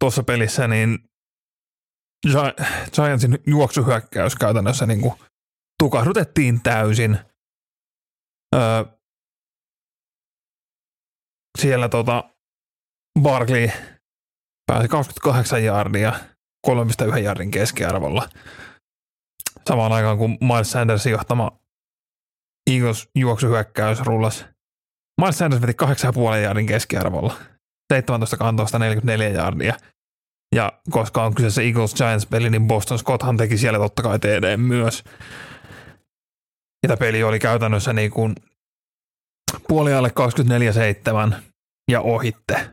tuossa 0.00 0.22
pelissä 0.22 0.68
niin 0.68 0.98
Giantsin 2.94 3.38
juoksuhyökkäys 3.46 4.36
käytännössä 4.36 4.86
niin 4.86 5.00
kuin 5.00 5.14
tukahdutettiin 5.82 6.62
täysin. 6.62 7.18
Öö, 8.54 8.84
siellä 11.58 11.88
tota 11.88 12.30
Barkley 13.20 13.68
pääsi 14.66 14.88
28 14.88 15.64
jardia 15.64 16.12
3,1 16.66 17.18
jardin 17.18 17.50
keskiarvolla. 17.50 18.28
Samaan 19.68 19.92
aikaan 19.92 20.18
kun 20.18 20.30
Miles 20.40 20.70
Sandersin 20.70 21.12
johtama 21.12 21.60
Eagles 22.70 23.08
juoksuhyökkäys 23.14 24.00
rullas. 24.00 24.44
Miles 25.20 25.38
Sanders 25.38 25.62
veti 25.62 25.72
8,5 25.84 26.36
jardin 26.42 26.66
keskiarvolla. 26.66 27.34
17 27.92 28.36
kantoista 28.36 28.78
44 28.78 29.28
jardia. 29.28 29.74
Ja 30.54 30.72
koska 30.90 31.24
on 31.24 31.34
kyseessä 31.34 31.62
Eagles 31.62 31.94
Giants 31.94 32.26
peli, 32.26 32.50
niin 32.50 32.66
Boston 32.66 32.98
Scotthan 32.98 33.36
teki 33.36 33.58
siellä 33.58 33.78
totta 33.78 34.02
kai 34.02 34.18
TD 34.18 34.56
myös. 34.56 35.04
Ja 36.82 36.88
tämä 36.88 36.96
peli 36.96 37.22
oli 37.22 37.38
käytännössä 37.38 37.92
niin 37.92 38.10
kuin 38.10 38.34
puolialle 39.68 40.12
24-7 41.34 41.34
ja 41.90 42.00
ohitte. 42.00 42.70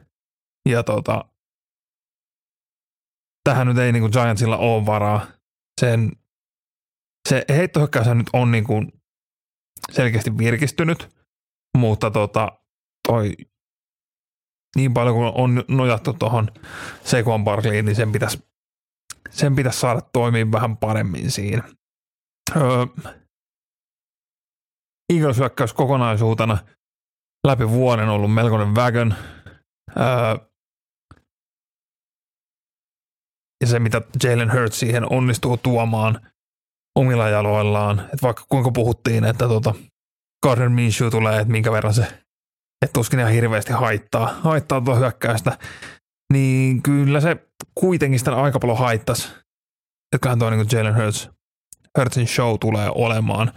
Ja 0.69 0.83
tota, 0.83 1.25
tähän 3.43 3.67
nyt 3.67 3.77
ei 3.77 3.91
niin 3.91 4.01
kuin 4.01 4.11
Giantsilla 4.11 4.57
ole 4.57 4.85
varaa. 4.85 5.27
Sen, 5.81 6.11
se 7.29 7.45
heittohyökkäys 7.49 8.07
nyt 8.07 8.29
on 8.33 8.51
niin 8.51 8.63
kuin 8.63 8.93
selkeästi 9.91 10.37
virkistynyt, 10.37 11.16
mutta 11.77 12.11
tota, 12.11 12.51
toi 13.07 13.35
niin 14.75 14.93
paljon 14.93 15.15
kuin 15.15 15.31
on 15.35 15.63
nojattu 15.67 16.13
tuohon 16.13 16.47
Sequan 17.03 17.43
Barkleyin, 17.43 17.85
niin 17.85 17.95
sen 17.95 18.11
pitäisi, 18.11 18.47
sen 19.29 19.55
pitäisi 19.55 19.79
saada 19.79 20.01
toimia 20.01 20.51
vähän 20.51 20.77
paremmin 20.77 21.31
siinä. 21.31 21.63
Öö, 22.55 22.85
Eagles 25.13 25.37
hyökkäys 25.37 25.73
kokonaisuutena 25.73 26.57
läpi 27.47 27.69
vuoden 27.69 28.09
ollut 28.09 28.33
melkoinen 28.33 28.75
vägön. 28.75 29.15
Öö, 29.97 30.47
ja 33.61 33.67
se, 33.67 33.79
mitä 33.79 34.01
Jalen 34.23 34.53
Hurts 34.53 34.79
siihen 34.79 35.11
onnistuu 35.11 35.57
tuomaan, 35.57 36.31
omilla 36.95 37.29
jaloillaan. 37.29 37.99
Että 37.99 38.17
vaikka 38.21 38.45
kuinka 38.49 38.71
puhuttiin, 38.71 39.25
että 39.25 39.47
tota 39.47 39.73
Gardner 40.43 40.69
Minshew 40.69 41.09
tulee, 41.09 41.39
että 41.39 41.51
minkä 41.51 41.72
verran 41.72 41.93
se, 41.93 42.03
että 42.81 42.93
tuskin 42.93 43.19
ihan 43.19 43.31
hirveästi 43.31 43.73
haittaa, 43.73 44.27
haittaa 44.27 44.81
tuo 44.81 44.95
hyökkäystä, 44.95 45.57
niin 46.34 46.84
kyllä 46.84 47.22
se 47.22 47.47
kuitenkin 47.76 48.19
sitä 48.19 48.35
aika 48.35 48.59
paljon 48.59 48.77
haittasi. 48.77 49.27
Että 50.15 50.35
tuo 50.39 50.49
niin 50.49 50.68
Jalen 50.72 50.95
Hurts, 50.95 51.30
Hurtsin 51.97 52.27
show 52.27 52.55
tulee 52.59 52.89
olemaan. 52.95 53.51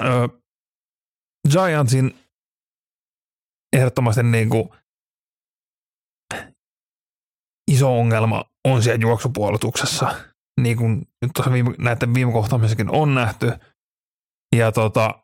Öö, 0.00 0.28
Giantsin 1.50 2.18
ehdottomasti 3.76 4.22
niin 4.22 4.50
kuin 4.50 4.68
iso 7.70 7.98
ongelma 7.98 8.44
on 8.64 8.82
siellä 8.82 9.02
juoksupuolustuksessa, 9.02 10.14
niin 10.60 10.76
kuin 10.76 11.08
nyt 11.22 11.30
tuossa 11.34 11.52
viime, 11.52 11.74
näiden 11.78 12.14
viime 12.14 12.32
kohtaamisessakin 12.32 12.90
on 12.90 13.14
nähty. 13.14 13.52
Ja 14.56 14.72
tota, 14.72 15.22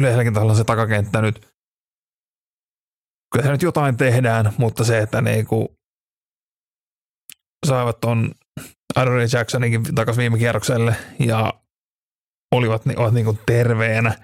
yleensäkin 0.00 0.34
se 0.56 0.64
takakenttä 0.64 1.22
nyt, 1.22 1.54
kyllä 3.32 3.44
se 3.44 3.52
nyt 3.52 3.62
jotain 3.62 3.96
tehdään, 3.96 4.52
mutta 4.58 4.84
se, 4.84 4.98
että 4.98 5.22
kuin 5.46 5.68
saivat 7.66 8.00
ton 8.00 8.34
Adore 8.96 9.26
Jacksoninkin 9.32 9.94
takaisin 9.94 10.20
viime 10.20 10.38
kierrokselle 10.38 10.96
ja 11.18 11.52
olivat, 12.54 12.82
ovat 12.96 13.14
niin 13.14 13.24
kuin 13.24 13.38
terveenä, 13.46 14.18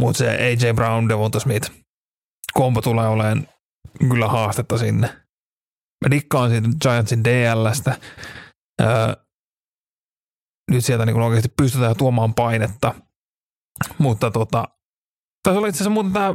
mutta 0.00 0.18
se 0.18 0.30
AJ 0.30 0.72
Brown, 0.74 1.08
Devonta 1.08 1.40
Smith 1.40 1.84
kompo 2.54 2.82
tulee 2.82 3.08
olemaan 3.08 3.48
kyllä 4.10 4.28
haastetta 4.28 4.78
sinne. 4.78 5.06
Mä 6.04 6.10
dikkaan 6.10 6.50
siitä 6.50 6.68
Giantsin 6.82 7.24
DLstä. 7.24 7.96
Öö, 8.82 8.88
nyt 10.70 10.84
sieltä 10.84 11.06
niin 11.06 11.16
oikeasti 11.16 11.52
pystytään 11.56 11.96
tuomaan 11.96 12.34
painetta. 12.34 12.94
Mutta 13.98 14.30
tota, 14.30 14.64
tässä 15.42 15.58
oli 15.58 15.68
itse 15.68 15.76
asiassa 15.76 15.90
muuten 15.90 16.12
tämä 16.12 16.34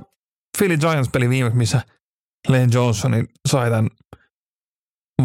Philly 0.58 0.78
Giants-peli 0.78 1.30
viimeksi, 1.30 1.58
missä 1.58 1.82
Lane 2.48 2.68
Johnsonin 2.74 3.28
sai 3.48 3.70
tämän 3.70 3.90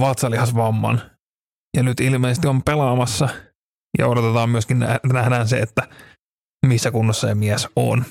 vatsalihasvamman. 0.01 1.11
Ja 1.77 1.83
nyt 1.83 2.01
ilmeisesti 2.01 2.47
on 2.47 2.63
pelaamassa. 2.63 3.29
Ja 3.99 4.07
odotetaan 4.07 4.51
myöskin, 4.51 4.79
nähdään 5.13 5.49
se, 5.49 5.59
että 5.59 5.89
missä 6.67 6.91
kunnossa 6.91 7.27
se 7.27 7.35
mies 7.35 7.69
on. 7.77 8.05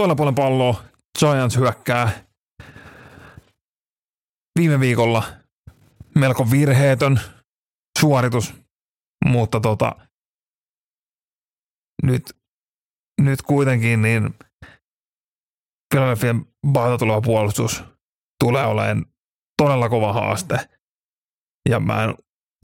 Toilla 0.00 0.14
puolen 0.14 0.34
palloa 0.34 0.84
Giants 1.18 1.56
hyökkää 1.56 2.24
viime 4.58 4.80
viikolla 4.80 5.22
melko 6.14 6.50
virheetön 6.50 7.20
suoritus, 8.00 8.54
mutta 9.24 9.60
tota, 9.60 9.96
nyt, 12.02 12.36
nyt 13.20 13.42
kuitenkin 13.42 14.02
niin 14.02 14.34
Philadelphian 15.94 16.46
tuleva 16.98 17.20
puolustus 17.20 17.84
tulee 18.44 18.66
olemaan 18.66 19.06
todella 19.62 19.88
kova 19.88 20.12
haaste. 20.12 20.68
Ja 21.68 21.80
mä 21.80 22.04
en 22.04 22.14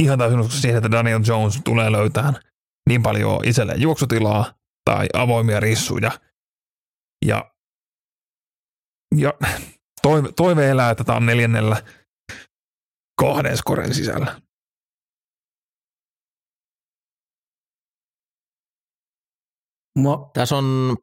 ihan 0.02 0.18
täysin 0.18 0.40
usko 0.40 0.52
siihen, 0.52 0.76
että 0.76 0.90
Daniel 0.90 1.20
Jones 1.26 1.60
tulee 1.64 1.92
löytämään 1.92 2.34
niin 2.88 3.02
paljon 3.02 3.44
itselleen 3.44 3.80
juoksutilaa 3.80 4.54
tai 4.84 5.06
avoimia 5.14 5.60
rissuja. 5.60 6.10
Ja, 7.26 7.54
ja 9.16 9.32
toive, 10.02 10.28
toive 10.36 10.70
elää, 10.70 10.90
että 10.90 11.04
tämä 11.04 11.16
on 11.16 11.26
neljännellä 11.26 11.82
kahden 13.20 13.56
skoren 13.56 13.94
sisällä. 13.94 14.40
Mua... 19.96 20.30
Tässä 20.34 20.56
on, 20.56 20.96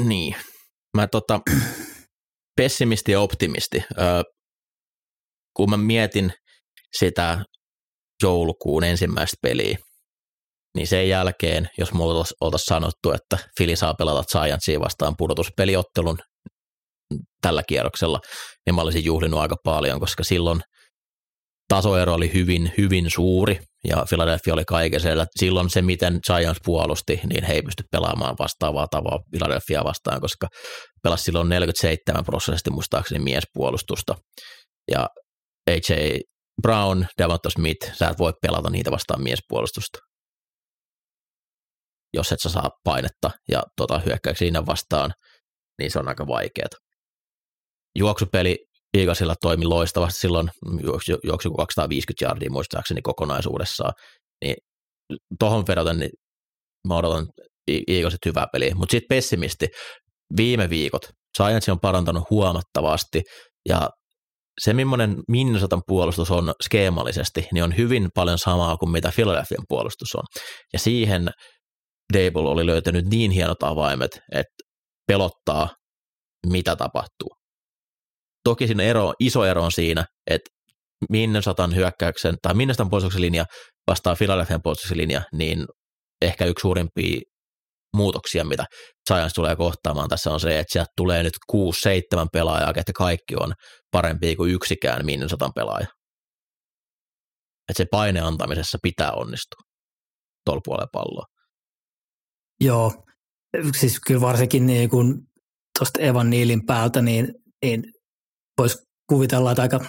niin, 0.00 0.36
mä 0.96 1.06
tota, 1.06 1.40
pessimisti 2.56 3.12
ja 3.12 3.20
optimisti. 3.20 3.84
Öö, 3.98 4.22
kun 5.56 5.70
mä 5.70 5.76
mietin 5.76 6.32
sitä 6.98 7.44
joulukuun 8.22 8.84
ensimmäistä 8.84 9.36
peliä, 9.42 9.78
niin 10.76 10.86
sen 10.86 11.08
jälkeen, 11.08 11.68
jos 11.78 11.92
mulla 11.92 12.24
oltaisiin 12.40 12.66
sanottu, 12.66 13.12
että 13.12 13.38
Fili 13.58 13.76
saa 13.76 13.94
pelata 13.94 14.40
Giantsia 14.42 14.80
vastaan 14.80 15.14
pudotuspeliottelun 15.18 16.18
tällä 17.42 17.62
kierroksella, 17.68 18.20
niin 18.66 18.74
mä 18.74 18.80
olisin 18.82 19.04
juhlinut 19.04 19.40
aika 19.40 19.56
paljon, 19.64 20.00
koska 20.00 20.24
silloin 20.24 20.60
tasoero 21.68 22.14
oli 22.14 22.32
hyvin, 22.34 22.72
hyvin 22.78 23.10
suuri 23.10 23.58
ja 23.84 24.04
Philadelphia 24.08 24.54
oli 24.54 25.00
siellä. 25.00 25.26
Silloin 25.36 25.70
se, 25.70 25.82
miten 25.82 26.18
Giants 26.26 26.60
puolusti, 26.64 27.20
niin 27.28 27.44
he 27.44 27.52
ei 27.52 27.62
pysty 27.62 27.84
pelaamaan 27.90 28.36
vastaavaa 28.38 28.86
tavaa 28.90 29.18
Philadelphia 29.30 29.84
vastaan, 29.84 30.20
koska 30.20 30.48
pelasi 31.02 31.24
silloin 31.24 31.48
47 31.48 32.24
prosenttia 32.24 32.72
muistaakseni 32.72 33.24
miespuolustusta. 33.24 34.14
Ja 34.90 35.08
AJ 35.70 36.18
Brown, 36.62 37.04
Devonta 37.18 37.50
Smith, 37.50 37.94
sä 37.94 38.08
et 38.08 38.18
voi 38.18 38.32
pelata 38.42 38.70
niitä 38.70 38.90
vastaan 38.90 39.22
miespuolustusta. 39.22 39.98
Jos 42.14 42.32
et 42.32 42.40
sä 42.42 42.48
saa 42.48 42.70
painetta 42.84 43.30
ja 43.48 43.62
tota, 43.76 43.98
hyökkäyksiä 43.98 44.46
siinä 44.46 44.66
vastaan, 44.66 45.12
niin 45.78 45.90
se 45.90 45.98
on 45.98 46.08
aika 46.08 46.26
vaikeaa 46.26 46.68
juoksupeli 47.98 48.58
Eaglesilla 48.94 49.34
toimi 49.40 49.64
loistavasti. 49.64 50.20
Silloin, 50.20 50.50
juoksi, 50.82 51.12
juoksi 51.24 51.48
250 51.56 52.24
jardia 52.24 52.50
muistaakseni 52.50 53.02
kokonaisuudessaan, 53.02 53.92
niin 54.44 54.56
tuohon 55.38 55.64
vedoten 55.68 55.98
niin 55.98 56.10
mä 56.88 56.96
odotan 56.96 57.26
Eaglesit 57.88 58.24
hyvää 58.26 58.46
peliä, 58.52 58.74
mutta 58.74 58.92
sitten 58.92 59.16
pessimisti, 59.16 59.66
viime 60.36 60.70
viikot. 60.70 61.02
Giants 61.36 61.68
on 61.68 61.80
parantanut 61.80 62.30
huomattavasti. 62.30 63.22
Ja 63.68 63.90
se, 64.60 64.72
millainen 64.72 65.16
Minnesotan 65.28 65.82
puolustus 65.86 66.30
on 66.30 66.52
skeemallisesti, 66.62 67.48
niin 67.52 67.64
on 67.64 67.76
hyvin 67.76 68.08
paljon 68.14 68.38
samaa 68.38 68.76
kuin 68.76 68.90
mitä 68.90 69.12
Philadelphian 69.14 69.64
puolustus 69.68 70.14
on. 70.14 70.24
Ja 70.72 70.78
siihen 70.78 71.30
Dable 72.12 72.48
oli 72.48 72.66
löytänyt 72.66 73.04
niin 73.06 73.30
hienot 73.30 73.62
avaimet, 73.62 74.20
että 74.32 74.54
pelottaa, 75.06 75.68
mitä 76.46 76.76
tapahtuu. 76.76 77.39
Toki 78.44 78.66
siinä 78.66 78.82
ero, 78.82 79.12
iso 79.20 79.44
ero 79.44 79.62
on 79.62 79.72
siinä, 79.72 80.04
että 80.30 80.50
Minnesotan 81.10 81.74
hyökkäyksen 81.74 82.36
tai 82.42 82.54
Minnesotan 82.54 82.90
puolustuksen 82.90 83.22
linja 83.22 83.44
vastaa 83.86 84.16
Philadelphian 84.16 84.62
puolustuksen 84.62 84.98
linja, 84.98 85.22
niin 85.32 85.66
ehkä 86.22 86.44
yksi 86.44 86.62
suurimpia 86.62 87.20
muutoksia, 87.96 88.44
mitä 88.44 88.64
Giants 89.08 89.34
tulee 89.34 89.56
kohtaamaan 89.56 90.08
tässä 90.08 90.30
on 90.30 90.40
se, 90.40 90.58
että 90.58 90.72
sieltä 90.72 90.90
tulee 90.96 91.22
nyt 91.22 91.34
6-7 91.52 91.56
pelaajaa, 92.32 92.72
että 92.76 92.92
kaikki 92.92 93.34
on 93.36 93.52
parempi 93.90 94.36
kuin 94.36 94.52
yksikään 94.52 95.06
Minnesotan 95.06 95.52
pelaaja. 95.54 95.86
Että 97.68 97.82
se 97.82 97.86
paine 97.90 98.20
antamisessa 98.20 98.78
pitää 98.82 99.12
onnistua 99.12 99.62
tuolla 100.44 100.60
puolella 100.64 100.88
palloa. 100.92 101.24
Joo, 102.60 103.04
siis 103.76 104.00
kyllä 104.06 104.20
varsinkin 104.20 104.66
niin 104.66 104.90
kun 104.90 105.26
tuosta 105.78 106.00
Evan 106.02 106.30
Niilin 106.30 106.66
päältä, 106.66 107.02
niin, 107.02 107.34
niin 107.64 107.82
voisi 108.60 108.78
kuvitella, 109.08 109.50
että 109.50 109.62
aika 109.62 109.80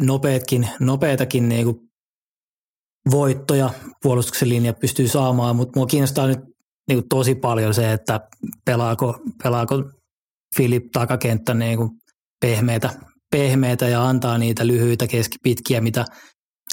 nopeatkin, 0.00 0.68
nopeitakin 0.80 1.48
niin 1.48 1.64
kuin 1.64 1.76
voittoja 3.10 3.70
puolustuksen 4.02 4.48
linja 4.48 4.72
pystyy 4.72 5.08
saamaan, 5.08 5.56
mutta 5.56 5.78
mua 5.78 5.86
kiinnostaa 5.86 6.26
nyt 6.26 6.38
niin 6.88 6.98
kuin 6.98 7.08
tosi 7.08 7.34
paljon 7.34 7.74
se, 7.74 7.92
että 7.92 8.20
pelaako, 8.64 9.18
pelaako 9.42 9.74
Filip 10.56 10.84
takakenttä 10.92 11.54
niin 11.54 11.78
kuin 11.78 11.90
pehmeitä, 12.40 12.90
pehmeitä 13.30 13.88
ja 13.88 14.08
antaa 14.08 14.38
niitä 14.38 14.66
lyhyitä 14.66 15.06
keskipitkiä, 15.06 15.80
mitä, 15.80 16.04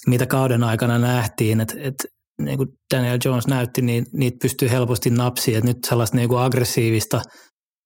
mitä 0.07 0.25
kauden 0.25 0.63
aikana 0.63 0.97
nähtiin, 0.97 1.61
että 1.61 1.75
et, 1.79 1.95
niin 2.41 2.57
kuin 2.57 2.69
Daniel 2.95 3.19
Jones 3.25 3.47
näytti, 3.47 3.81
niin 3.81 4.05
niitä 4.13 4.37
pystyy 4.41 4.69
helposti 4.69 5.09
napsiin, 5.09 5.57
että 5.57 5.67
nyt 5.67 5.83
sellaista 5.83 6.17
niin 6.17 6.29
kuin 6.29 6.41
aggressiivista, 6.41 7.21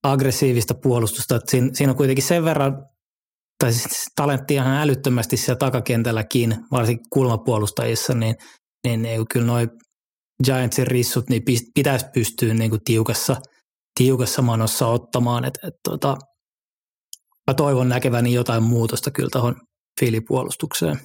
aggressiivista 0.03 0.73
puolustusta, 0.73 1.35
että 1.35 1.51
siinä, 1.51 1.69
siinä 1.73 1.91
on 1.91 1.97
kuitenkin 1.97 2.25
sen 2.25 2.43
verran 2.43 2.85
tai 3.59 3.73
siis 3.73 4.05
talentti 4.15 4.53
ihan 4.53 4.77
älyttömästi 4.77 5.37
siellä 5.37 5.57
takakentälläkin, 5.57 6.57
varsinkin 6.71 7.05
kulmapuolustajissa, 7.13 8.13
niin, 8.13 8.35
niin, 8.87 9.25
kyllä 9.33 9.45
noin 9.45 9.69
Giantsin 10.43 10.87
rissut 10.87 11.29
niin 11.29 11.43
pitäisi 11.75 12.05
pystyä 12.13 12.53
niin 12.53 12.69
kuin 12.69 12.81
tiukassa, 12.85 13.35
tiukassa 13.99 14.41
manossa 14.41 14.87
ottamaan. 14.87 15.45
Et, 15.45 15.59
et, 15.63 15.73
tota, 15.83 16.17
mä 17.47 17.53
toivon 17.53 17.89
näkeväni 17.89 18.33
jotain 18.33 18.63
muutosta 18.63 19.11
kyllä 19.11 19.29
tuohon 19.31 19.55
Fili-puolustukseen. 19.99 20.99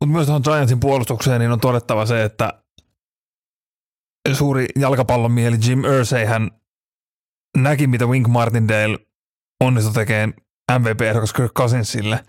Mutta 0.00 0.12
myös 0.12 0.26
tuohon 0.26 0.42
Giantsin 0.44 0.80
puolustukseen 0.80 1.40
niin 1.40 1.52
on 1.52 1.60
todettava 1.60 2.06
se, 2.06 2.24
että 2.24 2.62
suuri 4.32 4.66
jalkapallon 4.78 5.32
mieli 5.32 5.56
Jim 5.66 5.84
Irsay 5.84 6.24
hän 6.24 6.50
näki, 7.58 7.86
mitä 7.86 8.06
Wink 8.06 8.28
Martindale 8.28 8.98
onnistui 9.60 9.94
tekemään 9.94 10.34
MVP-ehdokas 10.78 11.32
Kirk 11.32 11.52
Cousinsille 11.52 12.24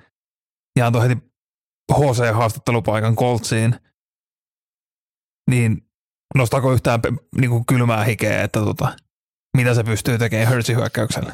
ja 0.76 0.86
antoi 0.86 1.02
heti 1.02 1.18
HC-haastattelupaikan 1.94 3.16
Coltsiin, 3.16 3.76
niin 5.50 5.78
nostaako 6.36 6.74
yhtään 6.74 7.02
niin 7.38 7.50
kuin 7.50 7.66
kylmää 7.66 8.04
hikeä, 8.04 8.44
että 8.44 8.60
tota, 8.60 8.96
mitä 9.58 9.74
se 9.74 9.84
pystyy 9.84 10.18
tekemään 10.18 10.54
Hurtsin 10.54 10.76
hyökkäyksellä? 10.76 11.34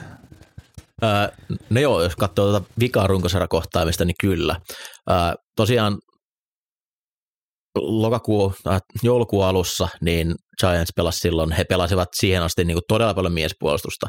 Öö, 1.03 1.27
no 1.69 1.81
joo, 1.81 2.03
jos 2.03 2.15
katsoo 2.15 2.51
tuota 2.51 2.73
vikaa 2.79 3.07
runkosarjakohtaamista, 3.07 4.05
niin 4.05 4.15
kyllä. 4.19 4.61
Öö, 5.09 5.15
tosiaan 5.55 5.97
lokakuu, 7.81 8.53
äh, 8.67 8.81
joulukuun 9.03 9.45
alussa, 9.45 9.87
niin 10.01 10.35
Giants 10.59 10.91
pelasi 10.95 11.19
silloin, 11.19 11.51
he 11.51 11.63
pelasivat 11.63 12.09
siihen 12.15 12.43
asti 12.43 12.65
niin 12.65 12.75
kuin 12.75 12.83
todella 12.87 13.13
paljon 13.13 13.33
miespuolustusta, 13.33 14.07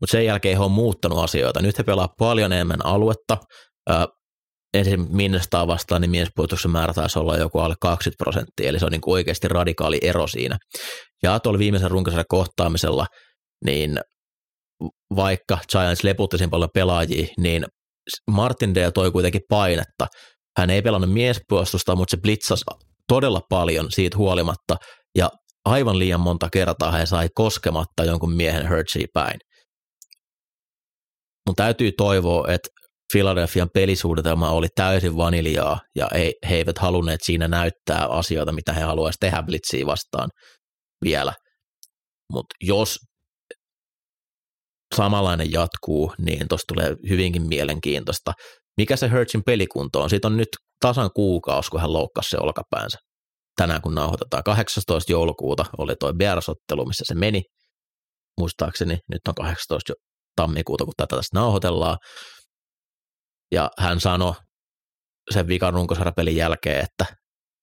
mutta 0.00 0.12
sen 0.12 0.24
jälkeen 0.24 0.56
he 0.56 0.64
on 0.64 0.70
muuttanut 0.70 1.18
asioita. 1.18 1.62
Nyt 1.62 1.78
he 1.78 1.82
pelaavat 1.82 2.16
paljon 2.18 2.52
enemmän 2.52 2.86
aluetta. 2.86 3.36
Öö, 3.90 4.06
ensin 4.74 5.16
Minnestaa 5.16 5.66
vastaan, 5.66 6.00
niin 6.00 6.10
miespuolustuksen 6.10 6.70
määrä 6.70 6.92
taisi 6.92 7.18
olla 7.18 7.36
joku 7.36 7.58
alle 7.58 7.74
20 7.80 8.24
prosenttia, 8.24 8.68
eli 8.68 8.78
se 8.78 8.84
on 8.84 8.92
niin 8.92 9.00
kuin 9.00 9.12
oikeasti 9.12 9.48
radikaali 9.48 9.98
ero 10.02 10.26
siinä. 10.26 10.58
Ja 11.22 11.40
tuolla 11.40 11.58
viimeisen 11.58 11.90
runkosarjan 11.90 12.24
kohtaamisella, 12.28 13.06
niin 13.64 14.00
vaikka 15.16 15.58
Giants 15.72 16.04
leputti 16.04 16.38
sen 16.38 16.50
paljon 16.50 16.70
pelaajia, 16.74 17.26
niin 17.38 17.66
Martindale 18.30 18.92
toi 18.92 19.10
kuitenkin 19.10 19.40
painetta. 19.48 20.06
Hän 20.58 20.70
ei 20.70 20.82
pelannut 20.82 21.12
miespuolustusta, 21.12 21.96
mutta 21.96 22.10
se 22.10 22.20
blitzasi 22.20 22.64
todella 23.10 23.40
paljon 23.48 23.86
siitä 23.90 24.16
huolimatta, 24.16 24.76
ja 25.18 25.30
aivan 25.64 25.98
liian 25.98 26.20
monta 26.20 26.48
kertaa 26.52 26.92
hän 26.92 27.06
sai 27.06 27.28
koskematta 27.34 28.04
jonkun 28.04 28.32
miehen 28.32 28.68
Hertzia 28.68 29.06
päin. 29.14 29.40
Mun 31.46 31.56
täytyy 31.56 31.92
toivoa, 31.92 32.48
että 32.48 32.68
Philadelphian 33.12 33.68
pelisuunnitelma 33.74 34.50
oli 34.50 34.68
täysin 34.74 35.16
vaniljaa, 35.16 35.80
ja 35.96 36.08
ei, 36.14 36.34
he 36.50 36.56
eivät 36.56 36.78
halunneet 36.78 37.20
siinä 37.22 37.48
näyttää 37.48 38.06
asioita, 38.06 38.52
mitä 38.52 38.72
he 38.72 38.80
haluaisivat 38.80 39.20
tehdä 39.20 39.42
Blitzia 39.42 39.86
vastaan 39.86 40.30
vielä. 41.04 41.32
Mutta 42.32 42.54
jos 42.60 42.98
samanlainen 44.96 45.52
jatkuu, 45.52 46.14
niin 46.18 46.48
tuosta 46.48 46.74
tulee 46.74 46.96
hyvinkin 47.08 47.48
mielenkiintoista. 47.48 48.32
Mikä 48.76 48.96
se 48.96 49.08
Hurtsin 49.08 49.42
pelikunto 49.46 50.02
on? 50.02 50.10
Siitä 50.10 50.28
on 50.28 50.36
nyt 50.36 50.48
tasan 50.80 51.10
kuukausi, 51.16 51.70
kun 51.70 51.80
hän 51.80 51.92
loukkasi 51.92 52.30
se 52.30 52.36
olkapäänsä. 52.40 52.98
Tänään 53.56 53.82
kun 53.82 53.94
nauhoitetaan 53.94 54.42
18. 54.42 55.12
joulukuuta 55.12 55.64
oli 55.78 55.94
tuo 56.00 56.12
Bears-ottelu, 56.12 56.86
missä 56.86 57.04
se 57.06 57.14
meni. 57.14 57.42
Muistaakseni 58.40 58.98
nyt 59.08 59.20
on 59.28 59.34
18. 59.34 59.92
tammikuuta, 60.36 60.84
kun 60.84 60.94
tätä 60.96 61.16
tässä 61.16 61.38
nauhoitellaan. 61.38 61.96
Ja 63.52 63.70
hän 63.78 64.00
sanoi 64.00 64.34
sen 65.30 65.48
vikan 65.48 65.74
runkosarapelin 65.74 66.36
jälkeen, 66.36 66.84
että 66.84 67.16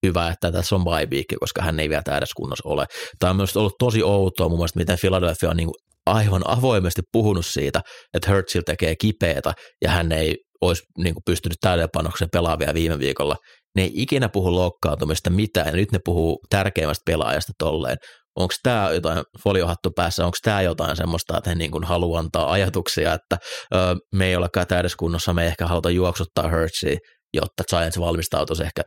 hyvä, 0.05 0.29
että 0.29 0.51
tässä 0.51 0.75
on 0.75 0.83
bye 0.83 1.23
koska 1.39 1.61
hän 1.61 1.79
ei 1.79 1.89
vielä 1.89 2.17
edes 2.17 2.33
kunnossa 2.33 2.69
ole. 2.69 2.85
Tämä 3.19 3.29
on 3.29 3.35
myös 3.35 3.57
ollut 3.57 3.75
tosi 3.79 4.03
outoa 4.03 4.49
mun 4.49 4.57
mielestä, 4.57 4.79
miten 4.79 4.97
Philadelphia 5.01 5.49
on 5.49 5.57
niin 5.57 5.69
aivan 6.05 6.41
avoimesti 6.45 7.01
puhunut 7.11 7.45
siitä, 7.45 7.81
että 8.13 8.31
Hertzil 8.31 8.61
tekee 8.65 8.95
kipeätä 9.01 9.53
ja 9.81 9.89
hän 9.89 10.11
ei 10.11 10.35
olisi 10.61 10.83
niin 10.97 11.13
kuin 11.13 11.23
pystynyt 11.25 11.57
täydenpanoksen 11.61 12.27
pelaavia 12.31 12.73
viime 12.73 12.99
viikolla. 12.99 13.35
Ne 13.75 13.83
ei 13.83 13.91
ikinä 13.93 14.29
puhu 14.29 14.55
loukkaantumista 14.55 15.29
mitään 15.29 15.67
ja 15.67 15.73
nyt 15.73 15.91
ne 15.91 15.99
puhuu 16.05 16.39
tärkeimmästä 16.49 17.01
pelaajasta 17.05 17.53
tolleen. 17.57 17.97
Onko 18.35 18.53
tämä 18.63 18.89
jotain 18.93 19.23
foliohattu 19.43 19.91
päässä, 19.95 20.25
onko 20.25 20.37
tämä 20.41 20.61
jotain 20.61 20.95
semmoista, 20.95 21.37
että 21.37 21.49
he 21.49 21.55
niin 21.55 21.71
kuin 21.71 21.83
haluaa 21.83 22.19
antaa 22.19 22.51
ajatuksia, 22.51 23.13
että 23.13 23.37
ö, 23.75 23.77
me 24.13 24.27
ei 24.27 24.35
olekaan 24.35 24.67
täydeskunnossa, 24.67 25.33
me 25.33 25.41
ei 25.41 25.47
ehkä 25.47 25.67
haluta 25.67 25.89
juoksuttaa 25.89 26.49
Hertzia, 26.49 26.97
jotta 27.33 27.63
Giants 27.69 27.99
valmistautuisi 27.99 28.63
ehkä 28.63 28.81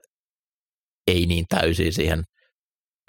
ei 1.06 1.26
niin 1.26 1.44
täysin 1.48 1.92
siihen 1.92 2.22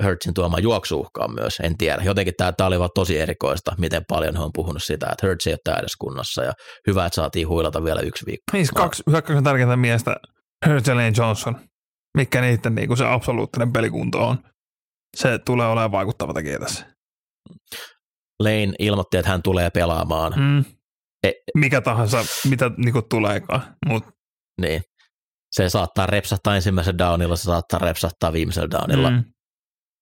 Hertzin 0.03 0.33
tuoma 0.33 0.59
juoksuuhkaan 0.59 1.33
myös, 1.33 1.59
en 1.63 1.77
tiedä. 1.77 2.03
Jotenkin 2.03 2.33
tämä, 2.37 2.51
tämä 2.51 2.67
oli 2.67 2.79
vaan 2.79 2.89
tosi 2.95 3.19
erikoista, 3.19 3.75
miten 3.77 4.01
paljon 4.07 4.37
he 4.37 4.43
on 4.43 4.51
puhunut 4.53 4.83
sitä, 4.83 5.07
että 5.11 5.27
Hertz 5.27 5.47
ei 5.47 5.53
ole 5.67 5.87
kunnossa 5.99 6.43
ja 6.43 6.53
hyvä, 6.87 7.05
että 7.05 7.15
saatiin 7.15 7.47
huilata 7.47 7.83
vielä 7.83 8.01
yksi 8.01 8.25
viikko. 8.25 8.43
Niin, 8.53 8.67
kaksi 8.75 9.03
hyökkäyksen 9.11 9.43
tärkeintä 9.43 9.75
miestä, 9.75 10.15
Hertz 10.65 10.87
ja 10.87 10.95
Lane 10.95 11.13
Johnson, 11.17 11.55
mikä 12.17 12.41
niiden 12.41 12.75
niin 12.75 12.87
kuin 12.87 12.97
se 12.97 13.05
absoluuttinen 13.05 13.73
pelikunto 13.73 14.27
on. 14.27 14.37
Se 15.17 15.39
tulee 15.45 15.67
olemaan 15.67 15.91
vaikuttava 15.91 16.33
tekijä 16.33 16.59
tässä. 16.59 16.85
Lane 18.43 18.73
ilmoitti, 18.79 19.17
että 19.17 19.31
hän 19.31 19.43
tulee 19.43 19.69
pelaamaan. 19.69 20.33
Mm. 20.35 20.65
E- 21.27 21.41
mikä 21.57 21.81
tahansa, 21.81 22.17
mitä 22.49 22.71
niin 22.77 22.93
kuin 22.93 23.05
tuleekaan. 23.09 23.61
Mut. 23.85 24.03
Niin. 24.61 24.81
Se 25.51 25.69
saattaa 25.69 26.05
repsahtaa 26.05 26.55
ensimmäisellä 26.55 26.97
downilla, 26.97 27.35
se 27.35 27.43
saattaa 27.43 27.79
repsahtaa 27.79 28.33
viimeisellä 28.33 28.69
downilla. 28.71 29.09
Mm 29.09 29.23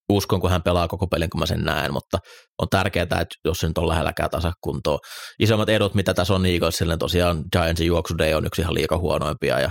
uskon, 0.09 0.41
kun 0.41 0.49
hän 0.49 0.63
pelaa 0.63 0.87
koko 0.87 1.07
pelin, 1.07 1.29
kun 1.29 1.39
mä 1.39 1.45
sen 1.45 1.63
näen, 1.63 1.93
mutta 1.93 2.17
on 2.61 2.67
tärkeää, 2.69 3.03
että 3.03 3.35
jos 3.45 3.57
se 3.57 3.67
nyt 3.67 3.77
on 3.77 3.87
lähelläkään 3.87 4.29
tasakuntoa. 4.29 4.97
Isommat 5.39 5.69
edut, 5.69 5.95
mitä 5.95 6.13
tässä 6.13 6.33
on 6.33 6.45
Eaglesille, 6.45 6.97
juoksu 7.01 7.43
Giantsin 7.51 7.87
juoksuday 7.87 8.33
on 8.33 8.45
yksi 8.45 8.61
ihan 8.61 8.73
liika 8.73 8.97
huonoimpia 8.97 9.59
ja 9.59 9.69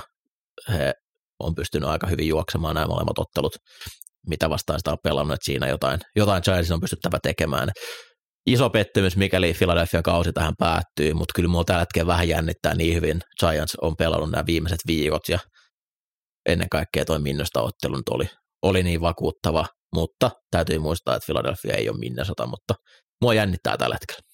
he 0.68 0.92
on 1.40 1.54
pystynyt 1.54 1.88
aika 1.88 2.06
hyvin 2.06 2.28
juoksemaan 2.28 2.74
nämä 2.74 2.86
molemmat 2.86 3.18
ottelut, 3.18 3.52
mitä 4.26 4.50
vastaan 4.50 4.78
sitä 4.78 4.90
on 4.90 4.98
pelannut, 5.02 5.34
että 5.34 5.44
siinä 5.44 5.68
jotain, 5.68 6.00
jotain 6.16 6.42
Giantsin 6.44 6.74
on 6.74 6.80
pystyttävä 6.80 7.18
tekemään. 7.22 7.68
Iso 8.46 8.70
pettymys, 8.70 9.16
mikäli 9.16 9.54
Philadelphian 9.54 10.02
kausi 10.02 10.32
tähän 10.32 10.54
päättyy, 10.58 11.14
mutta 11.14 11.32
kyllä 11.34 11.48
mua 11.48 11.64
tällä 11.64 11.80
hetkellä 11.80 12.06
vähän 12.06 12.28
jännittää 12.28 12.74
niin 12.74 12.94
hyvin. 12.94 13.20
Giants 13.40 13.74
on 13.82 13.96
pelannut 13.96 14.30
nämä 14.30 14.46
viimeiset 14.46 14.78
viikot 14.86 15.28
ja 15.28 15.38
ennen 16.48 16.68
kaikkea 16.68 17.04
toi 17.04 17.18
Minnosta 17.18 17.62
ottelu 17.62 17.96
nyt 17.96 18.08
oli, 18.08 18.28
oli 18.62 18.82
niin 18.82 19.00
vakuuttava, 19.00 19.66
mutta 19.94 20.30
täytyy 20.50 20.78
muistaa, 20.78 21.16
että 21.16 21.26
Philadelphia 21.26 21.74
ei 21.74 21.88
ole 21.88 21.98
Minnesota, 21.98 22.46
mutta 22.46 22.74
mua 23.22 23.34
jännittää 23.34 23.76
tällä 23.76 23.94
hetkellä. 23.94 24.28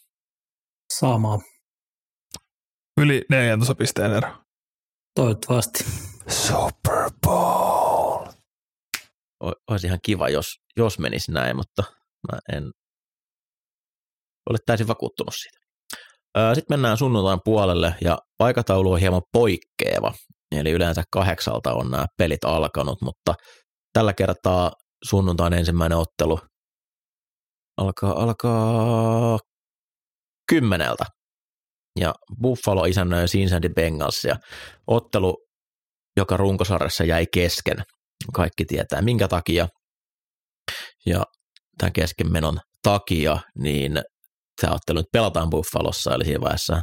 Samaa. 0.99 1.39
Yli 3.01 3.23
14 3.31 3.75
pisteen 3.75 4.13
ero. 4.13 4.29
Toivottavasti. 5.15 5.85
Super 6.29 7.11
Bowl. 7.27 8.27
Olisi 9.71 9.87
ihan 9.87 9.99
kiva, 10.05 10.29
jos, 10.29 10.47
jos 10.77 10.99
menisi 10.99 11.33
näin, 11.33 11.57
mutta 11.57 11.83
mä 12.33 12.39
en 12.53 12.65
ole 14.51 14.59
täysin 14.67 14.89
vakuuttunut 14.89 15.35
siitä. 15.35 15.65
Sitten 16.55 16.75
mennään 16.75 16.99
sunnuntain 16.99 17.41
puolelle 17.45 17.95
ja 18.01 18.19
aikataulu 18.39 18.93
on 18.93 19.01
hieman 19.01 19.23
poikkeava. 19.33 20.15
Eli 20.53 20.71
yleensä 20.71 21.03
kahdeksalta 21.11 21.73
on 21.73 21.91
nämä 21.91 22.07
pelit 22.19 22.45
alkanut, 22.45 23.03
mutta 23.03 23.35
tällä 23.93 24.13
kertaa 24.13 24.73
sunnuntain 25.09 25.53
ensimmäinen 25.53 25.99
ottelu 25.99 26.39
alkaa, 27.77 28.23
alkaa 28.23 29.39
kymmeneltä. 30.49 31.05
Ja 32.01 32.15
Buffalo 32.43 32.85
isännöi 32.85 33.27
Cincinnati 33.27 33.69
Bengals 33.69 34.25
ja 34.25 34.37
ottelu, 34.87 35.37
joka 36.17 36.37
runkosarjassa 36.37 37.05
jäi 37.05 37.27
kesken. 37.35 37.77
Kaikki 38.35 38.65
tietää 38.65 39.03
minkä 39.03 39.29
takia. 39.29 39.69
Ja 41.07 41.25
tämän 41.79 41.93
keskenmenon 41.93 42.59
takia, 42.83 43.39
niin 43.59 44.03
tämä 44.61 44.75
ottelu 44.75 44.99
nyt 44.99 45.07
pelataan 45.13 45.51
Buffalossa, 45.51 46.15
eli 46.15 46.25
siinä 46.25 46.41
vaiheessa 46.41 46.83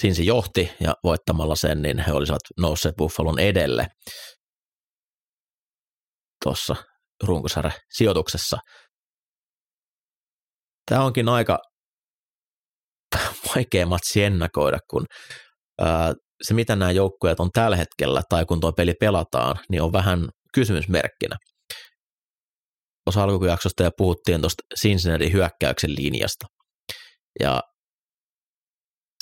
Sinsi 0.00 0.26
johti 0.26 0.72
ja 0.80 0.94
voittamalla 1.04 1.56
sen, 1.56 1.82
niin 1.82 1.98
he 1.98 2.12
olisivat 2.12 2.40
nousseet 2.60 2.96
Buffalon 2.96 3.38
edelle 3.38 3.86
tuossa 6.44 6.76
runkosarja 7.22 7.72
sijoituksessa. 7.92 8.58
Tämä 10.90 11.04
onkin 11.04 11.28
aika 11.28 11.58
vaikea 13.54 13.86
matsi 13.86 14.22
ennakoida, 14.22 14.78
kun 14.90 15.06
ää, 15.80 16.14
se 16.42 16.54
mitä 16.54 16.76
nämä 16.76 16.90
joukkueet 16.90 17.40
on 17.40 17.50
tällä 17.50 17.76
hetkellä 17.76 18.22
tai 18.28 18.44
kun 18.44 18.60
tuo 18.60 18.72
peli 18.72 18.94
pelataan, 19.00 19.56
niin 19.70 19.82
on 19.82 19.92
vähän 19.92 20.28
kysymysmerkkinä. 20.54 21.36
Tuossa 23.04 23.22
alkujaksosta 23.22 23.82
ja 23.82 23.90
puhuttiin 23.96 24.40
tuosta 24.40 24.62
Cincinnati 24.80 25.32
hyökkäyksen 25.32 25.94
linjasta. 25.94 26.46
Ja 27.40 27.60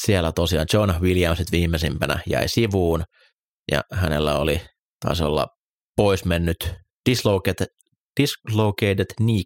siellä 0.02 0.32
tosiaan 0.32 0.66
John 0.72 0.92
Williamsit 1.00 1.52
viimeisimpänä 1.52 2.18
jäi 2.26 2.48
sivuun 2.48 3.04
ja 3.72 3.82
hänellä 3.92 4.38
oli, 4.38 4.60
taisi 5.04 5.24
olla 5.24 5.46
pois 5.96 6.24
mennyt 6.24 6.74
dislocated, 7.10 7.66
dislocated 8.20 9.06
knee, 9.16 9.42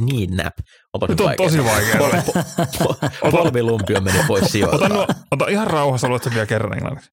knee 0.00 0.26
nap. 0.44 0.52
Onpa 0.94 1.06
Nyt 1.06 1.20
on 1.20 1.26
vaikea. 1.26 1.46
tosi 1.46 1.64
vaikea. 1.64 1.96
Pol, 1.98 2.10
pol, 2.10 2.94
pol, 3.22 3.30
polvilumpio 3.30 4.00
meni 4.00 4.18
pois 4.28 4.44
sijoiltaan. 4.52 4.92
Ota, 4.92 5.12
no, 5.12 5.20
ota 5.30 5.46
ihan 5.48 5.66
rauhassa, 5.66 6.08
luot 6.08 6.22
vielä 6.34 6.46
kerran 6.46 6.72
englanniksi. 6.72 7.10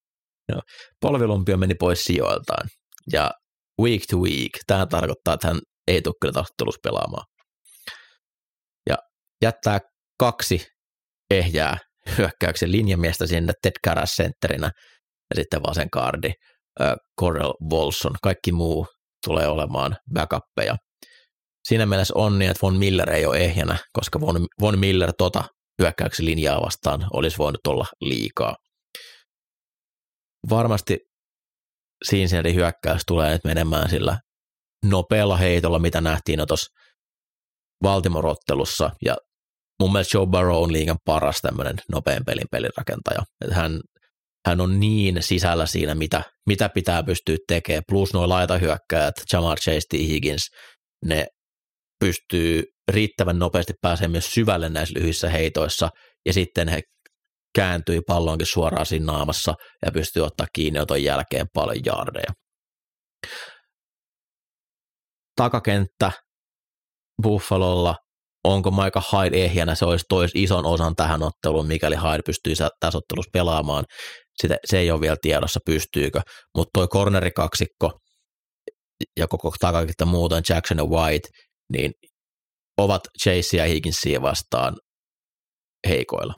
Joo. 0.49 0.61
Polvilumpio 1.01 1.57
meni 1.57 1.75
pois 1.75 2.03
sijoiltaan. 2.03 2.67
Ja 3.13 3.31
week 3.81 4.01
to 4.09 4.17
week, 4.17 4.51
tämä 4.67 4.85
tarkoittaa, 4.85 5.33
että 5.33 5.47
hän 5.47 5.59
ei 5.87 6.01
tule 6.01 6.13
kyllä 6.21 6.31
taas 6.33 6.47
pelaamaan. 6.83 7.25
Ja 8.89 8.97
jättää 9.41 9.79
kaksi 10.19 10.67
ehjää 11.31 11.77
hyökkäyksen 12.17 12.71
linjamiestä 12.71 13.27
sinne 13.27 13.53
Ted 13.61 13.71
Karras 13.83 14.11
sentterinä 14.15 14.71
ja 15.29 15.35
sitten 15.35 15.63
vasen 15.63 15.89
kardi. 15.89 16.31
äh, 16.81 16.93
Corel 17.21 17.53
Volson. 17.69 18.15
Kaikki 18.23 18.51
muu 18.51 18.87
tulee 19.25 19.47
olemaan 19.47 19.95
backuppeja. 20.13 20.75
Siinä 21.67 21.85
mielessä 21.85 22.13
onni, 22.17 22.45
että 22.45 22.59
Von 22.61 22.77
Miller 22.77 23.09
ei 23.09 23.25
ole 23.25 23.37
ehjänä, 23.37 23.77
koska 23.93 24.21
Von, 24.21 24.47
Von 24.61 24.79
Miller 24.79 25.13
tota 25.17 25.43
hyökkäyksen 25.81 26.25
linjaa 26.25 26.61
vastaan 26.61 27.07
olisi 27.13 27.37
voinut 27.37 27.67
olla 27.67 27.85
liikaa. 28.01 28.55
Varmasti 30.49 30.97
Cincinnati 32.09 32.55
hyökkäys 32.55 33.01
tulee 33.07 33.31
nyt 33.31 33.43
menemään 33.43 33.89
sillä 33.89 34.17
nopealla 34.85 35.37
heitolla, 35.37 35.79
mitä 35.79 36.01
nähtiin 36.01 36.39
jo 36.39 36.45
tuossa 36.45 36.71
Baltimore-ottelussa, 37.83 38.91
ja 39.05 39.15
mun 39.79 39.91
mielestä 39.91 40.17
Joe 40.17 40.25
Burrow 40.25 40.63
on 40.63 40.73
liigan 40.73 40.97
paras 41.05 41.41
tämmöinen 41.41 41.75
nopean 41.91 42.25
pelin 42.25 42.47
pelirakentaja. 42.51 43.23
Että 43.41 43.55
hän, 43.55 43.81
hän 44.47 44.61
on 44.61 44.79
niin 44.79 45.23
sisällä 45.23 45.65
siinä, 45.65 45.95
mitä, 45.95 46.23
mitä 46.47 46.69
pitää 46.69 47.03
pystyä 47.03 47.37
tekemään, 47.47 47.83
plus 47.89 48.13
nuo 48.13 48.29
laitahyökkäjät, 48.29 49.15
Jamar 49.33 49.59
Chase. 49.59 49.87
Higgins, 49.93 50.47
ne 51.05 51.27
pystyy 52.03 52.63
riittävän 52.91 53.39
nopeasti 53.39 53.73
pääsemään 53.81 54.11
myös 54.11 54.33
syvälle 54.33 54.69
näissä 54.69 54.99
lyhyissä 54.99 55.29
heitoissa, 55.29 55.89
ja 56.25 56.33
sitten 56.33 56.67
he 56.67 56.81
kääntyi 57.55 58.01
pallonkin 58.07 58.47
suoraan 58.47 58.85
siinä 58.85 59.05
naamassa 59.05 59.53
ja 59.85 59.91
pystyy 59.91 60.23
ottaa 60.23 60.47
kiinni 60.55 60.79
oton 60.79 61.03
jälkeen 61.03 61.45
paljon 61.53 61.79
jardeja. 61.85 62.33
Takakenttä 65.35 66.11
Buffalolla, 67.21 67.95
onko 68.43 68.71
Maika 68.71 69.01
Hyde 69.11 69.45
ehjänä, 69.45 69.75
se 69.75 69.85
olisi 69.85 70.05
tois 70.09 70.31
ison 70.35 70.65
osan 70.65 70.95
tähän 70.95 71.23
otteluun, 71.23 71.67
mikäli 71.67 71.95
Hyde 71.95 72.23
pystyy 72.25 72.53
tässä 72.55 72.97
ottelussa 72.97 73.29
pelaamaan. 73.33 73.85
Sitä, 74.41 74.57
se 74.65 74.79
ei 74.79 74.91
ole 74.91 75.01
vielä 75.01 75.17
tiedossa, 75.21 75.59
pystyykö, 75.65 76.21
mutta 76.57 76.69
toi 76.73 76.87
cornerikaksikko 76.87 77.99
ja 79.19 79.27
koko 79.27 79.53
takakenttä 79.59 80.05
muuten 80.05 80.43
Jackson 80.49 80.77
ja 80.77 80.85
White, 80.85 81.29
niin 81.73 81.91
ovat 82.77 83.01
Chase 83.23 83.57
ja 83.57 83.65
Higginsia 83.65 84.21
vastaan 84.21 84.75
heikoilla. 85.87 86.33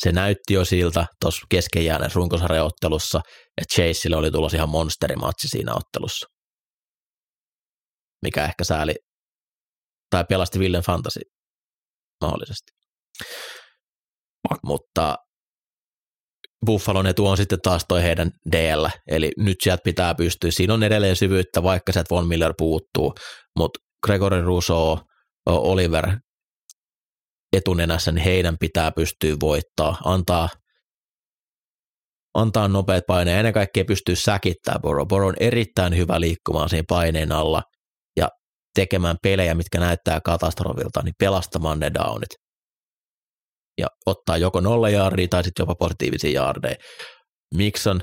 Se 0.00 0.12
näytti 0.12 0.54
jo 0.54 0.64
siltä 0.64 1.06
tuossa 1.20 1.46
keskenjääneen 1.50 2.10
runkosarjaottelussa, 2.14 3.20
että 3.60 3.74
Chaseille 3.74 4.16
oli 4.16 4.30
tulossa 4.30 4.56
ihan 4.56 4.68
monsterimatsi 4.68 5.48
siinä 5.48 5.72
ottelussa. 5.74 6.26
Mikä 8.22 8.44
ehkä 8.44 8.64
sääli, 8.64 8.94
tai 10.10 10.24
pelasti 10.28 10.58
Villen 10.58 10.82
Fantasy 10.82 11.20
mahdollisesti. 12.20 12.72
Mutta 14.64 15.16
Buffalon 16.66 17.06
etu 17.06 17.26
on 17.26 17.36
sitten 17.36 17.58
taas 17.62 17.84
toi 17.88 18.02
heidän 18.02 18.30
DL, 18.52 18.86
eli 19.10 19.30
nyt 19.38 19.56
sieltä 19.62 19.82
pitää 19.84 20.14
pystyä. 20.14 20.50
Siinä 20.50 20.74
on 20.74 20.82
edelleen 20.82 21.16
syvyyttä, 21.16 21.62
vaikka 21.62 21.92
sieltä 21.92 22.14
Von 22.14 22.28
Miller 22.28 22.54
puuttuu, 22.58 23.14
mutta 23.58 23.78
Gregory 24.06 24.42
Rousseau, 24.42 24.98
Oliver 25.46 26.16
etunenässä, 27.52 28.12
niin 28.12 28.24
heidän 28.24 28.56
pitää 28.60 28.92
pystyä 28.92 29.36
voittaa, 29.40 29.98
antaa, 30.04 30.48
antaa 32.34 32.68
nopeat 32.68 33.04
paineet, 33.06 33.38
ennen 33.38 33.54
kaikkea 33.54 33.84
pystyy 33.84 34.16
säkittämään 34.16 34.80
Boro. 34.80 35.06
Boro 35.06 35.26
on 35.26 35.36
erittäin 35.40 35.96
hyvä 35.96 36.20
liikkumaan 36.20 36.68
siinä 36.68 36.84
paineen 36.88 37.32
alla 37.32 37.62
ja 38.16 38.28
tekemään 38.74 39.16
pelejä, 39.22 39.54
mitkä 39.54 39.80
näyttää 39.80 40.20
katastrofilta, 40.24 41.02
niin 41.02 41.14
pelastamaan 41.18 41.78
ne 41.78 41.90
downit. 41.94 42.30
Ja 43.78 43.86
ottaa 44.06 44.36
joko 44.36 44.60
nolla 44.60 44.90
jaardia 44.90 45.28
tai 45.28 45.44
sitten 45.44 45.62
jopa 45.62 45.74
positiivisia 45.74 46.30
jaardeja. 46.30 46.76
Mixon 47.54 48.00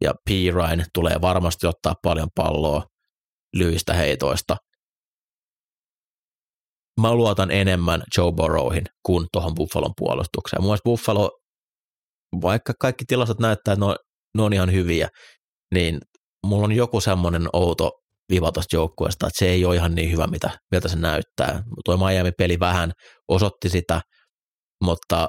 ja 0.00 0.14
P. 0.14 0.28
Ryan 0.54 0.84
tulee 0.94 1.20
varmasti 1.20 1.66
ottaa 1.66 1.94
paljon 2.02 2.28
palloa 2.34 2.82
lyhyistä 3.54 3.94
heitoista– 3.94 4.56
mä 7.00 7.14
luotan 7.14 7.50
enemmän 7.50 8.02
Joe 8.18 8.32
Burrowhin 8.32 8.84
kuin 9.06 9.26
tuohon 9.32 9.54
Buffalon 9.54 9.92
puolustukseen. 9.96 10.62
Mun 10.62 10.68
mielestä 10.68 10.84
Buffalo, 10.84 11.30
vaikka 12.42 12.72
kaikki 12.80 13.04
tilastot 13.04 13.40
näyttää, 13.40 13.72
että 13.72 13.86
ne 13.86 13.90
on, 13.90 13.96
ne 14.36 14.42
on 14.42 14.52
ihan 14.52 14.72
hyviä, 14.72 15.08
niin 15.74 15.98
mulla 16.46 16.64
on 16.64 16.72
joku 16.72 17.00
semmoinen 17.00 17.48
outo 17.52 17.90
viva 18.32 18.52
tuosta 18.52 18.76
joukkueesta, 18.76 19.26
että 19.26 19.38
se 19.38 19.48
ei 19.48 19.64
ole 19.64 19.76
ihan 19.76 19.94
niin 19.94 20.12
hyvä, 20.12 20.26
mitä, 20.26 20.50
miltä 20.70 20.88
se 20.88 20.96
näyttää. 20.96 21.62
Tuo 21.84 21.96
Miami-peli 21.96 22.60
vähän 22.60 22.92
osoitti 23.28 23.68
sitä, 23.68 24.00
mutta 24.84 25.28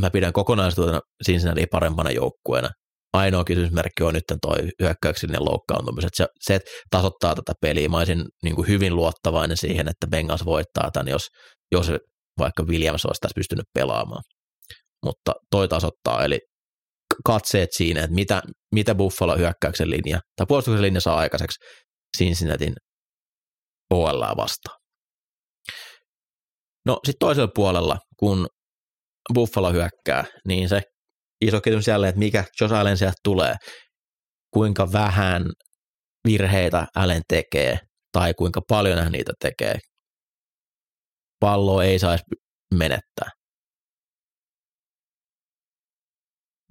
mä 0.00 0.10
pidän 0.10 0.32
kokonaisuutena 0.32 1.00
Cincinnati 1.26 1.66
parempana 1.66 2.10
joukkueena 2.10 2.70
ainoa 3.12 3.44
kysymysmerkki 3.44 4.02
on 4.02 4.14
nyt 4.14 4.24
toi 4.42 4.68
hyökkäyksellinen 4.82 5.44
loukkaantumiset. 5.44 6.10
Se, 6.14 6.26
se 6.40 6.60
tasoittaa 6.90 7.34
tätä 7.34 7.52
peliä. 7.60 7.88
Mä 7.88 7.98
olisin 7.98 8.24
niin 8.42 8.54
kuin 8.54 8.68
hyvin 8.68 8.96
luottavainen 8.96 9.56
siihen, 9.56 9.88
että 9.88 10.06
Bengals 10.06 10.44
voittaa 10.44 10.90
tämän, 10.92 11.08
jos, 11.08 11.28
jos 11.72 11.86
vaikka 12.38 12.62
Williams 12.62 13.06
olisi 13.06 13.20
tässä 13.20 13.34
pystynyt 13.34 13.66
pelaamaan. 13.74 14.22
Mutta 15.04 15.32
toi 15.50 15.68
tasoittaa, 15.68 16.24
eli 16.24 16.38
katseet 17.24 17.68
siinä, 17.72 18.00
että 18.00 18.14
mitä, 18.14 18.42
mitä 18.74 18.94
Buffalo 18.94 19.36
hyökkäyksen 19.36 19.90
linja 19.90 20.20
tai 20.36 20.46
puolustuksen 20.46 20.82
linja 20.82 21.00
saa 21.00 21.16
aikaiseksi 21.16 21.58
Cincinnatin 22.18 22.74
OL 23.90 24.36
vastaan. 24.36 24.78
No 26.86 26.98
sitten 27.04 27.26
toisella 27.26 27.50
puolella, 27.54 27.98
kun 28.18 28.46
Buffalo 29.34 29.72
hyökkää, 29.72 30.24
niin 30.46 30.68
se 30.68 30.82
iso 31.46 31.60
kysymys 31.60 31.88
jälleen, 31.88 32.08
että 32.08 32.18
mikä 32.18 32.44
Josh 32.60 32.74
Allen 32.74 32.96
sieltä 32.96 33.16
tulee, 33.24 33.54
kuinka 34.54 34.92
vähän 34.92 35.42
virheitä 36.26 36.86
Allen 36.96 37.22
tekee 37.28 37.78
tai 38.12 38.34
kuinka 38.34 38.60
paljon 38.68 38.98
hän 38.98 39.12
niitä 39.12 39.32
tekee. 39.40 39.78
Pallo 41.40 41.82
ei 41.82 41.98
saisi 41.98 42.24
menettää. 42.74 43.30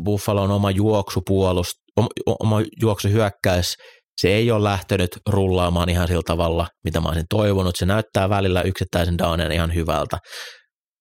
Buffalo 0.03 0.41
on 0.41 0.51
oma 0.51 0.71
juoksupuolust, 0.71 1.73
oma 2.39 2.57
juoksuhyökkäys, 2.81 3.75
se 4.21 4.29
ei 4.29 4.51
ole 4.51 4.63
lähtenyt 4.63 5.09
rullaamaan 5.29 5.89
ihan 5.89 6.07
sillä 6.07 6.21
tavalla, 6.25 6.67
mitä 6.83 6.99
mä 6.99 7.07
olisin 7.09 7.25
toivonut. 7.29 7.75
Se 7.75 7.85
näyttää 7.85 8.29
välillä 8.29 8.61
yksittäisen 8.61 9.17
downen 9.17 9.51
ihan 9.51 9.73
hyvältä, 9.73 10.17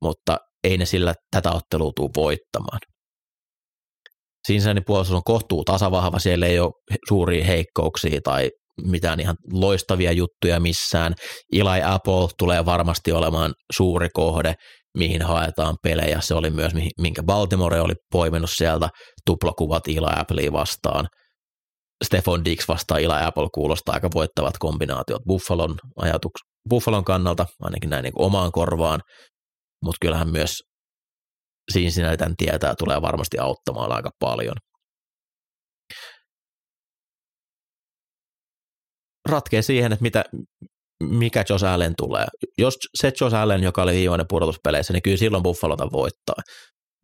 mutta 0.02 0.38
ei 0.64 0.78
ne 0.78 0.84
sillä 0.84 1.14
tätä 1.30 1.50
ottelua 1.52 1.92
tule 1.96 2.10
voittamaan. 2.16 2.78
Cincinnati 4.48 4.80
puolustus 4.86 5.16
on 5.16 5.22
kohtuu 5.24 5.64
tasavahva, 5.64 6.18
siellä 6.18 6.46
ei 6.46 6.60
ole 6.60 6.72
suuria 7.08 7.44
heikkouksia 7.44 8.20
tai 8.24 8.50
mitään 8.86 9.20
ihan 9.20 9.36
loistavia 9.52 10.12
juttuja 10.12 10.60
missään. 10.60 11.14
Eli 11.52 11.82
Apple 11.84 12.28
tulee 12.38 12.64
varmasti 12.64 13.12
olemaan 13.12 13.52
suuri 13.76 14.08
kohde, 14.12 14.54
mihin 14.98 15.22
haetaan 15.22 15.76
pelejä. 15.82 16.20
Se 16.20 16.34
oli 16.34 16.50
myös, 16.50 16.72
minkä 17.00 17.22
Baltimore 17.22 17.80
oli 17.80 17.94
poiminut 18.12 18.50
sieltä 18.50 18.88
tuplakuvat 19.26 19.88
Eli 19.88 20.20
Applea 20.20 20.52
vastaan. 20.52 21.06
Stefan 22.04 22.44
Dix 22.44 22.68
vastaan 22.68 23.00
Eli 23.00 23.24
Apple 23.26 23.48
kuulostaa 23.54 23.94
aika 23.94 24.08
voittavat 24.14 24.54
kombinaatiot 24.58 25.22
Buffalon, 25.26 25.76
ajatuks, 25.96 26.40
Buffalon 26.68 27.04
kannalta, 27.04 27.46
ainakin 27.60 27.90
näin 27.90 28.02
niin 28.02 28.12
omaan 28.18 28.52
korvaan, 28.52 29.00
mutta 29.84 29.98
kyllähän 30.00 30.28
myös 30.28 30.56
Cincinnati 31.72 32.16
tämän 32.16 32.36
tietää, 32.36 32.74
tulee 32.78 33.02
varmasti 33.02 33.38
auttamaan 33.38 33.92
aika 33.92 34.10
paljon. 34.18 34.54
Ratkee 39.28 39.62
siihen, 39.62 39.92
että 39.92 40.02
mitä, 40.02 40.24
mikä 41.02 41.44
Josh 41.48 41.64
Allen 41.64 41.94
tulee. 41.96 42.26
Jos 42.58 42.74
se 42.94 43.12
Josh 43.20 43.36
Allen, 43.36 43.62
joka 43.62 43.82
oli 43.82 43.92
viimeinen 43.92 44.26
pudotuspeleissä, 44.28 44.92
niin 44.92 45.02
kyllä 45.02 45.16
silloin 45.16 45.42
Buffalota 45.42 45.92
voittaa. 45.92 46.42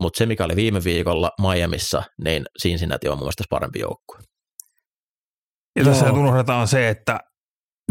Mutta 0.02 0.18
se, 0.18 0.26
mikä 0.26 0.44
oli 0.44 0.56
viime 0.56 0.84
viikolla 0.84 1.30
Miamissa, 1.40 2.02
niin 2.24 2.44
Cincinnati 2.62 3.08
on 3.08 3.16
mun 3.16 3.24
mielestä 3.24 3.44
parempi 3.50 3.78
joukkue. 3.78 4.18
Ja 5.78 5.84
tässä 5.84 6.12
unohdetaan 6.12 6.68
se, 6.68 6.88
että 6.88 7.20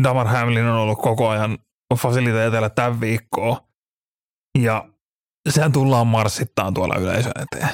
Damar 0.04 0.28
Hamlin 0.28 0.66
on 0.66 0.78
ollut 0.78 1.02
koko 1.02 1.30
ajan 1.30 1.58
fasiliteetillä 2.02 2.70
tämän 2.70 3.02
viikkoa. 3.02 3.68
Ja 4.60 4.90
sehän 5.50 5.72
tullaan 5.72 6.08
marssittaan 6.08 6.74
tuolla 6.74 6.96
yleisön 6.96 7.32
eteen. 7.36 7.70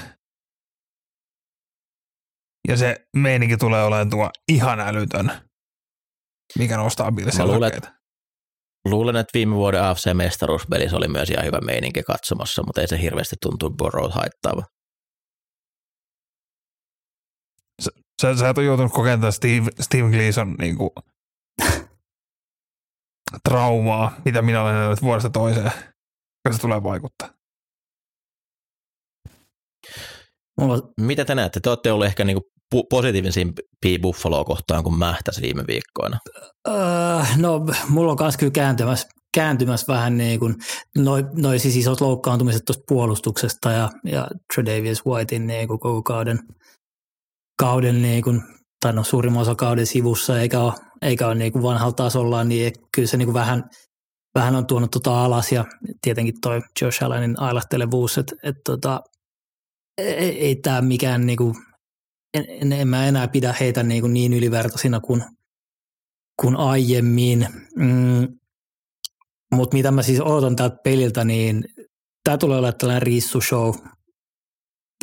Ja 2.67 2.77
se 2.77 3.07
meininki 3.15 3.57
tulee 3.57 3.83
olemaan 3.83 4.09
tuo 4.09 4.29
ihan 4.51 4.79
älytön, 4.79 5.31
mikä 6.59 6.77
nostaa 6.77 7.11
Billsin 7.11 7.47
luulen, 7.47 7.71
luulen, 8.85 9.15
että 9.15 9.31
viime 9.33 9.55
vuoden 9.55 9.81
AFC-mestaruuspelissä 9.81 10.97
oli 10.97 11.07
myös 11.07 11.29
ihan 11.29 11.45
hyvä 11.45 11.59
meininki 11.61 12.03
katsomassa, 12.03 12.63
mutta 12.65 12.81
ei 12.81 12.87
se 12.87 13.01
hirveästi 13.01 13.35
tuntu 13.41 13.69
Borrow 13.69 14.11
haittaava. 14.11 14.63
Sä, 17.81 17.91
sä, 18.21 18.35
sä 18.35 18.49
et 18.49 18.57
ole 18.57 18.65
joutunut 18.65 18.93
kokemaan 18.93 19.33
Steve, 19.33 19.71
Steve 19.79 20.09
Gleason 20.09 20.55
niin 20.59 20.77
kuin, 20.77 20.89
traumaa, 23.49 24.11
mitä 24.25 24.41
minä 24.41 24.61
olen 24.61 24.75
nähnyt 24.75 25.01
vuodesta 25.01 25.29
toiseen, 25.29 25.71
koska 26.43 26.53
se 26.53 26.61
tulee 26.61 26.83
vaikuttaa. 26.83 27.40
Mulla... 30.61 30.81
Mitä 31.01 31.25
te 31.25 31.35
näette? 31.35 31.59
Te 31.59 31.69
olette 31.69 31.91
olleet 31.91 32.09
ehkä 32.09 32.25
niinku 32.25 32.41
positiivisimpia 32.89 33.99
Buffaloa 34.01 34.43
kohtaan 34.43 34.83
kuin 34.83 34.97
mähtäs 34.97 35.41
viime 35.41 35.63
viikkoina? 35.67 36.17
Öö, 36.67 36.75
no, 37.37 37.65
mulla 37.89 38.11
on 38.11 38.17
myös 38.19 38.37
kyllä 38.37 38.51
kääntymässä, 38.51 39.07
kääntymässä 39.33 39.93
vähän 39.93 40.17
niin 40.17 40.39
kuin 40.39 40.55
noin 40.97 41.25
noi 41.33 41.59
siis 41.59 41.75
isot 41.75 42.01
loukkaantumiset 42.01 42.61
tuosta 42.65 42.83
puolustuksesta 42.87 43.71
ja, 43.71 43.89
ja 44.05 44.27
Tredavious 44.53 45.05
Whitein 45.05 45.47
niin 45.47 45.67
kuin 45.67 45.79
koko 45.79 46.03
kauden, 46.03 46.39
kauden 47.59 48.01
niin 48.01 48.23
kuin, 48.23 48.41
tai 48.81 48.93
no 48.93 49.03
suurimman 49.03 49.41
osa 49.41 49.55
kauden 49.55 49.87
sivussa, 49.87 50.39
eikä 50.39 50.59
ole, 50.59 50.73
eikä 51.01 51.27
ole 51.27 51.35
niin 51.35 51.51
kuin 51.51 51.63
vanhalla 51.63 51.93
tasolla, 51.93 52.43
niin 52.43 52.73
kyllä 52.95 53.07
se 53.07 53.17
niin 53.17 53.27
kuin 53.27 53.33
vähän, 53.33 53.63
vähän 54.35 54.55
on 54.55 54.67
tuonut 54.67 54.91
tota 54.91 55.25
alas 55.25 55.51
ja 55.51 55.65
tietenkin 56.01 56.35
toi 56.41 56.61
Josh 56.81 57.03
Allenin 57.03 57.39
ailahtelevuus, 57.39 58.17
että 58.17 58.35
et 58.43 58.55
tota, 58.65 59.01
ei, 60.01 60.45
ei 60.45 60.55
tämä 60.55 60.81
mikään 60.81 61.25
niin 61.25 61.37
kuin, 61.37 61.55
en, 62.33 62.45
en, 62.49 62.73
en, 62.73 62.87
mä 62.87 63.07
enää 63.07 63.27
pidä 63.27 63.55
heitä 63.59 63.83
niin, 63.83 64.01
kuin 64.01 64.13
niin 64.13 64.33
ylivertaisina 64.33 64.99
kuin, 64.99 65.23
kuin 66.41 66.55
aiemmin. 66.55 67.47
Mm, 67.75 68.27
Mutta 69.53 69.77
mitä 69.77 69.91
mä 69.91 70.01
siis 70.01 70.21
odotan 70.21 70.55
tältä 70.55 70.77
peliltä, 70.83 71.23
niin 71.23 71.65
tämä 72.23 72.37
tulee 72.37 72.57
olemaan 72.57 72.77
tällainen 72.77 73.01
rissushow. 73.01 73.75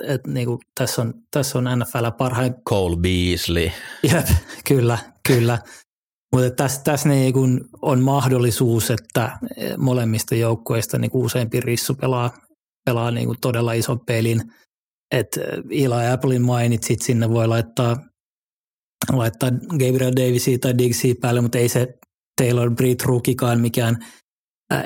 Et 0.03 0.27
niinku, 0.27 0.61
tässä, 0.75 1.03
on, 1.03 1.15
tässä 1.31 1.59
on 1.59 1.65
NFL 1.79 2.11
parhain. 2.19 2.55
Cole 2.69 2.97
Beasley. 2.97 3.71
Jep, 4.03 4.27
kyllä, 4.69 4.99
kyllä. 5.29 5.59
Mutta 6.33 6.51
tässä, 6.51 6.81
tässä 6.85 7.09
niinku 7.09 7.41
on 7.83 8.01
mahdollisuus, 8.01 8.91
että 8.91 9.39
molemmista 9.79 10.35
joukkueista 10.35 10.99
niinku 10.99 11.25
useampi 11.25 11.61
rissu 11.61 11.95
pelaa, 11.95 12.31
pelaa 12.85 13.11
niinku 13.11 13.35
todella 13.41 13.73
ison 13.73 14.01
pelin. 14.07 14.43
Et 15.13 15.39
Eli 15.71 16.07
Applein 16.13 16.43
mainitsit, 16.43 17.03
sinne 17.03 17.31
voi 17.31 17.49
laittaa, 17.49 17.97
laittaa 19.13 19.51
Gabriel 19.51 20.13
Davisia 20.17 20.59
tai 20.59 20.79
Diggsia 20.79 21.15
päälle, 21.21 21.41
mutta 21.41 21.59
ei 21.59 21.69
se 21.69 21.99
Taylor 22.43 22.71
Britt 22.71 23.03
Rookikaan 23.03 23.61
mikään 23.61 23.97
äh, 24.73 24.85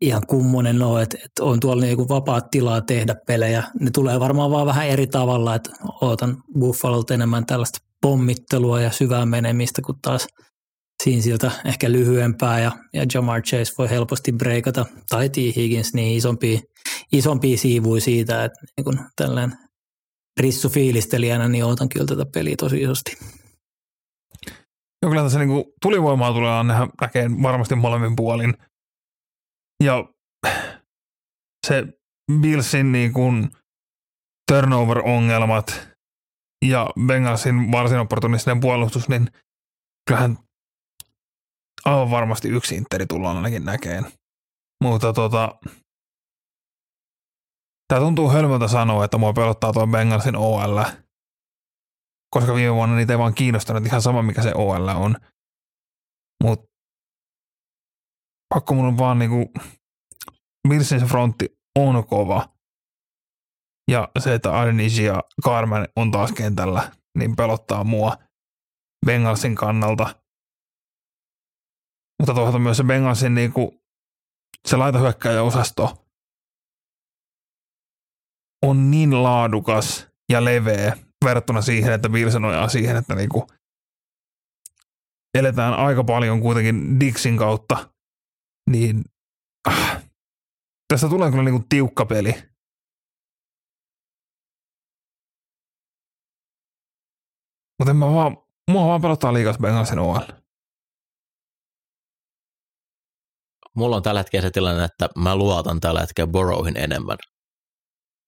ihan 0.00 0.22
kummonen 0.26 0.82
ole, 0.82 1.02
että, 1.02 1.18
että 1.24 1.44
on 1.44 1.60
tuolla 1.60 1.82
niinku 1.82 2.08
vapaat 2.08 2.50
tilaa 2.50 2.80
tehdä 2.80 3.14
pelejä. 3.26 3.62
Ne 3.80 3.90
tulee 3.90 4.20
varmaan 4.20 4.50
vaan 4.50 4.66
vähän 4.66 4.88
eri 4.88 5.06
tavalla, 5.06 5.54
että 5.54 5.70
ootan 6.00 6.42
Buffalolta 6.58 7.14
enemmän 7.14 7.46
tällaista 7.46 7.78
pommittelua 8.02 8.80
ja 8.80 8.90
syvää 8.90 9.26
menemistä, 9.26 9.82
kun 9.82 9.98
taas 10.02 10.26
siltä 11.04 11.50
ehkä 11.64 11.92
lyhyempää 11.92 12.60
ja, 12.60 12.72
ja 12.92 13.06
Jamar 13.14 13.42
Chase 13.42 13.72
voi 13.78 13.90
helposti 13.90 14.32
breikata 14.32 14.86
tai 15.10 15.28
T. 15.28 15.36
Higgins 15.36 15.94
niin 15.94 16.16
isompia, 16.16 16.60
isompia 17.12 17.56
siivuja 17.56 18.00
siitä, 18.00 18.44
että 18.44 18.60
niin 18.76 18.84
kun 18.84 19.00
tällainen 19.16 19.58
rissu 20.40 20.68
fiilistelijänä, 20.68 21.48
niin 21.48 21.64
ootan 21.64 21.88
kyllä 21.88 22.06
tätä 22.06 22.26
peliä 22.34 22.54
tosi 22.58 22.82
isosti. 22.82 23.18
Joo, 25.02 25.10
kyllä 25.10 25.22
tässä 25.22 25.38
niin 25.38 25.64
tulivoimaa 25.82 26.32
tulee 26.32 26.64
nähdä 26.64 26.88
näkee 27.00 27.30
varmasti 27.42 27.74
molemmin 27.74 28.16
puolin. 28.16 28.54
Ja 29.84 30.04
se 31.66 31.84
Billsin 32.40 32.92
niin 32.92 33.12
kuin 33.12 33.48
turnover-ongelmat 34.52 35.88
ja 36.64 36.90
Bengalsin 37.06 37.72
varsin 37.72 37.98
opportunistinen 37.98 38.60
puolustus, 38.60 39.08
niin 39.08 39.30
kyllähän 40.08 40.38
aivan 41.84 42.10
varmasti 42.10 42.48
yksi 42.48 42.76
interi 42.76 43.06
tullaan 43.06 43.36
ainakin 43.36 43.64
näkeen. 43.64 44.06
Mutta 44.84 45.12
tota, 45.12 45.58
tämä 47.88 48.00
tuntuu 48.00 48.30
hölmöltä 48.30 48.68
sanoa, 48.68 49.04
että 49.04 49.18
mua 49.18 49.32
pelottaa 49.32 49.72
tuo 49.72 49.86
Bengalsin 49.86 50.36
OL, 50.36 50.82
koska 52.30 52.54
viime 52.54 52.74
vuonna 52.74 52.96
niitä 52.96 53.12
ei 53.12 53.18
vaan 53.18 53.34
kiinnostanut 53.34 53.86
ihan 53.86 54.02
sama, 54.02 54.22
mikä 54.22 54.42
se 54.42 54.52
OL 54.54 54.88
on. 54.88 55.16
Mutta 56.44 56.66
pakko 58.54 58.74
mun 58.74 58.86
on 58.86 58.98
vaan 58.98 59.18
niinku, 59.18 59.52
se 60.82 60.98
frontti 60.98 61.58
on 61.78 62.06
kova. 62.06 62.48
Ja 63.90 64.08
se, 64.18 64.34
että 64.34 64.60
Adenisi 64.60 65.04
ja 65.04 65.22
Carmen 65.44 65.88
on 65.96 66.10
taas 66.10 66.32
kentällä, 66.32 66.92
niin 67.18 67.36
pelottaa 67.36 67.84
mua 67.84 68.16
Bengalsin 69.06 69.54
kannalta. 69.54 70.14
Mutta 72.20 72.34
toisaalta 72.34 72.58
myös 72.58 72.76
se 72.76 72.84
Bengalsin 72.84 73.34
niinku, 73.34 73.80
se 74.68 74.76
laitahyökkäjäosasto 74.76 76.07
on 78.62 78.90
niin 78.90 79.22
laadukas 79.22 80.08
ja 80.32 80.44
leveä 80.44 80.96
verrattuna 81.24 81.62
siihen, 81.62 81.92
että 81.92 82.08
nojaa 82.40 82.68
siihen, 82.68 82.96
että 82.96 83.14
niinku 83.14 83.46
eletään 85.34 85.74
aika 85.74 86.04
paljon 86.04 86.40
kuitenkin 86.40 87.00
Dixin 87.00 87.36
kautta, 87.36 87.92
niin 88.70 89.04
ah, 89.68 90.02
tästä 90.88 91.08
tulee 91.08 91.30
kyllä 91.30 91.42
niinku 91.42 91.66
tiukka 91.68 92.06
peli. 92.06 92.34
Mutta 97.78 97.94
mä 97.94 98.06
vaan, 98.06 98.36
mua 98.70 98.86
vaan 98.86 99.02
pelottaa 99.02 99.34
liikas 99.34 99.58
Bengalsin 99.58 99.98
OL. 99.98 100.20
Mulla 103.76 103.96
on 103.96 104.02
tällä 104.02 104.20
hetkellä 104.20 104.42
se 104.42 104.50
tilanne, 104.50 104.84
että 104.84 105.08
mä 105.16 105.36
luotan 105.36 105.80
tällä 105.80 106.00
hetkellä 106.00 106.32
Borrowhin 106.32 106.76
enemmän 106.76 107.18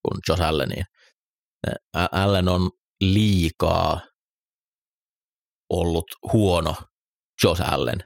kuin 0.01 0.21
Josh 0.29 0.41
Alleniin. 0.41 0.85
Allen 2.11 2.47
on 2.47 2.69
liikaa 3.01 3.99
ollut 5.69 6.05
huono 6.33 6.75
Josh 7.43 7.73
Allen. 7.73 7.99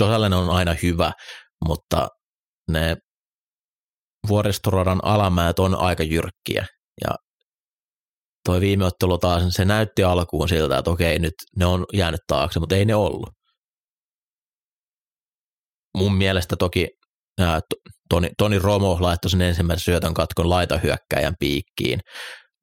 Josh 0.00 0.12
Allen 0.14 0.32
on 0.32 0.50
aina 0.50 0.74
hyvä, 0.82 1.12
mutta 1.68 2.08
ne 2.70 2.96
vuoristoradan 4.28 5.04
alamäät 5.04 5.58
on 5.58 5.74
aika 5.74 6.02
jyrkkiä. 6.02 6.66
Ja 7.04 7.14
toi 8.44 8.60
viime 8.60 8.84
ottelu 8.84 9.18
taas, 9.18 9.42
se 9.50 9.64
näytti 9.64 10.04
alkuun 10.04 10.48
siltä, 10.48 10.78
että 10.78 10.90
okei, 10.90 11.18
nyt 11.18 11.34
ne 11.56 11.66
on 11.66 11.86
jäänyt 11.92 12.20
taakse, 12.26 12.60
mutta 12.60 12.76
ei 12.76 12.84
ne 12.84 12.94
ollut. 12.94 13.30
Mun 15.96 16.14
mielestä 16.14 16.56
toki 16.56 16.88
ää, 17.40 17.60
Toni, 18.12 18.30
Toni 18.38 18.58
Romo 18.58 18.96
laittoi 19.00 19.30
sen 19.30 19.40
ensimmäisen 19.40 19.84
syötön 19.84 20.14
katkon 20.14 20.50
laitahyökkäjän 20.50 21.34
piikkiin. 21.38 22.00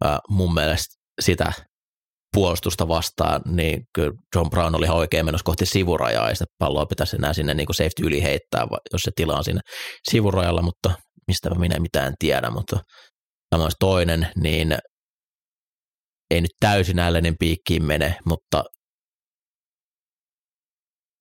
Ää, 0.04 0.20
mun 0.30 0.54
mielestä 0.54 0.96
sitä 1.22 1.52
puolustusta 2.34 2.88
vastaan, 2.88 3.42
niin 3.46 3.84
kyllä 3.96 4.12
John 4.36 4.50
Brown 4.50 4.76
oli 4.76 4.88
oikein 4.88 5.26
menossa 5.26 5.44
kohti 5.46 5.66
sivurajaa, 5.66 6.30
ja 6.30 6.36
sitä 6.36 6.46
palloa 6.58 6.86
pitäisi 6.86 7.16
enää 7.16 7.34
sinne 7.34 7.54
niin 7.54 7.66
kuin 7.66 7.76
safety 7.76 8.04
yli 8.04 8.24
heittää, 8.24 8.68
jos 8.94 9.02
se 9.02 9.12
tila 9.16 9.38
on 9.38 9.44
sinne 9.44 9.62
sivurajalla, 10.12 10.62
mutta 10.62 10.92
mistä 11.28 11.50
minä 11.50 11.80
mitään 11.80 12.14
tiedä, 12.20 12.50
mutta 12.50 12.80
tämä 13.50 13.70
toinen, 13.80 14.28
niin 14.36 14.78
ei 16.32 16.42
nyt 16.42 16.52
täysin 16.60 17.00
Allenin 17.00 17.36
piikkiin 17.40 17.84
mene, 17.84 18.18
mutta 18.26 18.64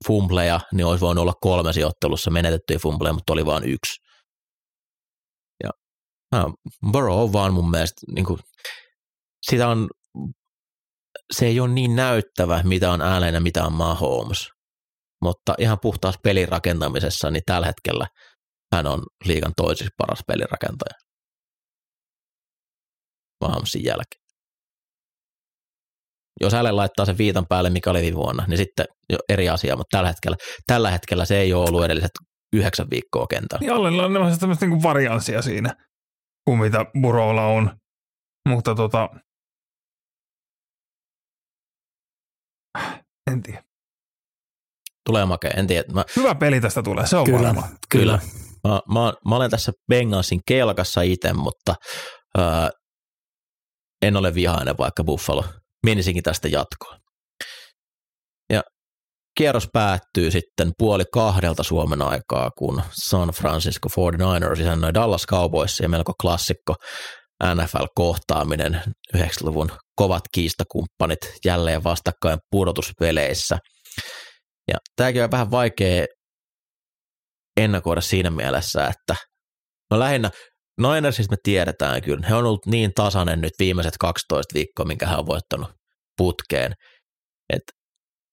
fumbleja, 0.07 0.61
niin 0.73 0.87
olisi 0.87 1.01
voinut 1.01 1.23
olla 1.23 1.35
kolme 1.41 1.73
sijoittelussa 1.73 2.31
menetettyjä 2.31 2.79
fumbleja, 2.79 3.13
mutta 3.13 3.33
oli 3.33 3.47
vain 3.47 3.65
yksi. 3.65 4.08
No, 6.33 6.55
Burrow 6.93 7.23
on 7.23 7.33
vaan 7.33 7.53
mun 7.53 7.71
mielestä, 7.71 8.01
niin 8.15 8.25
kuin, 8.25 8.41
sitä 9.51 9.69
on, 9.69 9.89
se 11.33 11.47
ei 11.47 11.61
ole 11.61 11.69
niin 11.69 11.97
näyttävä, 11.97 12.63
mitä 12.65 12.93
on 12.93 13.03
Allen 13.03 13.35
ja 13.35 13.41
mitä 13.41 13.65
on 13.65 13.73
Mahomes. 13.73 14.49
Mutta 15.23 15.55
ihan 15.59 15.79
puhtaassa 15.83 16.21
pelin 16.25 16.49
rakentamisessa, 16.49 17.31
niin 17.31 17.43
tällä 17.47 17.67
hetkellä 17.67 18.07
hän 18.75 18.87
on 18.87 19.03
liigan 19.25 19.53
toiseksi 19.57 19.95
paras 19.99 20.21
pelirakentaja. 20.27 20.99
Mahomesin 23.41 23.85
jälkeen 23.85 24.29
jos 26.41 26.55
Allen 26.55 26.77
laittaa 26.77 27.07
sen 27.07 27.19
viitan 27.19 27.47
päälle, 27.49 27.71
mikä 27.71 27.91
oli 27.91 28.01
viime 28.01 28.17
vuonna, 28.17 28.45
niin 28.47 28.59
sitten 28.59 28.87
jo 29.13 29.19
eri 29.29 29.49
asia, 29.49 29.77
mutta 29.77 29.97
tällä 29.97 30.09
hetkellä, 30.09 30.37
tällä 30.67 30.91
hetkellä 30.91 31.25
se 31.25 31.39
ei 31.39 31.53
ole 31.53 31.69
ollut 31.69 31.85
edelliset 31.85 32.11
yhdeksän 32.53 32.87
viikkoa 32.91 33.27
kentällä. 33.27 33.61
Niin 33.61 34.01
on 34.01 34.39
tämmöistä 34.41 34.67
niin 34.67 34.83
varianssia 34.83 35.43
siinä, 35.43 35.75
kuin 36.49 36.61
mitä 36.61 36.87
Burolla 37.03 37.47
on, 37.47 37.77
mutta 38.49 38.75
tota, 38.75 39.09
en 43.33 43.43
tiedä. 43.43 43.63
Tulee 45.07 45.25
makea, 45.25 45.51
en 45.51 45.67
tiedä. 45.67 45.93
Mä, 45.93 46.05
Hyvä 46.17 46.35
peli 46.35 46.61
tästä 46.61 46.83
tulee, 46.83 47.07
se 47.07 47.17
on 47.17 47.25
Kyllä, 47.25 47.49
varma. 47.49 47.69
kyllä. 47.89 48.19
Mä, 48.69 48.81
mä, 48.95 49.13
mä 49.29 49.37
olen 49.37 49.51
tässä 49.51 49.73
Bengalsin 49.89 50.41
kelkassa 50.49 51.03
itse, 51.03 51.33
mutta 51.33 51.75
ää, 52.39 52.71
en 54.03 54.17
ole 54.17 54.35
vihainen, 54.35 54.75
vaikka 54.79 55.05
Buffalo 55.05 55.45
menisinkin 55.87 56.23
tästä 56.23 56.49
jatkoon. 56.49 57.01
Kierros 59.39 59.69
päättyy 59.73 60.31
sitten 60.31 60.71
puoli 60.79 61.05
kahdelta 61.13 61.63
Suomen 61.63 62.03
aikaa, 62.03 62.51
kun 62.59 62.83
San 62.93 63.29
Francisco 63.29 63.89
49ers 63.89 64.61
isännöi 64.61 64.95
Dallas 64.95 65.27
Cowboys 65.27 65.81
ja 65.81 65.89
melko 65.89 66.13
klassikko 66.23 66.75
NFL-kohtaaminen, 67.45 68.81
90-luvun 69.17 69.71
kovat 69.97 70.23
kiistakumppanit 70.35 71.19
jälleen 71.45 71.85
vastakkain 71.85 72.39
pudotuspeleissä. 72.51 73.59
Ja 74.69 74.77
tämäkin 74.97 75.25
on 75.25 75.31
vähän 75.31 75.51
vaikea 75.51 76.07
ennakoida 77.57 78.01
siinä 78.01 78.31
mielessä, 78.31 78.87
että 78.87 79.15
no 79.91 79.99
lähinnä 79.99 80.31
Ninersista 80.81 81.33
me 81.33 81.37
tiedetään 81.43 82.03
kyllä, 82.03 82.27
he 82.29 82.35
on 82.35 82.45
ollut 82.45 82.67
niin 82.67 82.93
tasainen 82.95 83.41
nyt 83.41 83.53
viimeiset 83.59 83.95
12 84.01 84.55
viikkoa, 84.55 84.85
minkä 84.85 85.07
hän 85.07 85.19
on 85.19 85.27
voittanut 85.27 85.71
putkeen, 86.17 86.73
että 87.53 87.78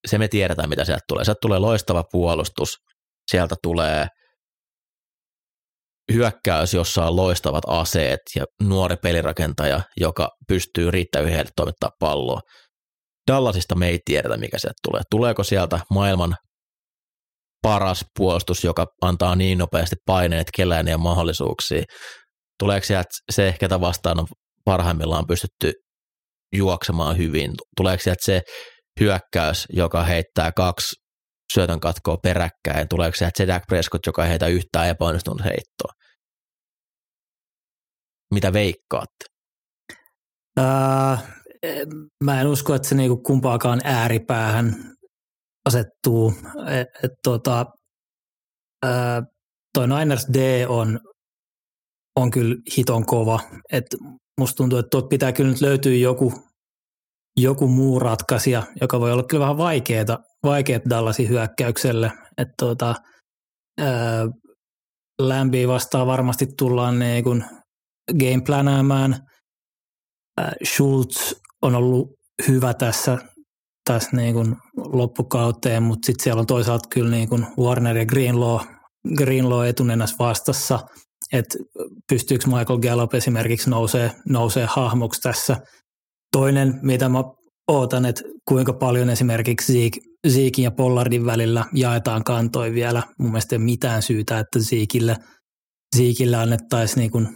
se 0.06 0.18
me 0.18 0.28
tiedetään, 0.28 0.68
mitä 0.68 0.84
sieltä 0.84 1.04
tulee. 1.08 1.24
Sieltä 1.24 1.38
tulee 1.42 1.58
loistava 1.58 2.04
puolustus, 2.12 2.76
sieltä 3.30 3.54
tulee 3.62 4.06
hyökkäys, 6.12 6.74
jossa 6.74 7.06
on 7.06 7.16
loistavat 7.16 7.64
aseet 7.66 8.20
ja 8.36 8.44
nuori 8.62 8.96
pelirakentaja, 8.96 9.80
joka 9.96 10.28
pystyy 10.48 10.90
riittävän 10.90 11.28
heille 11.28 11.50
toimittaa 11.56 11.90
palloa. 12.00 12.40
Dallasista 13.30 13.74
me 13.74 13.88
ei 13.88 13.98
tiedetä, 14.04 14.36
mikä 14.36 14.58
sieltä 14.58 14.76
tulee. 14.82 15.02
Tuleeko 15.10 15.44
sieltä 15.44 15.80
maailman 15.90 16.36
paras 17.62 18.04
puolustus, 18.18 18.64
joka 18.64 18.86
antaa 19.02 19.36
niin 19.36 19.58
nopeasti 19.58 19.96
paineet 20.06 20.46
kellään 20.56 20.88
ja 20.88 20.98
mahdollisuuksia? 20.98 21.82
Tuleeko 22.58 22.86
sieltä 22.86 23.08
se, 23.32 23.56
ketä 23.60 23.80
vastaan 23.80 24.20
on 24.20 24.26
parhaimmillaan 24.64 25.26
pystytty 25.26 25.72
juoksemaan 26.52 27.16
hyvin? 27.16 27.52
Tuleeko 27.76 28.02
sieltä 28.02 28.24
se 28.24 28.42
hyökkäys, 29.00 29.66
joka 29.72 30.04
heittää 30.04 30.52
kaksi 30.52 30.96
syötön 31.54 31.80
katkoa 31.80 32.16
peräkkäin? 32.16 32.88
Tuleeko 32.90 33.16
se 33.16 33.46
Dak 33.46 33.62
Prescott, 33.68 34.06
joka 34.06 34.24
ei 34.24 34.30
heitä 34.30 34.46
yhtään 34.46 34.88
epäonnistunut 34.88 35.44
heittoa? 35.44 35.92
Mitä 38.34 38.52
veikkaatte? 38.52 39.24
Ää, 40.56 41.18
mä 42.24 42.40
en 42.40 42.46
usko, 42.46 42.74
että 42.74 42.88
se 42.88 42.94
niinku 42.94 43.16
kumpaakaan 43.16 43.80
ääripäähän 43.84 44.74
asettuu. 45.68 46.32
Et, 46.80 47.04
et 47.04 47.10
tota, 47.22 47.66
ää, 48.84 49.22
toi 49.74 49.88
Niners 49.88 50.26
D 50.34 50.64
on, 50.68 51.00
on 52.16 52.30
kyllä 52.30 52.56
hiton 52.76 53.06
kova. 53.06 53.40
Et 53.72 53.84
musta 54.40 54.56
tuntuu, 54.56 54.78
että 54.78 54.88
tuot 54.90 55.08
pitää 55.08 55.32
kyllä 55.32 55.50
nyt 55.50 55.60
löytyä 55.60 55.94
joku, 55.94 56.32
joku 57.36 57.68
muu 57.68 57.98
ratkaisija, 57.98 58.62
joka 58.80 59.00
voi 59.00 59.12
olla 59.12 59.22
kyllä 59.22 59.42
vähän 59.42 59.58
vaikeaa, 59.58 60.18
vaikeat 60.44 60.82
Dallasin 60.90 61.28
hyökkäykselle. 61.28 62.12
Et 62.38 62.48
tota, 62.58 62.94
ää, 63.80 64.26
Lämpiä 65.20 65.68
vastaan 65.68 66.06
varmasti 66.06 66.46
tullaan 66.58 66.98
niin 66.98 67.24
kun 67.24 67.44
gameplanäämään. 68.20 69.16
Schultz 70.64 71.32
on 71.62 71.74
ollut 71.74 72.08
hyvä 72.48 72.74
tässä, 72.74 73.18
tässä 73.84 74.16
niin 74.16 74.34
kuin 74.34 74.56
loppukauteen, 74.76 75.82
mutta 75.82 76.06
sitten 76.06 76.24
siellä 76.24 76.40
on 76.40 76.46
toisaalta 76.46 76.88
kyllä 76.88 77.10
niin 77.10 77.28
kuin 77.28 77.46
Warner 77.58 77.96
ja 77.96 78.06
Greenlaw, 78.06 78.60
Greenlaw 79.16 79.66
etunenässä 79.66 80.16
vastassa, 80.18 80.78
että 81.32 81.58
pystyykö 82.08 82.46
Michael 82.46 82.78
Gallup 82.78 83.14
esimerkiksi 83.14 83.70
nousee, 83.70 84.10
nousee 84.28 84.66
hahmoksi 84.70 85.20
tässä. 85.20 85.56
Toinen, 86.32 86.78
mitä 86.82 87.08
mä 87.08 87.24
ootan, 87.68 88.06
että 88.06 88.22
kuinka 88.48 88.72
paljon 88.72 89.10
esimerkiksi 89.10 89.72
Zeke, 89.72 90.00
Zekein 90.28 90.64
ja 90.64 90.70
Pollardin 90.70 91.26
välillä 91.26 91.64
jaetaan 91.74 92.24
kantoi 92.24 92.72
vielä. 92.72 93.02
Mun 93.18 93.30
mielestä 93.30 93.54
ei 93.54 93.58
ole 93.58 93.64
mitään 93.64 94.02
syytä, 94.02 94.38
että 94.38 94.58
Zekeille, 94.58 95.16
Zekeille 95.96 96.36
annettaisiin 96.36 97.00
niin 97.00 97.10
kuin 97.10 97.28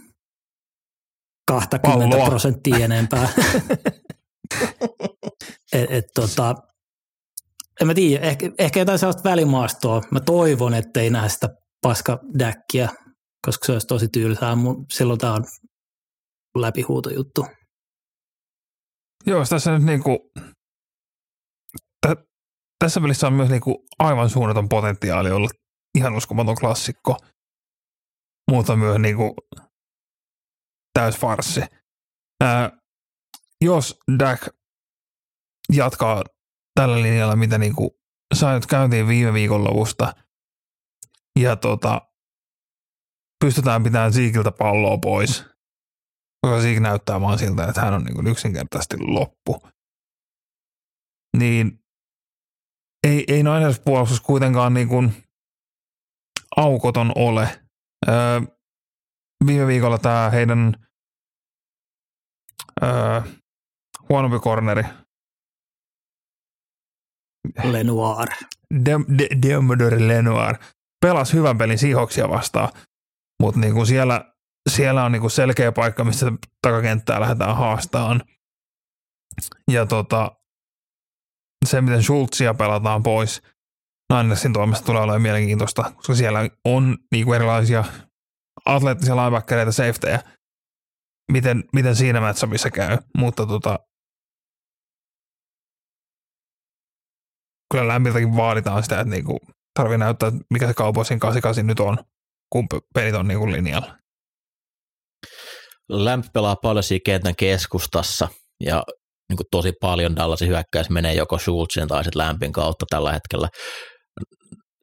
20 1.47 2.17
Palloa. 2.17 2.29
prosenttia 2.29 2.77
enempää. 2.77 3.29
et, 5.73 5.91
et, 5.91 6.05
tota, 6.15 6.55
en 7.81 7.87
mä 7.87 7.93
tiedä, 7.93 8.25
ehkä, 8.25 8.51
ehkä 8.57 8.79
jotain 8.79 8.99
sellaista 8.99 9.29
välimaastoa. 9.29 10.01
Mä 10.11 10.19
toivon, 10.19 10.73
ettei 10.73 11.09
näe 11.09 11.29
sitä 11.29 11.49
paskadäkkiä, 11.81 12.89
koska 13.45 13.65
se 13.65 13.71
olisi 13.71 13.87
tosi 13.87 14.07
tylsää. 14.07 14.57
Silloin 14.93 15.19
tämä 15.19 15.33
on 15.33 15.45
läpihuutojuttu. 16.57 17.45
Joo, 19.25 19.45
tässä 19.49 19.71
nyt 19.71 19.83
niinku, 19.83 20.31
tä, 22.07 22.15
tässä 22.79 23.01
pelissä 23.01 23.27
on 23.27 23.33
myös 23.33 23.49
niinku 23.49 23.85
aivan 23.99 24.29
suunnaton 24.29 24.69
potentiaali 24.69 25.31
olla 25.31 25.49
ihan 25.97 26.15
uskomaton 26.15 26.55
klassikko, 26.55 27.17
mutta 28.51 28.75
myös 28.75 28.97
niinku 28.97 29.35
täys 30.93 31.17
farssi. 31.17 31.61
Ää, 32.43 32.71
jos 33.61 33.99
Dak 34.19 34.41
jatkaa 35.73 36.23
tällä 36.75 37.01
linjalla, 37.01 37.35
mitä 37.35 37.57
niinku 37.57 37.99
sai 38.35 38.55
nyt 38.55 38.65
käyntiin 38.65 39.07
viime 39.07 39.33
viikonlopusta, 39.33 40.13
ja 41.39 41.55
tota, 41.55 42.01
pystytään 43.45 43.83
pitämään 43.83 44.13
Siikiltä 44.13 44.51
palloa 44.51 44.97
pois, 44.97 45.45
koska 46.41 46.61
Siik 46.61 46.79
näyttää 46.79 47.21
vaan 47.21 47.39
siltä, 47.39 47.67
että 47.67 47.81
hän 47.81 47.93
on 47.93 48.03
niinku 48.03 48.29
yksinkertaisesti 48.29 48.97
loppu, 48.99 49.67
niin 51.37 51.79
ei, 53.07 53.23
ei 53.27 53.43
Niners 53.43 53.79
puolustus 53.79 54.21
kuitenkaan 54.21 54.73
niinku 54.73 55.03
aukoton 56.57 57.11
ole. 57.15 57.61
Öö, 58.09 58.41
viime 59.45 59.67
viikolla 59.67 59.97
tämä 59.97 60.29
heidän 60.29 60.73
öö, 62.83 63.21
huonompi 64.09 64.39
korneri. 64.39 64.83
Lenoir. 67.63 68.29
Deomodori 69.41 69.99
de, 69.99 70.07
Lenoir. 70.07 70.55
Pelasi 71.01 71.33
hyvän 71.33 71.57
pelin 71.57 71.77
Seahawksia 71.77 72.29
vastaan, 72.29 72.69
mutta 73.41 73.59
niinku 73.59 73.85
siellä, 73.85 74.30
siellä 74.69 75.03
on 75.03 75.11
niinku 75.11 75.29
selkeä 75.29 75.71
paikka, 75.71 76.03
missä 76.03 76.31
takakenttää 76.61 77.21
lähdetään 77.21 77.57
haastamaan. 77.57 78.21
Ja 79.71 79.85
tota, 79.85 80.31
se, 81.65 81.81
miten 81.81 82.03
Schultzia 82.03 82.53
pelataan 82.53 83.03
pois 83.03 83.41
Ninersin 84.13 84.53
toimesta 84.53 84.85
tulee 84.85 85.01
olemaan 85.01 85.21
mielenkiintoista, 85.21 85.91
koska 85.95 86.15
siellä 86.15 86.39
on 86.65 86.97
niinku 87.11 87.33
erilaisia 87.33 87.83
atleettisia 88.65 89.15
linebackereita, 89.15 89.71
safetyjä, 89.71 90.19
miten, 91.31 91.63
miten 91.73 91.95
siinä 91.95 92.21
matchupissa 92.21 92.71
käy, 92.71 92.97
mutta 93.17 93.45
tota, 93.45 93.79
kyllä 97.71 97.87
lämpiltäkin 97.87 98.35
vaaditaan 98.35 98.83
sitä, 98.83 98.99
että 98.99 99.09
niinku 99.09 99.39
tarvii 99.79 99.97
näyttää, 99.97 100.31
mikä 100.49 100.67
se 100.67 100.73
kaupoisin 100.73 101.19
88 101.19 101.67
nyt 101.67 101.79
on, 101.79 101.97
kun 102.49 102.67
pelit 102.93 103.15
on 103.15 103.27
niinku 103.27 103.51
linjalla. 103.51 104.00
Lämp 105.91 106.25
pelaa 106.33 106.55
paljon 106.55 106.83
siinä 106.83 107.01
kentän 107.05 107.35
keskustassa 107.35 108.27
ja 108.63 108.83
niin 109.29 109.37
kuin 109.37 109.47
tosi 109.51 109.73
paljon 109.81 110.15
Dallasin 110.15 110.47
hyökkäys 110.47 110.89
menee 110.89 111.13
joko 111.13 111.37
Schultzin 111.37 111.87
tai 111.87 112.03
sitten 112.03 112.21
Lämpin 112.21 112.51
kautta 112.51 112.85
tällä 112.89 113.11
hetkellä. 113.11 113.49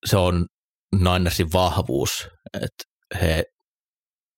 Se 0.07 0.17
on 0.17 0.47
Ninersin 0.97 1.53
vahvuus, 1.53 2.29
että 2.55 2.85
he 3.21 3.45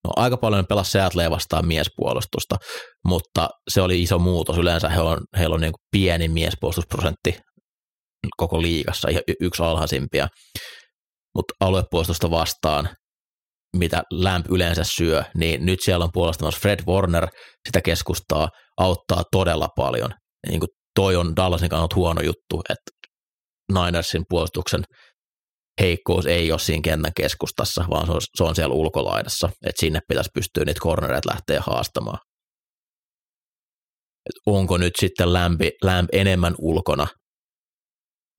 No, 0.05 0.11
aika 0.17 0.37
paljon 0.37 0.67
pelasi 0.67 0.91
Seattlea 0.91 1.31
vastaan 1.31 1.67
miespuolustusta, 1.67 2.57
mutta 3.05 3.49
se 3.69 3.83
oli 3.83 4.03
iso 4.03 4.19
muutos. 4.19 4.59
Yleensä 4.59 4.89
he 4.89 5.01
on, 5.01 5.19
heillä 5.39 5.55
on 5.55 5.61
niin 5.61 5.73
kuin 5.73 5.87
pieni 5.91 6.29
miespuolustusprosentti 6.29 7.39
koko 8.37 8.63
liigassa, 8.63 9.09
yksi 9.41 9.63
alhaisimpia. 9.63 10.29
Mutta 11.35 11.55
aluepuolustusta 11.61 12.31
vastaan, 12.31 12.89
mitä 13.77 14.03
lämp 14.13 14.47
yleensä 14.51 14.85
syö, 14.85 15.25
niin 15.35 15.67
nyt 15.67 15.79
siellä 15.83 16.05
on 16.05 16.11
puolustamassa 16.13 16.61
Fred 16.61 16.81
Warner, 16.87 17.29
sitä 17.69 17.81
keskustaa, 17.81 18.49
auttaa 18.77 19.23
todella 19.33 19.69
paljon. 19.77 20.11
Niin 20.49 20.61
kuin 20.61 20.69
toi 20.95 21.17
on 21.17 21.37
Dallasin 21.37 21.69
kannalta 21.69 21.97
huono 21.97 22.21
juttu, 22.21 22.63
että 22.69 22.91
Ninersin 23.73 24.23
puolustuksen– 24.29 24.85
heikkous 25.81 26.27
ei 26.27 26.53
ole 26.53 26.59
siinä 26.59 26.83
kentän 26.83 27.13
keskustassa, 27.17 27.85
vaan 27.91 28.07
se 28.07 28.13
on, 28.13 28.21
se 28.37 28.45
on 28.45 28.55
siellä 28.55 28.75
ulkolaidassa, 28.75 29.51
että 29.67 29.81
sinne 29.81 30.01
pitäisi 30.09 30.31
pystyä 30.35 30.65
niitä 30.65 30.81
cornereita 30.81 31.31
lähteä 31.31 31.61
haastamaan. 31.61 32.19
Et 34.27 34.41
onko 34.47 34.79
nyt 34.79 34.93
sitten 35.01 35.33
lämpi, 35.33 35.71
lämpi 35.85 36.19
enemmän 36.19 36.55
ulkona 36.59 37.07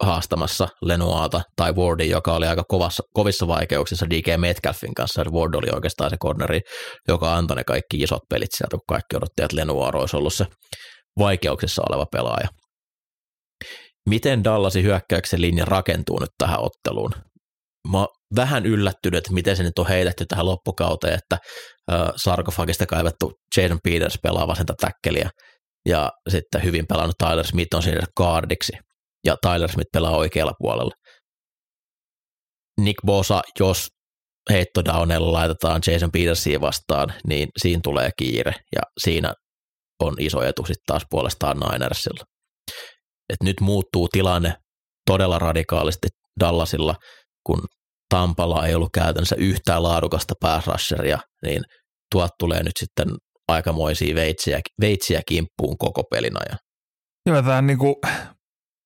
haastamassa 0.01 0.67
Lenoata 0.81 1.41
tai 1.55 1.73
Wardin, 1.73 2.09
joka 2.09 2.33
oli 2.33 2.47
aika 2.47 2.63
kovassa, 2.67 3.03
kovissa 3.13 3.47
vaikeuksissa 3.47 4.09
DK 4.09 4.27
Metcalfin 4.37 4.93
kanssa. 4.93 5.23
Ward 5.31 5.53
oli 5.53 5.67
oikeastaan 5.73 6.09
se 6.09 6.17
corneri, 6.17 6.59
joka 7.07 7.35
antoi 7.35 7.55
ne 7.55 7.63
kaikki 7.63 7.97
isot 7.97 8.21
pelit 8.29 8.49
sieltä, 8.51 8.77
kun 8.77 8.85
kaikki 8.87 9.15
odotti, 9.15 9.43
että 9.43 9.57
Lenoir 9.57 9.97
olisi 9.97 10.17
ollut 10.17 10.33
se 10.33 10.45
vaikeuksissa 11.19 11.83
oleva 11.89 12.05
pelaaja. 12.11 12.47
Miten 14.09 14.43
Dallasin 14.43 14.83
hyökkäyksen 14.83 15.41
linja 15.41 15.65
rakentuu 15.65 16.19
nyt 16.19 16.31
tähän 16.37 16.59
otteluun? 16.59 17.11
mä 17.91 17.97
oon 17.97 18.07
vähän 18.35 18.65
yllättynyt, 18.65 19.17
että 19.17 19.33
miten 19.33 19.55
se 19.55 19.63
nyt 19.63 19.79
on 19.79 19.87
heitetty 19.87 20.25
tähän 20.25 20.45
loppukauteen, 20.45 21.13
että 21.13 21.37
sarkofagista 22.15 22.85
kaivettu 22.85 23.31
Jason 23.57 23.79
Peters 23.83 24.19
pelaa 24.23 24.47
vasenta 24.47 24.73
täkkeliä 24.81 25.29
ja 25.89 26.11
sitten 26.29 26.63
hyvin 26.63 26.87
pelannut 26.87 27.17
Tyler 27.17 27.47
Smith 27.47 27.75
on 27.75 27.83
siinä 27.83 28.07
kaardiksi 28.15 28.73
ja 29.26 29.35
Tyler 29.41 29.72
Smith 29.72 29.89
pelaa 29.93 30.18
oikealla 30.18 30.53
puolella. 30.60 30.91
Nick 32.81 33.06
Bosa, 33.06 33.41
jos 33.60 33.88
heittodownella 34.49 35.34
laitetaan 35.34 35.81
Jason 35.88 36.11
Petersia 36.11 36.61
vastaan, 36.61 37.14
niin 37.27 37.49
siinä 37.57 37.80
tulee 37.84 38.10
kiire 38.18 38.53
ja 38.76 38.81
siinä 39.03 39.34
on 40.03 40.15
iso 40.19 40.43
etu 40.43 40.65
sitten 40.65 40.84
taas 40.88 41.03
puolestaan 41.10 41.57
Ninersilla. 41.60 42.23
Et 43.30 43.43
nyt 43.43 43.61
muuttuu 43.61 44.07
tilanne 44.07 44.53
todella 45.06 45.39
radikaalisti 45.39 46.07
Dallasilla, 46.39 46.95
kun 47.45 47.61
Tampalla 48.10 48.68
ei 48.68 48.76
ollut 48.76 48.91
käytännössä 48.93 49.35
yhtään 49.39 49.84
laadukasta 49.84 50.34
pääsrasheria, 50.39 51.19
niin 51.45 51.61
tuot 52.11 52.31
tulee 52.39 52.64
nyt 52.64 52.73
sitten 52.80 53.07
aikamoisia 53.48 54.15
veitsiä, 54.15 54.60
veitsiä 54.81 55.22
kimppuun 55.27 55.77
koko 55.77 56.03
pelin 56.03 56.38
ajan. 56.38 56.57
Joo, 57.26 57.41
tämä 57.41 57.61
niinku, 57.61 58.02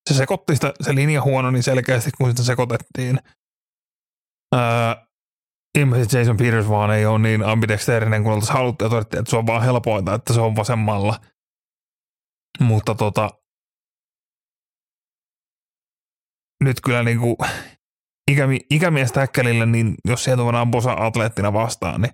se 0.10 0.18
sekoitti 0.18 0.56
sitä, 0.56 0.74
se 0.82 0.96
linja 0.96 1.22
huono 1.22 1.52
niin 1.52 1.64
selkeästi, 1.64 2.12
kun 2.18 2.30
sitä 2.30 2.44
sekoitettiin. 2.44 3.20
Öö, 4.56 4.62
ilmeisesti 5.78 6.18
Jason 6.18 6.38
Peters 6.38 6.70
vaan 6.70 6.92
ei 6.92 7.06
ole 7.06 7.20
niin 7.20 7.44
ambidexterinen 7.44 8.24
kuin 8.24 8.34
oltaisiin 8.34 8.58
haluttu 8.58 8.86
ja 8.86 8.90
todettiin, 8.90 9.20
että 9.20 9.30
se 9.30 9.38
on 9.38 9.48
vaan 9.48 9.64
helpointa, 9.64 10.14
että 10.14 10.34
se 10.34 10.42
on 10.42 10.56
vasemmalla. 10.56 11.20
Mutta 12.60 12.96
tota, 12.96 13.30
nyt 16.64 16.82
kyllä 16.82 17.04
niin 17.04 17.20
kuin 17.20 17.36
ikämi, 18.32 18.60
ikämies 18.72 19.12
täkkelille, 19.12 19.66
niin 19.66 19.96
jos 20.06 20.24
sieltä 20.24 20.44
voidaan 20.44 20.72
Bosa 20.72 20.94
atleettina 20.94 21.54
vastaan, 21.54 22.02
niin 22.02 22.14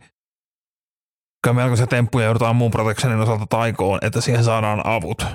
kyllä 1.43 1.55
melkoisia 1.55 1.87
temppuja 1.87 2.25
joudutaan 2.25 2.55
muun 2.55 2.71
protectionin 2.71 3.19
osalta 3.19 3.45
taikoon, 3.45 3.99
että 4.01 4.21
siihen 4.21 4.43
saadaan 4.43 4.81
avut. 4.85 5.25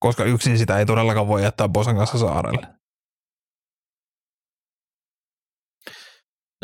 Koska 0.00 0.24
yksin 0.24 0.58
sitä 0.58 0.78
ei 0.78 0.86
todellakaan 0.86 1.28
voi 1.28 1.42
jättää 1.42 1.68
Bosan 1.68 1.96
kanssa 1.96 2.18
saarelle. 2.18 2.66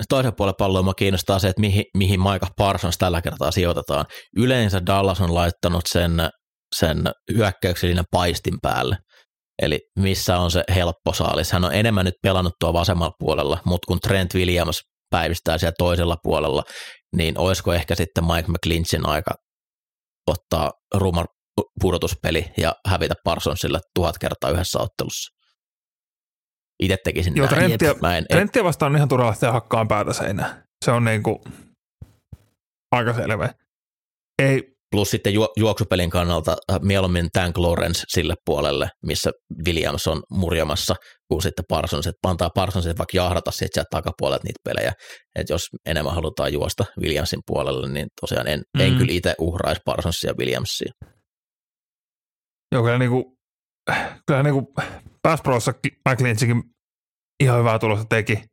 Toisen 0.08 0.34
puolen 0.34 0.54
palloa 0.58 0.94
kiinnostaa 0.94 1.38
se, 1.38 1.48
että 1.48 1.60
mihin, 1.60 1.84
mihin 1.96 2.20
Micah 2.20 2.50
Parsons 2.56 2.98
tällä 2.98 3.22
kertaa 3.22 3.50
sijoitetaan. 3.50 4.06
Yleensä 4.36 4.86
Dallas 4.86 5.20
on 5.20 5.34
laittanut 5.34 5.84
sen, 5.88 6.12
sen 6.74 6.98
hyökkäyksellinen 7.36 8.04
paistin 8.10 8.54
päälle. 8.62 8.96
Eli 9.62 9.80
missä 9.98 10.38
on 10.38 10.50
se 10.50 10.64
helppo 10.74 11.12
saalis. 11.12 11.52
Hän 11.52 11.64
on 11.64 11.74
enemmän 11.74 12.04
nyt 12.04 12.14
pelannut 12.22 12.52
tuo 12.60 12.72
vasemmalla 12.72 13.14
puolella, 13.18 13.58
mutta 13.64 13.86
kun 13.86 14.00
Trent 14.00 14.34
Williams 14.34 14.80
päivistää 15.10 15.58
siellä 15.58 15.74
toisella 15.78 16.16
puolella, 16.22 16.62
niin 17.16 17.38
olisiko 17.38 17.72
ehkä 17.72 17.94
sitten 17.94 18.24
Mike 18.24 18.48
McClinchin 18.48 19.06
aika 19.06 19.30
ottaa 20.26 20.70
ruma 20.94 21.24
pudotuspeli 21.80 22.52
ja 22.56 22.74
hävitä 22.86 23.14
Parsonsille 23.24 23.80
tuhat 23.94 24.18
kertaa 24.18 24.50
yhdessä 24.50 24.78
ottelussa. 24.78 25.36
Itse 26.82 26.96
tekisin 27.04 27.36
Joo, 27.36 27.46
näin. 27.46 27.58
Trenttiä, 27.58 27.94
mä 28.02 28.16
en, 28.16 28.26
Trenttiä 28.30 28.64
vastaan 28.64 28.92
on 28.92 28.96
ihan 28.96 29.08
turha 29.08 29.26
lähteä 29.26 29.52
hakkaan 29.52 29.88
päätä 29.88 30.12
seinään. 30.12 30.64
Se 30.84 30.90
on 30.90 31.04
niinku 31.04 31.44
aika 32.92 33.12
selvä. 33.12 33.54
Ei, 34.42 34.76
Plus 34.90 35.10
sitten 35.10 35.34
ju- 35.34 35.52
juoksupelin 35.56 36.10
kannalta 36.10 36.56
äh, 36.72 36.78
mieluummin 36.82 37.28
Tank 37.32 37.58
Lawrence 37.58 38.02
sille 38.08 38.34
puolelle, 38.44 38.88
missä 39.06 39.30
Williams 39.66 40.06
on 40.06 40.22
murjamassa, 40.30 40.94
kuin 41.28 41.42
sitten 41.42 41.64
Parsons, 41.68 42.06
että 42.06 42.28
antaa 42.28 42.50
Parsons 42.54 42.86
vaikka 42.86 43.04
jahdata 43.12 43.50
sieltä 43.50 43.84
takapuolelta 43.90 44.44
niitä 44.44 44.60
pelejä. 44.64 44.92
Että 45.38 45.52
jos 45.52 45.62
enemmän 45.86 46.14
halutaan 46.14 46.52
juosta 46.52 46.84
Williamsin 47.00 47.40
puolelle, 47.46 47.88
niin 47.88 48.06
tosiaan 48.20 48.48
en, 48.48 48.62
mm. 48.76 48.80
en 48.80 48.94
kyllä 48.94 49.12
itse 49.12 49.34
uhraisi 49.38 49.80
Parsonsia 49.84 50.34
Williamsia. 50.38 50.92
Joo, 52.72 52.82
kyllä 52.82 52.98
niinku, 52.98 53.36
kyllä 54.26 54.42
niinku 54.42 54.74
Pass 55.22 55.42
Prossa 55.42 55.72
Mike 56.08 56.24
ihan 57.40 57.58
hyvää 57.58 57.78
tulosta 57.78 58.06
teki. 58.08 58.44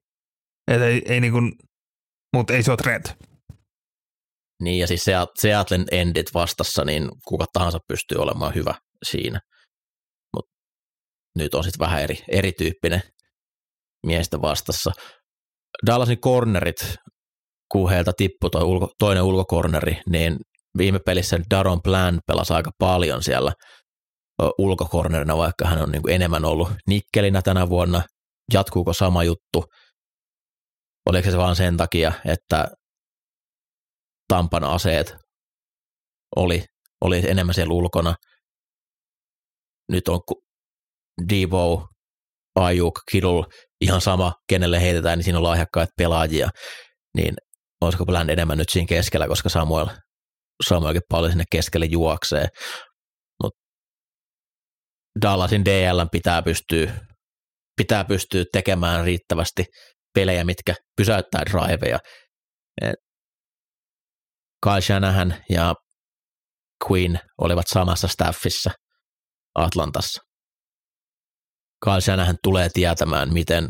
Et 0.72 0.82
ei, 0.82 1.02
ei 1.06 1.20
niinku, 1.20 1.38
mutta 2.36 2.54
ei 2.54 2.64
se 2.64 2.72
ole 2.72 2.78
Trent. 2.78 3.14
Niin 4.64 4.80
ja 4.80 4.88
siis 4.88 5.06
Seat- 5.06 5.40
Seattlen 5.40 5.86
endit 5.92 6.34
vastassa, 6.34 6.86
niin 6.86 7.10
kuka 7.28 7.46
tahansa 7.54 7.80
pystyy 7.88 8.18
olemaan 8.18 8.56
hyvä 8.56 8.76
siinä. 9.10 9.40
Mutta 10.36 10.52
nyt 11.38 11.54
on 11.54 11.64
sitten 11.64 11.80
vähän 11.80 12.02
eri, 12.02 12.18
erityyppinen 12.28 13.02
miestä 14.06 14.42
vastassa. 14.42 14.92
Dallasin 15.86 16.20
cornerit, 16.20 16.96
kun 17.72 17.90
heiltä 17.90 18.12
tippui 18.18 18.50
toi 18.50 18.64
ulko, 18.64 18.90
toinen 19.00 19.24
ulkokorneri, 19.24 20.02
niin 20.10 20.38
viime 20.78 21.00
pelissä 21.06 21.40
Daron 21.50 21.82
Plan 21.84 22.20
pelasi 22.28 22.54
aika 22.54 22.72
paljon 22.80 23.24
siellä 23.24 23.52
ulkokornerina, 24.58 25.38
vaikka 25.38 25.68
hän 25.68 25.82
on 25.82 25.92
niin 25.92 26.02
kuin 26.02 26.16
enemmän 26.16 26.46
ollut 26.46 26.70
nikkelinä 26.88 27.42
tänä 27.42 27.70
vuonna. 27.70 28.02
Jatkuuko 28.54 28.94
sama 28.94 29.24
juttu? 29.24 29.66
Oliko 31.10 31.32
se 31.32 31.38
vaan 31.38 31.56
sen 31.56 31.78
takia, 31.78 32.12
että 32.26 32.68
Tampan 34.28 34.64
aseet 34.64 35.16
oli, 36.36 36.66
oli 37.02 37.22
enemmän 37.30 37.56
siellä 37.56 37.74
ulkona. 37.74 38.16
Nyt 39.92 40.08
on 40.08 40.20
Devo, 41.30 41.88
Ayuk, 42.56 43.00
Kittle, 43.12 43.44
ihan 43.82 44.02
sama, 44.02 44.34
kenelle 44.50 44.82
heitetään, 44.82 45.18
niin 45.18 45.24
siinä 45.24 45.38
on 45.38 45.44
lahjakkaita 45.44 45.94
pelaajia. 45.98 46.50
Niin 47.18 47.34
olisiko 47.82 48.06
Bland 48.06 48.30
enemmän 48.30 48.58
nyt 48.58 48.70
siinä 48.70 48.88
keskellä, 48.88 49.28
koska 49.28 49.50
Samuel, 49.50 49.88
Samuelkin 50.68 51.02
paljon 51.10 51.32
sinne 51.32 51.44
keskelle 51.52 51.86
juoksee. 51.86 52.48
Dallasin 55.22 55.66
DL 55.66 56.02
pitää 56.12 56.42
pystyä, 56.42 56.94
pitää 57.78 58.06
pystyä 58.06 58.44
tekemään 58.52 59.06
riittävästi 59.06 59.66
pelejä, 60.16 60.44
mitkä 60.44 60.76
pysäyttää 60.98 61.42
driveja. 61.46 62.00
Et 62.82 62.96
Kyle 64.64 64.82
Shanahan 64.82 65.36
ja 65.50 65.76
Quinn 66.92 67.18
olivat 67.42 67.66
samassa 67.68 68.08
staffissa 68.08 68.72
Atlantassa. 69.56 70.22
Kyle 71.84 72.02
Shanahan 72.02 72.36
tulee 72.44 72.70
tietämään, 72.74 73.34
miten 73.34 73.70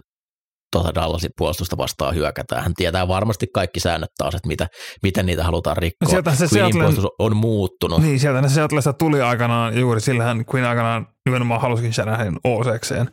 tuota 0.72 0.96
Dallasin 0.96 1.30
puolustusta 1.38 1.78
vastaan 1.78 2.16
hyökätään. 2.16 2.64
Hän 2.64 2.74
tietää 2.74 3.08
varmasti 3.08 3.48
kaikki 3.54 3.80
säännöt 3.80 4.10
taas, 4.18 4.36
että 4.36 4.48
mitä, 4.48 4.68
miten 5.04 5.26
niitä 5.26 5.44
halutaan 5.44 5.78
rikkoa. 5.78 6.10
Sieltä 6.10 6.36
se 6.36 6.46
Quinnin 6.46 6.74
Seattlen- 6.74 6.80
puolustus 6.80 7.06
on 7.20 7.36
muuttunut. 7.36 8.02
Niin, 8.02 8.20
sieltä 8.20 8.42
ne 8.42 8.50
Seattlesta 8.50 8.94
tuli 8.94 9.22
aikanaan, 9.22 9.80
juuri 9.80 10.02
sillähän 10.02 10.44
Quinn 10.54 10.68
aikanaan 10.68 11.13
nimenomaan 11.26 11.62
halusikin 11.62 11.94
Shanahanin 11.94 12.40
osekseen, 12.44 13.12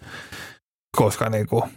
koska 0.96 1.30
niinku, 1.30 1.68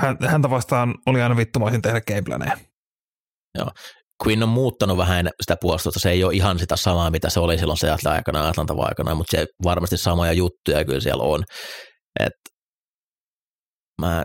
hän, 0.00 0.16
häntä 0.28 0.50
vastaan 0.50 0.94
oli 1.06 1.22
aina 1.22 1.36
vittumaisin 1.36 1.82
tehdä 1.82 2.00
gameplaneja. 2.00 2.56
Quinn 4.26 4.42
on 4.42 4.48
muuttanut 4.48 4.96
vähän 4.96 5.30
sitä 5.42 5.56
puolustusta. 5.60 6.00
Se 6.00 6.10
ei 6.10 6.24
ole 6.24 6.34
ihan 6.34 6.58
sitä 6.58 6.76
samaa, 6.76 7.10
mitä 7.10 7.30
se 7.30 7.40
oli 7.40 7.58
silloin 7.58 7.78
Seattle 7.78 8.10
aikana 8.10 8.48
Atlanta 8.48 8.74
aikana, 8.78 9.14
mutta 9.14 9.36
se 9.36 9.46
varmasti 9.64 9.96
samoja 9.96 10.32
juttuja 10.32 10.84
kyllä 10.84 11.00
siellä 11.00 11.24
on. 11.24 11.44
Et 12.20 12.32
mä 14.00 14.24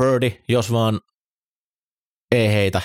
Birdi, 0.00 0.40
jos 0.48 0.72
vaan 0.72 1.00
ei 2.34 2.48
heitä 2.48 2.82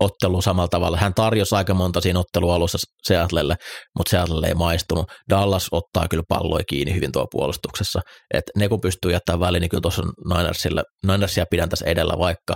ottelu 0.00 0.42
samalla 0.42 0.68
tavalla. 0.68 0.96
Hän 0.96 1.14
tarjosi 1.14 1.54
aika 1.54 1.74
monta 1.74 2.00
siinä 2.00 2.18
ottelun 2.18 2.54
alussa 2.54 2.78
Seattlelle, 3.02 3.56
mutta 3.98 4.10
Seattlelle 4.10 4.46
ei 4.46 4.54
maistunut. 4.54 5.06
Dallas 5.30 5.68
ottaa 5.72 6.08
kyllä 6.08 6.22
palloja 6.28 6.64
kiinni 6.68 6.94
hyvin 6.94 7.12
tuo 7.12 7.26
puolustuksessa. 7.30 8.00
Et 8.34 8.44
ne 8.56 8.68
kun 8.68 8.80
pystyy 8.80 9.12
jättämään 9.12 9.40
väliin, 9.40 9.60
niin 9.60 9.70
kyllä 9.70 9.80
tuossa 9.80 10.02
Ninersille, 10.34 10.82
Ninersia 11.06 11.44
pidän 11.50 11.68
tässä 11.68 11.86
edellä, 11.86 12.18
vaikka 12.18 12.54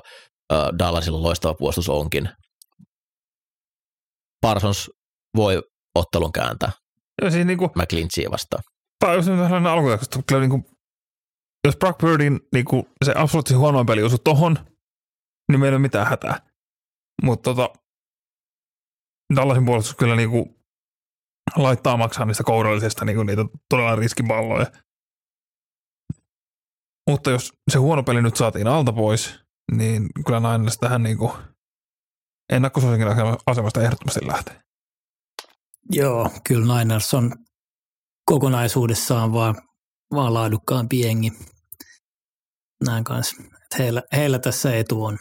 äh, 0.53 0.59
Dallasilla 0.79 1.23
loistava 1.23 1.55
puolustus 1.55 1.89
onkin. 1.89 2.29
Parsons 4.41 4.91
voi 5.37 5.63
ottelun 5.95 6.33
kääntää 6.33 6.73
Ja 7.23 7.31
siis 7.31 7.47
niinku, 7.47 7.71
McClinchia 7.77 8.31
vastaan. 8.31 8.63
tämä 9.01 9.13
on 9.13 9.17
nyt 9.17 9.25
sellainen 9.25 10.25
kyllä 10.27 10.41
niinku, 10.41 10.71
jos 11.67 11.77
Brock 11.77 11.99
Birdin 11.99 12.41
niinku, 12.55 12.89
se 13.05 13.13
absoluuttisesti 13.17 13.59
huonoin 13.59 13.87
peli 13.87 14.03
osui 14.03 14.19
tohon, 14.25 14.59
niin 15.49 15.61
meillä 15.61 15.75
ei 15.75 15.77
ole 15.77 15.83
mitään 15.83 16.07
hätää. 16.07 16.48
Mutta 17.23 17.55
tota, 17.55 17.73
Dallasin 19.37 19.65
puolustus 19.65 19.95
kyllä 19.95 20.17
niinku, 20.17 20.59
laittaa 21.57 21.97
maksaa 21.97 22.27
niistä 22.27 22.45
kourallisista 22.45 23.05
niinku, 23.05 23.23
niitä 23.23 23.43
todella 23.71 23.97
riskipalloja. 23.97 24.67
Mutta 27.11 27.31
jos 27.31 27.53
se 27.71 27.79
huono 27.79 28.03
peli 28.03 28.23
nyt 28.23 28.37
saatiin 28.37 28.67
alta 28.67 28.93
pois, 28.93 29.41
niin 29.73 30.09
kyllä 30.27 30.41
Niners 30.41 30.79
tähän 30.79 31.03
niinku 31.03 31.33
ennakkosuosikin 32.53 33.07
asemasta 33.47 33.83
ehdottomasti 33.83 34.27
lähtee. 34.27 34.61
Joo, 35.93 36.31
kyllä 36.49 36.79
Niners 36.79 37.15
on 37.15 37.33
kokonaisuudessaan 38.25 39.33
vaan, 39.33 39.55
vaan 40.15 40.35
laadukkaampi 40.35 41.01
jengi. 41.01 41.33
näin 42.85 43.05
kanssa. 43.05 43.43
Heillä, 43.79 44.03
heillä 44.13 44.39
tässä 44.39 44.77
etu 44.77 45.05
on. 45.05 45.19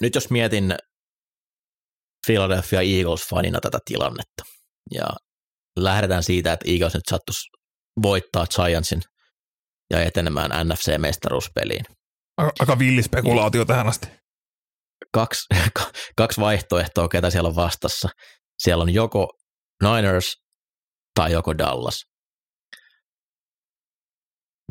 Nyt 0.00 0.14
jos 0.14 0.30
mietin 0.30 0.74
Philadelphia 2.26 2.80
Eagles-fanina 2.80 3.60
tätä 3.60 3.78
tilannetta, 3.84 4.44
ja 4.94 5.06
lähdetään 5.78 6.22
siitä, 6.22 6.52
että 6.52 6.70
Eagles 6.70 6.94
nyt 6.94 7.06
sattuisi 7.10 7.48
voittaa 8.02 8.46
Giantsin 8.46 9.02
ja 9.90 10.02
etenemään 10.02 10.50
NFC-mestaruuspeliin. 10.50 11.84
Aika 12.60 12.78
villi 12.78 13.02
spekulaatio 13.02 13.64
tähän 13.64 13.88
asti. 13.88 14.06
Kaksi, 15.12 15.46
kaksi 16.16 16.40
vaihtoehtoa, 16.40 17.08
ketä 17.08 17.30
siellä 17.30 17.48
on 17.48 17.56
vastassa. 17.56 18.08
Siellä 18.62 18.82
on 18.82 18.94
joko 18.94 19.28
Niners 19.82 20.36
tai 21.14 21.32
joko 21.32 21.58
Dallas. 21.58 22.04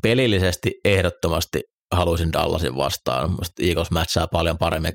Pelillisesti 0.02 0.72
ehdottomasti 0.86 1.62
haluaisin 1.92 2.34
Dallasin 2.34 2.76
vastaan. 2.76 3.32
Musta 3.32 3.64
Eagles 3.64 3.92
matchaa 3.92 4.28
paljon 4.28 4.58
paremmin. 4.58 4.94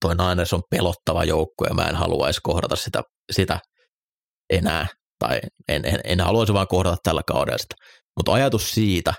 Toi 0.00 0.14
Niners 0.14 0.52
on 0.52 0.62
pelottava 0.70 1.24
joukkue 1.24 1.68
ja 1.68 1.74
mä 1.74 1.84
en 1.84 1.96
haluaisi 1.96 2.40
kohdata 2.42 2.76
sitä, 2.76 3.02
sitä 3.32 3.58
enää. 4.50 4.86
Tai 5.18 5.40
en, 5.68 5.84
en, 5.84 6.00
en 6.04 6.20
haluaisi 6.20 6.52
vaan 6.54 6.68
kohdata 6.68 6.96
tällä 7.02 7.22
kaudella 7.26 7.58
sitä. 7.58 7.74
Mutta 8.16 8.32
ajatus 8.32 8.70
siitä, 8.70 9.14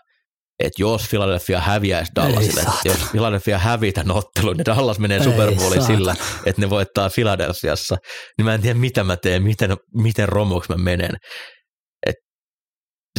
että 0.60 0.82
jos 0.82 1.08
Philadelphia 1.10 1.60
häviäisi 1.60 2.12
Dallasille, 2.16 2.64
jos 2.86 2.98
Philadelphia 3.12 3.58
hävii 3.60 3.92
tämän 3.92 4.18
ottelun, 4.18 4.58
niin 4.58 4.66
Dallas 4.66 5.00
menee 5.00 5.24
Super 5.24 5.56
Bowliin 5.56 5.84
sillä, 5.84 6.16
että 6.46 6.62
ne 6.62 6.70
voittaa 6.70 7.10
Philadelphiassa, 7.10 7.98
niin 8.38 8.46
mä 8.46 8.54
en 8.54 8.62
tiedä 8.62 8.80
mitä 8.80 9.04
mä 9.04 9.18
teen, 9.18 9.44
miten, 9.44 9.78
miten 9.94 10.30
romuksi 10.30 10.72
mä 10.72 10.78
menen. 10.78 11.12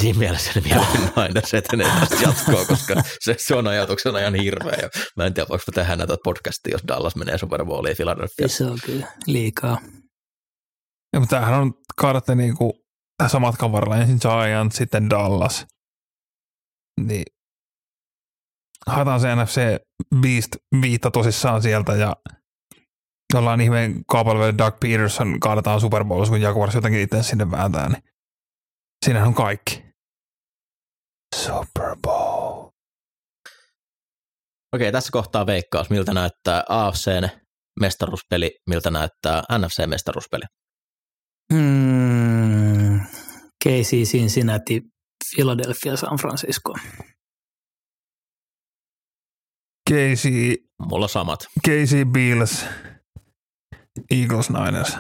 Siinä 0.01 0.19
mielessä 0.19 0.53
ne 0.55 0.61
mieluummin 0.61 1.13
aina 1.17 1.41
se 1.45 1.59
etenee 1.59 1.91
tästä 2.01 2.17
jatkoa, 2.23 2.65
koska 2.65 2.95
se, 3.21 3.35
se 3.39 3.55
on 3.55 3.67
ajatuksena 3.67 4.19
ihan 4.19 4.35
hirveä. 4.35 4.79
Ja 4.83 4.89
mä 5.17 5.27
en 5.27 5.35
tiedä, 5.35 5.49
voiko 5.49 5.65
tehdä 5.75 5.97
näitä 5.97 6.17
podcastia, 6.25 6.73
jos 6.73 6.83
Dallas 6.89 7.17
menee 7.17 7.39
Super 7.39 7.65
Bowliin 7.65 7.97
Philadelphiassa. 7.97 8.57
Se 8.57 8.71
on 8.71 8.79
kyllä 8.85 9.07
liikaa. 9.27 9.79
Ja, 11.13 11.21
mutta 11.21 11.37
tämähän 11.37 11.61
on 11.61 11.75
kaadatte 11.97 12.35
niinku 12.35 12.73
tässä 13.23 13.39
matkan 13.39 13.73
varrella 13.73 13.97
ensin 13.97 14.19
Giants, 14.23 14.77
sitten 14.77 15.11
Dallas– 15.11 15.67
niin 17.01 17.25
haetaan 18.87 19.21
se 19.21 19.37
NFC 19.37 19.61
Beast 20.21 20.57
viitta 20.83 21.11
tosissaan 21.11 21.63
sieltä 21.63 21.93
ja 21.93 22.17
ollaan 23.35 23.61
ihmeen 23.61 24.05
kaupalla 24.07 24.59
Doug 24.59 24.81
Peterson 24.81 25.41
kaadetaan 25.41 25.81
Super 25.81 26.05
Bowlissa, 26.05 26.33
kun 26.33 26.41
Jaguars 26.41 26.75
jotenkin 26.75 27.01
itse 27.01 27.23
sinne 27.23 27.51
vääntää, 27.51 27.89
niin 27.89 28.03
siinähän 29.05 29.29
on 29.29 29.35
kaikki. 29.35 29.86
Super 31.45 31.97
Bowl. 32.03 32.71
Okei, 34.75 34.93
tässä 34.93 35.09
kohtaa 35.13 35.47
veikkaus, 35.47 35.91
miltä 35.91 36.15
näyttää 36.15 36.65
AFCn 36.69 37.29
mestaruuspeli, 37.81 38.59
miltä 38.71 38.91
näyttää 38.91 39.43
NFC-mestaruuspeli. 39.59 40.45
Hmm, 41.55 43.01
Casey 43.65 44.03
Cincinnati 44.03 44.83
Philadelphia, 45.35 45.97
San 45.97 46.19
Francisco. 46.19 46.75
Casey. 49.91 50.57
Mulla 50.91 51.09
samat. 51.09 51.47
Casey 51.67 52.05
Bills, 52.05 52.65
Eagles 54.11 54.51
Niners. 54.51 54.99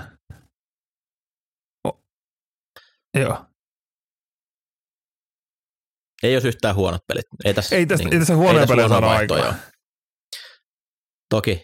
Oh. 1.84 2.04
Joo. 3.14 3.55
Ei 6.22 6.36
olisi 6.36 6.48
yhtään 6.48 6.74
huonot 6.74 7.00
pelit. 7.08 7.24
Ei 7.44 7.54
tässä, 7.54 7.76
ei 7.76 7.86
tässä, 7.86 8.04
niin, 8.04 8.12
ei 8.12 8.18
tässä 8.18 8.36
huonoja 8.36 8.66
pelejä 8.66 8.88
saada 8.88 9.10
aikaa. 9.10 9.54
Toki 11.30 11.62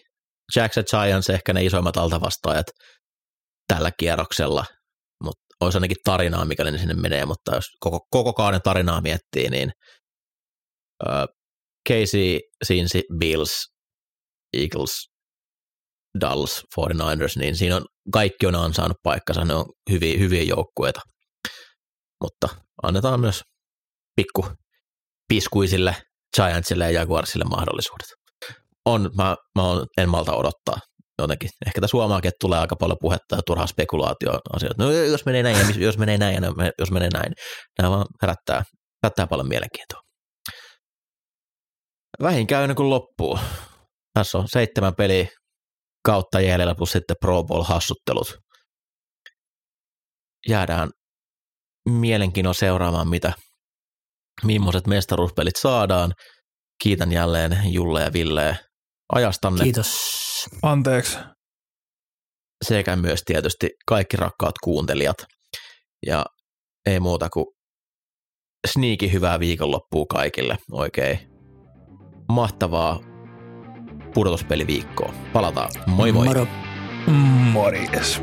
Jacks 0.55 0.77
ja 0.77 0.83
Giants 0.83 1.29
ehkä 1.29 1.53
ne 1.53 1.65
isoimmat 1.65 1.97
altavastaajat 1.97 2.65
tällä 3.67 3.91
kierroksella, 3.99 4.65
olisi 5.63 5.77
ainakin 5.77 5.97
tarinaa, 6.03 6.45
mikäli 6.45 6.71
ne 6.71 6.77
sinne 6.77 6.93
menee, 6.93 7.25
mutta 7.25 7.55
jos 7.55 7.65
koko, 7.79 8.07
koko 8.09 8.33
kauden 8.33 8.61
tarinaa 8.61 9.01
miettii, 9.01 9.49
niin 9.49 9.71
uh, 11.05 11.27
Casey, 11.89 12.39
Cincy, 12.67 13.01
Bills, 13.19 13.67
Eagles, 14.53 14.91
Dallas, 16.21 16.63
49ers, 16.79 17.39
niin 17.39 17.55
siinä 17.55 17.75
on, 17.75 17.85
kaikki 18.13 18.45
on 18.45 18.55
ansainnut 18.55 18.97
paikkansa, 19.03 19.45
ne 19.45 19.53
on 19.53 19.65
hyviä, 19.91 20.19
hyviä 20.19 20.43
joukkueita, 20.43 21.01
mutta 22.23 22.47
annetaan 22.83 23.19
myös 23.19 23.41
pikku 24.15 24.45
piskuisille 25.27 25.95
Giantsille 26.35 26.83
ja 26.83 26.91
Jaguarsille 26.91 27.45
mahdollisuudet. 27.45 28.07
On, 28.85 29.11
mä, 29.17 29.35
mä 29.55 29.63
on, 29.63 29.85
en 29.97 30.09
malta 30.09 30.35
odottaa 30.35 30.77
jotenkin. 31.19 31.49
Ehkä 31.65 31.81
tässä 31.81 31.97
huomaakin, 31.97 32.29
että 32.29 32.37
tulee 32.41 32.59
aika 32.59 32.75
paljon 32.75 32.97
puhetta 33.01 33.35
ja 33.35 33.41
turhaa 33.45 33.67
spekulaatioasioita. 33.67 34.83
No 34.83 34.91
jos 34.91 35.25
menee 35.25 35.43
näin 35.43 35.81
jos 35.81 35.97
menee 35.97 36.17
näin 36.17 36.43
jos 36.79 36.91
menee 36.91 37.09
näin. 37.13 37.33
Nämä 37.79 37.91
vaan 37.91 38.05
herättää, 38.21 38.63
herättää 39.03 39.27
paljon 39.27 39.47
mielenkiintoa. 39.47 40.01
Vähin 42.21 42.47
käy 42.47 42.75
kuin 42.75 42.89
loppuu. 42.89 43.39
Tässä 44.13 44.37
on 44.37 44.47
seitsemän 44.47 44.95
peliä 44.95 45.27
kautta 46.05 46.41
jäljellä 46.41 46.75
plus 46.75 46.91
sitten 46.91 47.15
Pro 47.21 47.43
Bowl-hassuttelut. 47.43 48.37
Jäädään 50.49 50.89
mielenkiinnolla 51.89 52.53
seuraamaan, 52.53 53.07
mitä 53.07 53.33
millaiset 54.43 54.87
mestaruuspelit 54.87 55.55
saadaan. 55.55 56.13
Kiitän 56.83 57.11
jälleen 57.11 57.57
Julle 57.73 58.01
ja 58.01 58.13
Ville 58.13 58.57
ajastanne. 59.13 59.63
Kiitos. 59.63 60.13
Anteeksi. 60.61 61.17
Sekä 62.65 62.95
myös 62.95 63.21
tietysti 63.25 63.69
kaikki 63.87 64.17
rakkaat 64.17 64.55
kuuntelijat. 64.63 65.17
Ja 66.05 66.25
ei 66.85 66.99
muuta 66.99 67.29
kuin 67.29 67.45
sniiki 68.67 69.11
hyvää 69.11 69.39
viikonloppua 69.39 70.05
kaikille. 70.09 70.57
Oikein 70.71 71.19
mahtavaa 72.31 72.99
pudotuspeliviikkoa. 74.13 75.13
Palataan. 75.33 75.71
Moi 75.87 76.11
moi. 76.11 76.27
Moro. 76.27 76.47
Morjes. 77.51 78.21